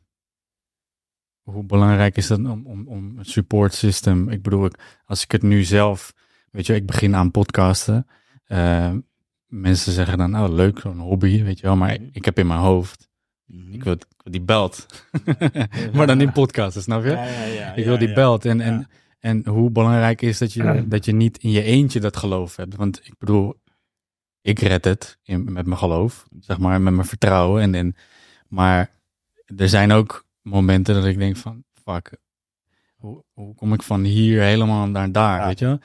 hoe 1.42 1.64
belangrijk 1.64 2.16
is 2.16 2.26
dat 2.26 2.38
om, 2.38 2.66
om, 2.66 2.88
om 2.88 3.18
een 3.18 3.24
support 3.24 3.74
system? 3.74 4.28
Ik 4.28 4.42
bedoel, 4.42 4.64
ik, 4.64 5.00
als 5.04 5.22
ik 5.22 5.30
het 5.32 5.42
nu 5.42 5.62
zelf, 5.64 6.12
weet 6.50 6.66
je, 6.66 6.74
ik 6.74 6.86
begin 6.86 7.14
aan 7.16 7.30
podcasten. 7.30 8.06
eh, 8.44 8.92
mensen 9.46 9.92
zeggen 9.92 10.18
dan, 10.18 10.36
oh 10.36 10.52
leuk, 10.54 10.78
zo'n 10.78 10.98
hobby, 10.98 11.42
weet 11.42 11.58
je 11.60 11.66
wel. 11.66 11.76
Maar 11.76 11.98
ik 12.12 12.24
heb 12.24 12.38
in 12.38 12.46
mijn 12.46 12.60
hoofd, 12.60 13.10
Mhm. 13.44 13.72
ik 13.72 13.84
wil, 13.84 13.92
ik 13.92 14.06
wil 14.22 14.32
die 14.32 14.42
belt. 14.42 14.86
maar 15.94 16.06
dan 16.06 16.20
in 16.20 16.32
podcasten, 16.32 16.82
snap 16.82 17.02
je? 17.04 17.10
Ja, 17.10 17.24
ja, 17.24 17.44
ja, 17.44 17.72
ik 17.74 17.84
wil 17.84 17.98
die 17.98 18.12
belt. 18.12 18.44
En, 18.44 18.60
en, 18.60 18.88
en 19.22 19.46
hoe 19.46 19.70
belangrijk 19.70 20.22
is 20.22 20.38
dat 20.38 20.52
je, 20.52 20.84
dat 20.88 21.04
je 21.04 21.12
niet 21.12 21.38
in 21.38 21.50
je 21.50 21.62
eentje 21.62 22.00
dat 22.00 22.16
geloof 22.16 22.56
hebt. 22.56 22.76
Want 22.76 23.00
ik 23.06 23.14
bedoel, 23.18 23.60
ik 24.40 24.58
red 24.58 24.84
het 24.84 25.18
in, 25.22 25.52
met 25.52 25.66
mijn 25.66 25.78
geloof, 25.78 26.26
zeg 26.40 26.58
maar, 26.58 26.80
met 26.80 26.94
mijn 26.94 27.06
vertrouwen. 27.06 27.62
En, 27.62 27.74
en, 27.74 27.94
maar 28.48 28.90
er 29.56 29.68
zijn 29.68 29.92
ook 29.92 30.26
momenten 30.40 30.94
dat 30.94 31.04
ik 31.04 31.18
denk 31.18 31.36
van, 31.36 31.64
fuck, 31.84 32.16
hoe, 32.96 33.24
hoe 33.32 33.54
kom 33.54 33.72
ik 33.72 33.82
van 33.82 34.02
hier 34.04 34.42
helemaal 34.42 34.86
naar 34.88 35.12
daar, 35.12 35.40
Ja. 35.40 35.46
weet 35.46 35.58
je 35.58 35.78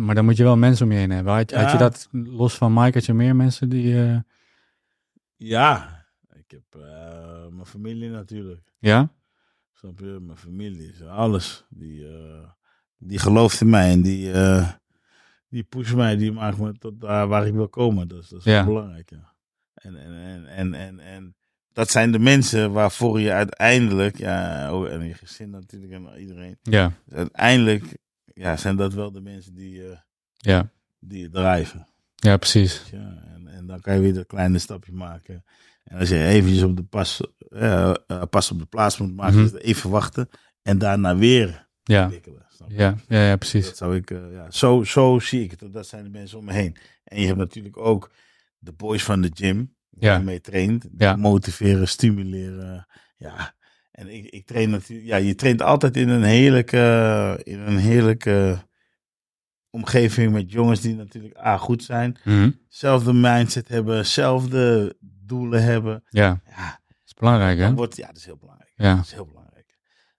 Maar 0.00 0.14
dan 0.14 0.24
moet 0.24 0.36
je 0.36 0.42
wel 0.42 0.56
mensen 0.56 0.86
om 0.86 0.92
je 0.92 0.98
heen 0.98 1.10
hebben. 1.10 1.32
Had, 1.34 1.50
had 1.52 1.72
je 1.72 1.78
dat, 1.78 2.08
los 2.12 2.54
van 2.56 2.72
Mike, 2.72 2.92
had 2.98 3.06
je 3.06 3.14
meer 3.14 3.36
mensen 3.36 3.68
die... 3.68 4.02
eh, 4.04 4.18
Ja, 5.36 6.04
ik 6.32 6.50
heb 6.50 6.82
eh, 6.82 7.46
mijn 7.50 7.66
familie 7.66 8.10
natuurlijk. 8.10 8.62
ja? 8.78 9.12
Snap 9.78 9.98
je? 9.98 10.18
Mijn 10.20 10.38
familie, 10.38 11.04
alles. 11.04 11.64
Die, 11.68 12.08
eh, 12.08 12.48
die 12.96 13.18
gelooft 13.18 13.60
in 13.60 13.68
mij 13.70 13.90
en 13.90 14.02
die, 14.02 14.32
eh, 14.32 14.72
die 15.48 15.62
pusht 15.62 15.94
mij, 15.94 16.16
die 16.16 16.32
maakt 16.32 16.58
me 16.58 16.72
tot 16.78 17.00
daar 17.00 17.28
waar 17.28 17.46
ik 17.46 17.52
wil 17.54 17.68
komen. 17.68 18.08
Dus 18.08 18.28
dat 18.28 18.38
is 18.38 18.44
Ja. 18.44 18.64
belangrijk, 18.64 19.10
ja. 19.10 19.34
En, 19.74 19.96
en, 19.96 20.14
en, 20.14 20.46
en, 20.46 20.74
en, 20.74 20.98
en 21.00 21.34
dat 21.72 21.90
zijn 21.90 22.12
de 22.12 22.18
mensen 22.18 22.72
waarvoor 22.72 23.20
je 23.20 23.32
uiteindelijk, 23.32 24.18
ja, 24.18 24.74
oh, 24.74 24.88
en 24.92 25.06
je 25.06 25.14
gezin 25.14 25.50
natuurlijk 25.50 25.92
en 25.92 26.20
iedereen. 26.20 26.58
Ja, 26.62 26.92
Dus 27.04 27.14
uiteindelijk 27.18 27.96
ja, 28.24 28.56
zijn 28.56 28.76
dat 28.76 28.94
wel 28.94 29.12
de 29.12 29.20
mensen 29.20 29.54
die, 29.54 29.88
eh, 29.90 29.98
ja. 30.36 30.70
die 30.98 31.20
je 31.20 31.28
drijven. 31.30 31.86
Ja, 32.14 32.36
precies. 32.36 32.82
Ja, 32.90 33.22
en, 33.34 33.46
en 33.48 33.66
dan 33.66 33.80
kan 33.80 33.94
je 33.94 34.00
weer 34.00 34.14
dat 34.14 34.26
kleine 34.26 34.58
stapje 34.58 34.92
maken. 34.92 35.44
En 35.88 35.98
als 35.98 36.08
je 36.08 36.24
eventjes 36.24 36.62
op 36.62 36.76
de 36.76 36.82
pas, 36.82 37.20
eh, 37.50 37.94
eh, 38.06 38.22
pas 38.30 38.50
op 38.50 38.58
de 38.58 38.66
plaats 38.66 38.98
moet 38.98 39.14
maken, 39.16 39.42
Mhm. 39.42 39.56
even 39.56 39.90
wachten. 39.90 40.28
En 40.62 40.78
daarna 40.78 41.16
weer 41.16 41.66
Ja, 41.82 42.02
ontwikkelen. 42.04 42.46
ja, 42.68 42.94
ja, 43.08 43.22
ja 43.28 43.36
precies. 43.36 43.66
Dat 43.66 43.76
zou 43.76 43.96
ik, 43.96 44.10
eh, 44.10 44.18
ja, 44.32 44.50
zo, 44.50 44.84
zo 44.84 45.18
zie 45.18 45.42
ik 45.44 45.50
het. 45.50 45.72
Dat 45.72 45.86
zijn 45.86 46.04
de 46.04 46.10
mensen 46.10 46.38
om 46.38 46.44
me 46.44 46.52
heen. 46.52 46.76
En 47.04 47.20
je 47.20 47.26
hebt 47.26 47.38
natuurlijk 47.38 47.76
ook 47.76 48.10
de 48.58 48.72
boys 48.72 49.02
van 49.04 49.20
de 49.20 49.30
gym. 49.34 49.74
Waar 49.90 50.10
Ja. 50.10 50.18
je 50.18 50.24
mee 50.24 50.40
traint. 50.40 50.82
Die 50.82 50.90
Ja. 50.98 51.16
Motiveren, 51.16 51.88
stimuleren. 51.88 52.86
Ja. 53.16 53.54
En 53.90 54.08
ik, 54.14 54.24
ik 54.26 54.46
train 54.46 54.70
natuurlijk. 54.70 55.08
Ja, 55.08 55.16
je 55.16 55.34
traint 55.34 55.62
altijd 55.62 55.96
in 55.96 56.08
een 56.08 56.22
heerlijke, 56.22 57.40
in 57.42 57.58
een 57.58 57.78
heerlijke 57.78 58.58
omgeving 59.70 60.32
met 60.32 60.52
jongens 60.52 60.80
die 60.80 60.94
natuurlijk 60.94 61.36
A 61.38 61.56
goed 61.56 61.82
zijn. 61.82 62.16
Mhm. 62.24 62.50
Zelfde 62.68 63.12
mindset 63.12 63.68
hebben, 63.68 64.06
zelfde 64.06 64.96
doelen 65.00 65.62
hebben. 65.62 66.02
Ja, 66.08 66.40
Ja, 66.56 66.80
dat 66.86 66.96
is 67.06 67.14
belangrijk, 67.14 67.58
hè? 67.58 67.64
dan 67.64 67.74
wordt, 67.74 67.96
ja, 67.96 68.06
dat 68.06 68.16
is 68.16 68.24
heel 68.24 68.36
belangrijk. 68.36 68.72
Ja. 68.76 68.94
Dat 68.94 69.04
is 69.04 69.12
heel 69.12 69.26
belangrijk. 69.26 69.46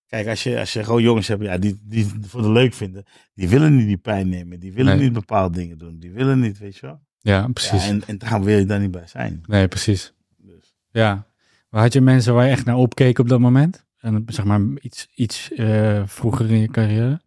Kijk, 0.07 0.27
als 0.27 0.43
je, 0.43 0.59
als 0.59 0.73
je 0.73 0.83
gewoon 0.83 1.01
jongens 1.01 1.27
hebt 1.27 1.43
ja, 1.43 1.57
die, 1.57 1.79
die 1.83 2.05
het 2.05 2.27
voor 2.27 2.41
de 2.41 2.51
leuk 2.51 2.73
vinden, 2.73 3.03
die 3.33 3.49
willen 3.49 3.75
niet 3.75 3.87
die 3.87 3.97
pijn 3.97 4.29
nemen, 4.29 4.59
die 4.59 4.73
willen 4.73 4.95
Nee. 4.95 5.03
niet 5.03 5.13
bepaalde 5.13 5.57
dingen 5.57 5.77
doen, 5.77 5.99
die 5.99 6.11
willen 6.11 6.39
niet, 6.39 6.57
weet 6.57 6.75
je 6.75 6.85
wel. 6.85 7.01
Ja, 7.19 7.37
Ja, 7.39 7.47
precies. 7.47 7.87
en, 7.87 8.01
en 8.07 8.17
daarom 8.17 8.43
wil 8.43 8.57
je 8.57 8.65
daar 8.65 8.79
niet 8.79 8.91
bij 8.91 9.07
zijn. 9.07 9.41
Nee, 9.45 9.67
precies. 9.67 10.13
Dus, 10.37 10.75
Ja. 10.91 11.27
Maar 11.69 11.81
had 11.81 11.93
je 11.93 12.01
mensen 12.01 12.33
waar 12.33 12.45
je 12.45 12.51
echt 12.51 12.65
naar 12.65 12.75
opkeek 12.75 13.19
op 13.19 13.29
dat 13.29 13.39
moment? 13.39 13.85
En 13.99 14.23
zeg 14.27 14.45
maar 14.45 14.61
iets, 14.81 15.07
iets 15.15 15.51
eh, 15.51 16.03
vroeger 16.05 16.51
in 16.51 16.59
je 16.59 16.67
carrière? 16.67 17.21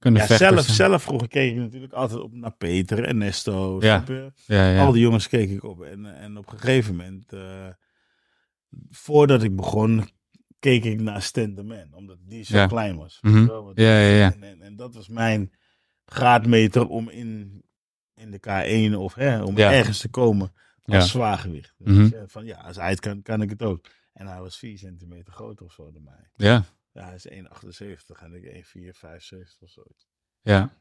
Kunnen 0.00 0.20
ja, 0.20 0.26
vechters 0.26 0.66
zelf, 0.66 0.76
zelf 0.76 1.02
vroeger 1.02 1.28
keek 1.28 1.50
ik 1.50 1.58
natuurlijk 1.58 1.92
altijd 1.92 2.20
op 2.20 2.32
naar 2.34 2.52
Peter 2.52 3.04
en 3.04 3.18
Nesto. 3.18 3.80
Ja. 3.80 4.84
Al 4.84 4.92
die 4.92 5.02
jongens 5.02 5.28
keek 5.28 5.50
ik 5.50 5.64
op. 5.64 5.82
En, 5.82 6.18
en 6.18 6.36
op 6.36 6.52
een 6.52 6.58
gegeven 6.58 6.96
moment, 6.96 7.32
eh, 7.32 7.68
voordat 8.90 9.42
ik 9.42 9.56
begon, 9.56 10.08
keek 10.58 10.84
ik 10.84 11.00
naar 11.00 11.22
Stan 11.22 11.54
the 11.54 11.62
Man. 11.62 11.94
Omdat 11.94 12.16
die 12.20 12.44
zo 12.44 12.66
klein 12.66 12.96
was. 12.96 13.18
Mhm. 13.20 13.46
Ja, 13.74 14.00
ja, 14.00 14.16
ja. 14.16 14.32
En, 14.32 14.42
en, 14.42 14.62
en 14.62 14.76
dat 14.76 14.94
was 14.94 15.08
mijn 15.08 15.52
graadmeter 16.04 16.88
om 16.88 17.08
in, 17.08 17.62
in 18.14 18.30
de 18.30 18.38
K1 18.38 18.96
of 18.96 19.14
hè, 19.14 19.42
om 19.42 19.58
ergens 19.58 19.98
te 19.98 20.08
komen 20.08 20.52
als 20.84 21.10
zwaargewicht. 21.10 21.74
Mhm. 21.78 21.94
Dus, 21.94 22.12
eh, 22.12 22.22
van 22.26 22.44
ja, 22.44 22.58
als 22.58 22.76
hij 22.76 22.90
het 22.90 23.00
kan, 23.00 23.22
kan 23.22 23.42
ik 23.42 23.50
het 23.50 23.62
ook. 23.62 23.86
En 24.12 24.26
hij 24.26 24.40
was 24.40 24.58
4 24.58 24.78
centimeter 24.78 25.32
groter 25.32 25.66
of 25.66 25.72
zo 25.72 25.90
dan 25.92 26.02
mij. 26.02 26.30
Ja, 26.34 26.64
Ja, 26.92 27.04
hij 27.04 27.14
is 27.14 27.28
1,78 27.28 28.22
en 28.22 28.34
ik 28.34 28.44
1,475 28.44 29.60
of 29.60 29.70
zo. 29.70 29.82
ja. 30.40 30.78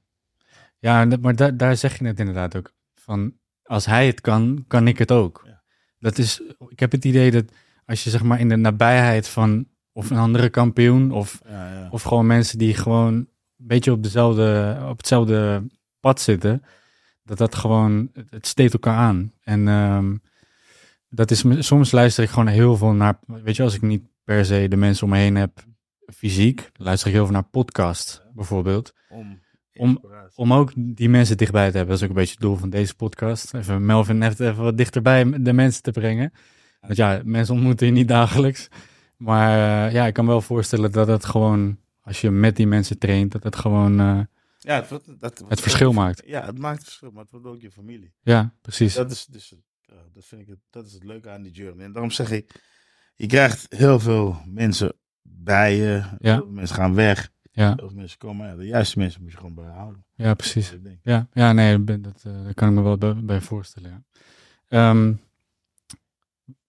Ja, 0.80 1.05
maar 1.22 1.36
da- 1.36 1.51
daar 1.51 1.78
zeg 1.78 1.99
je 1.99 2.05
het 2.05 2.20
inderdaad 2.20 2.55
ook. 2.55 2.74
Van, 2.93 3.34
als 3.64 3.86
hij 3.86 4.07
het 4.07 4.22
kan, 4.22 4.64
kan 4.68 4.88
ik 4.88 4.97
het 4.97 5.12
ook. 5.12 5.41
Ja. 5.45 5.64
Dat 5.99 6.18
is, 6.18 6.41
ik 6.68 6.80
heb 6.80 6.91
het 6.91 7.05
idee 7.05 7.32
dat 7.32 7.45
als 7.86 8.03
je 8.03 8.10
zeg 8.10 8.24
maar 8.24 8.39
in 8.39 8.49
de 8.49 8.55
nabijheid 8.55 9.28
van 9.28 9.68
of 9.91 10.10
een 10.10 10.18
andere 10.18 10.49
kampioen 10.49 11.12
of, 11.12 11.41
Ja, 11.45 11.74
ja. 11.74 11.89
of 11.89 12.01
gewoon 12.01 12.26
mensen 12.28 12.57
die 12.57 12.74
gewoon 12.74 13.14
een 13.14 13.28
beetje 13.57 13.91
op, 13.91 14.03
dezelfde, 14.03 14.78
op 14.89 14.97
hetzelfde 14.97 15.64
pad 15.99 16.22
zitten, 16.22 16.64
dat 17.24 17.38
dat 17.38 17.55
gewoon, 17.55 18.10
het- 18.30 18.47
steekt 18.47 18.74
elkaar 18.74 18.97
aan. 18.97 19.34
En 19.41 19.68
ehm, 19.68 20.16
dat 21.10 21.32
is, 21.32 21.43
soms 21.68 21.91
luister 21.91 22.24
ik 22.24 22.30
gewoon 22.30 22.47
heel 22.47 22.78
veel 22.78 22.93
naar, 22.93 23.20
weet 23.28 23.55
je, 23.55 23.64
als 23.64 23.76
ik 23.76 23.82
niet 23.82 24.03
per 24.24 24.45
se 24.45 24.68
de 24.68 24.78
mensen 24.78 25.03
om 25.05 25.10
me 25.12 25.18
heen 25.18 25.36
heb 25.36 25.64
fysiek, 26.14 26.70
luister 26.74 27.07
ik 27.07 27.14
heel 27.14 27.24
veel 27.26 27.34
naar 27.34 27.43
podcast 27.43 28.26
bijvoorbeeld. 28.34 28.93
om, 29.10 29.39
Om-. 29.74 30.03
Om 30.36 30.53
ook 30.53 30.72
die 30.76 31.10
mensen 31.10 31.38
dichtbij 31.38 31.72
te 31.72 31.78
hebben. 31.78 31.88
Dat 31.88 31.97
is 31.97 32.03
ook 32.03 32.10
een 32.10 32.22
beetje 32.22 32.34
het 32.34 32.41
doel 32.43 32.55
van 32.55 32.70
deze 32.70 32.95
podcast. 32.95 33.53
Even 33.53 33.86
Melvin 33.86 34.18
net 34.18 34.39
even 34.39 34.64
wat 34.64 34.78
dichterbij 34.78 35.41
de 35.41 35.53
mensen 35.53 35.82
te 35.84 35.91
brengen. 35.91 36.34
Want 36.82 36.95
ja, 36.95 37.22
mensen 37.26 37.53
ontmoeten 37.55 37.86
je 37.88 37.93
niet 37.93 38.07
dagelijks. 38.07 38.68
Maar 39.18 39.88
eh, 39.88 39.93
ja, 39.93 40.05
ik 40.07 40.14
kan 40.14 40.26
me 40.26 40.32
wel 40.32 40.41
voorstellen 40.41 40.91
dat 40.91 41.07
het 41.07 41.26
gewoon, 41.26 41.78
als 42.01 42.22
je 42.22 42.30
met 42.30 42.55
die 42.55 42.68
mensen 42.68 42.97
traint, 42.97 43.32
dat 43.32 43.43
het 43.43 43.55
gewoon, 43.55 43.99
eh, 43.99 44.20
ja, 44.60 44.76
het, 44.76 44.89
wordt- 44.89 45.20
dat, 45.20 45.43
het 45.47 45.62
verschil 45.62 45.93
maakt. 45.93 46.22
Ja, 46.26 46.45
het 46.45 46.57
maakt 46.57 46.78
het 46.78 46.86
verschil, 46.86 47.12
maar 47.12 47.22
het 47.22 47.32
wordt 47.32 47.45
ook 47.45 47.62
je 47.62 47.72
familie. 47.72 48.14
ja, 48.22 48.53
precies. 48.62 48.93
Dat 48.93 49.12
is 49.12 49.26
dus, 49.26 49.53
dat 50.14 50.26
vind 50.26 50.41
ik 50.41 50.47
het, 50.47 50.60
dat 50.70 50.86
is 50.86 50.93
het 50.93 51.03
leuke 51.03 51.30
aan 51.30 51.41
die 51.41 51.51
journey. 51.51 51.86
En 51.86 51.91
daarom 51.91 52.12
zeg 52.12 52.32
ik, 52.32 52.62
je 53.16 53.28
krijgt 53.28 53.66
heel 53.70 53.99
veel 53.99 54.41
mensen 54.45 54.93
bij 55.44 55.76
je. 55.76 56.02
Ja. 56.20 56.34
Heel 56.34 56.44
veel 56.44 56.52
mensen 56.52 56.76
gaan 56.76 56.96
weg. 56.96 57.30
Ja, 57.52 57.76
veel 57.76 57.92
mensen 57.96 58.18
komen. 58.18 58.48
Ja, 58.48 58.56
de 58.56 58.66
juiste 58.66 59.00
mensen 59.00 59.22
moet 59.22 59.32
je 59.32 59.38
gewoon 59.38 59.54
bijhouden. 59.54 60.06
ja 60.16 60.34
precies. 60.34 60.76
Ja, 61.04 61.28
ja 61.34 61.54
nee, 61.54 61.84
dat, 61.84 62.04
dat, 62.04 62.24
eh, 62.26 62.44
daar 62.44 62.54
kan 62.54 62.70
ik 62.70 62.76
me 62.76 62.82
wel 62.82 62.98
bij, 62.98 63.16
bij 63.16 63.42
voorstellen. 63.42 64.06
Ja. 64.68 64.90
Ehm, 64.90 65.14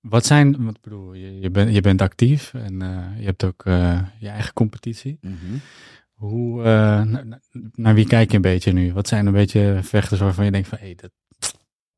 wat 0.01 0.27
zijn, 0.27 0.64
want 0.64 0.77
ik 0.77 0.83
bedoel, 0.83 1.12
je, 1.12 1.41
je, 1.41 1.51
bent, 1.51 1.75
je 1.75 1.81
bent 1.81 2.03
actief 2.03 2.55
en 2.55 2.83
eh, 2.83 3.18
je 3.18 3.25
hebt 3.25 3.45
ook 3.45 3.64
eh, 3.64 4.01
je 4.18 4.29
eigen 4.29 4.53
competitie. 4.53 5.18
Mhm. 5.21 5.35
Hoe, 6.12 6.62
na- 6.62 7.23
na- 7.23 7.41
naar 7.75 7.95
wie 7.95 8.07
kijk 8.07 8.31
je 8.31 8.37
een 8.37 8.43
beetje 8.43 8.73
nu? 8.73 8.93
Wat 8.93 9.09
zijn 9.09 9.27
een 9.27 9.33
beetje 9.33 9.79
vechters 9.83 10.21
waarvan 10.21 10.45
je 10.45 10.51
denkt 10.51 10.68
van, 10.68 10.79
hé, 10.79 10.85
hey, 10.85 10.95
dat, 10.95 11.11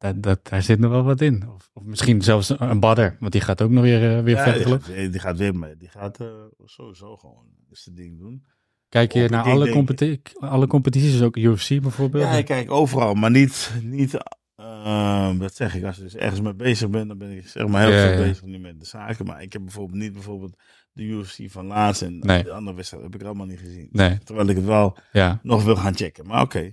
dat, 0.03 0.23
dat, 0.23 0.39
daar 0.49 0.63
zit 0.63 0.79
nog 0.79 0.91
wel 0.91 1.03
wat 1.03 1.21
in? 1.21 1.49
Of, 1.55 1.71
of 1.73 1.83
misschien 1.85 2.23
zelfs 2.23 2.55
een 2.61 2.81
badder, 2.81 3.17
want 3.21 3.33
die 3.33 3.41
gaat 3.41 3.63
ook 3.63 3.71
nog 3.71 3.83
weer, 3.83 4.17
eh, 4.17 4.23
weer 4.23 4.37
Ja, 4.37 4.53
die, 4.53 4.65
gaat, 4.65 4.87
weer- 4.87 5.11
die 5.11 5.21
gaat 5.21 5.37
weer 5.37 5.55
mee. 5.55 5.77
Die 5.77 5.89
gaat 5.89 6.21
eh, 6.21 6.27
sowieso 6.65 7.17
gewoon 7.17 7.45
zijn 7.71 7.95
ding 7.95 8.19
doen. 8.19 8.45
Kijk 8.89 9.13
je 9.13 9.29
naar 9.29 9.45
alle, 9.45 9.71
competi 9.71 10.21
alle 10.39 10.67
competities, 10.67 11.13
dus 11.13 11.23
ook 11.23 11.37
UFC 11.37 11.69
bijvoorbeeld? 11.81 12.25
Ja, 12.25 12.31
ik 12.31 12.45
kijk 12.45 12.71
overal, 12.71 13.15
maar 13.15 13.31
niet, 13.31 13.73
niet 13.83 14.19
ehm, 14.57 15.39
dat 15.39 15.55
zeg 15.55 15.75
ik, 15.75 15.85
als 15.85 15.97
ik 15.97 16.03
dus 16.03 16.17
ergens 16.17 16.41
mee 16.41 16.55
bezig 16.55 16.91
ben, 16.91 17.09
dan 17.09 17.19
ben 17.19 17.31
ik 17.37 17.49
zeg 17.49 17.67
maar 17.67 17.83
heel 17.83 17.93
Ja, 17.97 18.03
veel 18.09 18.13
ja. 18.21 18.29
bezig 18.29 18.45
nu 18.45 18.59
met 18.59 18.81
de 18.81 18.87
zaken. 18.87 19.27
Maar 19.27 19.43
ik 19.43 19.53
heb 19.53 19.63
bijvoorbeeld 19.63 19.99
niet 19.99 20.13
bijvoorbeeld 20.13 20.57
de 20.93 21.03
UFC 21.03 21.39
van 21.47 21.67
laatst 21.67 22.03
en 22.03 22.19
Nee. 22.19 22.43
de 22.43 22.53
andere 22.53 22.77
wedstrijd 22.77 23.03
heb 23.05 23.15
ik 23.15 23.23
allemaal 23.23 23.47
niet 23.47 23.59
gezien. 23.59 23.89
Nee, 23.93 24.19
Terwijl 24.19 24.49
ik 24.49 24.57
het 24.57 24.65
wel 24.65 24.97
ja, 25.13 25.41
nog 25.43 25.65
wil 25.65 25.77
gaan 25.77 25.95
checken. 25.97 26.27
Maar 26.27 26.43
oké, 26.43 26.73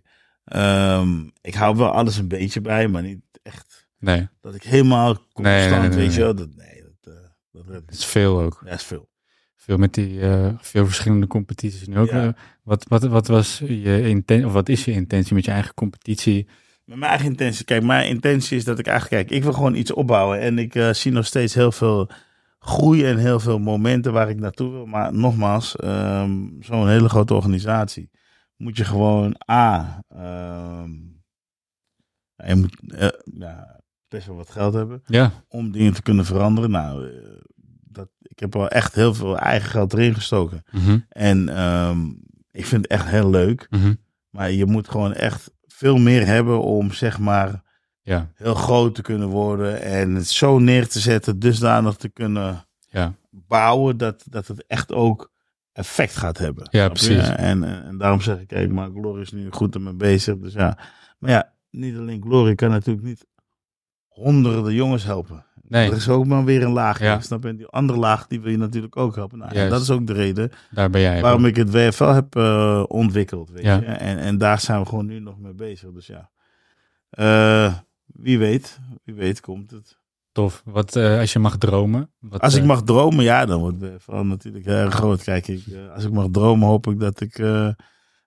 Ehm, 0.50 1.28
ik 1.42 1.54
hou 1.54 1.76
wel 1.76 1.92
alles 1.92 2.18
een 2.18 2.28
beetje 2.28 2.62
bij, 2.62 2.88
maar 2.88 3.02
niet 3.02 3.22
echt 3.44 3.88
nee, 4.00 4.28
dat 4.42 4.56
ik 4.56 4.64
helemaal 4.64 5.14
constant, 5.14 5.44
Nee, 5.44 5.70
nee, 5.70 5.80
nee, 5.80 5.90
nee, 5.90 5.98
weet 5.98 6.14
je 6.14 6.22
wel. 6.22 6.36
Dat, 6.36 6.50
nee, 6.56 6.84
dat, 7.02 7.14
eh, 7.64 7.74
dat 7.74 7.84
is 7.88 8.06
veel 8.06 8.42
ook. 8.42 8.62
Ja, 8.66 8.72
is 8.72 8.84
veel. 8.84 9.10
Veel 9.56 9.78
met 9.78 9.94
die, 9.94 10.22
eh, 10.22 10.54
veel 10.60 10.86
verschillende 10.86 11.28
competities 11.28 11.88
nu 11.88 11.98
ook. 11.98 12.10
Ja. 12.10 12.26
eh, 12.26 12.34
wat, 12.64 12.86
wat, 12.88 13.04
wat 13.04 13.28
was 13.28 13.62
je 13.66 14.08
intentie, 14.08 14.46
of 14.46 14.54
wat 14.54 14.70
is 14.70 14.86
je 14.86 14.92
intentie 14.92 15.36
met 15.36 15.46
je 15.46 15.52
eigen 15.52 15.74
competitie? 15.74 16.48
Met 16.86 16.98
mijn 16.98 17.12
eigen 17.12 17.30
intentie. 17.30 17.66
Kijk, 17.66 17.84
mijn 17.84 18.08
intentie 18.08 18.58
is 18.58 18.64
dat 18.64 18.80
ik 18.80 18.88
eigenlijk, 18.88 19.28
kijk, 19.28 19.38
ik 19.38 19.44
wil 19.44 19.54
gewoon 19.54 19.76
iets 19.76 19.94
opbouwen. 19.94 20.40
En 20.40 20.58
ik 20.58 20.90
zie 20.92 21.12
nog 21.12 21.26
steeds 21.26 21.54
heel 21.54 21.72
veel 21.72 22.10
groei 22.60 23.06
en 23.06 23.18
heel 23.18 23.40
veel 23.40 23.60
momenten 23.60 24.14
waar 24.14 24.30
ik 24.30 24.40
naartoe 24.40 24.72
wil. 24.72 24.86
Maar 24.86 25.14
nogmaals, 25.14 25.76
ehm, 25.76 26.32
zo'n 26.60 26.88
hele 26.90 27.10
grote 27.10 27.34
organisatie 27.34 28.10
moet 28.60 28.78
je 28.78 28.86
gewoon 28.86 29.36
A, 29.52 30.04
ehm, 30.08 30.92
je 32.48 32.56
moet 32.56 32.80
eh, 32.94 33.08
ja, 33.24 33.80
best 34.08 34.28
wel 34.28 34.36
wat 34.36 34.50
geld 34.50 34.74
hebben 34.74 35.02
Ja, 35.06 35.32
om 35.48 35.72
dingen 35.72 35.94
te 35.94 36.02
kunnen 36.02 36.26
veranderen. 36.26 36.70
Nou, 36.72 37.08
eh, 37.08 37.42
dat, 37.84 38.10
ik 38.22 38.40
heb 38.40 38.54
wel 38.54 38.68
echt 38.68 38.96
heel 38.96 39.14
veel 39.14 39.38
eigen 39.38 39.70
geld 39.70 39.94
erin 39.94 40.14
gestoken. 40.14 40.64
mhm, 40.72 41.00
En 41.10 41.50
ehm, 41.50 42.08
ik 42.52 42.66
vind 42.66 42.82
het 42.82 42.92
echt 42.92 43.06
heel 43.08 43.30
leuk. 43.30 43.68
mhm, 43.70 43.94
Maar 44.30 44.52
je 44.52 44.66
moet 44.66 44.90
gewoon 44.90 45.14
echt 45.14 45.52
veel 45.68 45.98
meer 45.98 46.26
hebben 46.26 46.62
om 46.62 46.92
zeg 46.92 47.20
maar 47.20 47.64
ja, 48.02 48.32
heel 48.36 48.56
groot 48.56 48.96
te 48.96 49.02
kunnen 49.02 49.28
worden 49.28 49.82
en 49.82 50.16
het 50.16 50.28
zo 50.28 50.60
neer 50.60 50.88
te 50.88 51.00
zetten, 51.00 51.40
dusdanig 51.40 51.96
te 51.96 52.10
kunnen 52.10 52.66
ja, 52.90 53.14
bouwen 53.30 53.98
dat, 53.98 54.24
dat 54.30 54.48
het 54.48 54.66
echt 54.68 54.92
ook 54.92 55.32
effect 55.80 56.16
gaat 56.16 56.38
hebben. 56.38 56.68
Ja, 56.72 56.88
precies. 56.90 57.30
En, 57.30 57.64
en, 57.64 57.84
en 57.86 57.98
daarom 57.98 58.22
zeg 58.22 58.40
ik, 58.40 58.48
kijk, 58.48 58.72
maar 58.72 58.90
Glory 58.90 59.22
is 59.22 59.32
nu 59.32 59.48
goed 59.52 59.76
ermee 59.76 59.94
bezig. 59.94 60.38
Dus 60.38 60.54
ja, 60.54 60.78
maar 61.20 61.32
ja, 61.32 61.54
niet 61.70 61.98
alleen 61.98 62.22
Glory 62.22 62.56
kan 62.56 62.70
natuurlijk 62.70 63.06
niet 63.06 63.26
honderden 64.08 64.74
jongens 64.74 65.04
helpen. 65.04 65.46
nee, 65.62 65.90
Er 65.90 65.96
is 65.96 66.10
ook 66.10 66.26
maar 66.26 66.44
weer 66.46 66.64
een 66.64 66.72
laag. 66.72 67.00
Ja. 67.00 67.20
Snap 67.20 67.44
je? 67.44 67.50
En 67.50 67.56
die 67.56 67.68
andere 67.68 68.00
laag, 68.00 68.28
die 68.28 68.42
wil 68.42 68.52
je 68.52 68.58
natuurlijk 68.58 68.98
ook 68.98 69.16
helpen. 69.16 69.38
Nou, 69.38 69.54
Juist. 69.54 69.72
dat 69.72 69.82
is 69.82 69.90
ook 69.90 70.08
de 70.08 70.14
reden 70.14 70.52
daar 70.72 70.90
ben 70.90 71.02
jij. 71.02 71.22
waarom 71.22 71.46
ik 71.46 71.56
het 71.56 71.72
WFL 71.72 72.04
heb 72.04 72.36
eh, 72.36 72.84
ontwikkeld. 72.88 73.50
Weet 73.50 73.64
Ja. 73.64 73.76
je? 73.76 73.86
En, 73.86 74.18
en 74.18 74.38
daar 74.38 74.60
zijn 74.60 74.80
we 74.82 74.86
gewoon 74.88 75.06
nu 75.06 75.20
nog 75.20 75.40
mee 75.40 75.54
bezig. 75.54 75.92
Dus 75.92 76.08
ja, 76.08 76.30
Eh, 77.10 77.74
wie 78.06 78.40
weet, 78.40 78.80
wie 79.04 79.16
weet 79.16 79.40
komt 79.42 79.72
het. 79.72 79.99
Tof. 80.40 80.62
Wat, 80.66 80.96
eh, 80.96 81.20
als 81.20 81.34
je 81.34 81.40
mag 81.40 81.58
dromen. 81.58 82.12
Wat, 82.20 82.42
Als 82.42 82.54
ik 82.56 82.62
eh, 82.62 82.68
mag 82.68 82.84
dromen, 82.84 83.24
ja, 83.24 83.46
dan 83.46 83.60
wordt 83.60 83.80
WFL 83.80 84.12
natuurlijk 84.12 84.66
heel 84.66 84.76
erg 84.76 84.94
groot. 84.94 85.24
Kijk, 85.24 85.48
ik, 85.48 85.68
eh, 85.68 85.94
als 85.94 86.04
ik 86.06 86.12
mag 86.12 86.28
dromen, 86.32 86.68
hoop 86.68 86.88
ik 86.88 87.00
dat 87.00 87.22
ik 87.22 87.38
eh, 87.40 87.70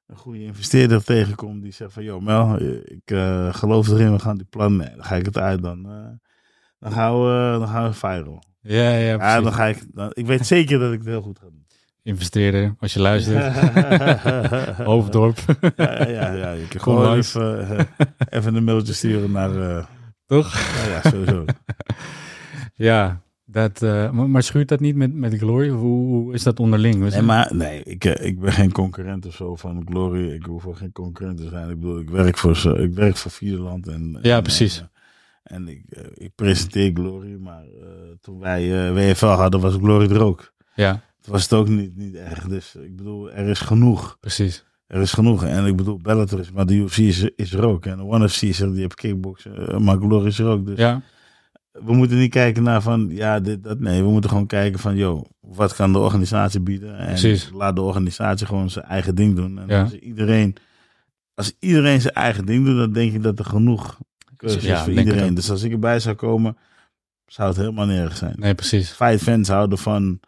een 0.07 0.17
goede 0.17 0.43
investeerder 0.43 1.05
tegenkom 1.05 1.61
die 1.61 1.73
zegt 1.73 1.93
van, 1.93 2.03
joh 2.05 2.23
Mel, 2.23 2.57
eh, 2.59 2.75
ik 2.85 3.03
eh, 3.05 3.55
geloof 3.55 3.89
erin, 3.89 4.13
we 4.13 4.19
gaan 4.19 4.37
die 4.37 4.47
plan, 4.51 4.77
nee, 4.77 4.91
dan 4.97 5.05
ga 5.05 5.17
ik 5.17 5.25
het 5.25 5.39
uit, 5.39 5.63
dan, 5.63 5.87
eh, 5.87 6.29
dan 6.79 6.93
gaan 6.93 7.21
we, 7.23 7.57
dan 7.59 7.69
gaan 7.69 7.89
we 7.89 7.93
viral. 7.95 8.43
Ja, 8.61 8.91
ja, 8.97 9.13
Ja, 9.13 9.41
dan 9.41 9.53
ga 9.53 9.67
ik, 9.67 9.85
dan, 9.95 10.11
ik 10.13 10.27
weet 10.27 10.47
zeker 10.47 10.79
dat 10.79 10.93
ik 10.93 10.99
het 10.99 11.09
heel 11.09 11.23
goed 11.23 11.39
ga 11.39 11.45
doen. 11.45 11.67
Investeerder, 12.03 12.75
als 12.79 12.93
je 12.93 13.01
luistert. 13.01 13.57
Hoofddorp. 14.91 15.39
Ja, 15.77 16.09
ja, 16.09 16.33
ja. 16.33 16.51
Je 16.53 16.69
kan 16.69 16.81
gewoon 16.81 17.17
even, 17.17 17.69
eh, 17.69 17.85
even 18.29 18.55
een 18.55 18.65
mailtje 18.65 18.93
sturen 18.93 19.31
naar... 19.33 19.77
eh, 19.77 19.85
Toch? 20.33 20.53
ja, 20.77 20.89
ja, 20.91 21.11
sowieso. 21.11 21.45
Ja, 22.75 23.23
dat, 23.45 23.83
eh, 23.83 24.11
maar, 24.11 24.43
schuurt 24.43 24.69
dat 24.69 24.81
niet 24.81 24.97
met, 24.97 25.15
met 25.15 25.35
Glory? 25.39 25.69
Hoe, 25.69 26.07
hoe 26.07 26.35
is 26.35 26.43
dat 26.43 26.61
onderling? 26.61 26.95
Nee, 26.99 27.11
het- 27.11 27.25
maar 27.25 27.51
nee, 27.55 27.83
ik, 27.83 28.05
eh, 28.05 28.27
ik 28.27 28.41
ben 28.41 28.53
geen 28.53 28.73
concurrent 28.73 29.27
of 29.27 29.35
zo 29.35 29.57
van 29.57 29.83
Glory. 29.91 30.31
Ik 30.31 30.45
hoef 30.45 30.67
ook 30.67 30.77
geen 30.77 30.93
concurrent 30.93 31.37
te 31.39 31.49
zijn. 31.49 31.71
Ik 31.71 31.81
bedoel, 31.81 31.99
ik 32.01 32.11
werk 32.11 32.39
voor, 32.39 32.57
ze, 32.57 32.71
ik 32.71 32.95
werk 32.95 33.17
voor 33.17 33.31
Vierland. 33.31 33.89
En, 33.89 34.19
Ja, 34.23 34.37
en, 34.37 34.43
precies. 34.43 34.85
en 35.43 35.69
ik, 35.69 35.83
eh, 35.89 36.03
ik 36.15 36.31
presenteer 36.35 36.91
Glory, 36.95 37.37
maar 37.41 37.65
toen 38.21 38.39
wij 38.39 38.87
eh, 38.89 38.93
WFL 39.13 39.27
hadden, 39.27 39.61
was 39.61 39.75
Glory 39.75 40.11
er 40.11 40.23
ook. 40.23 40.53
Ja, 40.75 40.93
Toen 41.21 41.33
was 41.33 41.43
het 41.43 41.53
ook 41.53 41.69
niet, 41.69 41.97
niet 41.97 42.15
erg. 42.15 42.49
Dus 42.49 42.75
ik 42.75 42.97
bedoel, 42.97 43.33
er 43.33 43.49
is 43.49 43.61
genoeg. 43.61 44.17
precies. 44.21 44.65
Er 44.93 45.01
is 45.01 45.13
genoeg. 45.13 45.45
En 45.45 45.67
ik 45.67 45.77
bedoel, 45.77 45.99
Bellator 46.03 46.41
is, 46.41 46.51
maar 46.51 46.67
de 46.67 46.75
UFC 46.75 46.97
is, 46.97 47.23
is 47.37 47.53
er 47.53 47.65
ook. 47.67 47.87
En 47.87 47.97
de 47.97 48.03
One 48.05 48.29
FC 48.29 48.43
is 48.43 48.61
er, 48.61 48.73
die 48.73 48.81
heeft 48.81 48.95
kickboksen. 48.95 49.69
eh, 49.69 49.79
maar 49.79 49.97
Glory 49.97 50.27
is 50.27 50.39
er 50.39 50.47
ook. 50.47 50.67
Dus 50.67 50.79
Ja, 50.79 51.03
we 51.73 51.95
moeten 51.95 52.19
niet 52.19 52.31
kijken 52.31 52.63
naar 52.63 52.83
van, 52.83 53.09
ja, 53.11 53.41
dit, 53.41 53.63
dat. 53.63 53.81
Nee, 53.81 54.03
we 54.03 54.11
moeten 54.11 54.31
gewoon 54.31 54.47
kijken 54.47 54.79
van, 54.81 54.97
joh, 54.97 55.25
wat 55.41 55.75
kan 55.75 55.93
de 55.93 55.99
organisatie 55.99 56.61
bieden? 56.61 56.99
En 56.99 57.07
Precies. 57.07 57.51
laat 57.55 57.75
de 57.77 57.83
organisatie 57.83 58.47
gewoon 58.47 58.71
zijn 58.71 58.85
eigen 58.85 59.15
ding 59.15 59.37
doen. 59.37 59.59
En 59.59 59.65
Ja. 59.69 59.83
als 59.83 59.93
iedereen, 59.93 60.57
als 61.35 61.53
iedereen 61.59 62.01
zijn 62.01 62.15
eigen 62.15 62.47
ding 62.47 62.65
doet, 62.65 62.77
dan 62.77 62.93
denk 62.93 63.13
ik 63.13 63.23
dat 63.23 63.39
er 63.39 63.45
genoeg 63.45 63.99
keuzes 64.37 64.63
Ja, 64.65 64.75
is 64.77 64.81
voor 64.83 64.93
iedereen. 64.93 65.35
Dus 65.35 65.51
als 65.51 65.63
ik 65.63 65.73
erbij 65.73 66.01
zou 66.01 66.15
komen, 66.17 66.57
zou 67.27 67.49
het 67.49 67.57
helemaal 67.59 67.87
nergens 67.87 68.19
zijn. 68.19 68.35
nee, 68.39 68.55
precies. 68.55 68.91
Fight 68.91 69.23
fans 69.23 69.49
houden 69.49 69.79
van, 69.79 70.21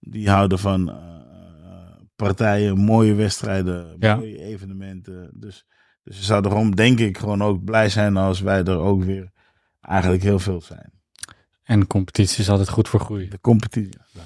die 0.00 0.30
houden 0.30 0.58
van 0.58 0.90
eh, 0.90 0.96
partijen, 2.22 2.78
mooie 2.78 3.14
wedstrijden, 3.14 3.96
Ja. 3.98 4.16
mooie 4.16 4.38
evenementen. 4.42 5.30
Dus, 5.34 5.64
dus 6.02 6.16
ze 6.16 6.22
zouden 6.24 6.50
gewoon, 6.50 6.70
denk 6.70 6.98
ik, 6.98 7.18
gewoon 7.18 7.42
ook 7.42 7.64
blij 7.64 7.88
zijn 7.88 8.16
als 8.16 8.40
wij 8.40 8.64
er 8.64 8.78
ook 8.78 9.02
weer 9.04 9.30
eigenlijk 9.80 10.22
heel 10.22 10.38
veel 10.38 10.60
zijn. 10.60 10.92
En 11.62 11.86
competitie 11.86 12.40
is 12.40 12.50
altijd 12.50 12.68
goed 12.68 12.88
voor 12.88 13.00
groei. 13.00 13.28
De 13.28 13.40
competitie. 13.40 13.98
Ja, 14.12 14.20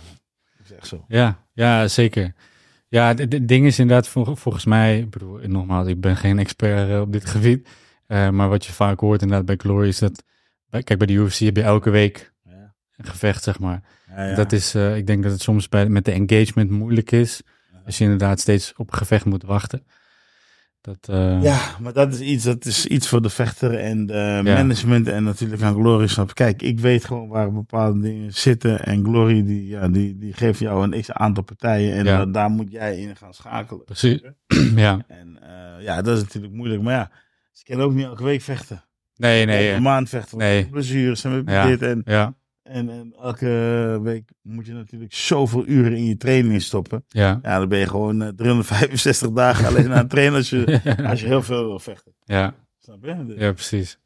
dat 0.56 0.66
is 0.66 0.72
echt 0.72 0.86
zo. 0.86 1.04
Ja, 1.08 1.38
ja, 1.52 1.88
zeker. 1.88 2.32
Ja, 2.88 3.14
het 3.14 3.48
ding 3.48 3.66
is 3.66 3.78
inderdaad 3.78 4.08
vol- 4.08 4.36
volgens 4.36 4.64
mij, 4.64 4.98
ik 4.98 5.10
bedoel, 5.10 5.38
nogmaals, 5.46 5.86
ik 5.88 6.00
ben 6.00 6.16
geen 6.16 6.38
expert 6.38 6.88
eh, 6.90 7.00
op 7.00 7.12
dit 7.12 7.24
gebied. 7.26 7.68
eh, 8.06 8.28
maar 8.30 8.48
wat 8.48 8.64
je 8.66 8.72
vaak 8.72 9.00
hoort 9.00 9.22
inderdaad 9.22 9.46
bij 9.46 9.56
Glory 9.56 9.88
is 9.88 9.98
dat, 9.98 10.22
kijk, 10.70 10.98
bij 10.98 11.06
de 11.06 11.12
UFC 11.12 11.38
heb 11.38 11.56
je 11.56 11.62
elke 11.62 11.90
week 11.90 12.32
een 12.96 13.04
gevecht, 13.06 13.42
zeg 13.42 13.58
maar. 13.58 13.82
Ja, 14.08 14.24
ja. 14.28 14.34
Dat 14.34 14.52
is, 14.52 14.74
eh, 14.74 14.96
ik 14.96 15.06
denk 15.06 15.22
dat 15.22 15.32
het 15.32 15.40
soms 15.42 15.68
bij, 15.68 15.88
met 15.88 16.04
de 16.04 16.12
engagement 16.12 16.70
moeilijk 16.70 17.10
is. 17.10 17.42
Als 17.84 17.98
je 17.98 18.04
inderdaad 18.04 18.40
steeds 18.40 18.72
op 18.76 18.92
een 18.92 18.98
gevecht 18.98 19.24
moet 19.24 19.42
wachten. 19.42 19.86
Dat, 20.80 21.08
eh, 21.08 21.42
ja, 21.42 21.60
maar 21.80 21.92
dat 21.92 22.12
is 22.12 22.20
iets, 22.20 22.44
dat 22.44 22.64
is 22.64 22.86
iets 22.86 23.08
voor 23.08 23.22
de 23.22 23.30
vechter 23.30 23.74
en 23.78 24.06
de 24.06 24.40
management 24.44 25.08
en 25.08 25.24
natuurlijk 25.24 25.62
aan 25.62 25.74
Glory. 25.74 26.06
Snap. 26.06 26.34
Kijk, 26.34 26.62
ik 26.62 26.80
weet 26.80 27.04
gewoon 27.04 27.28
waar 27.28 27.52
bepaalde 27.52 28.00
dingen 28.00 28.32
zitten 28.32 28.84
en 28.84 29.04
Glory 29.04 29.44
die, 29.44 29.66
ja, 29.66 29.88
die, 29.88 30.18
die 30.18 30.32
geeft 30.32 30.58
jou 30.58 30.82
een 30.92 31.00
x 31.00 31.10
aantal 31.10 31.42
partijen 31.44 31.94
en 31.94 32.04
Ja. 32.04 32.16
daar, 32.16 32.32
daar 32.32 32.50
moet 32.50 32.70
jij 32.70 32.98
in 32.98 33.16
gaan 33.16 33.34
schakelen. 33.34 33.84
Precies. 33.84 34.20
ja. 34.76 35.04
En 35.08 35.38
eh, 35.42 35.84
ja, 35.84 36.02
dat 36.02 36.16
is 36.16 36.22
natuurlijk 36.22 36.54
moeilijk, 36.54 36.82
maar 36.82 36.94
ja, 36.94 37.10
ze 37.52 37.64
kunnen 37.64 37.86
ook 37.86 37.94
niet 37.94 38.04
elke 38.04 38.24
week 38.24 38.42
vechten. 38.42 38.84
Nee, 39.16 39.44
nee. 39.46 39.68
Elke 39.70 39.80
maand 39.82 40.08
vechten. 40.08 40.38
Nee. 40.38 40.68
Blessures 40.68 41.24
en 41.24 41.44
dit 41.44 41.82
en, 41.82 42.02
Ja, 42.04 42.34
en, 42.64 42.88
en 42.88 43.14
elke 43.20 43.98
week 44.02 44.30
moet 44.42 44.66
je 44.66 44.72
natuurlijk 44.72 45.14
zoveel 45.14 45.66
uren 45.66 45.96
in 45.96 46.04
je 46.04 46.16
training 46.16 46.62
stoppen. 46.62 47.04
ja. 47.08 47.38
Ja, 47.42 47.58
dan 47.58 47.68
ben 47.68 47.78
je 47.78 47.88
gewoon 47.88 48.22
eh, 48.22 48.28
365 48.28 49.30
dagen 49.30 49.66
alleen 49.66 49.92
aan 49.92 49.98
het 49.98 50.10
trainen 50.10 50.36
als 50.36 50.50
je, 50.50 50.80
als 51.10 51.20
je 51.20 51.26
heel 51.26 51.42
veel 51.42 51.64
wil 51.66 51.78
vechten. 51.78 52.14
ja. 52.24 52.54
Snap 52.78 53.04
je? 53.04 53.24
Dus- 53.26 53.38
Ja, 53.38 53.52
precies. 53.52 53.98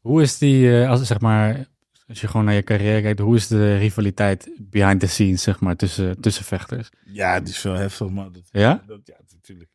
Hoe 0.00 0.22
is 0.22 0.38
die, 0.38 0.80
eh, 0.82 0.88
als, 0.90 1.06
zeg 1.06 1.20
maar, 1.20 1.66
als 2.08 2.20
je 2.20 2.26
gewoon 2.28 2.44
naar 2.46 2.54
je 2.54 2.62
carrière 2.62 3.02
kijkt, 3.02 3.18
hoe 3.18 3.36
is 3.36 3.46
de 3.46 3.76
rivaliteit 3.76 4.50
behind 4.60 5.00
the 5.00 5.06
scenes, 5.06 5.42
zeg 5.42 5.60
maar, 5.60 5.76
tussen, 5.76 6.20
tussen 6.20 6.44
vechters? 6.44 6.88
Ja, 7.04 7.32
het 7.34 7.48
is 7.48 7.62
wel 7.62 7.74
heftig, 7.74 8.08
maar 8.08 8.32
dat, 8.32 8.42
Ja? 8.50 8.82
dat, 8.86 9.00
ja, 9.04 9.16
natuurlijk. 9.32 9.70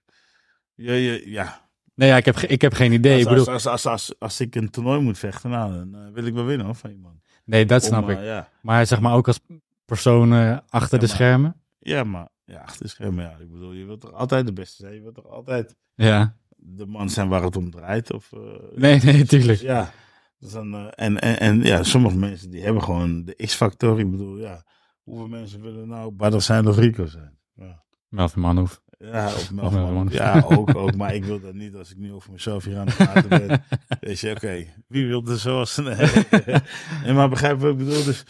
Ja, 0.76 0.94
ja, 0.94 1.20
ja. 1.26 1.70
Nee, 1.96 2.10
ja, 2.10 2.18
ik 2.18 2.26
heb, 2.26 2.38
ik 2.38 2.62
heb 2.62 2.74
geen 2.74 2.92
idee. 2.92 3.14
Als, 3.14 3.22
ik 3.22 3.28
bedoel, 3.30 3.48
als, 3.54 3.66
als, 3.68 3.86
als, 3.86 3.86
als, 3.86 4.20
als 4.20 4.40
ik 4.40 4.56
een 4.56 4.70
toernooi 4.70 5.02
moet 5.02 5.18
vechten, 5.18 5.50
nou, 5.50 5.74
dan 5.74 5.96
eh, 6.06 6.14
wil 6.14 6.26
ik 6.26 6.34
wel 6.34 6.46
winnen 6.46 6.66
hoor, 6.66 6.76
van 6.76 6.90
iemand. 6.90 7.16
Nee, 7.48 7.66
dat 7.66 7.84
snap 7.84 8.04
Om, 8.04 8.10
ik. 8.10 8.18
eh, 8.18 8.26
ja. 8.26 8.50
Maar 8.62 8.86
zeg 8.86 9.00
maar 9.00 9.14
ook 9.14 9.28
als 9.28 9.40
persoon 9.86 10.32
achter 10.70 10.94
Ja, 10.94 11.00
de 11.00 11.08
maar- 11.08 11.16
schermen? 11.16 11.62
Ja, 11.80 12.04
maar 12.04 12.28
ja, 12.46 12.60
achter 12.62 12.84
de 12.84 12.90
schermen, 12.90 13.24
ja. 13.24 13.38
Ik 13.40 13.52
bedoel, 13.52 13.72
je 13.74 13.86
wilt 13.86 14.02
toch 14.02 14.14
altijd 14.14 14.46
de 14.46 14.54
beste 14.54 14.76
zijn? 14.82 14.94
Je 14.94 15.02
wilt 15.02 15.16
toch 15.16 15.28
altijd 15.30 15.76
Ja. 15.96 16.36
de 16.56 16.86
man 16.86 17.10
zijn 17.10 17.30
waar 17.30 17.44
het 17.44 17.56
om 17.56 17.72
draait? 17.72 18.14
Of, 18.14 18.34
eh, 18.34 18.40
Nee, 18.76 19.00
nee, 19.04 19.26
tuurlijk. 19.26 19.60
Ja. 19.60 19.92
Dus 20.40 20.52
dan, 20.52 20.74
eh, 20.76 20.88
en, 20.96 21.20
en, 21.22 21.40
en 21.40 21.62
ja, 21.62 21.84
sommige 21.84 22.18
mensen 22.18 22.50
die 22.50 22.64
hebben 22.64 22.84
gewoon 22.84 23.26
de 23.26 23.34
X-factor. 23.46 24.00
Ik 24.00 24.12
bedoel, 24.12 24.38
ja, 24.38 24.64
hoeveel 25.04 25.28
mensen 25.28 25.62
willen 25.62 25.88
nou 25.88 26.12
Badr 26.12 26.40
zijn 26.40 26.68
of 26.68 26.78
Rico 26.78 27.06
zijn? 27.06 27.38
Ja. 27.54 27.84
Melvin 28.10 28.42
Manhoef. 28.42 28.82
Ja, 28.98 29.26
of. 29.26 29.52
Manhoef. 29.52 30.14
Ja, 30.14 30.44
ook, 30.48 30.76
ook. 30.76 30.96
Maar 30.96 31.16
ik 31.16 31.24
wil 31.26 31.40
dat 31.40 31.54
niet 31.54 31.76
als 31.76 31.92
ik 31.92 31.98
nu 31.98 32.14
over 32.14 32.32
mezelf 32.32 32.64
hier 32.64 32.78
aan 32.78 32.86
het 32.88 32.96
praten 32.96 33.30
ben. 33.30 33.64
Weet 34.00 34.20
je, 34.20 34.32
oké, 34.32 34.66
wie 34.88 35.08
wil 35.08 35.26
er 35.28 35.38
zoals... 35.38 35.78
Nee. 35.78 35.96
nee, 37.04 37.14
maar 37.14 37.30
begrijp 37.30 37.60
wat 37.60 37.72
ik 37.72 37.78
bedoel? 37.78 38.04
Dus, 38.04 38.24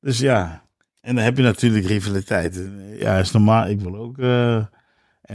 dus 0.00 0.18
ja, 0.18 0.64
en 1.00 1.14
dan 1.14 1.24
heb 1.24 1.36
je 1.36 1.42
natuurlijk 1.42 1.86
rivaliteit. 1.86 2.56
En, 2.56 2.78
eh, 2.80 3.00
Ja, 3.00 3.18
is 3.18 3.30
normaal. 3.30 3.66
Ik 3.68 3.80
wil 3.80 3.96
ook... 3.96 4.18
eh, 4.18 4.54
en 4.56 4.68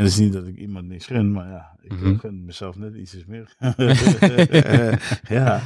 het 0.03 0.07
is 0.07 0.17
niet 0.17 0.33
dat 0.33 0.47
ik 0.47 0.55
iemand 0.57 0.87
niks 0.87 1.05
gun, 1.05 1.31
maar 1.31 1.47
ja, 1.49 1.75
ik 1.81 1.91
Mhm. 1.91 2.17
gun 2.17 2.45
mezelf 2.45 2.75
net 2.75 2.95
iets 2.95 3.25
meer. 3.27 3.55
ja, 5.37 5.61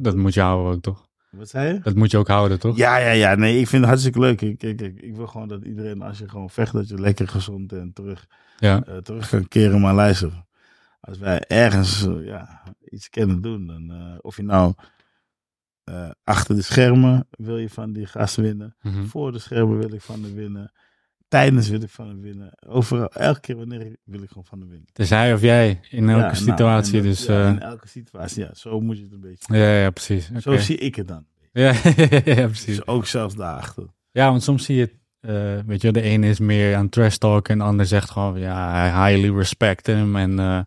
dat 0.00 0.16
moet 0.16 0.34
je 0.34 0.40
houden 0.40 0.72
ook, 0.74 0.82
toch? 0.82 1.07
Wat 1.30 1.48
zei 1.48 1.72
je? 1.72 1.80
Dat 1.80 1.94
moet 1.94 2.10
je 2.10 2.18
ook 2.18 2.28
houden, 2.28 2.58
toch? 2.58 2.76
Ja, 2.76 2.96
ja, 2.96 3.10
ja. 3.10 3.34
Nee, 3.34 3.58
ik 3.60 3.66
vind 3.68 3.80
het 3.80 3.90
hartstikke 3.90 4.18
leuk. 4.20 4.40
Ik, 4.40 4.62
ik, 4.62 4.80
ik, 4.80 5.00
ik 5.00 5.16
wil 5.16 5.26
gewoon 5.26 5.48
dat 5.48 5.64
iedereen, 5.64 6.02
als 6.02 6.18
je 6.18 6.28
gewoon 6.28 6.50
vecht, 6.50 6.72
dat 6.72 6.88
je 6.88 7.00
lekker 7.00 7.28
gezond 7.28 7.72
en 7.72 7.92
terug, 7.92 8.26
Ja. 8.58 8.82
eh, 8.84 8.96
terug 8.96 9.28
kan 9.28 9.48
keren. 9.48 9.80
Maar 9.80 9.94
luister, 9.94 10.44
als 11.00 11.18
wij 11.18 11.40
ergens 11.40 12.06
eh, 12.06 12.24
ja, 12.26 12.62
iets 12.84 13.08
kunnen 13.08 13.40
doen, 13.42 13.66
dan 13.66 13.90
eh, 13.90 14.14
of 14.20 14.36
je 14.36 14.42
nou 14.42 14.74
achter 16.24 16.54
de 16.54 16.62
schermen 16.62 17.26
wil 17.30 17.56
je 17.58 17.70
van 17.70 17.92
die 17.92 18.06
gasten 18.06 18.42
winnen, 18.42 18.76
Mhm. 18.82 19.04
voor 19.04 19.32
de 19.32 19.38
schermen 19.38 19.78
wil 19.78 19.92
ik 19.92 20.00
van 20.02 20.22
de 20.22 20.32
winnen, 20.32 20.72
tijdens 21.28 21.68
wil 21.68 21.82
ik 21.82 21.88
van 21.90 22.08
de 22.14 22.20
winnen, 22.20 22.58
overal, 22.66 23.08
elke 23.12 23.40
keer 23.40 23.56
wanneer 23.56 23.96
wil 24.04 24.22
ik 24.22 24.28
gewoon 24.28 24.44
van 24.44 24.60
de 24.60 24.66
winnen. 24.66 24.88
Is 24.94 25.10
hij 25.10 25.34
of 25.34 25.40
jij 25.40 25.80
in 25.90 26.08
elke 26.08 26.20
Ja, 26.20 26.26
nou, 26.26 26.34
situatie. 26.36 26.92
dat- 26.92 27.02
dus, 27.02 27.26
ja, 27.26 27.42
eh, 27.42 27.48
in 27.48 27.60
elke 27.60 27.88
situatie, 27.88 28.42
ja, 28.44 28.54
zo 28.54 28.80
moet 28.80 28.96
je 28.96 29.02
het 29.02 29.12
een 29.12 29.20
beetje. 29.20 29.56
ja, 29.56 29.72
ja, 29.80 29.90
precies. 29.90 30.30
Zo 30.30 30.56
zie 30.56 30.76
ik 30.76 30.94
het 30.94 31.08
dan. 31.08 31.26
Ja, 31.52 31.72
ja, 32.24 32.46
precies. 32.46 32.64
Dus 32.66 32.86
ook 32.86 33.06
zelfs 33.06 33.34
daarachter. 33.34 33.86
Ja, 34.10 34.30
want 34.30 34.42
soms 34.42 34.64
zie 34.64 34.76
je 34.76 34.80
het, 34.80 34.94
eh, 35.20 35.66
weet 35.66 35.82
je, 35.82 35.92
de 35.92 36.00
ene 36.00 36.28
is 36.28 36.38
meer 36.38 36.76
aan 36.76 36.88
trash 36.88 37.16
talk 37.16 37.48
en 37.48 37.58
de 37.58 37.64
ander 37.64 37.86
zegt 37.86 38.10
gewoon, 38.10 38.38
ja, 38.38 38.86
I 39.08 39.12
highly 39.12 39.36
respect 39.36 39.86
hem 39.86 40.16
en 40.16 40.38
eh, 40.38 40.60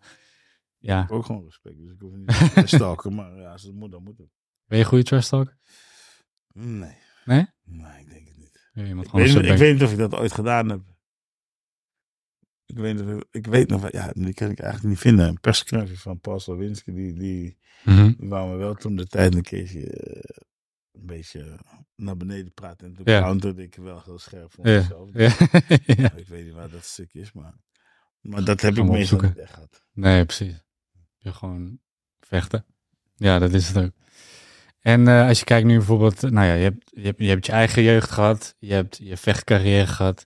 ja. 0.78 1.06
ook 1.10 1.26
gewoon 1.26 1.44
respect. 1.44 1.78
Dus 1.78 1.92
ik 1.92 2.00
hoef 2.02 2.14
niet 2.16 2.54
te 2.54 2.68
stalken, 2.76 3.16
maar 3.16 3.36
ja, 3.36 3.52
als 3.52 3.64
het 3.64 3.74
moet, 3.74 3.92
dan 3.92 4.04
moet 4.04 4.18
het. 4.18 4.28
Ben 4.66 4.78
je 4.78 4.84
een 4.84 4.90
goede 4.90 5.04
trash 5.04 5.28
talk? 5.28 5.54
Nee. 6.54 6.96
Nee? 7.26 7.46
Nee, 7.64 8.00
ik 8.00 8.10
denk 8.10 8.28
het 8.28 8.38
niet. 8.38 8.41
Ja, 8.74 8.84
Ik 8.84 9.12
weet, 9.12 9.36
ik 9.62 9.74
niet 9.74 9.84
of 9.84 9.92
ik 9.92 9.98
dat 9.98 10.14
ooit 10.16 10.32
gedaan 10.32 10.70
heb. 10.70 10.82
Ik 12.66 12.78
weet, 12.78 13.24
ik 13.32 13.48
weet 13.48 13.70
nog, 13.70 13.92
ja, 13.92 14.12
die 14.14 14.34
kan 14.34 14.50
ik 14.50 14.60
eigenlijk 14.60 14.90
niet 14.94 15.00
vinden. 15.00 15.28
Een 15.28 15.40
perskrantje 15.40 15.98
van 15.98 16.20
Paul 16.20 16.40
Slawinski, 16.40 16.94
die, 16.94 17.14
die, 17.14 17.58
die 17.86 18.16
wou 18.30 18.50
me 18.52 18.56
wel 18.56 18.74
toen 18.76 18.96
de 18.96 19.08
tijd 19.08 19.36
een 19.36 19.42
keertje 19.42 19.90
eh, 19.90 20.40
een 20.92 21.06
beetje 21.06 21.60
naar 21.96 22.18
beneden 22.18 22.54
praten. 22.54 22.88
En 22.88 22.94
toen 22.94 23.06
Ja. 23.14 23.22
counterde 23.22 23.64
ik 23.64 23.76
wel 23.76 24.02
heel 24.06 24.20
scherp 24.20 24.52
voor 24.52 24.68
Ja. 24.68 24.78
mezelf. 24.80 25.10
Ja. 25.14 25.36
ja. 26.04 26.14
Ik 26.14 26.28
weet 26.28 26.46
niet 26.46 26.54
waar 26.54 26.70
dat 26.70 26.84
stuk 26.84 27.14
is, 27.14 27.32
maar, 27.32 27.54
maar 28.22 28.44
dat 28.44 28.62
heb 28.62 28.78
ik 28.78 28.84
meestal 28.84 29.20
niet 29.22 29.38
echt 29.38 29.54
gehad. 29.54 29.84
Nee, 29.94 30.26
precies. 30.26 30.64
Je 31.18 31.34
gewoon 31.34 31.80
vechten. 32.20 32.66
Ja, 33.16 33.40
dat 33.40 33.54
is 33.54 33.68
het 33.68 33.78
ook. 33.86 33.92
En 34.82 35.08
eh, 35.08 35.28
als 35.28 35.40
je 35.40 35.46
kijkt 35.46 35.68
nu 35.68 35.76
bijvoorbeeld, 35.78 36.22
nou 36.22 36.48
ja, 36.48 36.54
je 36.54 36.64
hebt, 36.64 36.92
je 36.96 37.02
hebt 37.02 37.20
je 37.20 37.28
hebt 37.30 37.46
je 37.46 37.52
eigen 37.52 37.84
jeugd 37.84 38.12
gehad, 38.12 38.56
je 38.60 38.74
hebt 38.74 39.00
je 39.04 39.18
vechtcarrière 39.18 39.88
gehad, 39.88 40.26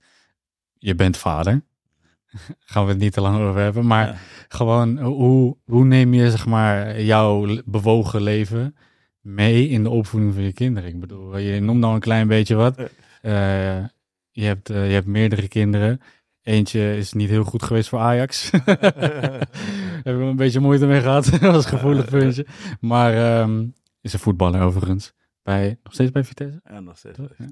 je 0.78 0.96
bent 0.96 1.18
vader. 1.18 1.64
Gaan 2.66 2.84
we 2.86 2.92
het 2.92 3.00
niet 3.00 3.14
te 3.14 3.22
lang 3.22 3.40
over 3.40 3.62
hebben, 3.62 3.88
maar 3.88 4.08
Ja. 4.08 4.16
gewoon 4.48 4.98
hoe, 5.00 5.58
hoe 5.66 5.86
neem 5.86 6.14
je 6.14 6.30
zeg 6.30 6.46
maar 6.46 7.02
jouw 7.02 7.62
bewogen 7.66 8.22
leven 8.22 8.76
mee 9.22 9.68
in 9.70 9.84
de 9.84 9.90
opvoeding 9.90 10.34
van 10.34 10.44
je 10.44 10.54
kinderen? 10.54 10.90
Ik 10.90 11.00
bedoel, 11.00 11.38
je 11.38 11.60
noemt 11.62 11.84
al 11.84 11.94
een 11.94 12.00
klein 12.00 12.28
beetje 12.28 12.56
wat. 12.56 12.78
Eh, 13.22 13.84
je, 14.32 14.44
hebt, 14.46 14.70
eh, 14.70 14.88
je 14.88 14.94
hebt 14.94 15.08
meerdere 15.08 15.48
kinderen. 15.48 16.02
Eentje 16.42 16.98
is 16.98 17.14
niet 17.14 17.30
heel 17.30 17.44
goed 17.44 17.64
geweest 17.64 17.90
voor 17.90 18.00
Ajax. 18.00 18.52
Heb 20.04 20.16
ik 20.16 20.22
een 20.22 20.36
beetje 20.36 20.60
moeite 20.60 20.86
mee 20.86 21.02
gehad. 21.02 21.26
Dat 21.32 21.40
was 21.40 21.64
een 21.64 21.70
gevoelig 21.78 22.10
puntje. 22.10 22.46
Maar 22.80 23.14
ehm, 23.14 23.66
is 24.06 24.14
een 24.14 24.20
voetballer 24.20 24.62
overigens. 24.62 25.14
Bij, 25.44 25.80
nog 25.84 25.94
steeds 25.94 26.12
bij 26.12 26.24
Vitesse? 26.24 26.62
Ja, 26.64 26.80
nog 26.80 26.98
steeds. 26.98 27.18
Toch? 27.18 27.32
Ja. 27.38 27.48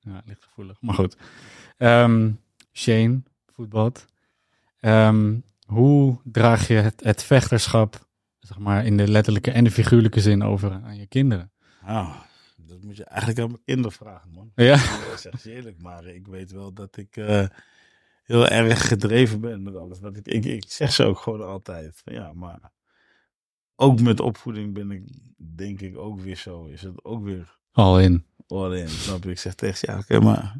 Ja, 0.00 0.22
ligt 0.24 0.44
gevoelig. 0.44 0.76
Maar 0.80 0.94
goed. 0.94 1.16
Ehm, 1.76 2.30
Shane, 2.72 3.22
voetbalt. 3.46 4.06
Ehm, 4.80 5.38
hoe 5.66 6.20
draag 6.24 6.68
je 6.68 6.74
het, 6.74 7.04
het 7.04 7.22
vechterschap, 7.22 8.08
zeg 8.38 8.58
maar, 8.58 8.84
in 8.84 8.96
de 8.96 9.08
letterlijke 9.08 9.50
en 9.50 9.64
de 9.64 9.70
figuurlijke 9.70 10.20
zin 10.20 10.42
over 10.42 10.72
aan 10.72 10.96
je 10.96 11.06
kinderen? 11.06 11.52
Nou, 11.84 12.08
dat 12.56 12.82
moet 12.82 12.96
je 12.96 13.04
eigenlijk 13.04 13.40
aan 13.40 13.50
mijn 13.50 13.64
kinderen 13.64 13.92
vragen, 13.92 14.30
man. 14.30 14.52
Ja. 14.54 14.74
Ik 14.74 15.16
zeg 15.16 15.42
je 15.42 15.52
eerlijk, 15.52 15.82
maar 15.82 16.06
ik 16.06 16.26
weet 16.26 16.52
wel 16.52 16.72
dat 16.72 16.96
ik 16.96 17.16
eh, 17.16 17.46
heel 18.22 18.48
erg 18.48 18.88
gedreven 18.88 19.40
ben 19.40 19.62
met 19.62 19.76
alles. 19.76 20.00
Wat 20.00 20.16
ik, 20.16 20.26
ik, 20.26 20.44
ik 20.44 20.64
zeg 20.68 20.92
ze 20.92 21.04
ook 21.04 21.18
gewoon 21.18 21.46
altijd. 21.46 22.02
Van, 22.04 22.12
ja, 22.12 22.32
maar 22.32 22.60
ook 23.76 24.00
met 24.00 24.20
opvoeding 24.20 24.74
ben 24.74 24.90
ik, 24.90 25.02
denk 25.56 25.80
ik, 25.80 25.96
ook 25.96 26.20
weer 26.20 26.36
zo. 26.36 26.64
Is 26.64 26.82
het 26.82 27.04
ook 27.04 27.24
weer 27.24 27.58
Al 27.72 28.00
in. 28.00 28.24
all 28.46 28.72
in. 28.78 28.88
Snap 28.88 29.24
je? 29.24 29.30
Ik 29.30 29.38
zeg 29.38 29.54
tegen 29.54 29.92
ja, 29.92 29.98
oké, 29.98 30.20
maar 30.20 30.56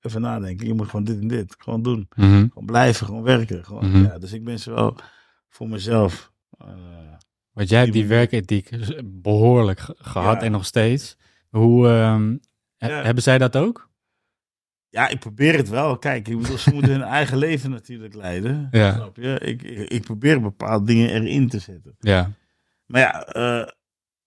even 0.00 0.20
nadenken. 0.20 0.66
Je 0.66 0.74
moet 0.74 0.86
gewoon 0.88 1.04
dit 1.04 1.20
en 1.20 1.28
dit. 1.28 1.54
Gewoon 1.58 1.82
doen. 1.82 2.08
Mhm. 2.16 2.28
Gewoon 2.48 2.66
blijven, 2.66 3.06
gewoon 3.06 3.22
werken. 3.22 3.64
Gewoon, 3.64 3.88
Mhm. 3.90 4.02
ja, 4.02 4.18
dus 4.18 4.32
ik 4.32 4.44
ben 4.44 4.58
wel 4.64 4.96
voor 5.48 5.68
mezelf. 5.68 6.32
eh, 6.58 6.66
Want 7.52 7.68
jij 7.68 7.80
hebt 7.80 7.92
die 7.92 8.06
werkethiek 8.06 8.70
behoorlijk 9.04 9.80
ge- 9.80 9.94
gehad 9.98 10.34
Ja. 10.40 10.46
en 10.46 10.52
nog 10.52 10.64
steeds. 10.64 11.16
Hoe 11.48 11.88
ehm, 11.88 12.36
he- 12.76 12.88
Ja. 12.88 13.02
hebben 13.02 13.22
zij 13.22 13.38
dat 13.38 13.56
ook? 13.56 13.90
Ja, 14.88 15.08
ik 15.08 15.18
probeer 15.20 15.56
het 15.56 15.68
wel. 15.68 15.98
Kijk, 15.98 16.28
ik 16.28 16.38
bedoel, 16.38 16.58
ze 16.58 16.72
moeten 16.72 16.90
hun 16.92 17.02
eigen 17.18 17.38
leven 17.38 17.70
natuurlijk 17.70 18.14
leiden. 18.14 18.68
Ja. 18.70 18.94
Snap 18.94 19.16
je? 19.16 19.38
Ik, 19.38 19.62
ik, 19.62 19.88
ik 19.90 20.02
probeer 20.02 20.40
bepaalde 20.40 20.86
dingen 20.86 21.10
erin 21.10 21.48
te 21.48 21.58
zetten. 21.58 21.94
Ja. 21.98 22.32
Maar 22.90 23.00
ja, 23.00 23.24
eh, 23.24 23.68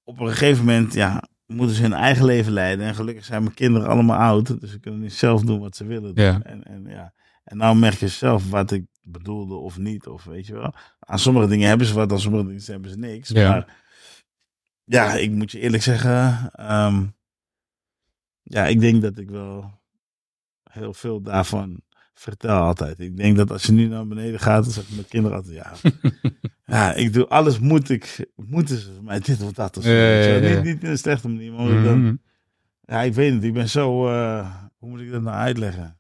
op 0.04 0.20
een 0.20 0.28
gegeven 0.28 0.66
moment 0.66 0.94
ja, 0.94 1.24
moeten 1.46 1.76
ze 1.76 1.82
hun 1.82 1.94
eigen 1.94 2.26
leven 2.26 2.52
leiden. 2.52 2.86
En 2.86 2.96
gelukkig 2.96 3.26
zijn 3.26 3.44
mijn 3.44 3.56
kinderen 3.56 3.88
allemaal 3.88 4.18
oud. 4.20 4.60
Dus 4.62 4.72
ze 4.72 4.80
kunnen 4.80 5.00
niet 5.00 5.14
zelf 5.14 5.42
doen 5.42 5.60
wat 5.60 5.76
ze 5.76 5.86
willen. 5.86 6.16
doen. 6.16 6.26
Ja. 6.26 6.42
En, 6.44 6.64
en, 6.64 6.86
ja. 6.86 7.14
en 7.44 7.58
nou 7.58 7.76
merk 7.76 7.98
je 7.98 8.08
zelf 8.08 8.50
wat 8.50 8.72
ik 8.72 8.86
bedoelde 9.02 9.56
of 9.56 9.78
niet. 9.78 10.08
Of 10.08 10.24
weet 10.24 10.48
je 10.48 10.54
wel. 10.54 10.74
Aan 11.00 11.20
sommige 11.20 11.48
dingen 11.48 11.68
hebben 11.68 11.88
ze 11.88 11.94
wat, 11.94 12.12
aan 12.12 12.20
sommige 12.20 12.46
dingen 12.46 12.64
hebben 12.66 12.90
ze 12.92 12.98
niks. 12.98 13.30
Ja. 13.30 13.50
Maar 13.50 13.82
ja, 14.84 15.14
ik 15.14 15.32
moet 15.32 15.52
je 15.52 15.60
eerlijk 15.60 15.84
zeggen. 15.84 16.50
ehm, 16.52 17.06
ja, 18.42 18.66
ik 18.66 18.80
denk 18.80 19.02
dat 19.02 19.18
ik 19.18 19.30
wel 19.30 19.82
heel 20.64 20.94
veel 20.94 21.22
daarvan 21.22 21.82
vertel 22.14 22.60
altijd. 22.60 23.00
Ik 23.00 23.18
denk 23.18 23.38
dat 23.38 23.52
als 23.52 23.64
je 23.64 23.72
nu 23.72 23.88
naar 23.88 24.08
beneden 24.08 24.40
gaat, 24.40 24.64
dan 24.64 24.74
zeggen 24.74 24.96
mijn 24.96 25.08
kinderen 25.08 25.38
altijd, 25.38 25.56
ja, 25.56 25.72
ja, 26.76 26.94
ik 26.94 27.14
doe 27.14 27.28
alles 27.28 27.60
moet 27.60 27.90
ik, 27.90 28.32
moeten 28.36 28.78
ze 28.78 28.90
mij 29.02 29.20
dit 29.20 29.42
of 29.42 29.52
dat 29.52 29.78
of 29.78 29.84
zo. 29.84 29.90
Ja, 29.90 30.20
ja, 30.20 30.36
ja. 30.36 30.56
Niet, 30.56 30.64
niet 30.64 30.84
in 30.84 30.90
een 30.90 30.98
slechte 30.98 31.30
manier, 31.30 31.52
maar 31.54 31.70
ik 31.78 31.84
dan, 31.84 32.02
Mhm. 32.04 32.16
ja, 32.82 33.02
ik 33.02 33.14
weet 33.14 33.34
het, 33.34 33.44
ik 33.44 33.54
ben 33.54 33.70
zo, 33.70 34.08
eh, 34.08 34.50
hoe 34.78 34.90
moet 34.90 35.00
ik 35.00 35.12
dat 35.12 35.22
nou 35.22 35.36
uitleggen? 35.36 35.96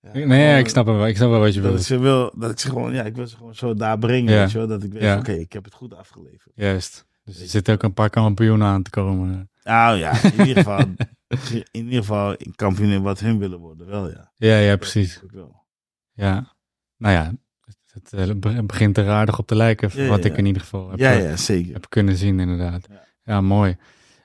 Ja, 0.00 0.10
Nee, 0.12 0.22
gewoon 0.22 0.58
ik 0.58 0.68
snap, 0.68 0.86
wel. 0.86 1.06
ik 1.06 1.16
snap 1.16 1.30
wel 1.30 1.40
wat 1.40 1.54
je 1.54 1.60
dat 1.60 1.74
ik 1.74 1.80
ze 1.86 1.98
wil, 1.98 2.32
dat 2.36 2.50
ik 2.50 2.58
ze 2.58 2.68
gewoon, 2.68 2.92
ja, 2.92 3.02
ik 3.02 3.14
wil 3.16 3.26
ze 3.26 3.36
gewoon 3.36 3.54
zo 3.54 3.74
daar 3.74 3.98
brengen, 3.98 4.38
weet 4.38 4.50
je 4.52 4.58
wel, 4.58 4.66
dat 4.66 4.82
ik 4.82 4.92
weet, 4.92 5.02
Ja. 5.02 5.18
oké, 5.18 5.32
ik 5.32 5.52
heb 5.52 5.64
het 5.64 5.74
goed 5.74 5.94
afgeleverd. 5.94 6.52
Juist. 6.54 7.06
Dus 7.24 7.40
er 7.40 7.46
zitten 7.48 7.74
ook 7.74 7.82
een 7.82 7.94
paar 7.94 8.10
kampioenen 8.10 8.66
aan 8.66 8.82
te 8.82 8.90
komen. 8.90 9.50
Nou 9.62 9.96
ja, 9.98 10.22
in 10.22 10.46
ieder 10.46 10.56
geval, 10.62 10.84
in 11.70 11.84
ieder 11.84 11.98
geval 12.00 12.34
in 12.36 12.54
kampioen 12.54 12.90
in 12.90 13.02
wat 13.02 13.20
hun 13.20 13.38
willen 13.38 13.58
worden, 13.58 13.86
wel 13.86 14.10
ja. 14.10 14.30
Ja, 14.36 14.58
ja, 14.58 14.76
precies. 14.76 15.22
wel. 15.30 15.64
Ja. 16.12 16.56
Nou 16.96 17.14
ja, 17.14 17.32
het, 17.64 17.76
het, 17.92 18.12
eh, 18.12 18.34
be- 18.36 18.62
begint 18.62 18.98
er 18.98 19.08
aardig 19.08 19.38
op 19.38 19.46
te 19.46 19.54
lijken, 19.56 19.90
Ja, 19.92 20.08
wat 20.08 20.22
ja. 20.24 20.30
ik 20.30 20.36
in 20.36 20.46
ieder 20.46 20.62
geval 20.62 20.90
heb, 20.90 20.98
Ja, 20.98 21.12
eh, 21.12 21.22
ja, 21.30 21.36
zeker. 21.36 21.72
heb 21.72 21.86
kunnen 21.88 22.16
zien, 22.16 22.40
inderdaad. 22.40 22.86
Ja, 22.90 23.02
Ja. 23.24 23.40
mooi. 23.40 23.76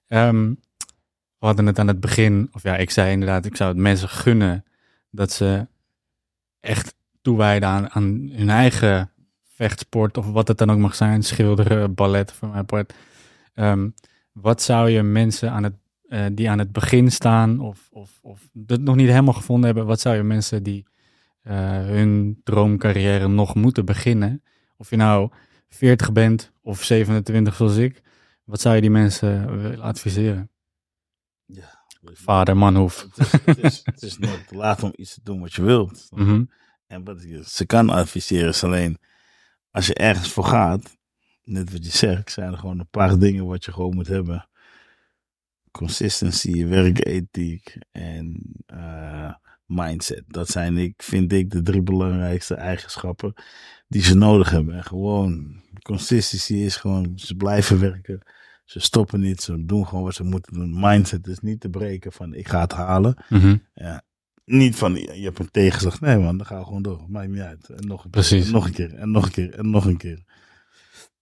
Ehm, 0.08 0.50
we 1.40 1.46
hadden 1.46 1.66
het 1.66 1.80
aan 1.80 1.88
het 1.88 2.00
begin, 2.00 2.50
of 2.52 2.64
ja, 2.64 2.76
ik 2.78 2.90
zei 2.90 3.12
inderdaad, 3.12 3.46
ik 3.46 3.56
zou 3.56 3.70
het 3.70 3.80
mensen 3.80 4.10
gunnen 4.10 4.66
dat 5.10 5.32
ze 5.32 5.68
echt 6.60 6.96
toewijden 7.22 7.70
aan, 7.70 7.90
aan 7.90 8.30
hun 8.34 8.50
eigen 8.50 9.12
vechtsport, 9.44 10.18
of 10.18 10.26
wat 10.32 10.48
het 10.48 10.58
dan 10.58 10.72
ook 10.72 10.78
mag 10.78 10.96
zijn, 10.96 11.24
schilderen, 11.24 11.94
ballet 11.94 12.32
voor 12.32 12.50
mijn 12.50 12.66
part. 12.66 12.94
Ehm, 13.54 13.90
wat 14.32 14.62
zou 14.62 14.90
je 14.90 15.04
mensen 15.04 15.52
aan 15.52 15.64
het, 15.64 15.74
eh, 16.14 16.26
die 16.32 16.50
aan 16.50 16.60
het 16.60 16.72
begin 16.72 17.12
staan, 17.12 17.60
of, 17.60 17.90
of, 17.92 18.20
of 18.22 18.50
het 18.68 18.82
nog 18.82 18.96
niet 18.96 19.08
helemaal 19.08 19.34
gevonden 19.34 19.66
hebben, 19.66 19.86
wat 19.86 20.00
zou 20.00 20.16
je 20.16 20.24
mensen 20.24 20.64
die 20.64 20.86
eh, 21.42 21.56
hun 21.70 22.42
droomcarrière 22.44 23.28
nog 23.28 23.56
moeten 23.56 23.86
beginnen, 23.86 24.44
of 24.78 24.90
je 24.90 24.96
nou 24.96 25.32
40 25.70 26.12
bent 26.12 26.52
of 26.62 26.84
27 26.84 27.56
zoals 27.56 27.76
ik, 27.76 28.02
wat 28.44 28.62
zou 28.62 28.76
je 28.76 28.82
die 28.82 28.90
mensen 28.90 29.62
willen 29.62 29.82
adviseren? 29.82 30.50
Vader 32.04 32.58
Manhoef. 32.58 33.08
Het 33.16 33.28
is, 33.28 33.32
het, 33.44 33.58
is, 33.64 33.82
het 33.84 34.02
is 34.02 34.18
nooit 34.18 34.48
te 34.48 34.56
laat 34.56 34.84
om 34.84 34.92
iets 34.96 35.14
te 35.14 35.22
doen 35.24 35.40
wat 35.40 35.54
je 35.54 35.62
wilt. 35.62 36.08
Mhm. 36.10 36.44
En 36.88 37.04
wat 37.04 37.24
je 37.24 37.44
ze 37.46 37.66
kan 37.66 37.90
adviseren 37.90 38.50
is 38.50 38.64
alleen, 38.64 38.98
als 39.72 39.88
je 39.88 39.94
ergens 39.94 40.32
voor 40.32 40.46
gaat, 40.46 40.98
net 41.44 41.72
wat 41.72 41.86
je 41.86 41.92
zegt, 41.92 42.32
zijn 42.32 42.52
er 42.52 42.58
gewoon 42.58 42.80
een 42.80 42.90
paar 42.90 43.20
dingen 43.20 43.46
wat 43.46 43.66
je 43.66 43.72
gewoon 43.72 43.96
moet 43.96 44.08
hebben. 44.08 44.48
Consistency, 45.78 46.66
werkethiek 46.66 47.78
en 47.92 48.42
eh, 48.66 49.34
mindset. 49.66 50.24
Dat 50.28 50.50
zijn, 50.50 50.78
ik, 50.78 50.94
vind 51.04 51.32
ik, 51.34 51.50
de 51.50 51.62
drie 51.62 51.82
belangrijkste 51.82 52.56
eigenschappen 52.56 53.34
die 53.88 54.02
ze 54.02 54.16
nodig 54.16 54.50
hebben. 54.50 54.76
En 54.76 54.84
gewoon, 54.84 55.62
consistency 55.82 56.54
is 56.54 56.76
gewoon, 56.76 57.12
ze 57.16 57.36
blijven 57.36 57.80
werken. 57.80 58.22
Ze 58.66 58.80
stoppen 58.80 59.20
niet, 59.20 59.42
ze 59.42 59.66
doen 59.66 59.88
gewoon 59.88 60.04
wat 60.04 60.16
ze 60.16 60.24
moeten 60.24 60.54
doen. 60.54 60.80
Mindset 60.80 61.28
is 61.28 61.40
niet 61.40 61.60
te 61.60 61.70
breken 61.70 62.12
van, 62.12 62.34
ik 62.34 62.48
ga 62.48 62.62
het 62.62 62.72
halen. 62.72 63.24
Mhm. 63.30 63.58
Niet 64.46 64.76
van, 64.76 64.96
je 64.96 65.24
hebt 65.24 65.40
een 65.40 65.52
tegenslag. 65.52 66.02
Nee 66.02 66.18
man, 66.18 66.38
dan 66.38 66.46
gaan 66.46 66.60
we 66.60 66.66
gewoon 66.66 66.82
door. 66.82 67.06
Maakt 67.08 67.30
niet 67.30 67.40
uit. 67.40 67.70
En 67.70 67.88
nog 67.88 68.04
een 68.04 68.10
keer. 68.12 68.46
En 68.46 68.52
nog 68.52 68.66
een 68.66 68.74
keer. 68.74 68.94
En 68.94 69.12
nog 69.12 69.26
een 69.26 69.32
keer. 69.32 69.54
En 69.54 69.70
nog 69.70 69.86
een 69.86 69.98
keer. 69.98 70.24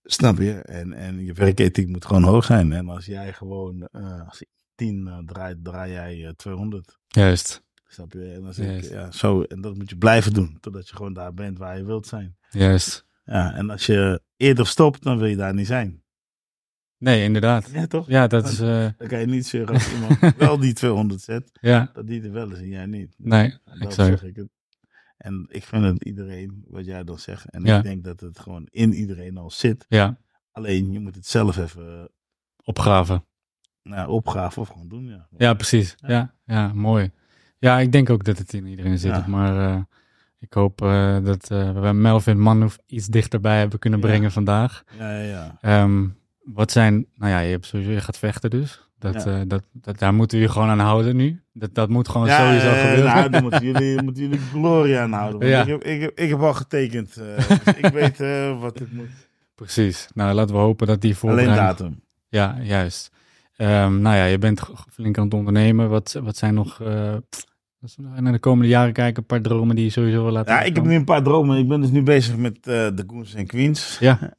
Snap 0.03 0.37
je? 0.37 0.51
En, 0.53 0.93
en 0.93 1.23
je 1.25 1.33
werkethiek 1.33 1.87
moet 1.87 2.05
gewoon 2.05 2.23
hoog 2.23 2.45
zijn. 2.45 2.71
En 2.73 2.89
als 2.89 3.05
jij 3.05 3.33
gewoon, 3.33 3.87
eh, 3.91 4.27
als 4.27 4.41
ik 4.41 4.47
10 4.75 5.07
eh, 5.07 5.17
draait, 5.25 5.63
draai 5.63 5.91
jij 5.91 6.25
eh, 6.25 6.31
200. 6.35 6.97
Juist, 7.07 7.63
Snap 7.87 8.13
je? 8.13 8.31
En, 8.31 8.45
als 8.45 8.59
ik, 8.59 8.83
ja, 8.83 9.11
zo, 9.11 9.41
en 9.43 9.61
dat 9.61 9.75
moet 9.77 9.89
je 9.89 9.97
blijven 9.97 10.33
doen. 10.33 10.57
Totdat 10.59 10.89
je 10.89 10.95
gewoon 10.95 11.13
daar 11.13 11.33
bent 11.33 11.57
waar 11.57 11.77
je 11.77 11.83
wilt 11.85 12.07
zijn. 12.07 12.35
juist. 12.49 13.05
Ja, 13.25 13.53
en 13.53 13.69
als 13.69 13.85
je 13.85 14.21
eerder 14.37 14.67
stopt, 14.67 15.03
dan 15.03 15.17
wil 15.17 15.27
je 15.27 15.35
daar 15.35 15.53
niet 15.53 15.67
zijn. 15.67 16.03
Nee, 16.97 17.23
inderdaad. 17.23 17.69
Ja, 17.73 17.87
toch? 17.87 18.07
Ja, 18.07 18.27
dat 18.27 18.47
is... 18.47 18.59
eh, 18.59 18.87
Dan 18.97 19.07
kan 19.07 19.19
je 19.19 19.25
niet 19.25 19.45
zeggen 19.47 19.73
als 19.73 19.93
iemand 19.93 20.19
wel 20.37 20.59
die 20.59 20.73
200 20.73 21.21
zet, 21.21 21.49
ja, 21.61 21.89
dat 21.93 22.07
die 22.07 22.21
er 22.23 22.31
wel 22.31 22.51
is 22.51 22.57
en 22.57 22.67
jij 22.67 22.85
niet. 22.85 23.13
nee, 23.17 23.49
Dat 23.63 23.77
exact. 23.79 24.19
zeg 24.19 24.23
ik 24.23 24.35
het. 24.35 24.49
En 25.21 25.45
ik 25.49 25.63
vind 25.63 25.83
het 25.83 26.03
iedereen, 26.03 26.65
wat 26.67 26.85
jij 26.85 27.03
dan 27.03 27.19
zegt. 27.19 27.49
En 27.49 27.63
Ja. 27.63 27.77
ik 27.77 27.83
denk 27.83 28.03
dat 28.03 28.19
het 28.19 28.39
gewoon 28.39 28.67
in 28.69 28.93
iedereen 28.93 29.37
al 29.37 29.51
zit. 29.51 29.85
Ja, 29.89 30.17
Alleen 30.51 30.91
je 30.91 30.99
moet 30.99 31.15
het 31.15 31.27
zelf 31.27 31.57
even 31.57 32.09
opgraven. 32.63 33.25
nou, 33.83 34.09
opgraven 34.09 34.61
of 34.61 34.67
gewoon 34.67 34.87
doen. 34.87 35.05
Ja, 35.07 35.27
Ja, 35.37 35.53
precies. 35.53 35.95
Ja. 35.97 36.09
Ja, 36.09 36.33
ja, 36.45 36.73
mooi. 36.73 37.11
Ja, 37.59 37.79
ik 37.79 37.91
denk 37.91 38.09
ook 38.09 38.23
dat 38.23 38.37
het 38.37 38.53
in 38.53 38.65
iedereen 38.65 38.99
zit. 38.99 39.11
Ja. 39.11 39.25
Maar 39.27 39.69
eh, 39.69 39.81
ik 40.39 40.53
hoop 40.53 40.81
eh, 40.81 41.23
dat 41.23 41.51
eh, 41.51 41.81
we 41.81 41.91
Melvin 41.91 42.39
Manhoef 42.39 42.79
iets 42.85 43.07
dichterbij 43.07 43.59
hebben 43.59 43.79
kunnen 43.79 43.99
brengen 43.99 44.31
vandaag. 44.31 44.83
ja, 44.97 45.11
ja. 45.11 45.23
ja. 45.23 45.57
Ehm, 45.61 46.07
wat 46.43 46.71
zijn, 46.71 47.05
nou 47.15 47.31
ja, 47.31 47.39
je, 47.39 47.51
hebt 47.51 47.65
sowieso, 47.65 47.91
je 47.91 48.01
gaat 48.01 48.17
vechten 48.17 48.49
dus. 48.49 48.89
Dat, 49.01 49.23
Ja. 49.23 49.39
eh, 49.39 49.41
dat, 49.47 49.63
dat, 49.71 49.99
daar 49.99 50.13
moeten 50.13 50.37
we 50.37 50.43
je 50.43 50.49
gewoon 50.49 50.67
aan 50.67 50.79
houden 50.79 51.15
nu. 51.15 51.41
Dat, 51.53 51.73
dat 51.75 51.89
moet 51.89 52.07
gewoon 52.09 52.27
Ja, 52.27 52.37
sowieso 52.37 52.69
gebeuren. 52.81 53.03
Nou, 53.15 53.29
dan 53.29 53.41
moeten 53.41 53.63
jullie, 53.71 54.01
moeten 54.01 54.23
jullie 54.23 54.39
glorie 54.39 54.97
aanhouden. 54.97 55.39
Want 55.39 55.51
Ja. 55.51 55.61
ik, 55.61 55.67
heb, 55.67 55.83
ik, 55.83 56.01
heb, 56.01 56.19
ik 56.19 56.29
heb 56.29 56.39
al 56.39 56.53
getekend. 56.53 57.17
eh, 57.17 57.47
dus 57.63 57.75
ik 57.75 57.85
weet 57.87 58.19
eh, 58.19 58.59
wat 58.59 58.79
ik 58.79 58.91
moet. 58.91 59.09
Precies. 59.55 60.07
Nou, 60.13 60.33
laten 60.33 60.55
we 60.55 60.61
hopen 60.61 60.87
dat 60.87 61.01
die 61.01 61.09
Alleen 61.09 61.19
voorbereiding... 61.19 61.67
datum. 61.67 62.01
Ja, 62.29 62.57
juist. 62.61 63.11
Ehm, 63.55 64.01
nou 64.01 64.15
ja, 64.15 64.23
je 64.25 64.37
bent 64.37 64.61
flink 64.91 65.17
aan 65.17 65.23
het 65.23 65.33
ondernemen. 65.33 65.89
Wat, 65.89 66.19
wat 66.23 66.37
zijn 66.37 66.53
nog... 66.53 66.81
als 67.81 67.95
we 67.95 68.21
naar 68.21 68.31
de 68.31 68.39
komende 68.39 68.67
jaren 68.69 68.93
kijken, 68.93 69.17
een 69.21 69.27
paar 69.27 69.41
dromen 69.41 69.75
die 69.75 69.85
je 69.85 69.91
sowieso 69.91 70.23
wil 70.23 70.31
laten 70.31 70.53
Ja, 70.53 70.61
ik 70.61 70.75
heb 70.75 70.85
nu 70.85 70.95
een 70.95 71.03
paar 71.05 71.23
dromen. 71.23 71.57
Ik 71.57 71.67
ben 71.67 71.81
dus 71.81 71.89
nu 71.89 72.03
bezig 72.03 72.35
met 72.37 72.63
de 72.63 73.03
Goons 73.07 73.33
en 73.33 73.47
Queens. 73.47 73.97
Ja, 73.99 74.33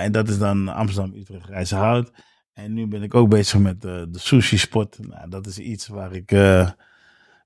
en 0.00 0.12
dat 0.12 0.28
is 0.28 0.38
dan 0.38 0.68
Amsterdam, 0.68 1.14
Utrecht, 1.16 1.48
Rijzenhout. 1.48 2.10
En 2.56 2.72
nu 2.72 2.86
ben 2.86 3.02
ik 3.02 3.14
ook 3.14 3.28
bezig 3.28 3.60
met 3.60 3.84
eh, 3.84 4.02
de 4.08 4.18
sushi 4.18 4.58
spot. 4.58 4.98
Nou, 5.08 5.28
dat 5.28 5.46
is 5.46 5.58
iets 5.58 5.86
waar 5.86 6.12
ik 6.12 6.32
eh, 6.32 6.70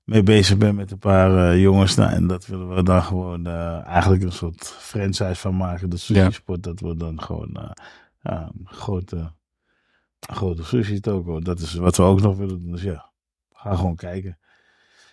mee 0.03 0.23
bezig 0.23 0.57
ben 0.57 0.75
met 0.75 0.91
een 0.91 0.99
paar 0.99 1.51
eh, 1.51 1.61
jongens. 1.61 1.95
Nou, 1.95 2.11
en 2.11 2.27
dat 2.27 2.45
willen 2.45 2.75
we 2.75 2.83
dan 2.83 3.03
gewoon 3.03 3.47
eigenlijk 3.85 4.23
een 4.23 4.31
soort 4.31 4.67
franchise 4.67 5.35
van 5.35 5.57
maken. 5.57 5.89
De 5.89 5.97
sushi 5.97 6.21
Ja. 6.21 6.29
spot, 6.29 6.63
dat 6.63 6.79
we 6.79 6.95
dan 6.95 7.21
gewoon 7.21 7.73
ja, 8.21 8.51
een 8.53 8.67
grote, 8.67 9.15
een 10.19 10.35
grote 10.35 10.63
sushi 10.63 10.99
toko. 10.99 11.39
Dat 11.39 11.59
is 11.59 11.73
wat 11.73 11.97
we 11.97 12.03
ook 12.03 12.21
nog 12.21 12.37
willen 12.37 12.59
doen. 12.59 12.71
Dus 12.71 12.81
ja, 12.81 13.11
gaan 13.53 13.77
gewoon 13.77 13.95
kijken. 13.95 14.37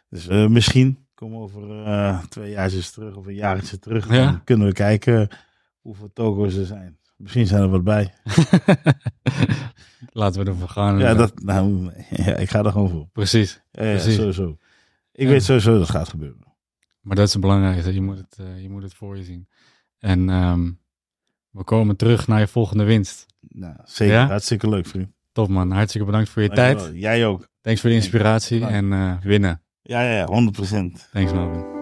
Dus 0.08 0.26
misschien 0.26 1.06
komen 1.14 1.38
we 1.38 1.42
over 1.44 2.28
twee 2.28 2.50
jaartjes 2.50 2.90
terug 2.90 3.16
of 3.16 3.26
een 3.26 3.34
jaartje 3.34 3.78
terug. 3.78 4.08
Ja. 4.08 4.24
Dan 4.24 4.44
kunnen 4.44 4.66
we 4.66 4.72
kijken 4.72 5.28
hoeveel 5.80 6.10
toko's 6.12 6.54
er 6.54 6.66
zijn. 6.66 6.98
Misschien 7.18 7.46
zijn 7.46 7.62
er 7.62 7.68
wat 7.68 7.84
bij. 7.84 8.14
laten 10.12 10.44
we 10.44 10.50
ervoor 10.50 10.68
gaan. 10.68 10.98
Ja, 10.98 11.14
dat, 11.14 11.42
nou, 11.42 11.90
ja, 12.10 12.36
ik 12.36 12.50
ga 12.50 12.64
er 12.64 12.72
gewoon 12.72 12.90
voor. 12.90 13.08
Precies. 13.12 13.62
Ja, 13.70 13.84
ja, 13.84 13.90
Precies. 13.92 14.14
sowieso. 14.14 14.56
Ik 15.12 15.28
weet 15.28 15.42
sowieso 15.42 15.70
dat 15.72 15.80
het 15.80 15.90
gaat 15.90 16.08
gebeuren. 16.08 16.46
Maar 17.00 17.16
dat 17.16 17.26
is 17.26 17.32
het 17.32 17.42
belangrijkste. 17.42 17.94
Je 17.94 18.00
moet 18.02 18.16
het, 18.16 18.36
eh, 18.40 18.62
je 18.62 18.70
moet 18.70 18.82
het 18.82 18.94
voor 18.94 19.16
je 19.16 19.24
zien. 19.24 19.48
En 19.98 20.28
ehm, 20.30 20.70
we 21.50 21.64
komen 21.64 21.96
terug 21.96 22.26
naar 22.26 22.40
je 22.40 22.46
volgende 22.46 22.84
winst. 22.84 23.26
Nou, 23.40 23.74
zeker. 23.84 24.18
Hartstikke 24.18 24.68
leuk, 24.68 24.86
vriend. 24.86 25.08
Top 25.32 25.48
man. 25.48 25.70
Hartstikke 25.70 26.06
bedankt 26.06 26.28
voor 26.28 26.42
je 26.42 26.48
Dankjewel. 26.48 26.84
tijd. 26.84 27.00
Jij 27.00 27.26
ook. 27.26 27.48
Thanks 27.60 27.80
voor 27.80 27.90
de 27.90 27.96
inspiratie 27.96 28.66
en 28.66 28.92
eh, 28.92 29.16
winnen. 29.20 29.62
Ja, 29.82 30.02
ja, 30.02 30.12
ja, 30.12 30.26
100%. 30.26 31.08
Thanks 31.12 31.32
Melvin. 31.32 31.77